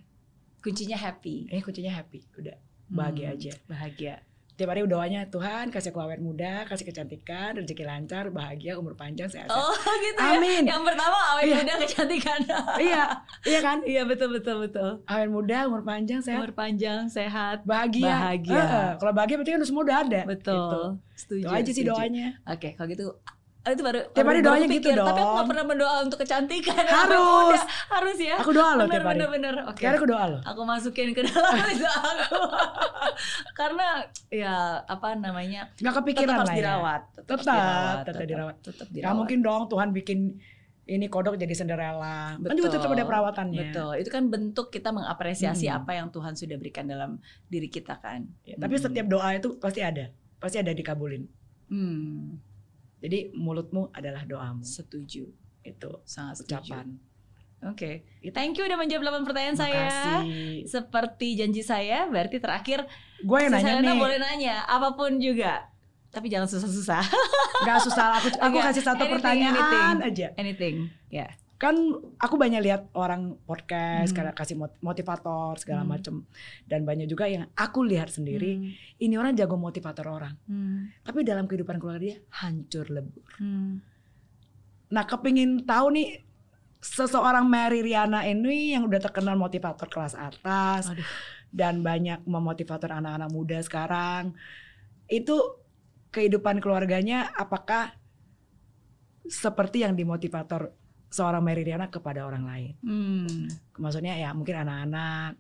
Kuncinya 0.59 0.97
happy. 0.97 1.47
Eh 1.47 1.61
kuncinya 1.61 1.93
happy. 1.93 2.25
Udah. 2.33 2.57
Bahagia 2.87 3.29
Hmm, 3.29 3.35
aja. 3.37 3.51
Bahagia. 3.65 4.15
Tiap 4.53 4.69
hari 4.69 4.85
doanya 4.85 5.25
Tuhan 5.27 5.73
kasih 5.73 5.89
aku 5.89 5.97
awet 5.97 6.21
muda, 6.21 6.61
kasih 6.65 6.85
kecantikan, 6.85 7.57
rezeki 7.57 7.83
lancar, 7.83 8.29
bahagia, 8.29 8.77
umur 8.77 8.93
panjang, 8.93 9.25
sehat. 9.25 9.49
Oh 9.49 9.73
gitu 10.05 10.21
Amin. 10.21 10.61
ya. 10.63 10.77
Yang 10.77 10.83
pertama 10.93 11.17
awet 11.33 11.43
Iya. 11.43 11.55
muda 11.57 11.73
kecantikan. 11.81 12.39
iya, 12.85 13.03
iya 13.43 13.59
kan? 13.59 13.77
iya 13.81 14.05
betul 14.05 14.29
betul 14.29 14.61
betul. 14.61 15.01
Awet 15.03 15.25
muda, 15.27 15.65
umur 15.65 15.81
panjang, 15.81 16.21
sehat, 16.21 16.37
Umur 16.37 16.53
panjang, 16.53 17.09
sehat. 17.09 17.65
bahagia. 17.65 18.13
bahagia. 18.13 18.53
Heeh, 18.55 18.89
Kalau 18.97 19.11
bahagia 19.11 19.35
berarti 19.35 19.51
kan 19.51 19.59
udah 19.59 19.69
semua 19.69 19.83
udah 19.83 19.97
ada. 19.99 20.21
Betul. 20.23 20.53
Gitu. 20.53 20.81
Setuju. 21.17 21.43
Itu 21.43 21.49
aja 21.49 21.65
sih 21.65 21.73
setuju. 21.75 21.89
doanya. 21.91 22.27
Oke, 22.45 22.69
kalau 22.73 22.87
gitu 22.87 23.05
itu 23.65 23.79
baru 23.79 23.99
Tiap 24.11 24.25
hari 24.25 24.39
doanya 24.39 24.67
gitu 24.67 24.75
kepikir. 24.83 24.97
Tapi 24.99 25.09
aku 25.13 25.23
dong. 25.23 25.37
gak 25.37 25.47
pernah 25.47 25.65
berdoa 25.65 25.95
untuk 26.03 26.19
kecantikan. 26.19 26.83
Harus. 26.83 27.55
Udah, 27.55 27.63
harus 27.95 28.17
ya. 28.17 28.35
Aku 28.35 28.51
doa 28.51 28.69
loh 28.73 28.83
bener, 28.83 28.91
tiap 28.93 29.05
hari. 29.05 29.15
bener 29.15 29.29
bener. 29.31 29.53
Oke. 29.71 29.83
Hari 29.83 29.95
aku 29.95 30.07
doa 30.09 30.25
loh. 30.27 30.41
Aku 30.43 30.61
masukin 30.63 31.09
ke 31.11 31.21
dalam 31.21 31.55
itu 31.71 31.87
aku. 31.87 32.41
Karena 33.53 33.87
ya 34.27 34.55
apa 34.81 35.15
namanya? 35.15 35.71
Gak 35.73 35.85
Tetap 35.85 35.95
kepikiran 35.97 36.35
harus 36.35 36.43
lah 36.43 36.51
ya. 36.51 36.59
dirawat. 36.59 37.01
Tetap, 37.15 37.37
harus 37.37 37.45
Tetap, 37.45 37.55
dirawat. 37.55 38.03
tetap 38.03 38.25
dirawat. 38.25 38.55
Tetap 38.59 38.85
Gak 38.85 38.93
dirawat. 38.93 39.15
mungkin 39.15 39.37
dong 39.39 39.61
Tuhan 39.67 39.89
bikin 39.91 40.19
ini 40.83 41.05
kodok 41.07 41.39
jadi 41.39 41.53
Cinderella. 41.53 42.35
Kan 42.35 42.53
juga 42.53 42.69
tetap 42.69 42.91
ada 42.91 43.05
perawatannya. 43.05 43.71
Betul. 43.71 43.93
Itu 43.97 44.09
kan 44.11 44.27
bentuk 44.27 44.67
kita 44.67 44.91
mengapresiasi 44.91 45.65
Hmm. 45.65 45.79
apa 45.79 45.91
yang 45.93 46.11
Tuhan 46.11 46.35
sudah 46.35 46.59
berikan 46.59 46.83
dalam 46.83 47.17
diri 47.47 47.71
kita 47.71 47.95
kan. 47.97 48.27
Ya, 48.43 48.59
tapi 48.59 48.75
Hmm. 48.75 48.83
setiap 48.83 49.07
doa 49.07 49.31
itu 49.31 49.55
pasti 49.55 49.79
ada. 49.79 50.11
Pasti 50.35 50.59
ada 50.59 50.75
dikabulin. 50.75 51.23
Hmm, 51.71 52.35
Jadi 53.03 53.35
mulutmu 53.35 53.91
adalah 53.91 54.23
doamu. 54.23 54.63
setuju. 54.63 55.27
Itu 55.61 55.91
Sangat 56.03 56.39
setuju. 56.39 56.63
ucapan. 56.63 56.87
Oke. 57.63 58.03
Itu. 58.19 58.31
Thank 58.31 58.55
you 58.55 58.63
udah 58.63 58.75
menjawab 58.75 59.03
8 59.03 59.23
pertanyaan 59.23 59.55
saya. 59.55 59.87
Makasih. 60.23 60.63
Seperti 60.65 61.27
janji 61.35 61.61
saya, 61.61 62.07
berarti 62.07 62.35
terakhir 62.37 62.87
Gue 63.21 63.39
yang 63.39 63.51
nanya 63.51 63.79
Selena 63.79 63.91
nih. 63.91 63.99
boleh 63.99 64.17
nanya 64.17 64.55
apa 64.63 64.95
pun 64.95 65.15
juga. 65.15 65.67
Tapi 66.09 66.27
jangan 66.27 66.45
susah-susah. 66.45 67.03
Gak 67.67 67.79
susah. 67.81 68.19
Aku, 68.19 68.27
aku 68.37 68.57
kasih 68.61 68.83
satu 68.83 69.01
anything, 69.01 69.13
pertanyaan 69.13 69.55
anything. 69.55 69.95
aja. 70.03 70.27
Anything. 70.35 70.75
Ya. 71.07 71.27
Kan 71.63 71.79
aku 72.19 72.35
banyak 72.35 72.59
lihat 72.59 72.91
orang 72.91 73.39
podcast, 73.47 74.11
Hmm. 74.11 74.17
karena 74.19 74.31
kasih 74.35 74.59
mot- 74.59 74.75
motivator 74.83 75.55
segala 75.55 75.87
Hmm. 75.87 75.95
macem. 75.95 76.15
Dan 76.67 76.83
banyak 76.83 77.07
juga 77.07 77.23
yang 77.31 77.47
aku 77.55 77.87
lihat 77.87 78.11
sendiri. 78.11 78.59
Hmm. 78.59 78.99
Ini 78.99 79.15
orang 79.15 79.31
jago 79.39 79.55
motivator 79.55 80.11
orang. 80.11 80.35
Hmm. 80.43 80.91
Tapi 81.07 81.23
dalam 81.23 81.47
kehidupan 81.47 81.79
keluarga 81.79 82.03
dia 82.03 82.17
hancur 82.43 82.91
lebur. 82.91 83.23
Hmm. 83.39 83.79
Nah 84.91 85.07
kepingin 85.07 85.63
tahu 85.63 85.95
nih 85.95 86.19
seseorang 86.83 87.47
Mary 87.47 87.79
Riana 87.79 88.27
ini 88.27 88.75
yang 88.75 88.83
udah 88.83 88.99
terkenal 88.99 89.39
motivator 89.39 89.87
kelas 89.87 90.19
atas 90.19 90.91
Aduh. 90.91 91.07
dan 91.47 91.79
banyak 91.79 92.27
memotivator 92.27 92.91
anak-anak 92.91 93.31
muda 93.31 93.63
sekarang 93.63 94.35
itu 95.07 95.63
kehidupan 96.11 96.59
keluarganya 96.59 97.31
apakah 97.33 97.95
seperti 99.23 99.87
yang 99.87 99.95
dimotivator 99.95 100.75
seorang 101.13 101.39
Mary 101.39 101.61
Riana 101.61 101.87
kepada 101.87 102.25
orang 102.25 102.43
lain 102.43 102.73
Hmm. 102.81 103.45
maksudnya 103.77 104.17
ya 104.17 104.33
mungkin 104.33 104.57
anak-anak 104.57 105.37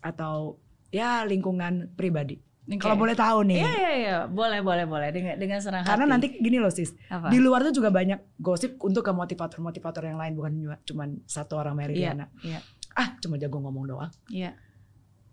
atau 0.00 0.56
ya 0.88 1.22
lingkungan 1.22 1.92
pribadi 1.92 2.40
Oke. 2.66 2.80
kalau 2.80 2.96
boleh 2.96 3.14
tahu 3.14 3.46
nih 3.46 3.60
Iya 3.60 3.70
iya 3.70 3.92
iya, 3.94 4.16
boleh 4.26 4.58
boleh 4.58 4.82
boleh 4.84 5.08
dengan 5.10 5.36
dengan 5.36 5.60
senang 5.60 5.84
karena 5.84 6.02
hati. 6.02 6.12
nanti 6.16 6.26
gini 6.34 6.58
loh 6.58 6.66
sis 6.68 6.90
apa? 7.06 7.30
Di 7.30 7.38
luar 7.38 7.62
tuh 7.62 7.76
juga 7.76 7.94
banyak 7.94 8.18
gosip 8.36 8.74
untuk 8.80 9.04
ke 9.04 9.12
motivator-motivator 9.12 10.02
yang 10.02 10.18
lain 10.18 10.34
bukan 10.34 10.52
cuma 10.82 11.06
satu 11.24 11.54
orang 11.56 11.76
Mary 11.76 11.94
Iya, 11.94 12.10
Riana. 12.10 12.26
iya. 12.42 12.58
Ah, 12.90 13.14
cuma 13.20 13.36
jago 13.36 13.60
ngomong 13.60 13.86
doang. 13.86 14.10
Iya. 14.26 14.56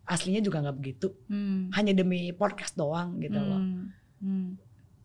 Aslinya 0.04 0.44
juga 0.44 0.60
nggak 0.60 0.78
begitu. 0.78 1.10
Hmm. 1.26 1.72
Hanya 1.72 1.96
demi 1.96 2.30
podcast 2.32 2.76
doang 2.76 3.18
gitu 3.18 3.40
loh. 3.40 3.58
Hmm. 3.58 3.90
Hmm. 4.20 4.48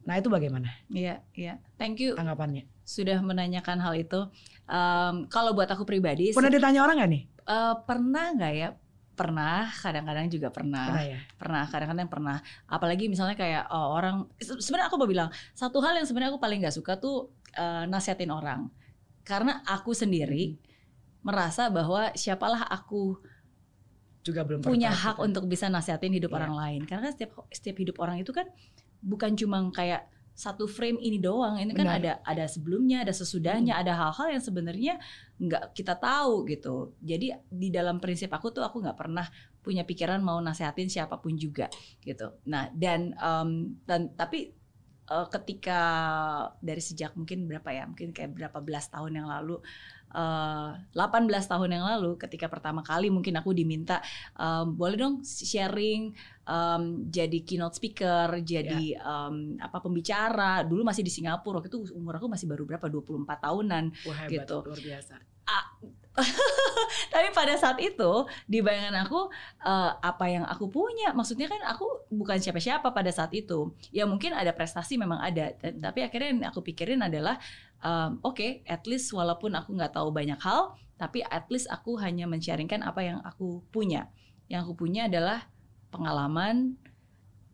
Nah, 0.05 0.15
itu 0.17 0.29
bagaimana 0.29 0.69
Iya, 0.91 1.25
iya. 1.33 1.63
Thank 1.77 2.03
you 2.03 2.13
tanggapannya? 2.13 2.67
Sudah 2.89 3.21
menanyakan 3.21 3.77
hal 3.79 3.93
itu. 3.93 4.25
Em, 4.65 5.29
kalau 5.29 5.53
buat 5.53 5.69
aku 5.69 5.85
pribadi, 5.85 6.33
Pernah 6.33 6.49
ditanya 6.49 6.81
orang 6.81 6.97
nggak 6.97 7.11
nih? 7.13 7.23
eh, 7.29 7.75
pernah 7.85 8.33
nggak 8.33 8.55
ya? 8.55 8.69
Pernah, 9.13 9.67
kadang-kadang 9.75 10.31
juga 10.31 10.49
pernah. 10.49 10.87
Pernah 10.89 11.05
ya. 11.05 11.19
pernah 11.35 11.63
kadang-kadang 11.67 12.07
pernah 12.07 12.37
apalagi 12.65 13.11
misalnya 13.11 13.35
kayak 13.35 13.67
oh, 13.69 13.93
orang 13.93 14.17
se- 14.39 14.57
sebenarnya 14.57 14.89
aku 14.89 14.97
mau 14.97 15.07
bilang 15.07 15.29
satu 15.53 15.83
hal 15.83 15.99
yang 15.99 16.07
sebenarnya 16.07 16.31
aku 16.31 16.39
paling 16.39 16.63
nggak 16.63 16.73
suka 16.73 16.97
tuh 16.97 17.29
eh, 17.53 17.85
nasihatin 17.85 18.31
orang 18.31 18.71
karena 19.21 19.59
aku 19.67 19.91
sendiri 19.91 20.55
merasa 21.21 21.67
bahwa 21.69 22.15
siapalah 22.15 22.63
aku 22.65 23.19
Juga 24.23 24.45
belum 24.45 24.61
punya 24.61 24.89
hak 24.89 25.17
gitu. 25.17 25.25
untuk 25.25 25.45
bisa 25.47 25.67
nasihatin 25.67 26.13
hidup 26.13 26.31
Iya. 26.31 26.39
orang 26.39 26.53
lain 26.55 26.81
karena 26.85 27.09
kan 27.09 27.13
setiap 27.13 27.33
setiap 27.51 27.77
hidup 27.77 27.97
orang 27.99 28.21
itu 28.21 28.31
kan 28.31 28.47
bukan 29.01 29.35
cuma 29.35 29.67
kayak 29.73 30.07
satu 30.39 30.71
frame 30.71 31.03
ini 31.03 31.19
doang. 31.19 31.59
Ini 31.59 31.75
kan 31.75 31.91
Benar. 31.91 31.99
ada 31.99 32.13
ada 32.23 32.45
sebelumnya 32.47 33.03
ada 33.03 33.11
sesudahnya 33.11 33.75
ada 33.75 33.91
hal-hal 33.99 34.39
yang 34.39 34.43
sebenarnya 34.43 34.95
nggak 35.43 35.75
kita 35.75 35.99
tahu 35.99 36.47
gitu. 36.47 36.95
Jadi 37.03 37.35
di 37.51 37.75
dalam 37.75 37.99
prinsip 37.99 38.31
aku 38.31 38.55
tuh 38.55 38.63
aku 38.63 38.79
nggak 38.79 38.95
pernah 38.95 39.27
punya 39.59 39.83
pikiran 39.83 40.23
mau 40.23 40.39
nasehatin 40.39 40.87
siapa 40.87 41.19
pun 41.19 41.35
juga 41.35 41.67
gitu. 42.07 42.39
Nah 42.47 42.71
dan 42.71 43.19
em, 43.19 43.83
dan 43.83 44.15
tapi 44.15 44.55
uh, 45.11 45.27
ketika 45.29 45.81
dari 46.61 46.81
sejak 46.81 47.17
mungkin 47.17 47.49
berapa 47.49 47.69
ya 47.73 47.85
mungkin 47.89 48.13
kayak 48.13 48.37
berapa 48.37 48.59
belas 48.63 48.89
tahun 48.93 49.19
yang 49.19 49.29
lalu 49.29 49.61
uh, 50.15 50.73
18 50.95 51.29
tahun 51.29 51.71
yang 51.75 51.85
lalu 51.85 52.17
ketika 52.17 52.49
pertama 52.49 52.81
kali 52.81 53.13
mungkin 53.13 53.37
aku 53.37 53.53
diminta 53.53 54.01
um, 54.37 54.77
boleh 54.77 54.97
dong 54.97 55.15
sharing 55.25 56.13
um, 56.49 57.05
jadi 57.13 57.45
keynote 57.45 57.77
speaker, 57.77 58.41
jadi 58.41 58.97
yeah. 58.97 59.05
um, 59.05 59.61
apa 59.61 59.85
pembicara. 59.85 60.65
Dulu 60.65 60.83
masih 60.83 61.05
di 61.05 61.13
Singapura, 61.13 61.61
waktu 61.61 61.69
itu 61.71 61.93
umur 61.93 62.17
aku 62.17 62.27
masih 62.27 62.49
baru 62.49 62.65
berapa 62.65 62.89
24 62.89 63.45
tahunan 63.45 63.85
Wah, 64.09 64.17
hebat, 64.25 64.33
gitu. 64.33 64.57
Luar 64.65 64.81
biasa. 64.81 65.15
Tapi 67.15 67.29
pada 67.33 67.55
saat 67.55 67.79
itu 67.79 68.27
di 68.45 68.59
bayangan 68.61 69.07
aku 69.07 69.31
uh, 69.63 69.93
apa 70.03 70.25
yang 70.29 70.45
aku 70.45 70.69
punya? 70.69 71.15
Maksudnya 71.15 71.47
kan 71.47 71.63
aku 71.65 72.09
bukan 72.11 72.39
siapa-siapa 72.39 72.91
pada 72.91 73.11
saat 73.15 73.31
itu. 73.35 73.73
Ya 73.95 74.05
mungkin 74.05 74.35
ada 74.35 74.51
prestasi 74.51 74.99
memang 74.99 75.23
ada 75.23 75.55
tapi 75.59 76.03
akhirnya 76.03 76.29
yang 76.35 76.49
aku 76.51 76.61
pikirin 76.65 77.01
adalah 77.05 77.39
um, 77.83 78.19
oke 78.23 78.39
okay, 78.39 78.51
at 78.67 78.85
least 78.91 79.11
walaupun 79.15 79.55
aku 79.55 79.75
nggak 79.75 79.95
tahu 79.95 80.11
banyak 80.11 80.39
hal 80.43 80.75
tapi 80.99 81.23
at 81.23 81.47
least 81.49 81.71
aku 81.71 81.95
hanya 82.03 82.27
men-sharingkan 82.27 82.83
apa 82.83 83.01
yang 83.07 83.19
aku 83.23 83.63
punya. 83.71 84.11
Yang 84.51 84.71
aku 84.71 84.75
punya 84.87 85.07
adalah 85.07 85.47
pengalaman 85.95 86.75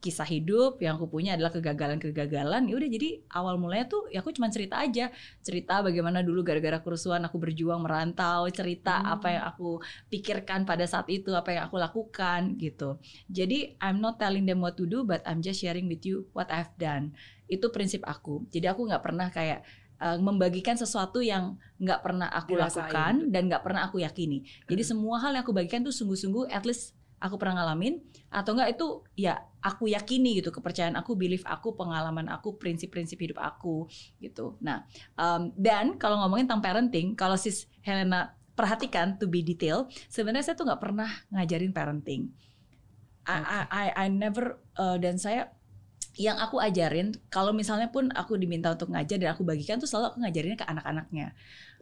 kisah 0.05 0.29
hidup 0.29 0.77
yang 0.85 1.01
aku 1.01 1.09
punya 1.09 1.33
adalah 1.33 1.49
kegagalan-kegagalan 1.49 2.69
ya 2.69 2.77
udah 2.77 2.91
jadi 2.93 3.25
awal 3.33 3.57
mulanya 3.57 3.89
tuh 3.89 4.05
ya 4.13 4.21
aku 4.21 4.37
cuma 4.37 4.53
cerita 4.53 4.85
aja 4.85 5.09
cerita 5.41 5.81
bagaimana 5.81 6.21
dulu 6.21 6.45
gara-gara 6.45 6.77
kerusuhan 6.85 7.25
aku 7.25 7.41
berjuang 7.41 7.81
merantau 7.81 8.45
cerita 8.53 9.01
hmm. 9.01 9.15
apa 9.17 9.29
yang 9.33 9.45
aku 9.49 9.81
pikirkan 10.13 10.69
pada 10.69 10.85
saat 10.85 11.09
itu 11.09 11.33
apa 11.33 11.57
yang 11.57 11.65
aku 11.65 11.81
lakukan 11.81 12.61
gitu 12.61 13.01
jadi 13.33 13.81
I'm 13.81 14.05
not 14.05 14.21
telling 14.21 14.45
them 14.45 14.61
what 14.61 14.77
to 14.77 14.85
do 14.85 15.09
but 15.09 15.25
I'm 15.25 15.41
just 15.41 15.65
sharing 15.65 15.89
with 15.89 16.05
you 16.05 16.29
what 16.37 16.53
I've 16.53 16.77
done 16.77 17.17
itu 17.49 17.73
prinsip 17.73 18.05
aku 18.05 18.45
jadi 18.53 18.77
aku 18.77 18.85
nggak 18.85 19.01
pernah 19.01 19.33
kayak 19.33 19.65
uh, 20.05 20.21
membagikan 20.21 20.77
sesuatu 20.77 21.25
yang 21.25 21.57
nggak 21.81 22.05
pernah 22.05 22.29
aku 22.29 22.61
Dirasain. 22.61 22.93
lakukan 22.93 23.15
dan 23.33 23.43
nggak 23.49 23.63
pernah 23.63 23.87
aku 23.87 24.03
yakini. 24.03 24.45
Jadi 24.67 24.83
hmm. 24.83 24.91
semua 24.91 25.17
hal 25.23 25.37
yang 25.37 25.43
aku 25.47 25.55
bagikan 25.55 25.81
tuh 25.85 25.95
sungguh-sungguh 25.95 26.51
at 26.51 26.67
least 26.67 26.97
aku 27.25 27.41
pernah 27.41 27.65
ngalamin 27.65 28.05
atau 28.29 28.53
enggak 28.53 28.77
itu 28.77 28.87
ya 29.17 29.41
aku 29.65 29.89
yakini 29.89 30.45
gitu 30.45 30.53
kepercayaan 30.53 30.93
aku 31.01 31.17
belief 31.17 31.41
aku 31.49 31.73
pengalaman 31.73 32.29
aku 32.29 32.61
prinsip-prinsip 32.61 33.17
hidup 33.17 33.41
aku 33.41 33.89
gitu. 34.21 34.61
Nah 34.61 34.85
um, 35.17 35.49
dan 35.57 35.97
kalau 35.97 36.21
ngomongin 36.21 36.45
tentang 36.45 36.61
parenting 36.61 37.17
kalau 37.17 37.41
sis 37.41 37.65
Helena 37.81 38.37
perhatikan 38.53 39.17
to 39.17 39.25
be 39.25 39.41
detail 39.41 39.89
sebenarnya 40.13 40.53
saya 40.53 40.57
tuh 40.61 40.69
nggak 40.69 40.83
pernah 40.85 41.09
ngajarin 41.33 41.73
parenting. 41.73 42.29
I 43.25 43.41
I 43.41 43.61
I, 43.73 43.87
I 44.05 44.07
never 44.13 44.61
uh, 44.77 45.01
dan 45.01 45.17
saya 45.17 45.49
yang 46.15 46.39
aku 46.39 46.61
ajarin 46.61 47.17
kalau 47.33 47.51
misalnya 47.51 47.91
pun 47.91 48.13
aku 48.15 48.39
diminta 48.39 48.71
untuk 48.71 48.93
ngajar 48.93 49.19
dan 49.19 49.35
aku 49.35 49.43
bagikan 49.43 49.81
tuh 49.81 49.89
selalu 49.89 50.15
aku 50.15 50.19
ngajarinnya 50.23 50.59
ke 50.61 50.67
anak-anaknya 50.69 51.33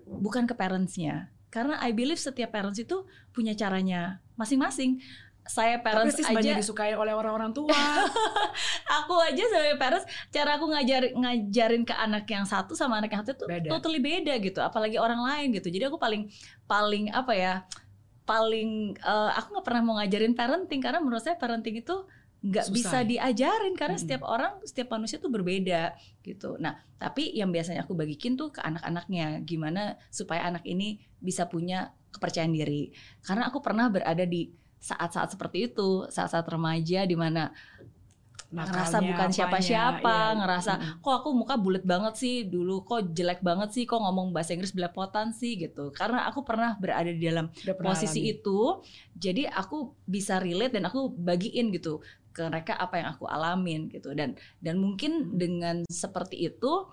bukan 0.06 0.46
ke 0.46 0.54
parentsnya. 0.54 1.30
Karena 1.52 1.76
I 1.84 1.92
believe 1.92 2.16
setiap 2.16 2.56
parents 2.56 2.80
itu 2.80 3.04
punya 3.28 3.52
caranya 3.52 4.24
masing-masing 4.40 5.04
saya 5.42 5.82
parents 5.82 6.14
Tapi 6.14 6.30
aja 6.30 6.36
banyak 6.38 6.54
disukai 6.62 6.94
oleh 6.94 7.10
orang-orang 7.10 7.50
tua. 7.50 7.74
aku 9.02 9.14
aja 9.18 9.42
sebagai 9.50 9.76
parents 9.78 10.06
cara 10.30 10.54
aku 10.54 10.70
ngajar 10.70 11.10
ngajarin 11.12 11.82
ke 11.82 11.94
anak 11.94 12.24
yang 12.30 12.46
satu 12.46 12.78
sama 12.78 13.02
anak 13.02 13.10
yang 13.10 13.26
satu 13.26 13.34
itu 13.42 13.46
beda. 13.50 13.68
totally 13.74 13.98
beda 13.98 14.34
gitu, 14.38 14.62
apalagi 14.62 15.02
orang 15.02 15.18
lain 15.18 15.50
gitu. 15.58 15.68
Jadi 15.68 15.90
aku 15.90 15.98
paling 15.98 16.30
paling 16.66 17.10
apa 17.10 17.34
ya? 17.34 17.54
paling 18.22 18.94
uh, 19.02 19.34
aku 19.34 19.58
nggak 19.58 19.66
pernah 19.66 19.82
mau 19.82 19.94
ngajarin 19.98 20.34
parenting 20.38 20.78
karena 20.78 21.02
menurut 21.02 21.26
saya 21.26 21.34
parenting 21.34 21.82
itu 21.82 22.06
nggak 22.42 22.74
bisa 22.74 23.02
ya? 23.02 23.06
diajarin 23.06 23.74
karena 23.78 23.98
hmm. 23.98 24.02
setiap 24.02 24.22
orang 24.26 24.58
setiap 24.62 24.94
manusia 24.94 25.18
tuh 25.18 25.30
berbeda 25.30 25.94
gitu. 26.22 26.58
Nah 26.58 26.78
tapi 26.98 27.34
yang 27.34 27.50
biasanya 27.50 27.86
aku 27.86 27.94
bagikin 27.94 28.34
tuh 28.34 28.50
ke 28.50 28.62
anak-anaknya 28.62 29.42
gimana 29.42 29.98
supaya 30.10 30.46
anak 30.46 30.66
ini 30.66 31.02
bisa 31.22 31.46
punya 31.46 31.94
kepercayaan 32.10 32.50
diri. 32.50 32.90
Karena 33.22 33.46
aku 33.46 33.62
pernah 33.62 33.90
berada 33.90 34.26
di 34.26 34.50
saat-saat 34.82 35.38
seperti 35.38 35.70
itu, 35.70 36.10
saat-saat 36.10 36.42
remaja 36.50 37.06
di 37.06 37.14
mana 37.14 37.54
ngerasa 38.52 39.00
bukan 39.00 39.32
siapa-siapa, 39.32 40.16
iya, 40.28 40.36
ngerasa 40.36 40.72
kok 41.00 41.14
aku 41.24 41.32
muka 41.32 41.56
bulat 41.56 41.86
banget 41.88 42.14
sih 42.20 42.36
dulu, 42.44 42.84
kok 42.84 43.16
jelek 43.16 43.40
banget 43.40 43.72
sih, 43.72 43.88
kok 43.88 43.96
ngomong 43.96 44.34
bahasa 44.36 44.52
Inggris 44.52 44.76
belepotan 44.76 45.32
sih 45.32 45.56
gitu. 45.56 45.88
Karena 45.96 46.28
aku 46.28 46.44
pernah 46.44 46.76
berada 46.76 47.08
di 47.08 47.24
dalam 47.24 47.48
posisi 47.80 48.28
alami. 48.28 48.32
itu, 48.36 48.60
jadi 49.16 49.48
aku 49.48 49.96
bisa 50.04 50.36
relate 50.36 50.76
dan 50.76 50.84
aku 50.84 51.08
bagiin 51.16 51.72
gitu 51.72 52.04
ke 52.32 52.44
mereka 52.44 52.76
apa 52.76 53.00
yang 53.00 53.08
aku 53.16 53.24
alamin 53.24 53.88
gitu. 53.88 54.12
Dan 54.12 54.36
dan 54.60 54.76
mungkin 54.76 55.40
dengan 55.40 55.88
seperti 55.88 56.52
itu 56.52 56.92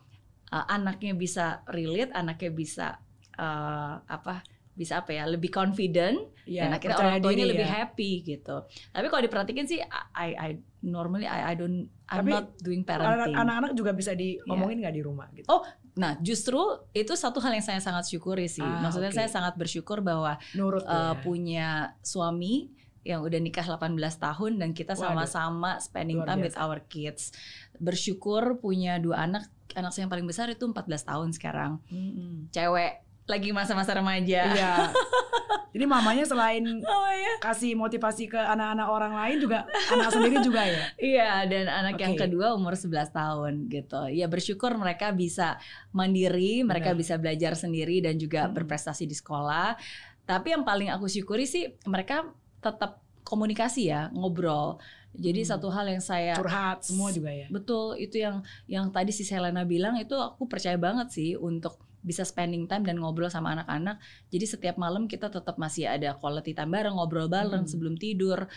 uh, 0.56 0.66
anaknya 0.72 1.12
bisa 1.12 1.68
relate, 1.68 2.16
anaknya 2.16 2.52
bisa 2.56 2.88
uh, 3.36 4.00
apa 4.08 4.48
bisa 4.80 5.04
apa 5.04 5.12
ya 5.12 5.28
lebih 5.28 5.52
confident 5.52 6.32
ya, 6.48 6.64
dan 6.64 6.80
akhirnya 6.80 6.98
orang 7.04 7.20
tuanya 7.20 7.52
lebih 7.52 7.68
ya. 7.68 7.84
happy 7.84 8.24
gitu. 8.24 8.64
Tapi 8.96 9.06
kalau 9.12 9.22
diperhatikan 9.28 9.68
sih 9.68 9.84
I 10.16 10.30
I 10.40 10.50
normally 10.88 11.28
I 11.28 11.52
I 11.52 11.54
don't 11.60 11.92
I'm 12.08 12.24
Tapi, 12.24 12.32
not 12.32 12.56
doing 12.64 12.88
parenting. 12.88 13.36
Anak-anak 13.36 13.76
juga 13.76 13.92
bisa 13.92 14.16
diomongin 14.16 14.80
iya. 14.80 14.88
nggak 14.88 14.96
yeah. 14.96 15.04
di 15.04 15.04
rumah 15.04 15.28
gitu. 15.36 15.52
Oh, 15.52 15.68
nah 16.00 16.16
justru 16.24 16.64
itu 16.96 17.12
satu 17.12 17.44
hal 17.44 17.60
yang 17.60 17.66
saya 17.68 17.84
sangat 17.84 18.08
syukuri 18.08 18.48
sih. 18.48 18.64
Ah, 18.64 18.80
Maksudnya 18.80 19.12
okay. 19.12 19.28
saya 19.28 19.30
sangat 19.30 19.60
bersyukur 19.60 20.00
bahwa 20.00 20.40
Nurut 20.56 20.88
uh, 20.88 21.12
ya. 21.12 21.20
punya 21.20 21.70
suami 22.00 22.72
yang 23.04 23.20
udah 23.20 23.40
nikah 23.40 23.68
18 23.68 24.00
tahun 24.00 24.52
dan 24.64 24.72
kita 24.72 24.96
sama-sama 24.96 25.76
spending 25.84 26.24
time 26.24 26.40
with 26.40 26.56
our 26.56 26.80
kids. 26.88 27.36
Bersyukur 27.84 28.64
punya 28.64 28.96
dua 28.96 29.28
anak, 29.28 29.52
anak 29.76 29.92
saya 29.92 30.08
yang 30.08 30.12
paling 30.12 30.28
besar 30.28 30.48
itu 30.48 30.64
14 30.64 30.88
tahun 31.04 31.30
sekarang. 31.36 31.84
Mm 31.92 32.10
-hmm. 32.16 32.32
Cewek 32.56 33.09
lagi 33.30 33.54
masa-masa 33.54 33.94
remaja. 33.94 34.42
Iya. 34.50 34.74
Jadi 35.70 35.86
mamanya 35.86 36.26
selain 36.26 36.66
oh, 36.82 37.10
iya. 37.14 37.38
kasih 37.46 37.78
motivasi 37.78 38.26
ke 38.26 38.42
anak-anak 38.42 38.88
orang 38.90 39.14
lain 39.14 39.38
juga 39.38 39.70
anak 39.94 40.10
sendiri 40.10 40.42
juga 40.42 40.66
ya. 40.66 40.84
Iya, 41.14 41.32
dan 41.46 41.66
anak 41.70 41.96
okay. 41.96 42.04
yang 42.10 42.16
kedua 42.18 42.58
umur 42.58 42.74
11 42.74 43.14
tahun 43.14 43.54
gitu. 43.70 44.10
Ya 44.10 44.26
bersyukur 44.26 44.74
mereka 44.82 45.14
bisa 45.14 45.62
mandiri, 45.94 46.66
mereka 46.66 46.98
Benar. 46.98 47.02
bisa 47.06 47.14
belajar 47.22 47.54
sendiri 47.54 48.02
dan 48.02 48.18
juga 48.18 48.50
hmm. 48.50 48.54
berprestasi 48.58 49.06
di 49.06 49.14
sekolah. 49.14 49.78
Tapi 50.26 50.58
yang 50.58 50.66
paling 50.66 50.90
aku 50.90 51.06
syukuri 51.06 51.46
sih 51.46 51.70
mereka 51.86 52.26
tetap 52.66 53.06
komunikasi 53.22 53.94
ya, 53.94 54.10
ngobrol. 54.10 54.82
Jadi 55.14 55.46
hmm. 55.46 55.50
satu 55.54 55.70
hal 55.70 55.86
yang 55.86 56.02
saya 56.02 56.34
curhat 56.34 56.82
semua 56.82 57.14
juga 57.14 57.30
ya. 57.30 57.46
Betul, 57.54 57.94
itu 58.02 58.18
yang 58.18 58.42
yang 58.66 58.90
tadi 58.90 59.14
si 59.14 59.22
Selena 59.22 59.62
bilang 59.70 60.02
itu 60.02 60.18
aku 60.18 60.50
percaya 60.50 60.82
banget 60.82 61.14
sih 61.14 61.38
untuk 61.38 61.78
bisa 62.00 62.24
spending 62.24 62.66
time 62.66 62.88
dan 62.88 63.00
ngobrol 63.00 63.28
sama 63.28 63.56
anak-anak. 63.56 64.00
Jadi 64.32 64.46
setiap 64.48 64.76
malam 64.80 65.06
kita 65.06 65.28
tetap 65.28 65.60
masih 65.60 65.88
ada 65.88 66.16
quality 66.16 66.56
time 66.56 66.72
bareng, 66.72 66.96
ngobrol 66.96 67.28
bareng 67.28 67.68
hmm. 67.68 67.72
sebelum 67.72 67.96
tidur. 68.00 68.48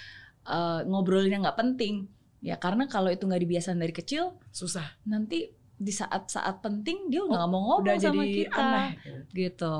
Uh, 0.43 0.83
ngobrolin 0.87 1.39
yang 1.39 1.43
nggak 1.47 1.59
penting. 1.59 2.11
Ya 2.43 2.59
karena 2.59 2.91
kalau 2.91 3.11
itu 3.11 3.23
nggak 3.27 3.43
dibiasakan 3.47 3.79
dari 3.79 3.95
kecil, 3.95 4.35
susah. 4.51 4.99
Nanti 5.07 5.55
di 5.83 5.91
saat-saat 5.91 6.63
penting 6.63 7.11
dia 7.11 7.27
udah 7.27 7.43
nggak 7.43 7.51
oh, 7.51 7.53
mau 7.55 7.63
ngobrol 7.75 7.99
sama 7.99 8.23
jadi 8.23 8.35
kita, 8.47 8.63
aneh. 8.63 8.91
gitu. 9.35 9.77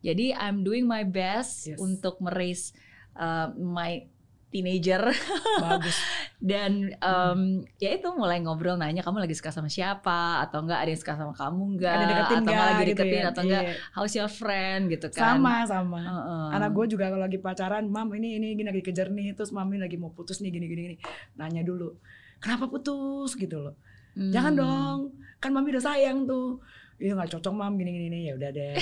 Jadi 0.00 0.26
I'm 0.32 0.64
doing 0.64 0.88
my 0.88 1.04
best 1.04 1.68
yes. 1.68 1.78
untuk 1.80 2.16
meraise 2.24 2.72
uh, 3.16 3.52
my 3.56 4.08
teenager. 4.52 5.02
Bagus. 5.58 5.96
Dan 6.42 6.92
um, 7.00 7.64
hmm. 7.64 7.80
ya 7.80 7.96
itu 7.96 8.08
mulai 8.12 8.44
ngobrol 8.44 8.76
nanya 8.76 9.00
kamu 9.00 9.24
lagi 9.24 9.32
suka 9.32 9.48
sama 9.48 9.72
siapa 9.72 10.44
atau 10.44 10.60
enggak 10.60 10.84
ada 10.84 10.90
yang 10.92 11.00
suka 11.00 11.14
sama 11.16 11.32
kamu 11.32 11.62
enggak 11.78 11.92
ada 11.96 12.04
deketin 12.04 12.36
atau 12.36 12.52
enggak 12.52 12.66
lagi 12.68 12.84
deketin 12.84 13.06
gitu 13.06 13.16
ya? 13.16 13.30
atau 13.30 13.42
enggak 13.46 13.62
iya. 13.62 13.74
how's 13.96 14.12
your 14.12 14.30
friend 14.30 14.82
gitu 14.92 15.06
kan. 15.08 15.40
Sama 15.40 15.54
sama. 15.64 16.00
Uh 16.04 16.12
-uh. 16.20 16.46
Anak 16.52 16.70
gue 16.76 16.84
juga 16.92 17.08
kalau 17.08 17.24
lagi 17.24 17.38
pacaran, 17.40 17.88
"Mam, 17.88 18.12
ini 18.18 18.36
ini 18.36 18.46
gini 18.52 18.68
lagi 18.68 18.84
kejar 18.84 19.08
nih." 19.08 19.32
Terus 19.32 19.54
mami 19.56 19.80
lagi 19.80 19.96
mau 19.96 20.12
putus 20.12 20.44
nih 20.44 20.52
gini 20.52 20.66
gini 20.68 20.80
gini. 20.92 20.96
Nanya 21.40 21.64
dulu, 21.64 21.96
"Kenapa 22.42 22.68
putus?" 22.68 23.38
gitu 23.38 23.62
loh. 23.62 23.74
Hmm. 24.12 24.28
Jangan 24.28 24.52
dong, 24.52 24.98
kan 25.40 25.56
mami 25.56 25.72
udah 25.72 25.84
sayang 25.88 26.28
tuh. 26.28 26.60
Iya 27.02 27.18
nggak 27.18 27.34
cocok 27.34 27.54
mam 27.54 27.74
gini 27.80 27.90
gini, 27.90 28.06
gini. 28.06 28.20
ya 28.30 28.34
udah 28.38 28.50
deh. 28.54 28.76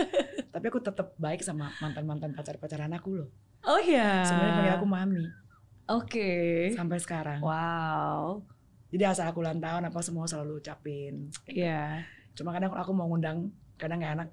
Tapi 0.54 0.64
aku 0.70 0.78
tetap 0.78 1.18
baik 1.18 1.42
sama 1.42 1.74
mantan 1.82 2.06
mantan 2.06 2.30
pacar 2.30 2.54
pacaran 2.62 2.92
aku 2.94 3.18
loh. 3.18 3.30
Oh 3.64 3.80
iya. 3.80 4.24
Sebenarnya 4.28 4.54
panggil 4.56 4.74
aku 4.76 4.86
mami. 4.86 5.24
Oke. 5.24 5.28
Okay. 6.08 6.52
Sampai 6.76 7.00
sekarang. 7.00 7.40
Wow. 7.40 8.44
Jadi 8.94 9.02
asal 9.10 9.26
aku 9.26 9.42
ulang 9.42 9.58
tahun 9.58 9.90
apa 9.90 10.00
semua 10.04 10.28
selalu 10.28 10.60
ucapin. 10.60 11.32
Iya. 11.48 12.04
Yeah. 12.04 12.32
Cuma 12.38 12.54
kadang 12.54 12.72
aku 12.76 12.92
mau 12.94 13.08
ngundang, 13.10 13.50
kadang 13.80 13.98
nggak 13.98 14.14
enak. 14.20 14.28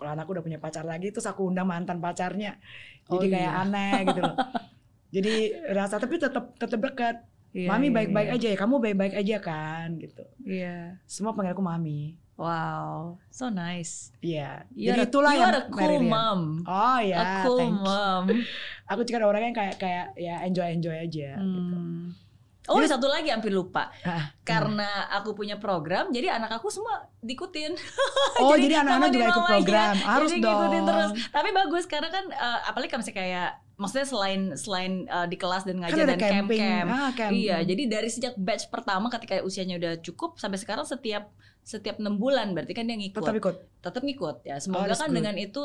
Kalau 0.00 0.10
anakku 0.16 0.32
udah 0.32 0.44
punya 0.44 0.58
pacar 0.58 0.82
lagi, 0.88 1.12
terus 1.12 1.28
aku 1.28 1.46
undang 1.52 1.68
mantan 1.68 2.00
pacarnya. 2.00 2.56
Jadi 3.04 3.26
oh, 3.28 3.32
kayak 3.32 3.52
iya. 3.52 3.62
aneh 3.62 3.92
gitu 4.08 4.20
loh. 4.24 4.36
Jadi 5.14 5.34
rasa 5.76 6.00
tapi 6.00 6.16
tetap 6.16 6.56
tetap 6.56 6.80
dekat. 6.80 7.16
Yeah, 7.50 7.66
mami 7.66 7.90
iya, 7.90 7.94
baik-baik 7.98 8.28
yeah, 8.30 8.38
yeah. 8.38 8.46
aja 8.46 8.54
ya, 8.54 8.58
kamu 8.62 8.74
baik-baik 8.78 9.14
aja 9.18 9.36
kan 9.42 9.88
gitu. 9.98 10.24
Iya. 10.46 10.64
Yeah. 10.64 10.82
Semua 11.10 11.34
panggil 11.34 11.52
aku 11.52 11.64
mami. 11.66 12.14
Wow, 12.40 13.20
so 13.28 13.52
nice. 13.52 14.16
Iya. 14.24 14.64
Yeah. 14.72 14.96
Jadi 14.96 15.12
itulah 15.12 15.36
you 15.36 15.44
yang 15.44 15.60
a 15.60 15.62
cool 15.68 16.00
mom. 16.00 16.40
Oh 16.64 16.96
ya. 16.96 17.12
Yeah, 17.12 17.20
a 17.20 17.44
cool 17.44 17.68
mom. 17.68 18.24
aku 18.90 19.04
juga 19.04 19.28
orangnya 19.28 19.52
kayak 19.52 19.76
kayak 19.76 20.06
ya 20.16 20.40
enjoy 20.48 20.72
enjoy 20.72 20.96
aja. 20.96 21.36
Gitu. 21.36 21.44
Hmm. 21.44 22.16
Gitu. 22.16 22.70
Oh, 22.70 22.78
Jadi- 22.80 22.92
satu 22.96 23.12
lagi 23.12 23.28
hampir 23.28 23.50
lupa. 23.52 23.92
Ah, 24.06 24.30
Karena 24.40 25.10
aku 25.10 25.34
punya 25.34 25.58
program, 25.58 26.08
jadi 26.14 26.38
anak 26.38 26.60
aku 26.60 26.70
semua 26.70 27.08
diikutin. 27.20 27.76
Oh, 28.40 28.56
Jadi 28.56 28.72
jadi 28.72 28.74
anak-anak 28.80 29.08
juga 29.12 29.26
ikut 29.36 29.44
program. 29.44 29.94
Harus 30.00 30.30
Jadi 30.32 30.40
dong. 30.40 30.86
terus. 30.88 31.10
Tapi 31.28 31.48
bagus 31.52 31.84
karena 31.84 32.08
kan 32.08 32.24
eh, 32.24 32.60
apalagi 32.64 32.88
kalau 32.88 33.04
misalnya 33.04 33.20
kayak 33.20 33.50
maksudnya 33.76 34.06
selain 34.08 34.40
selain 34.56 34.92
eh, 35.04 35.26
di 35.28 35.36
kelas 35.36 35.68
dan 35.68 35.76
Kan 35.76 35.92
ngajar 35.92 36.04
ada 36.08 36.16
dan 36.16 36.20
camping. 36.24 36.60
camp-camp. 36.62 36.88
Ah, 36.88 37.10
camping. 37.12 37.36
Iya, 37.36 37.56
jadi 37.68 37.82
dari 37.84 38.08
sejak 38.08 38.32
batch 38.40 38.72
pertama 38.72 39.12
ketika 39.12 39.44
usianya 39.44 39.76
udah 39.76 39.92
cukup 40.00 40.40
sampai 40.40 40.56
sekarang 40.56 40.88
setiap 40.88 41.28
setiap 41.62 42.00
enam 42.00 42.16
bulan 42.18 42.52
berarti 42.56 42.72
kan 42.72 42.88
dia 42.88 42.96
ngikut. 42.96 43.20
tetap 43.22 43.36
ikut. 43.36 43.56
tetap 43.80 44.02
ngikut 44.02 44.36
ya. 44.42 44.56
Semoga 44.58 44.90
that's 44.90 45.00
kan 45.00 45.10
good. 45.12 45.18
dengan 45.22 45.34
itu 45.38 45.64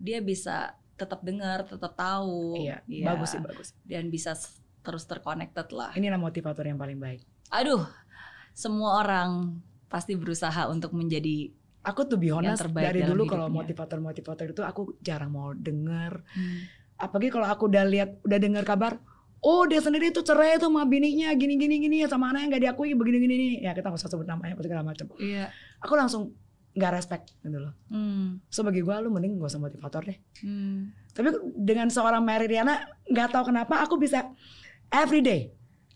dia 0.00 0.18
bisa 0.24 0.74
tetap 0.94 1.20
dengar, 1.26 1.66
tetap 1.66 1.94
tahu. 1.94 2.54
Iya, 2.58 2.82
Iya. 2.86 3.06
bagus 3.14 3.28
sih 3.34 3.40
bagus. 3.42 3.68
Dan 3.82 4.08
bisa 4.08 4.34
terus 4.84 5.04
terconnected 5.08 5.68
lah. 5.74 5.90
Inilah 5.94 6.20
motivator 6.20 6.64
yang 6.64 6.78
paling 6.78 6.98
baik. 7.00 7.20
Aduh, 7.50 7.82
semua 8.54 9.02
orang 9.02 9.58
pasti 9.90 10.14
berusaha 10.18 10.66
untuk 10.70 10.94
menjadi 10.94 11.50
Aku 11.84 12.08
tuh 12.08 12.16
be 12.16 12.32
honest 12.32 12.64
terbaik 12.64 12.96
dari 12.96 13.04
dulu 13.04 13.28
kalau 13.28 13.52
motivator-motivator 13.52 14.56
itu 14.56 14.64
aku 14.64 14.96
jarang 15.04 15.36
mau 15.36 15.52
denger. 15.52 16.24
hmm, 16.24 16.96
Apalagi 16.96 17.28
kalau 17.28 17.44
aku 17.44 17.68
udah 17.68 17.84
lihat 17.84 18.24
udah 18.24 18.38
dengar 18.40 18.64
kabar, 18.64 18.96
oh 19.44 19.62
dia 19.64 19.78
sendiri 19.78 20.08
tuh 20.08 20.20
cerai 20.20 20.56
tuh 20.56 20.66
sama 20.66 20.82
bininya 20.84 21.28
gini 21.32 21.54
gini 21.54 21.76
gini 21.78 21.96
sama 22.04 22.32
anaknya 22.32 22.46
nggak 22.50 22.62
diakui 22.64 22.92
begini 22.92 23.18
gini 23.20 23.34
gini. 23.34 23.56
Ya 23.60 23.70
kita 23.70 23.86
nggak 23.86 24.00
usah 24.00 24.08
sebut 24.08 24.24
namanya 24.24 24.56
segala 24.56 24.82
macam. 24.82 25.06
Iya. 25.16 25.52
Aku 25.78 25.92
langsung 25.94 26.32
nggak 26.72 26.92
respect 26.92 27.30
gitu 27.38 27.60
loh. 27.60 27.70
Hmm, 27.86 28.42
So 28.48 28.60
bagi 28.60 28.82
gue 28.82 28.94
lu 28.98 29.06
mending 29.06 29.38
gak 29.38 29.46
usah 29.46 29.62
motivator 29.62 30.02
deh. 30.02 30.18
hmm. 30.42 31.12
Tapi 31.12 31.28
dengan 31.54 31.86
seorang 31.86 32.18
Mary 32.20 32.50
Riana 32.50 32.74
nggak 33.06 33.28
tahu 33.30 33.54
kenapa 33.54 33.78
aku 33.78 33.94
bisa 33.94 34.26
everyday 34.88 35.54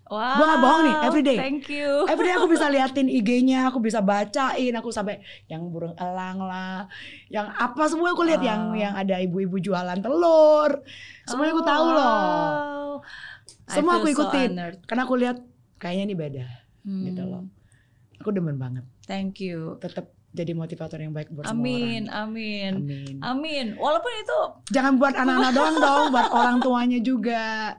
Wow. 0.09 0.41
Gua 0.41 0.45
nggak 0.49 0.63
bohong 0.65 0.83
nih, 0.89 0.97
everyday. 1.05 1.37
Thank 1.37 1.69
you. 1.69 2.09
Everyday 2.09 2.33
aku 2.33 2.49
bisa 2.49 2.65
liatin 2.73 3.13
IG-nya, 3.13 3.69
aku 3.69 3.77
bisa 3.77 4.01
bacain, 4.01 4.73
aku 4.73 4.89
sampai 4.89 5.21
yang 5.45 5.69
burung 5.69 5.93
elang 6.01 6.41
lah, 6.41 6.89
yang 7.29 7.45
apa 7.45 7.85
semua 7.85 8.17
aku 8.17 8.25
lihat 8.25 8.41
yang 8.41 8.73
Wow. 8.73 8.81
yang 8.81 8.97
ada 8.97 9.21
ibu-ibu 9.21 9.61
jualan 9.61 10.01
telur. 10.01 10.81
Semuanya 11.29 11.53
aku 11.53 11.61
tahu 11.63 11.85
Oh, 11.85 11.93
loh. 11.93 13.05
Semua 13.71 13.93
aku 13.97 14.07
so 14.09 14.15
ikutin. 14.15 14.51
honored. 14.53 14.79
Karena 14.85 15.03
aku 15.05 15.15
lihat 15.15 15.37
kayaknya 15.77 16.05
ini 16.05 16.17
beda 16.17 16.47
Hmm, 16.83 17.05
gitu 17.05 17.23
loh. 17.23 17.45
Aku 18.19 18.31
demen 18.31 18.57
banget. 18.57 18.83
Thank 19.05 19.39
you. 19.39 19.77
Tetap 19.79 20.09
jadi 20.29 20.53
motivator 20.53 20.99
yang 20.99 21.11
baik 21.11 21.29
buat 21.29 21.45
semua 21.45 21.57
Amin, 21.57 22.03
orang. 22.07 22.29
amin. 22.31 22.73
Amin. 22.79 23.15
Amin. 23.21 23.67
Walaupun 23.75 24.13
itu 24.15 24.39
Jangan 24.71 24.97
buat 24.97 25.13
anak-anak 25.13 25.53
doang 25.53 25.77
dong, 25.85 26.05
buat 26.11 26.29
orang 26.29 26.57
tuanya 26.59 26.99
juga. 26.99 27.75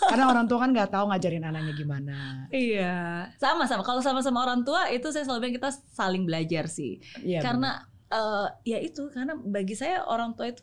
Karena 0.00 0.28
orang 0.28 0.46
tua 0.46 0.62
kan 0.62 0.70
nggak 0.70 0.88
tahu 0.88 1.04
ngajarin 1.08 1.42
anaknya 1.42 1.74
gimana. 1.74 2.46
iya, 2.48 3.26
sama-sama. 3.36 3.82
Kalau 3.82 3.98
sama-sama 3.98 4.42
orang 4.42 4.62
tua 4.62 4.86
itu 4.86 5.08
saya 5.08 5.24
selalu 5.24 5.40
bilang 5.42 5.56
kita 5.58 5.70
saling 5.90 6.22
belajar 6.24 6.64
sih. 6.66 7.02
Iya. 7.18 7.42
karena 7.42 7.82
eh, 8.08 8.46
ya 8.64 8.78
itu 8.78 9.10
karena 9.10 9.34
bagi 9.36 9.74
saya 9.74 10.00
orang 10.02 10.32
tua 10.32 10.48
itu 10.48 10.62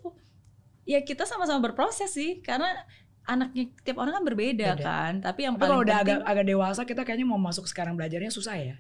ya 0.82 1.02
kita 1.02 1.26
sama-sama 1.26 1.62
berproses 1.62 2.10
sih 2.10 2.40
karena 2.40 2.72
anaknya 3.26 3.64
tiap 3.82 3.98
orang 3.98 4.14
kan 4.16 4.24
berbeda 4.24 4.70
Beda. 4.74 4.82
kan. 4.82 5.14
Tapi 5.20 5.40
yang 5.44 5.56
Tapi 5.56 5.62
paling 5.62 5.72
kalau 5.72 5.84
udah 5.84 5.98
penting 6.00 6.18
agak 6.18 6.30
agak 6.30 6.46
dewasa 6.46 6.82
kita 6.84 7.02
kayaknya 7.02 7.26
mau 7.26 7.38
masuk 7.38 7.66
sekarang 7.66 7.94
belajarnya 7.94 8.30
susah 8.30 8.56
ya. 8.56 8.76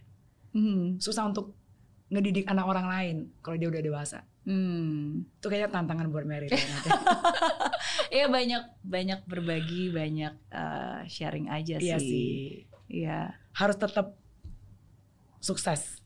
Hmm, 0.54 0.96
Susah 0.98 1.28
untuk 1.28 1.52
ngedidik 2.08 2.46
anak 2.46 2.64
orang 2.64 2.86
lain 2.86 3.16
kalau 3.42 3.58
dia 3.58 3.68
udah 3.68 3.82
dewasa. 3.82 4.20
hmm. 4.46 5.26
Itu 5.36 5.50
kayaknya 5.50 5.74
tantangan 5.74 6.08
buat 6.08 6.24
Mary. 6.24 6.48
Iya 8.06 8.30
banyak 8.30 8.64
banyak 8.86 9.20
berbagi, 9.26 9.90
banyak 9.90 10.34
eh, 10.50 11.00
sharing 11.10 11.50
aja 11.50 11.82
Iya 11.82 11.98
sih. 11.98 12.08
sih. 12.08 12.38
Iya. 12.88 13.34
Harus 13.52 13.76
tetap 13.76 14.16
sukses, 15.42 16.00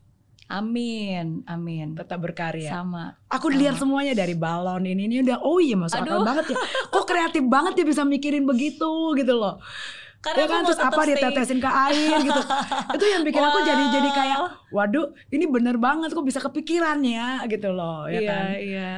Amin, 0.50 1.46
amin. 1.46 1.94
tetap 1.94 2.18
berkarya. 2.26 2.74
Sama. 2.74 3.14
Aku 3.30 3.54
lihat 3.54 3.78
semuanya 3.78 4.18
dari 4.18 4.34
balon 4.34 4.82
ini 4.82 5.06
ini 5.06 5.22
udah 5.22 5.46
oh 5.46 5.62
iya 5.62 5.78
masuk 5.78 6.02
akal 6.02 6.20
Aduh. 6.20 6.26
banget 6.26 6.46
ya. 6.50 6.58
Kok 6.90 7.06
kreatif 7.06 7.44
banget 7.46 7.74
ya 7.78 7.86
bisa 7.86 8.02
mikirin 8.02 8.50
begitu 8.50 8.90
gitu 9.14 9.34
loh. 9.38 9.62
Karena 10.20 10.44
ya 10.44 10.48
kan 10.52 10.62
terus 10.68 10.82
apa 10.82 11.02
stay- 11.06 11.16
ditetesin 11.16 11.60
ke 11.62 11.70
air 11.70 12.18
gitu. 12.20 12.42
Itu 12.98 13.06
yang 13.08 13.24
bikin 13.24 13.40
aku 13.40 13.60
jadi 13.62 13.84
jadi 13.88 14.10
kayak 14.10 14.38
Wow. 14.40 14.50
waduh 14.74 15.06
ini 15.30 15.46
bener 15.48 15.78
banget 15.78 16.12
kok 16.12 16.26
bisa 16.26 16.42
kepikiran 16.42 17.00
ya 17.02 17.40
gitu 17.46 17.72
loh 17.72 18.10
ya 18.10 18.20
iya, 18.20 18.30
kan. 18.30 18.46
iya. 18.58 18.94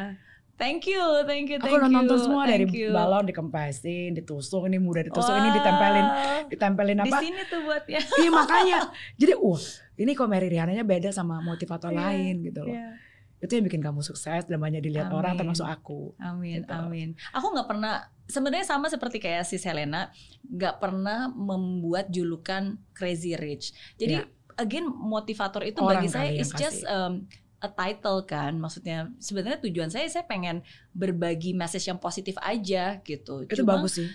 Thank 0.61 0.85
you, 0.85 1.01
thank 1.25 1.49
you, 1.49 1.57
thank 1.57 1.73
Aku 1.73 1.81
udah 1.81 1.89
you. 1.89 1.97
nonton 1.97 2.17
semua 2.21 2.45
dari 2.45 2.63
thank 2.63 2.77
you. 2.77 2.93
balon 2.93 3.25
dikempesin, 3.25 4.13
ditusuk, 4.13 4.69
ini 4.69 4.77
mudah 4.77 5.01
ditusuk, 5.01 5.33
ini 5.33 5.49
Wow. 5.49 5.57
ditempelin, 5.57 6.05
ditempelin 6.47 6.97
Di 6.99 7.09
apa? 7.09 7.17
sini 7.17 7.41
tuh 7.49 7.59
buatnya. 7.61 7.97
Iya 7.97 8.29
makanya. 8.38 8.77
Jadi 9.15 9.33
wah, 9.35 9.63
ini 9.95 10.11
kok 10.13 10.29
Mary 10.29 10.47
Rihananya 10.47 10.83
beda 10.83 11.09
sama 11.09 11.41
motivator 11.41 11.89
Iya, 11.89 11.97
lain 11.99 12.35
gitu 12.45 12.61
loh. 12.61 12.71
Iya. 12.71 12.93
Itu 13.41 13.51
yang 13.51 13.65
bikin 13.65 13.81
kamu 13.81 13.99
sukses 13.99 14.45
dan 14.45 14.57
banyak 14.57 14.79
dilihat 14.79 15.09
orang 15.09 15.33
Amin. 15.33 15.41
termasuk 15.41 15.65
aku. 15.65 16.13
Amin, 16.15 16.61
Gitu. 16.61 16.69
amin. 16.69 17.09
Aku 17.33 17.49
nggak 17.49 17.65
pernah, 17.65 17.93
sebenarnya 18.23 18.69
sama 18.69 18.85
seperti 18.85 19.17
kayak 19.17 19.41
si 19.41 19.57
Selena, 19.57 20.13
nggak 20.45 20.77
pernah 20.77 21.25
membuat 21.27 22.07
julukan 22.07 22.77
Crazy 22.93 23.33
Rich. 23.33 23.73
Jadi 23.97 24.13
Iya. 24.15 24.29
again 24.53 24.85
motivator 24.85 25.65
itu 25.65 25.81
Orang 25.81 26.05
bagi 26.05 26.13
saya 26.13 26.29
is 26.29 26.53
just 26.53 26.85
um, 26.85 27.25
a 27.61 27.69
title 27.69 28.25
kan. 28.25 28.57
Maksudnya 28.57 29.13
sebenarnya 29.21 29.61
tujuan 29.61 29.88
saya 29.88 30.09
saya 30.09 30.25
pengen 30.25 30.65
berbagi 30.91 31.53
message 31.53 31.88
yang 31.88 32.01
positif 32.01 32.35
aja 32.41 32.97
gitu. 33.05 33.45
Itu 33.45 33.61
Cuma- 33.61 33.77
bagus 33.79 34.01
sih. 34.01 34.09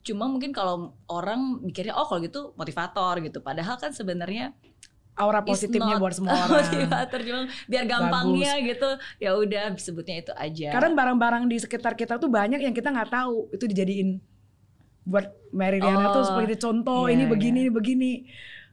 Cuma 0.00 0.24
mungkin 0.28 0.52
kalau 0.52 0.96
orang 1.08 1.60
mikirnya 1.60 1.92
oh 1.92 2.04
kalau 2.08 2.20
gitu 2.20 2.52
motivator 2.56 3.20
gitu. 3.20 3.40
Padahal 3.40 3.76
kan 3.76 3.92
sebenarnya 3.92 4.52
Aura 5.18 5.44
positifnya 5.44 6.00
buat 6.00 6.16
semua 6.16 6.32
orang. 6.32 6.64
motivator 6.64 7.20
cuma 7.20 7.40
biar 7.68 7.84
gampangnya 7.84 8.56
gitu. 8.64 8.88
Ya 9.20 9.36
udah 9.36 9.76
sebutnya 9.76 10.24
itu 10.24 10.32
aja. 10.32 10.72
Karena 10.72 10.96
barang-barang 10.96 11.44
di 11.48 11.56
sekitar 11.60 11.92
kita 11.92 12.16
tuh 12.16 12.32
banyak 12.32 12.60
yang 12.64 12.72
kita 12.72 12.88
nggak 12.88 13.12
tahu 13.12 13.52
itu 13.52 13.64
dijadiin 13.68 14.16
buat 15.04 15.28
Mary 15.50 15.80
Riana 15.82 16.08
Oh, 16.08 16.20
tuh 16.20 16.24
seperti 16.24 16.56
contoh 16.60 17.08
iya, 17.08 17.16
ini 17.18 17.24
begini 17.28 17.58
iya. 17.60 17.68
ini 17.68 17.72
begini. 17.72 18.12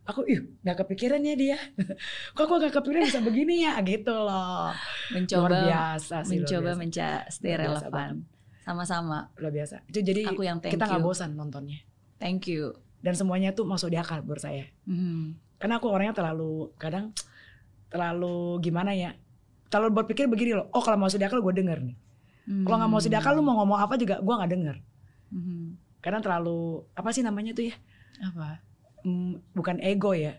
Aku 0.07 0.23
ih 0.23 0.39
nggak 0.63 0.87
kepikiran 0.87 1.19
ya 1.19 1.35
dia. 1.35 1.57
Kok 2.35 2.43
aku 2.47 2.53
nggak 2.63 2.73
kepikiran 2.79 3.03
bisa 3.11 3.19
begini 3.19 3.67
ya 3.67 3.75
gitu 3.83 4.15
loh. 4.15 4.71
mencoba 5.11 5.47
luar 5.51 5.63
biasa 5.67 6.15
sih 6.23 6.39
mencoba 6.39 6.71
biasa. 6.71 6.79
menca 6.79 7.07
stay 7.27 7.53
Luar 7.59 7.83
relevan. 7.83 8.11
Sama-sama. 8.63 9.19
luar 9.35 9.51
biasa. 9.51 9.75
Itu 9.91 9.99
jadi 9.99 10.27
Aku 10.31 10.47
yang 10.47 10.63
thank 10.63 10.79
kita 10.79 10.87
nggak 10.87 11.03
bosan 11.03 11.35
nontonnya. 11.35 11.83
Thank 12.23 12.47
you. 12.47 12.71
Dan 13.03 13.19
semuanya 13.19 13.51
tuh 13.51 13.67
masuk 13.67 13.91
di 13.91 13.99
akal 13.99 14.23
buat 14.23 14.39
saya. 14.39 14.71
Hmm. 14.87 15.35
Karena 15.59 15.79
aku 15.79 15.91
orangnya 15.91 16.15
terlalu 16.15 16.71
kadang 16.79 17.11
terlalu 17.91 18.63
gimana 18.63 18.95
ya? 18.95 19.11
Terlalu 19.67 20.03
berpikir 20.03 20.31
begini 20.31 20.55
loh. 20.55 20.71
Oh 20.71 20.79
kalau 20.79 20.95
mau 20.95 21.11
masuk 21.11 21.19
di 21.19 21.27
akal 21.27 21.43
gue 21.43 21.53
denger 21.55 21.83
nih. 21.83 21.97
Kalau 22.63 22.75
nggak 22.79 22.89
mau 22.89 22.97
masuk 22.99 23.11
di 23.11 23.19
akal 23.19 23.35
lu 23.35 23.43
mau 23.43 23.59
ngomong 23.59 23.79
apa 23.83 23.99
juga 23.99 24.23
gue 24.23 24.33
nggak 24.39 24.51
denger. 24.55 24.75
Hmm. 25.35 25.75
Karena 25.99 26.19
terlalu 26.23 26.87
apa 26.95 27.09
sih 27.11 27.23
namanya 27.27 27.51
tuh 27.51 27.67
ya? 27.67 27.75
Apa? 28.23 28.63
Bukan 29.53 29.77
ego 29.79 30.11
ya. 30.13 30.37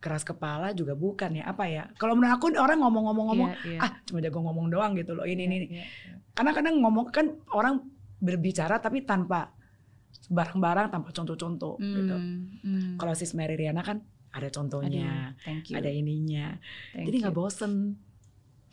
Keras 0.00 0.22
kepala 0.22 0.70
juga 0.76 0.92
bukan 0.94 1.40
ya. 1.40 1.44
Apa 1.48 1.66
ya? 1.66 1.88
Kalau 1.98 2.14
menurut 2.14 2.36
aku 2.36 2.52
orang 2.54 2.78
ngomong-ngomong-ngomong, 2.84 3.50
Iya, 3.64 3.78
iya. 3.78 3.80
ah 3.82 3.92
cuma 4.06 4.22
jago 4.22 4.38
ngomong 4.44 4.66
doang 4.70 4.92
gitu 4.94 5.16
loh. 5.16 5.24
Ini 5.26 5.42
ini. 5.48 5.54
ini. 5.62 5.66
Iya, 5.72 5.84
iya. 5.84 6.14
Karena 6.36 6.50
kadang 6.52 6.78
ngomong 6.84 7.10
kan 7.10 7.26
orang 7.50 7.80
berbicara 8.20 8.78
tapi 8.78 9.02
tanpa 9.02 9.50
barang-barang, 10.26 10.88
tanpa 10.90 11.08
contoh-contoh 11.12 11.78
gitu. 11.78 12.16
Hmm, 12.16 12.58
hmm. 12.62 12.96
Kalau 12.98 13.12
sis 13.14 13.32
Mary 13.36 13.54
Riana 13.54 13.82
kan 13.84 14.02
ada 14.32 14.48
contohnya, 14.52 15.32
Aduh, 15.32 15.44
thank 15.48 15.64
you. 15.72 15.76
ada 15.80 15.88
ininya. 15.88 16.60
Thank 16.92 17.08
Jadi 17.08 17.16
nggak 17.24 17.36
bosen 17.36 17.72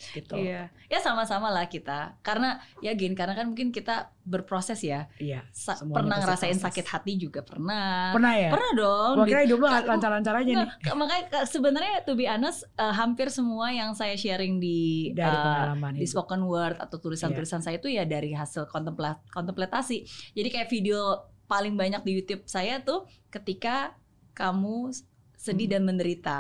gitu. 0.10 0.36
Iya. 0.36 0.68
Ya 0.86 1.00
sama-sama 1.00 1.48
lah 1.48 1.66
kita. 1.66 2.20
Karena 2.20 2.60
ya 2.80 2.92
gini, 2.92 3.14
karena 3.14 3.32
kan 3.32 3.46
mungkin 3.46 3.70
kita 3.70 4.12
berproses 4.20 4.80
ya. 4.80 5.08
Iya. 5.16 5.48
Sa- 5.50 5.80
pernah 5.80 6.18
ngerasain 6.18 6.54
proses. 6.54 6.66
sakit 6.66 6.86
hati 6.88 7.14
juga 7.18 7.40
pernah. 7.40 8.12
Pernah 8.12 8.34
ya? 8.34 8.50
Pernah 8.50 8.72
dong. 8.74 9.14
Gua 9.16 9.26
kira 9.26 9.42
hidup 9.44 9.58
lu 9.58 9.68
lancar-lancar 9.68 10.34
aja 10.36 10.52
nih. 10.54 10.68
Makanya 10.92 11.24
ka- 11.30 11.46
sebenarnya 11.46 11.96
to 12.02 12.14
be 12.14 12.26
honest 12.26 12.66
eh, 12.74 12.94
hampir 12.94 13.28
semua 13.28 13.70
yang 13.70 13.92
saya 13.92 14.14
sharing 14.14 14.58
di 14.58 15.12
Dari 15.12 15.30
pengalaman 15.30 15.92
di 15.94 16.02
hidup. 16.02 16.12
spoken 16.14 16.42
word 16.44 16.76
atau 16.78 16.98
tulisan-tulisan 16.98 17.62
saya 17.62 17.78
itu 17.78 17.88
ya 17.88 18.04
dari 18.04 18.32
hasil 18.32 18.66
kontempla- 18.66 19.22
kontemplasi. 19.30 20.04
Jadi 20.32 20.50
kayak 20.50 20.68
video 20.68 21.00
paling 21.46 21.74
banyak 21.74 22.02
di 22.02 22.12
YouTube 22.16 22.44
saya 22.44 22.80
tuh 22.80 23.04
ketika 23.30 23.94
kamu 24.34 24.90
sedih 25.36 25.68
Hmm. 25.68 25.74
dan 25.74 25.82
menderita. 25.86 26.40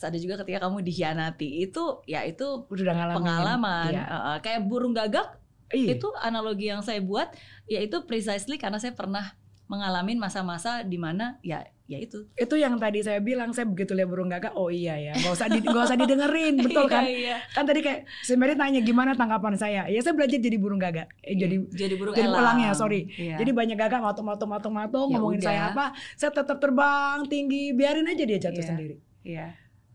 Terus 0.00 0.08
Ada 0.08 0.18
juga 0.18 0.34
ketika 0.40 0.64
kamu 0.64 0.80
dikhianati. 0.80 1.60
Itu 1.60 2.00
ya 2.04 2.24
itu 2.24 2.64
Udah 2.64 2.94
ngalamin. 2.96 3.16
pengalaman. 3.20 3.90
Iya. 3.92 4.04
Eh, 4.08 4.38
kayak 4.40 4.60
burung 4.64 4.96
gagak 4.96 5.36
Iya. 5.68 5.94
itu 5.94 6.08
analogi 6.16 6.66
yang 6.66 6.80
saya 6.80 6.98
buat 6.98 7.30
yaitu 7.64 8.02
precisely 8.02 8.56
karena 8.56 8.74
saya 8.76 8.90
pernah 8.90 9.36
mengalami 9.66 10.16
masa-masa 10.16 10.82
di 10.82 10.96
mana 10.96 11.38
ya 11.42 11.62
ya 11.86 11.94
itu. 11.96 12.26
Itu 12.34 12.54
yang 12.54 12.74
tadi 12.76 13.02
saya 13.02 13.18
bilang, 13.18 13.50
saya 13.50 13.66
begitu 13.66 13.92
lihat 13.92 14.06
burung 14.06 14.26
gagak, 14.26 14.50
oh 14.52 14.66
iya 14.66 14.94
ya, 14.96 15.12
nggak 15.12 15.30
usah 15.32 15.46
di, 15.46 15.58
nggak 15.60 15.84
usah 15.84 15.94
didengerin, 15.96 16.54
betul 16.64 16.86
kan? 16.86 17.02
Iya, 17.02 17.14
iya. 17.18 17.36
Kan 17.48 17.66
tadi 17.66 17.78
kayak 17.80 18.02
si 18.20 18.34
Mary 18.34 18.54
tanya 18.54 18.78
gimana 18.80 19.10
tanggapan 19.12 19.54
saya, 19.54 19.86
ya 19.86 19.98
saya 19.98 20.10
belajar 20.12 20.38
jadi 20.38 20.54
burung 20.54 20.78
gagak, 20.78 21.06
eh, 21.20 21.34
jadi 21.34 21.66
jadi 21.66 21.94
burung 21.94 22.14
jadi 22.14 22.26
elang. 22.26 22.38
pelangnya, 22.40 22.70
sorry. 22.72 23.10
Iya. 23.10 23.38
Jadi 23.38 23.50
banyak 23.52 23.74
gagak 23.76 24.00
matung 24.00 24.22
matung 24.24 24.48
matung 24.48 24.70
matung 24.72 25.06
Ya 25.08 25.18
ngomongin 25.18 25.38
udah. 25.38 25.48
saya 25.48 25.60
apa, 25.68 25.84
saya 26.14 26.30
tetap 26.32 26.58
terbang 26.58 27.18
tinggi, 27.26 27.70
biarin 27.72 28.06
aja 28.06 28.22
dia 28.24 28.38
jatuh 28.40 28.54
Iya. 28.56 28.68
sendiri. 28.68 28.96
Iya. 29.22 29.46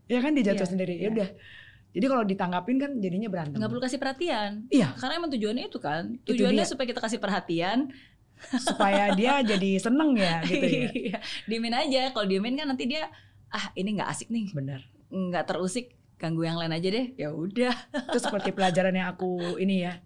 Ya 0.06 0.18
kan 0.18 0.32
dia 0.32 0.44
jatuh 0.46 0.62
Iya, 0.62 0.70
sendiri. 0.70 0.94
Ya 0.94 1.00
iya. 1.00 1.08
udah. 1.10 1.28
Jadi 1.90 2.06
kalau 2.06 2.24
ditanggapin 2.24 2.76
kan 2.76 2.90
jadinya 2.96 3.26
berantem. 3.26 3.56
nggak 3.56 3.70
perlu 3.70 3.82
kasih 3.82 3.96
perhatian. 3.96 4.50
Iya. 4.68 4.92
Karena 4.94 5.14
emang 5.16 5.30
tujuannya 5.30 5.64
itu 5.66 5.78
kan. 5.78 6.04
Itu 6.20 6.34
Tujuannya 6.34 6.62
dia. 6.62 6.68
supaya 6.68 6.86
kita 6.86 7.00
kasih 7.00 7.18
perhatian. 7.18 7.78
Supaya 8.54 9.10
dia 9.12 9.40
jadi 9.50 9.70
seneng 9.76 10.12
ya 10.14 10.44
gitu 10.44 10.66
ya. 10.66 10.88
Iya. 10.92 11.18
diemin 11.44 11.72
aja. 11.72 12.02
Kalau 12.12 12.26
diemin 12.26 12.54
kan 12.54 12.68
nanti 12.68 12.84
dia 12.84 13.08
ah 13.48 13.72
ini 13.72 13.96
nggak 13.96 14.10
asik 14.10 14.28
nih, 14.28 14.52
Benar. 14.52 14.84
nggak 15.08 15.44
terusik, 15.46 15.94
ganggu 16.16 16.44
yang 16.44 16.60
lain 16.60 16.70
aja 16.70 16.84
deh. 16.86 17.06
Ya 17.16 17.32
udah. 17.32 17.72
Itu 18.12 18.18
seperti 18.18 18.52
pelajaran 18.52 18.92
yang 18.92 19.08
aku 19.08 19.56
ini 19.56 19.82
ya. 19.82 19.96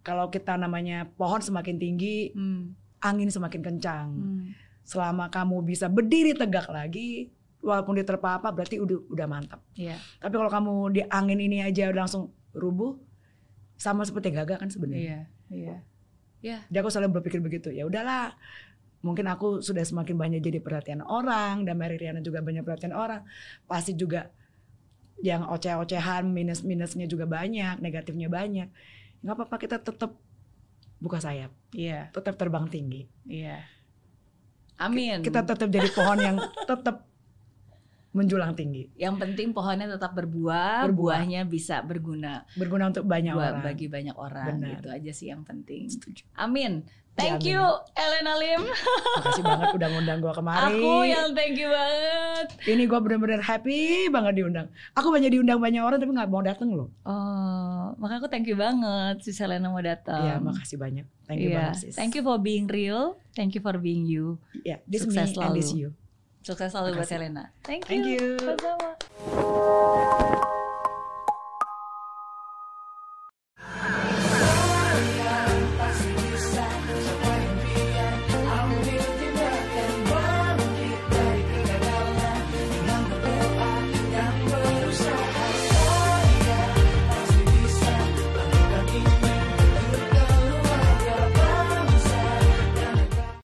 Kalau 0.00 0.26
kita 0.26 0.56
namanya 0.56 1.04
pohon 1.12 1.38
semakin 1.38 1.76
tinggi, 1.76 2.32
Hmm. 2.32 2.72
angin 2.98 3.28
semakin 3.28 3.60
kencang. 3.60 4.08
Hmm. 4.08 4.56
Selama 4.80 5.28
kamu 5.28 5.60
bisa 5.62 5.86
berdiri 5.86 6.32
tegak 6.32 6.66
lagi, 6.66 7.28
walaupun 7.60 7.96
diterpa 7.96 8.40
apa 8.40 8.48
berarti 8.52 8.80
udah 8.80 8.98
udah 9.12 9.26
mantap. 9.28 9.60
Iya. 9.76 9.96
Tapi 10.20 10.34
kalau 10.34 10.50
kamu 10.50 10.72
di 10.96 11.02
angin 11.06 11.38
ini 11.40 11.60
aja 11.60 11.92
udah 11.92 12.08
langsung 12.08 12.32
rubuh, 12.56 12.96
sama 13.80 14.04
seperti 14.04 14.32
gagak 14.32 14.60
kan 14.60 14.68
sebenarnya. 14.68 15.28
Iya. 15.48 15.76
Iya. 16.40 16.58
Jadi 16.68 16.76
aku 16.80 16.88
selalu 16.88 17.20
berpikir 17.20 17.40
begitu. 17.44 17.68
Ya 17.68 17.84
udahlah, 17.84 18.32
mungkin 19.04 19.28
aku 19.28 19.60
sudah 19.60 19.84
semakin 19.84 20.16
banyak 20.16 20.40
jadi 20.40 20.60
perhatian 20.60 21.04
orang 21.04 21.68
dan 21.68 21.76
Mary 21.76 22.00
Riana 22.00 22.24
juga 22.24 22.40
banyak 22.40 22.64
perhatian 22.64 22.96
orang. 22.96 23.24
Pasti 23.68 23.92
juga 23.92 24.32
yang 25.20 25.44
oceh-ocehan, 25.52 26.32
minus-minusnya 26.32 27.04
juga 27.04 27.28
banyak, 27.28 27.76
negatifnya 27.84 28.32
banyak. 28.32 28.72
Nggak 29.20 29.34
apa-apa 29.36 29.56
kita 29.60 29.76
tetap 29.84 30.16
buka 31.00 31.20
sayap, 31.20 31.52
Iya. 31.76 32.08
tetap 32.12 32.40
terbang 32.40 32.68
tinggi. 32.72 33.04
Iya. 33.28 33.60
Amin. 34.80 35.20
Kita 35.20 35.44
tetap 35.44 35.68
jadi 35.68 35.92
pohon 35.92 36.16
yang 36.20 36.36
tetap 36.70 37.09
menjulang 38.10 38.52
tinggi, 38.52 38.90
yang 38.94 39.14
penting 39.16 39.50
pohonnya 39.50 39.86
tetap 39.86 40.12
berbuah, 40.12 40.82
Berbuah. 40.84 41.22
buahnya 41.22 41.46
bisa 41.46 41.78
berguna 41.80 42.42
berguna 42.52 42.88
untuk 42.88 43.06
banyak 43.06 43.30
buat 43.30 43.52
orang. 43.52 43.62
bagi 43.62 43.86
banyak 43.86 44.16
orang. 44.16 44.46
Benar. 44.58 44.76
Itu 44.76 44.88
aja 44.90 45.12
sih 45.12 45.26
yang 45.28 45.42
penting. 45.42 45.86
Setuju. 45.86 46.26
Amin. 46.34 46.82
Thank 47.12 47.42
amin. 47.42 47.52
you 47.52 47.62
Elena 47.92 48.34
Lim. 48.34 48.62
Makasih 49.18 49.42
banget 49.44 49.68
udah 49.72 49.88
ngundang 49.90 50.18
gua 50.18 50.32
kemari. 50.32 50.74
Aku 50.74 50.92
yang 51.04 51.30
thank 51.32 51.54
you 51.54 51.68
banget. 51.68 52.46
Ini 52.64 52.82
gua 52.86 52.98
bener-bener 52.98 53.38
happy 53.38 53.80
banget 54.08 54.32
diundang. 54.36 54.66
Aku 54.92 55.10
banyak 55.10 55.28
diundang 55.28 55.58
banyak 55.58 55.78
orang 55.78 55.98
tapi 55.98 56.10
nggak 56.10 56.26
mau 56.28 56.40
dateng 56.40 56.70
loh. 56.72 56.88
Oh, 57.04 57.94
maka 57.94 58.18
aku 58.18 58.26
thank 58.26 58.46
you 58.46 58.54
banget 58.54 59.20
si 59.20 59.30
Selena 59.30 59.68
mau 59.68 59.78
datang. 59.78 60.18
Iya, 60.18 60.34
makasih 60.40 60.78
banyak. 60.78 61.06
Thank 61.26 61.38
you 61.40 61.50
Iya. 61.50 61.58
banget 61.70 61.78
sis. 61.78 61.94
Thank 61.94 62.14
you 62.14 62.22
for 62.22 62.38
being 62.38 62.66
real. 62.66 63.14
Thank 63.30 63.54
you 63.54 63.60
for 63.60 63.74
being 63.76 64.02
you. 64.02 64.38
Ya, 64.62 64.82
this 64.84 65.02
Sukses 65.02 65.14
me 65.14 65.20
and 65.20 65.30
selalu. 65.30 65.54
this 65.56 65.70
you. 65.70 65.94
Sukses 66.40 66.72
selalu 66.72 67.00
buat. 67.00 67.08
Selena. 67.08 67.44
Thank 67.64 67.84
you. 67.84 67.88
Thank 67.88 68.04
you. 68.08 68.24
Sama-sama. 68.40 68.90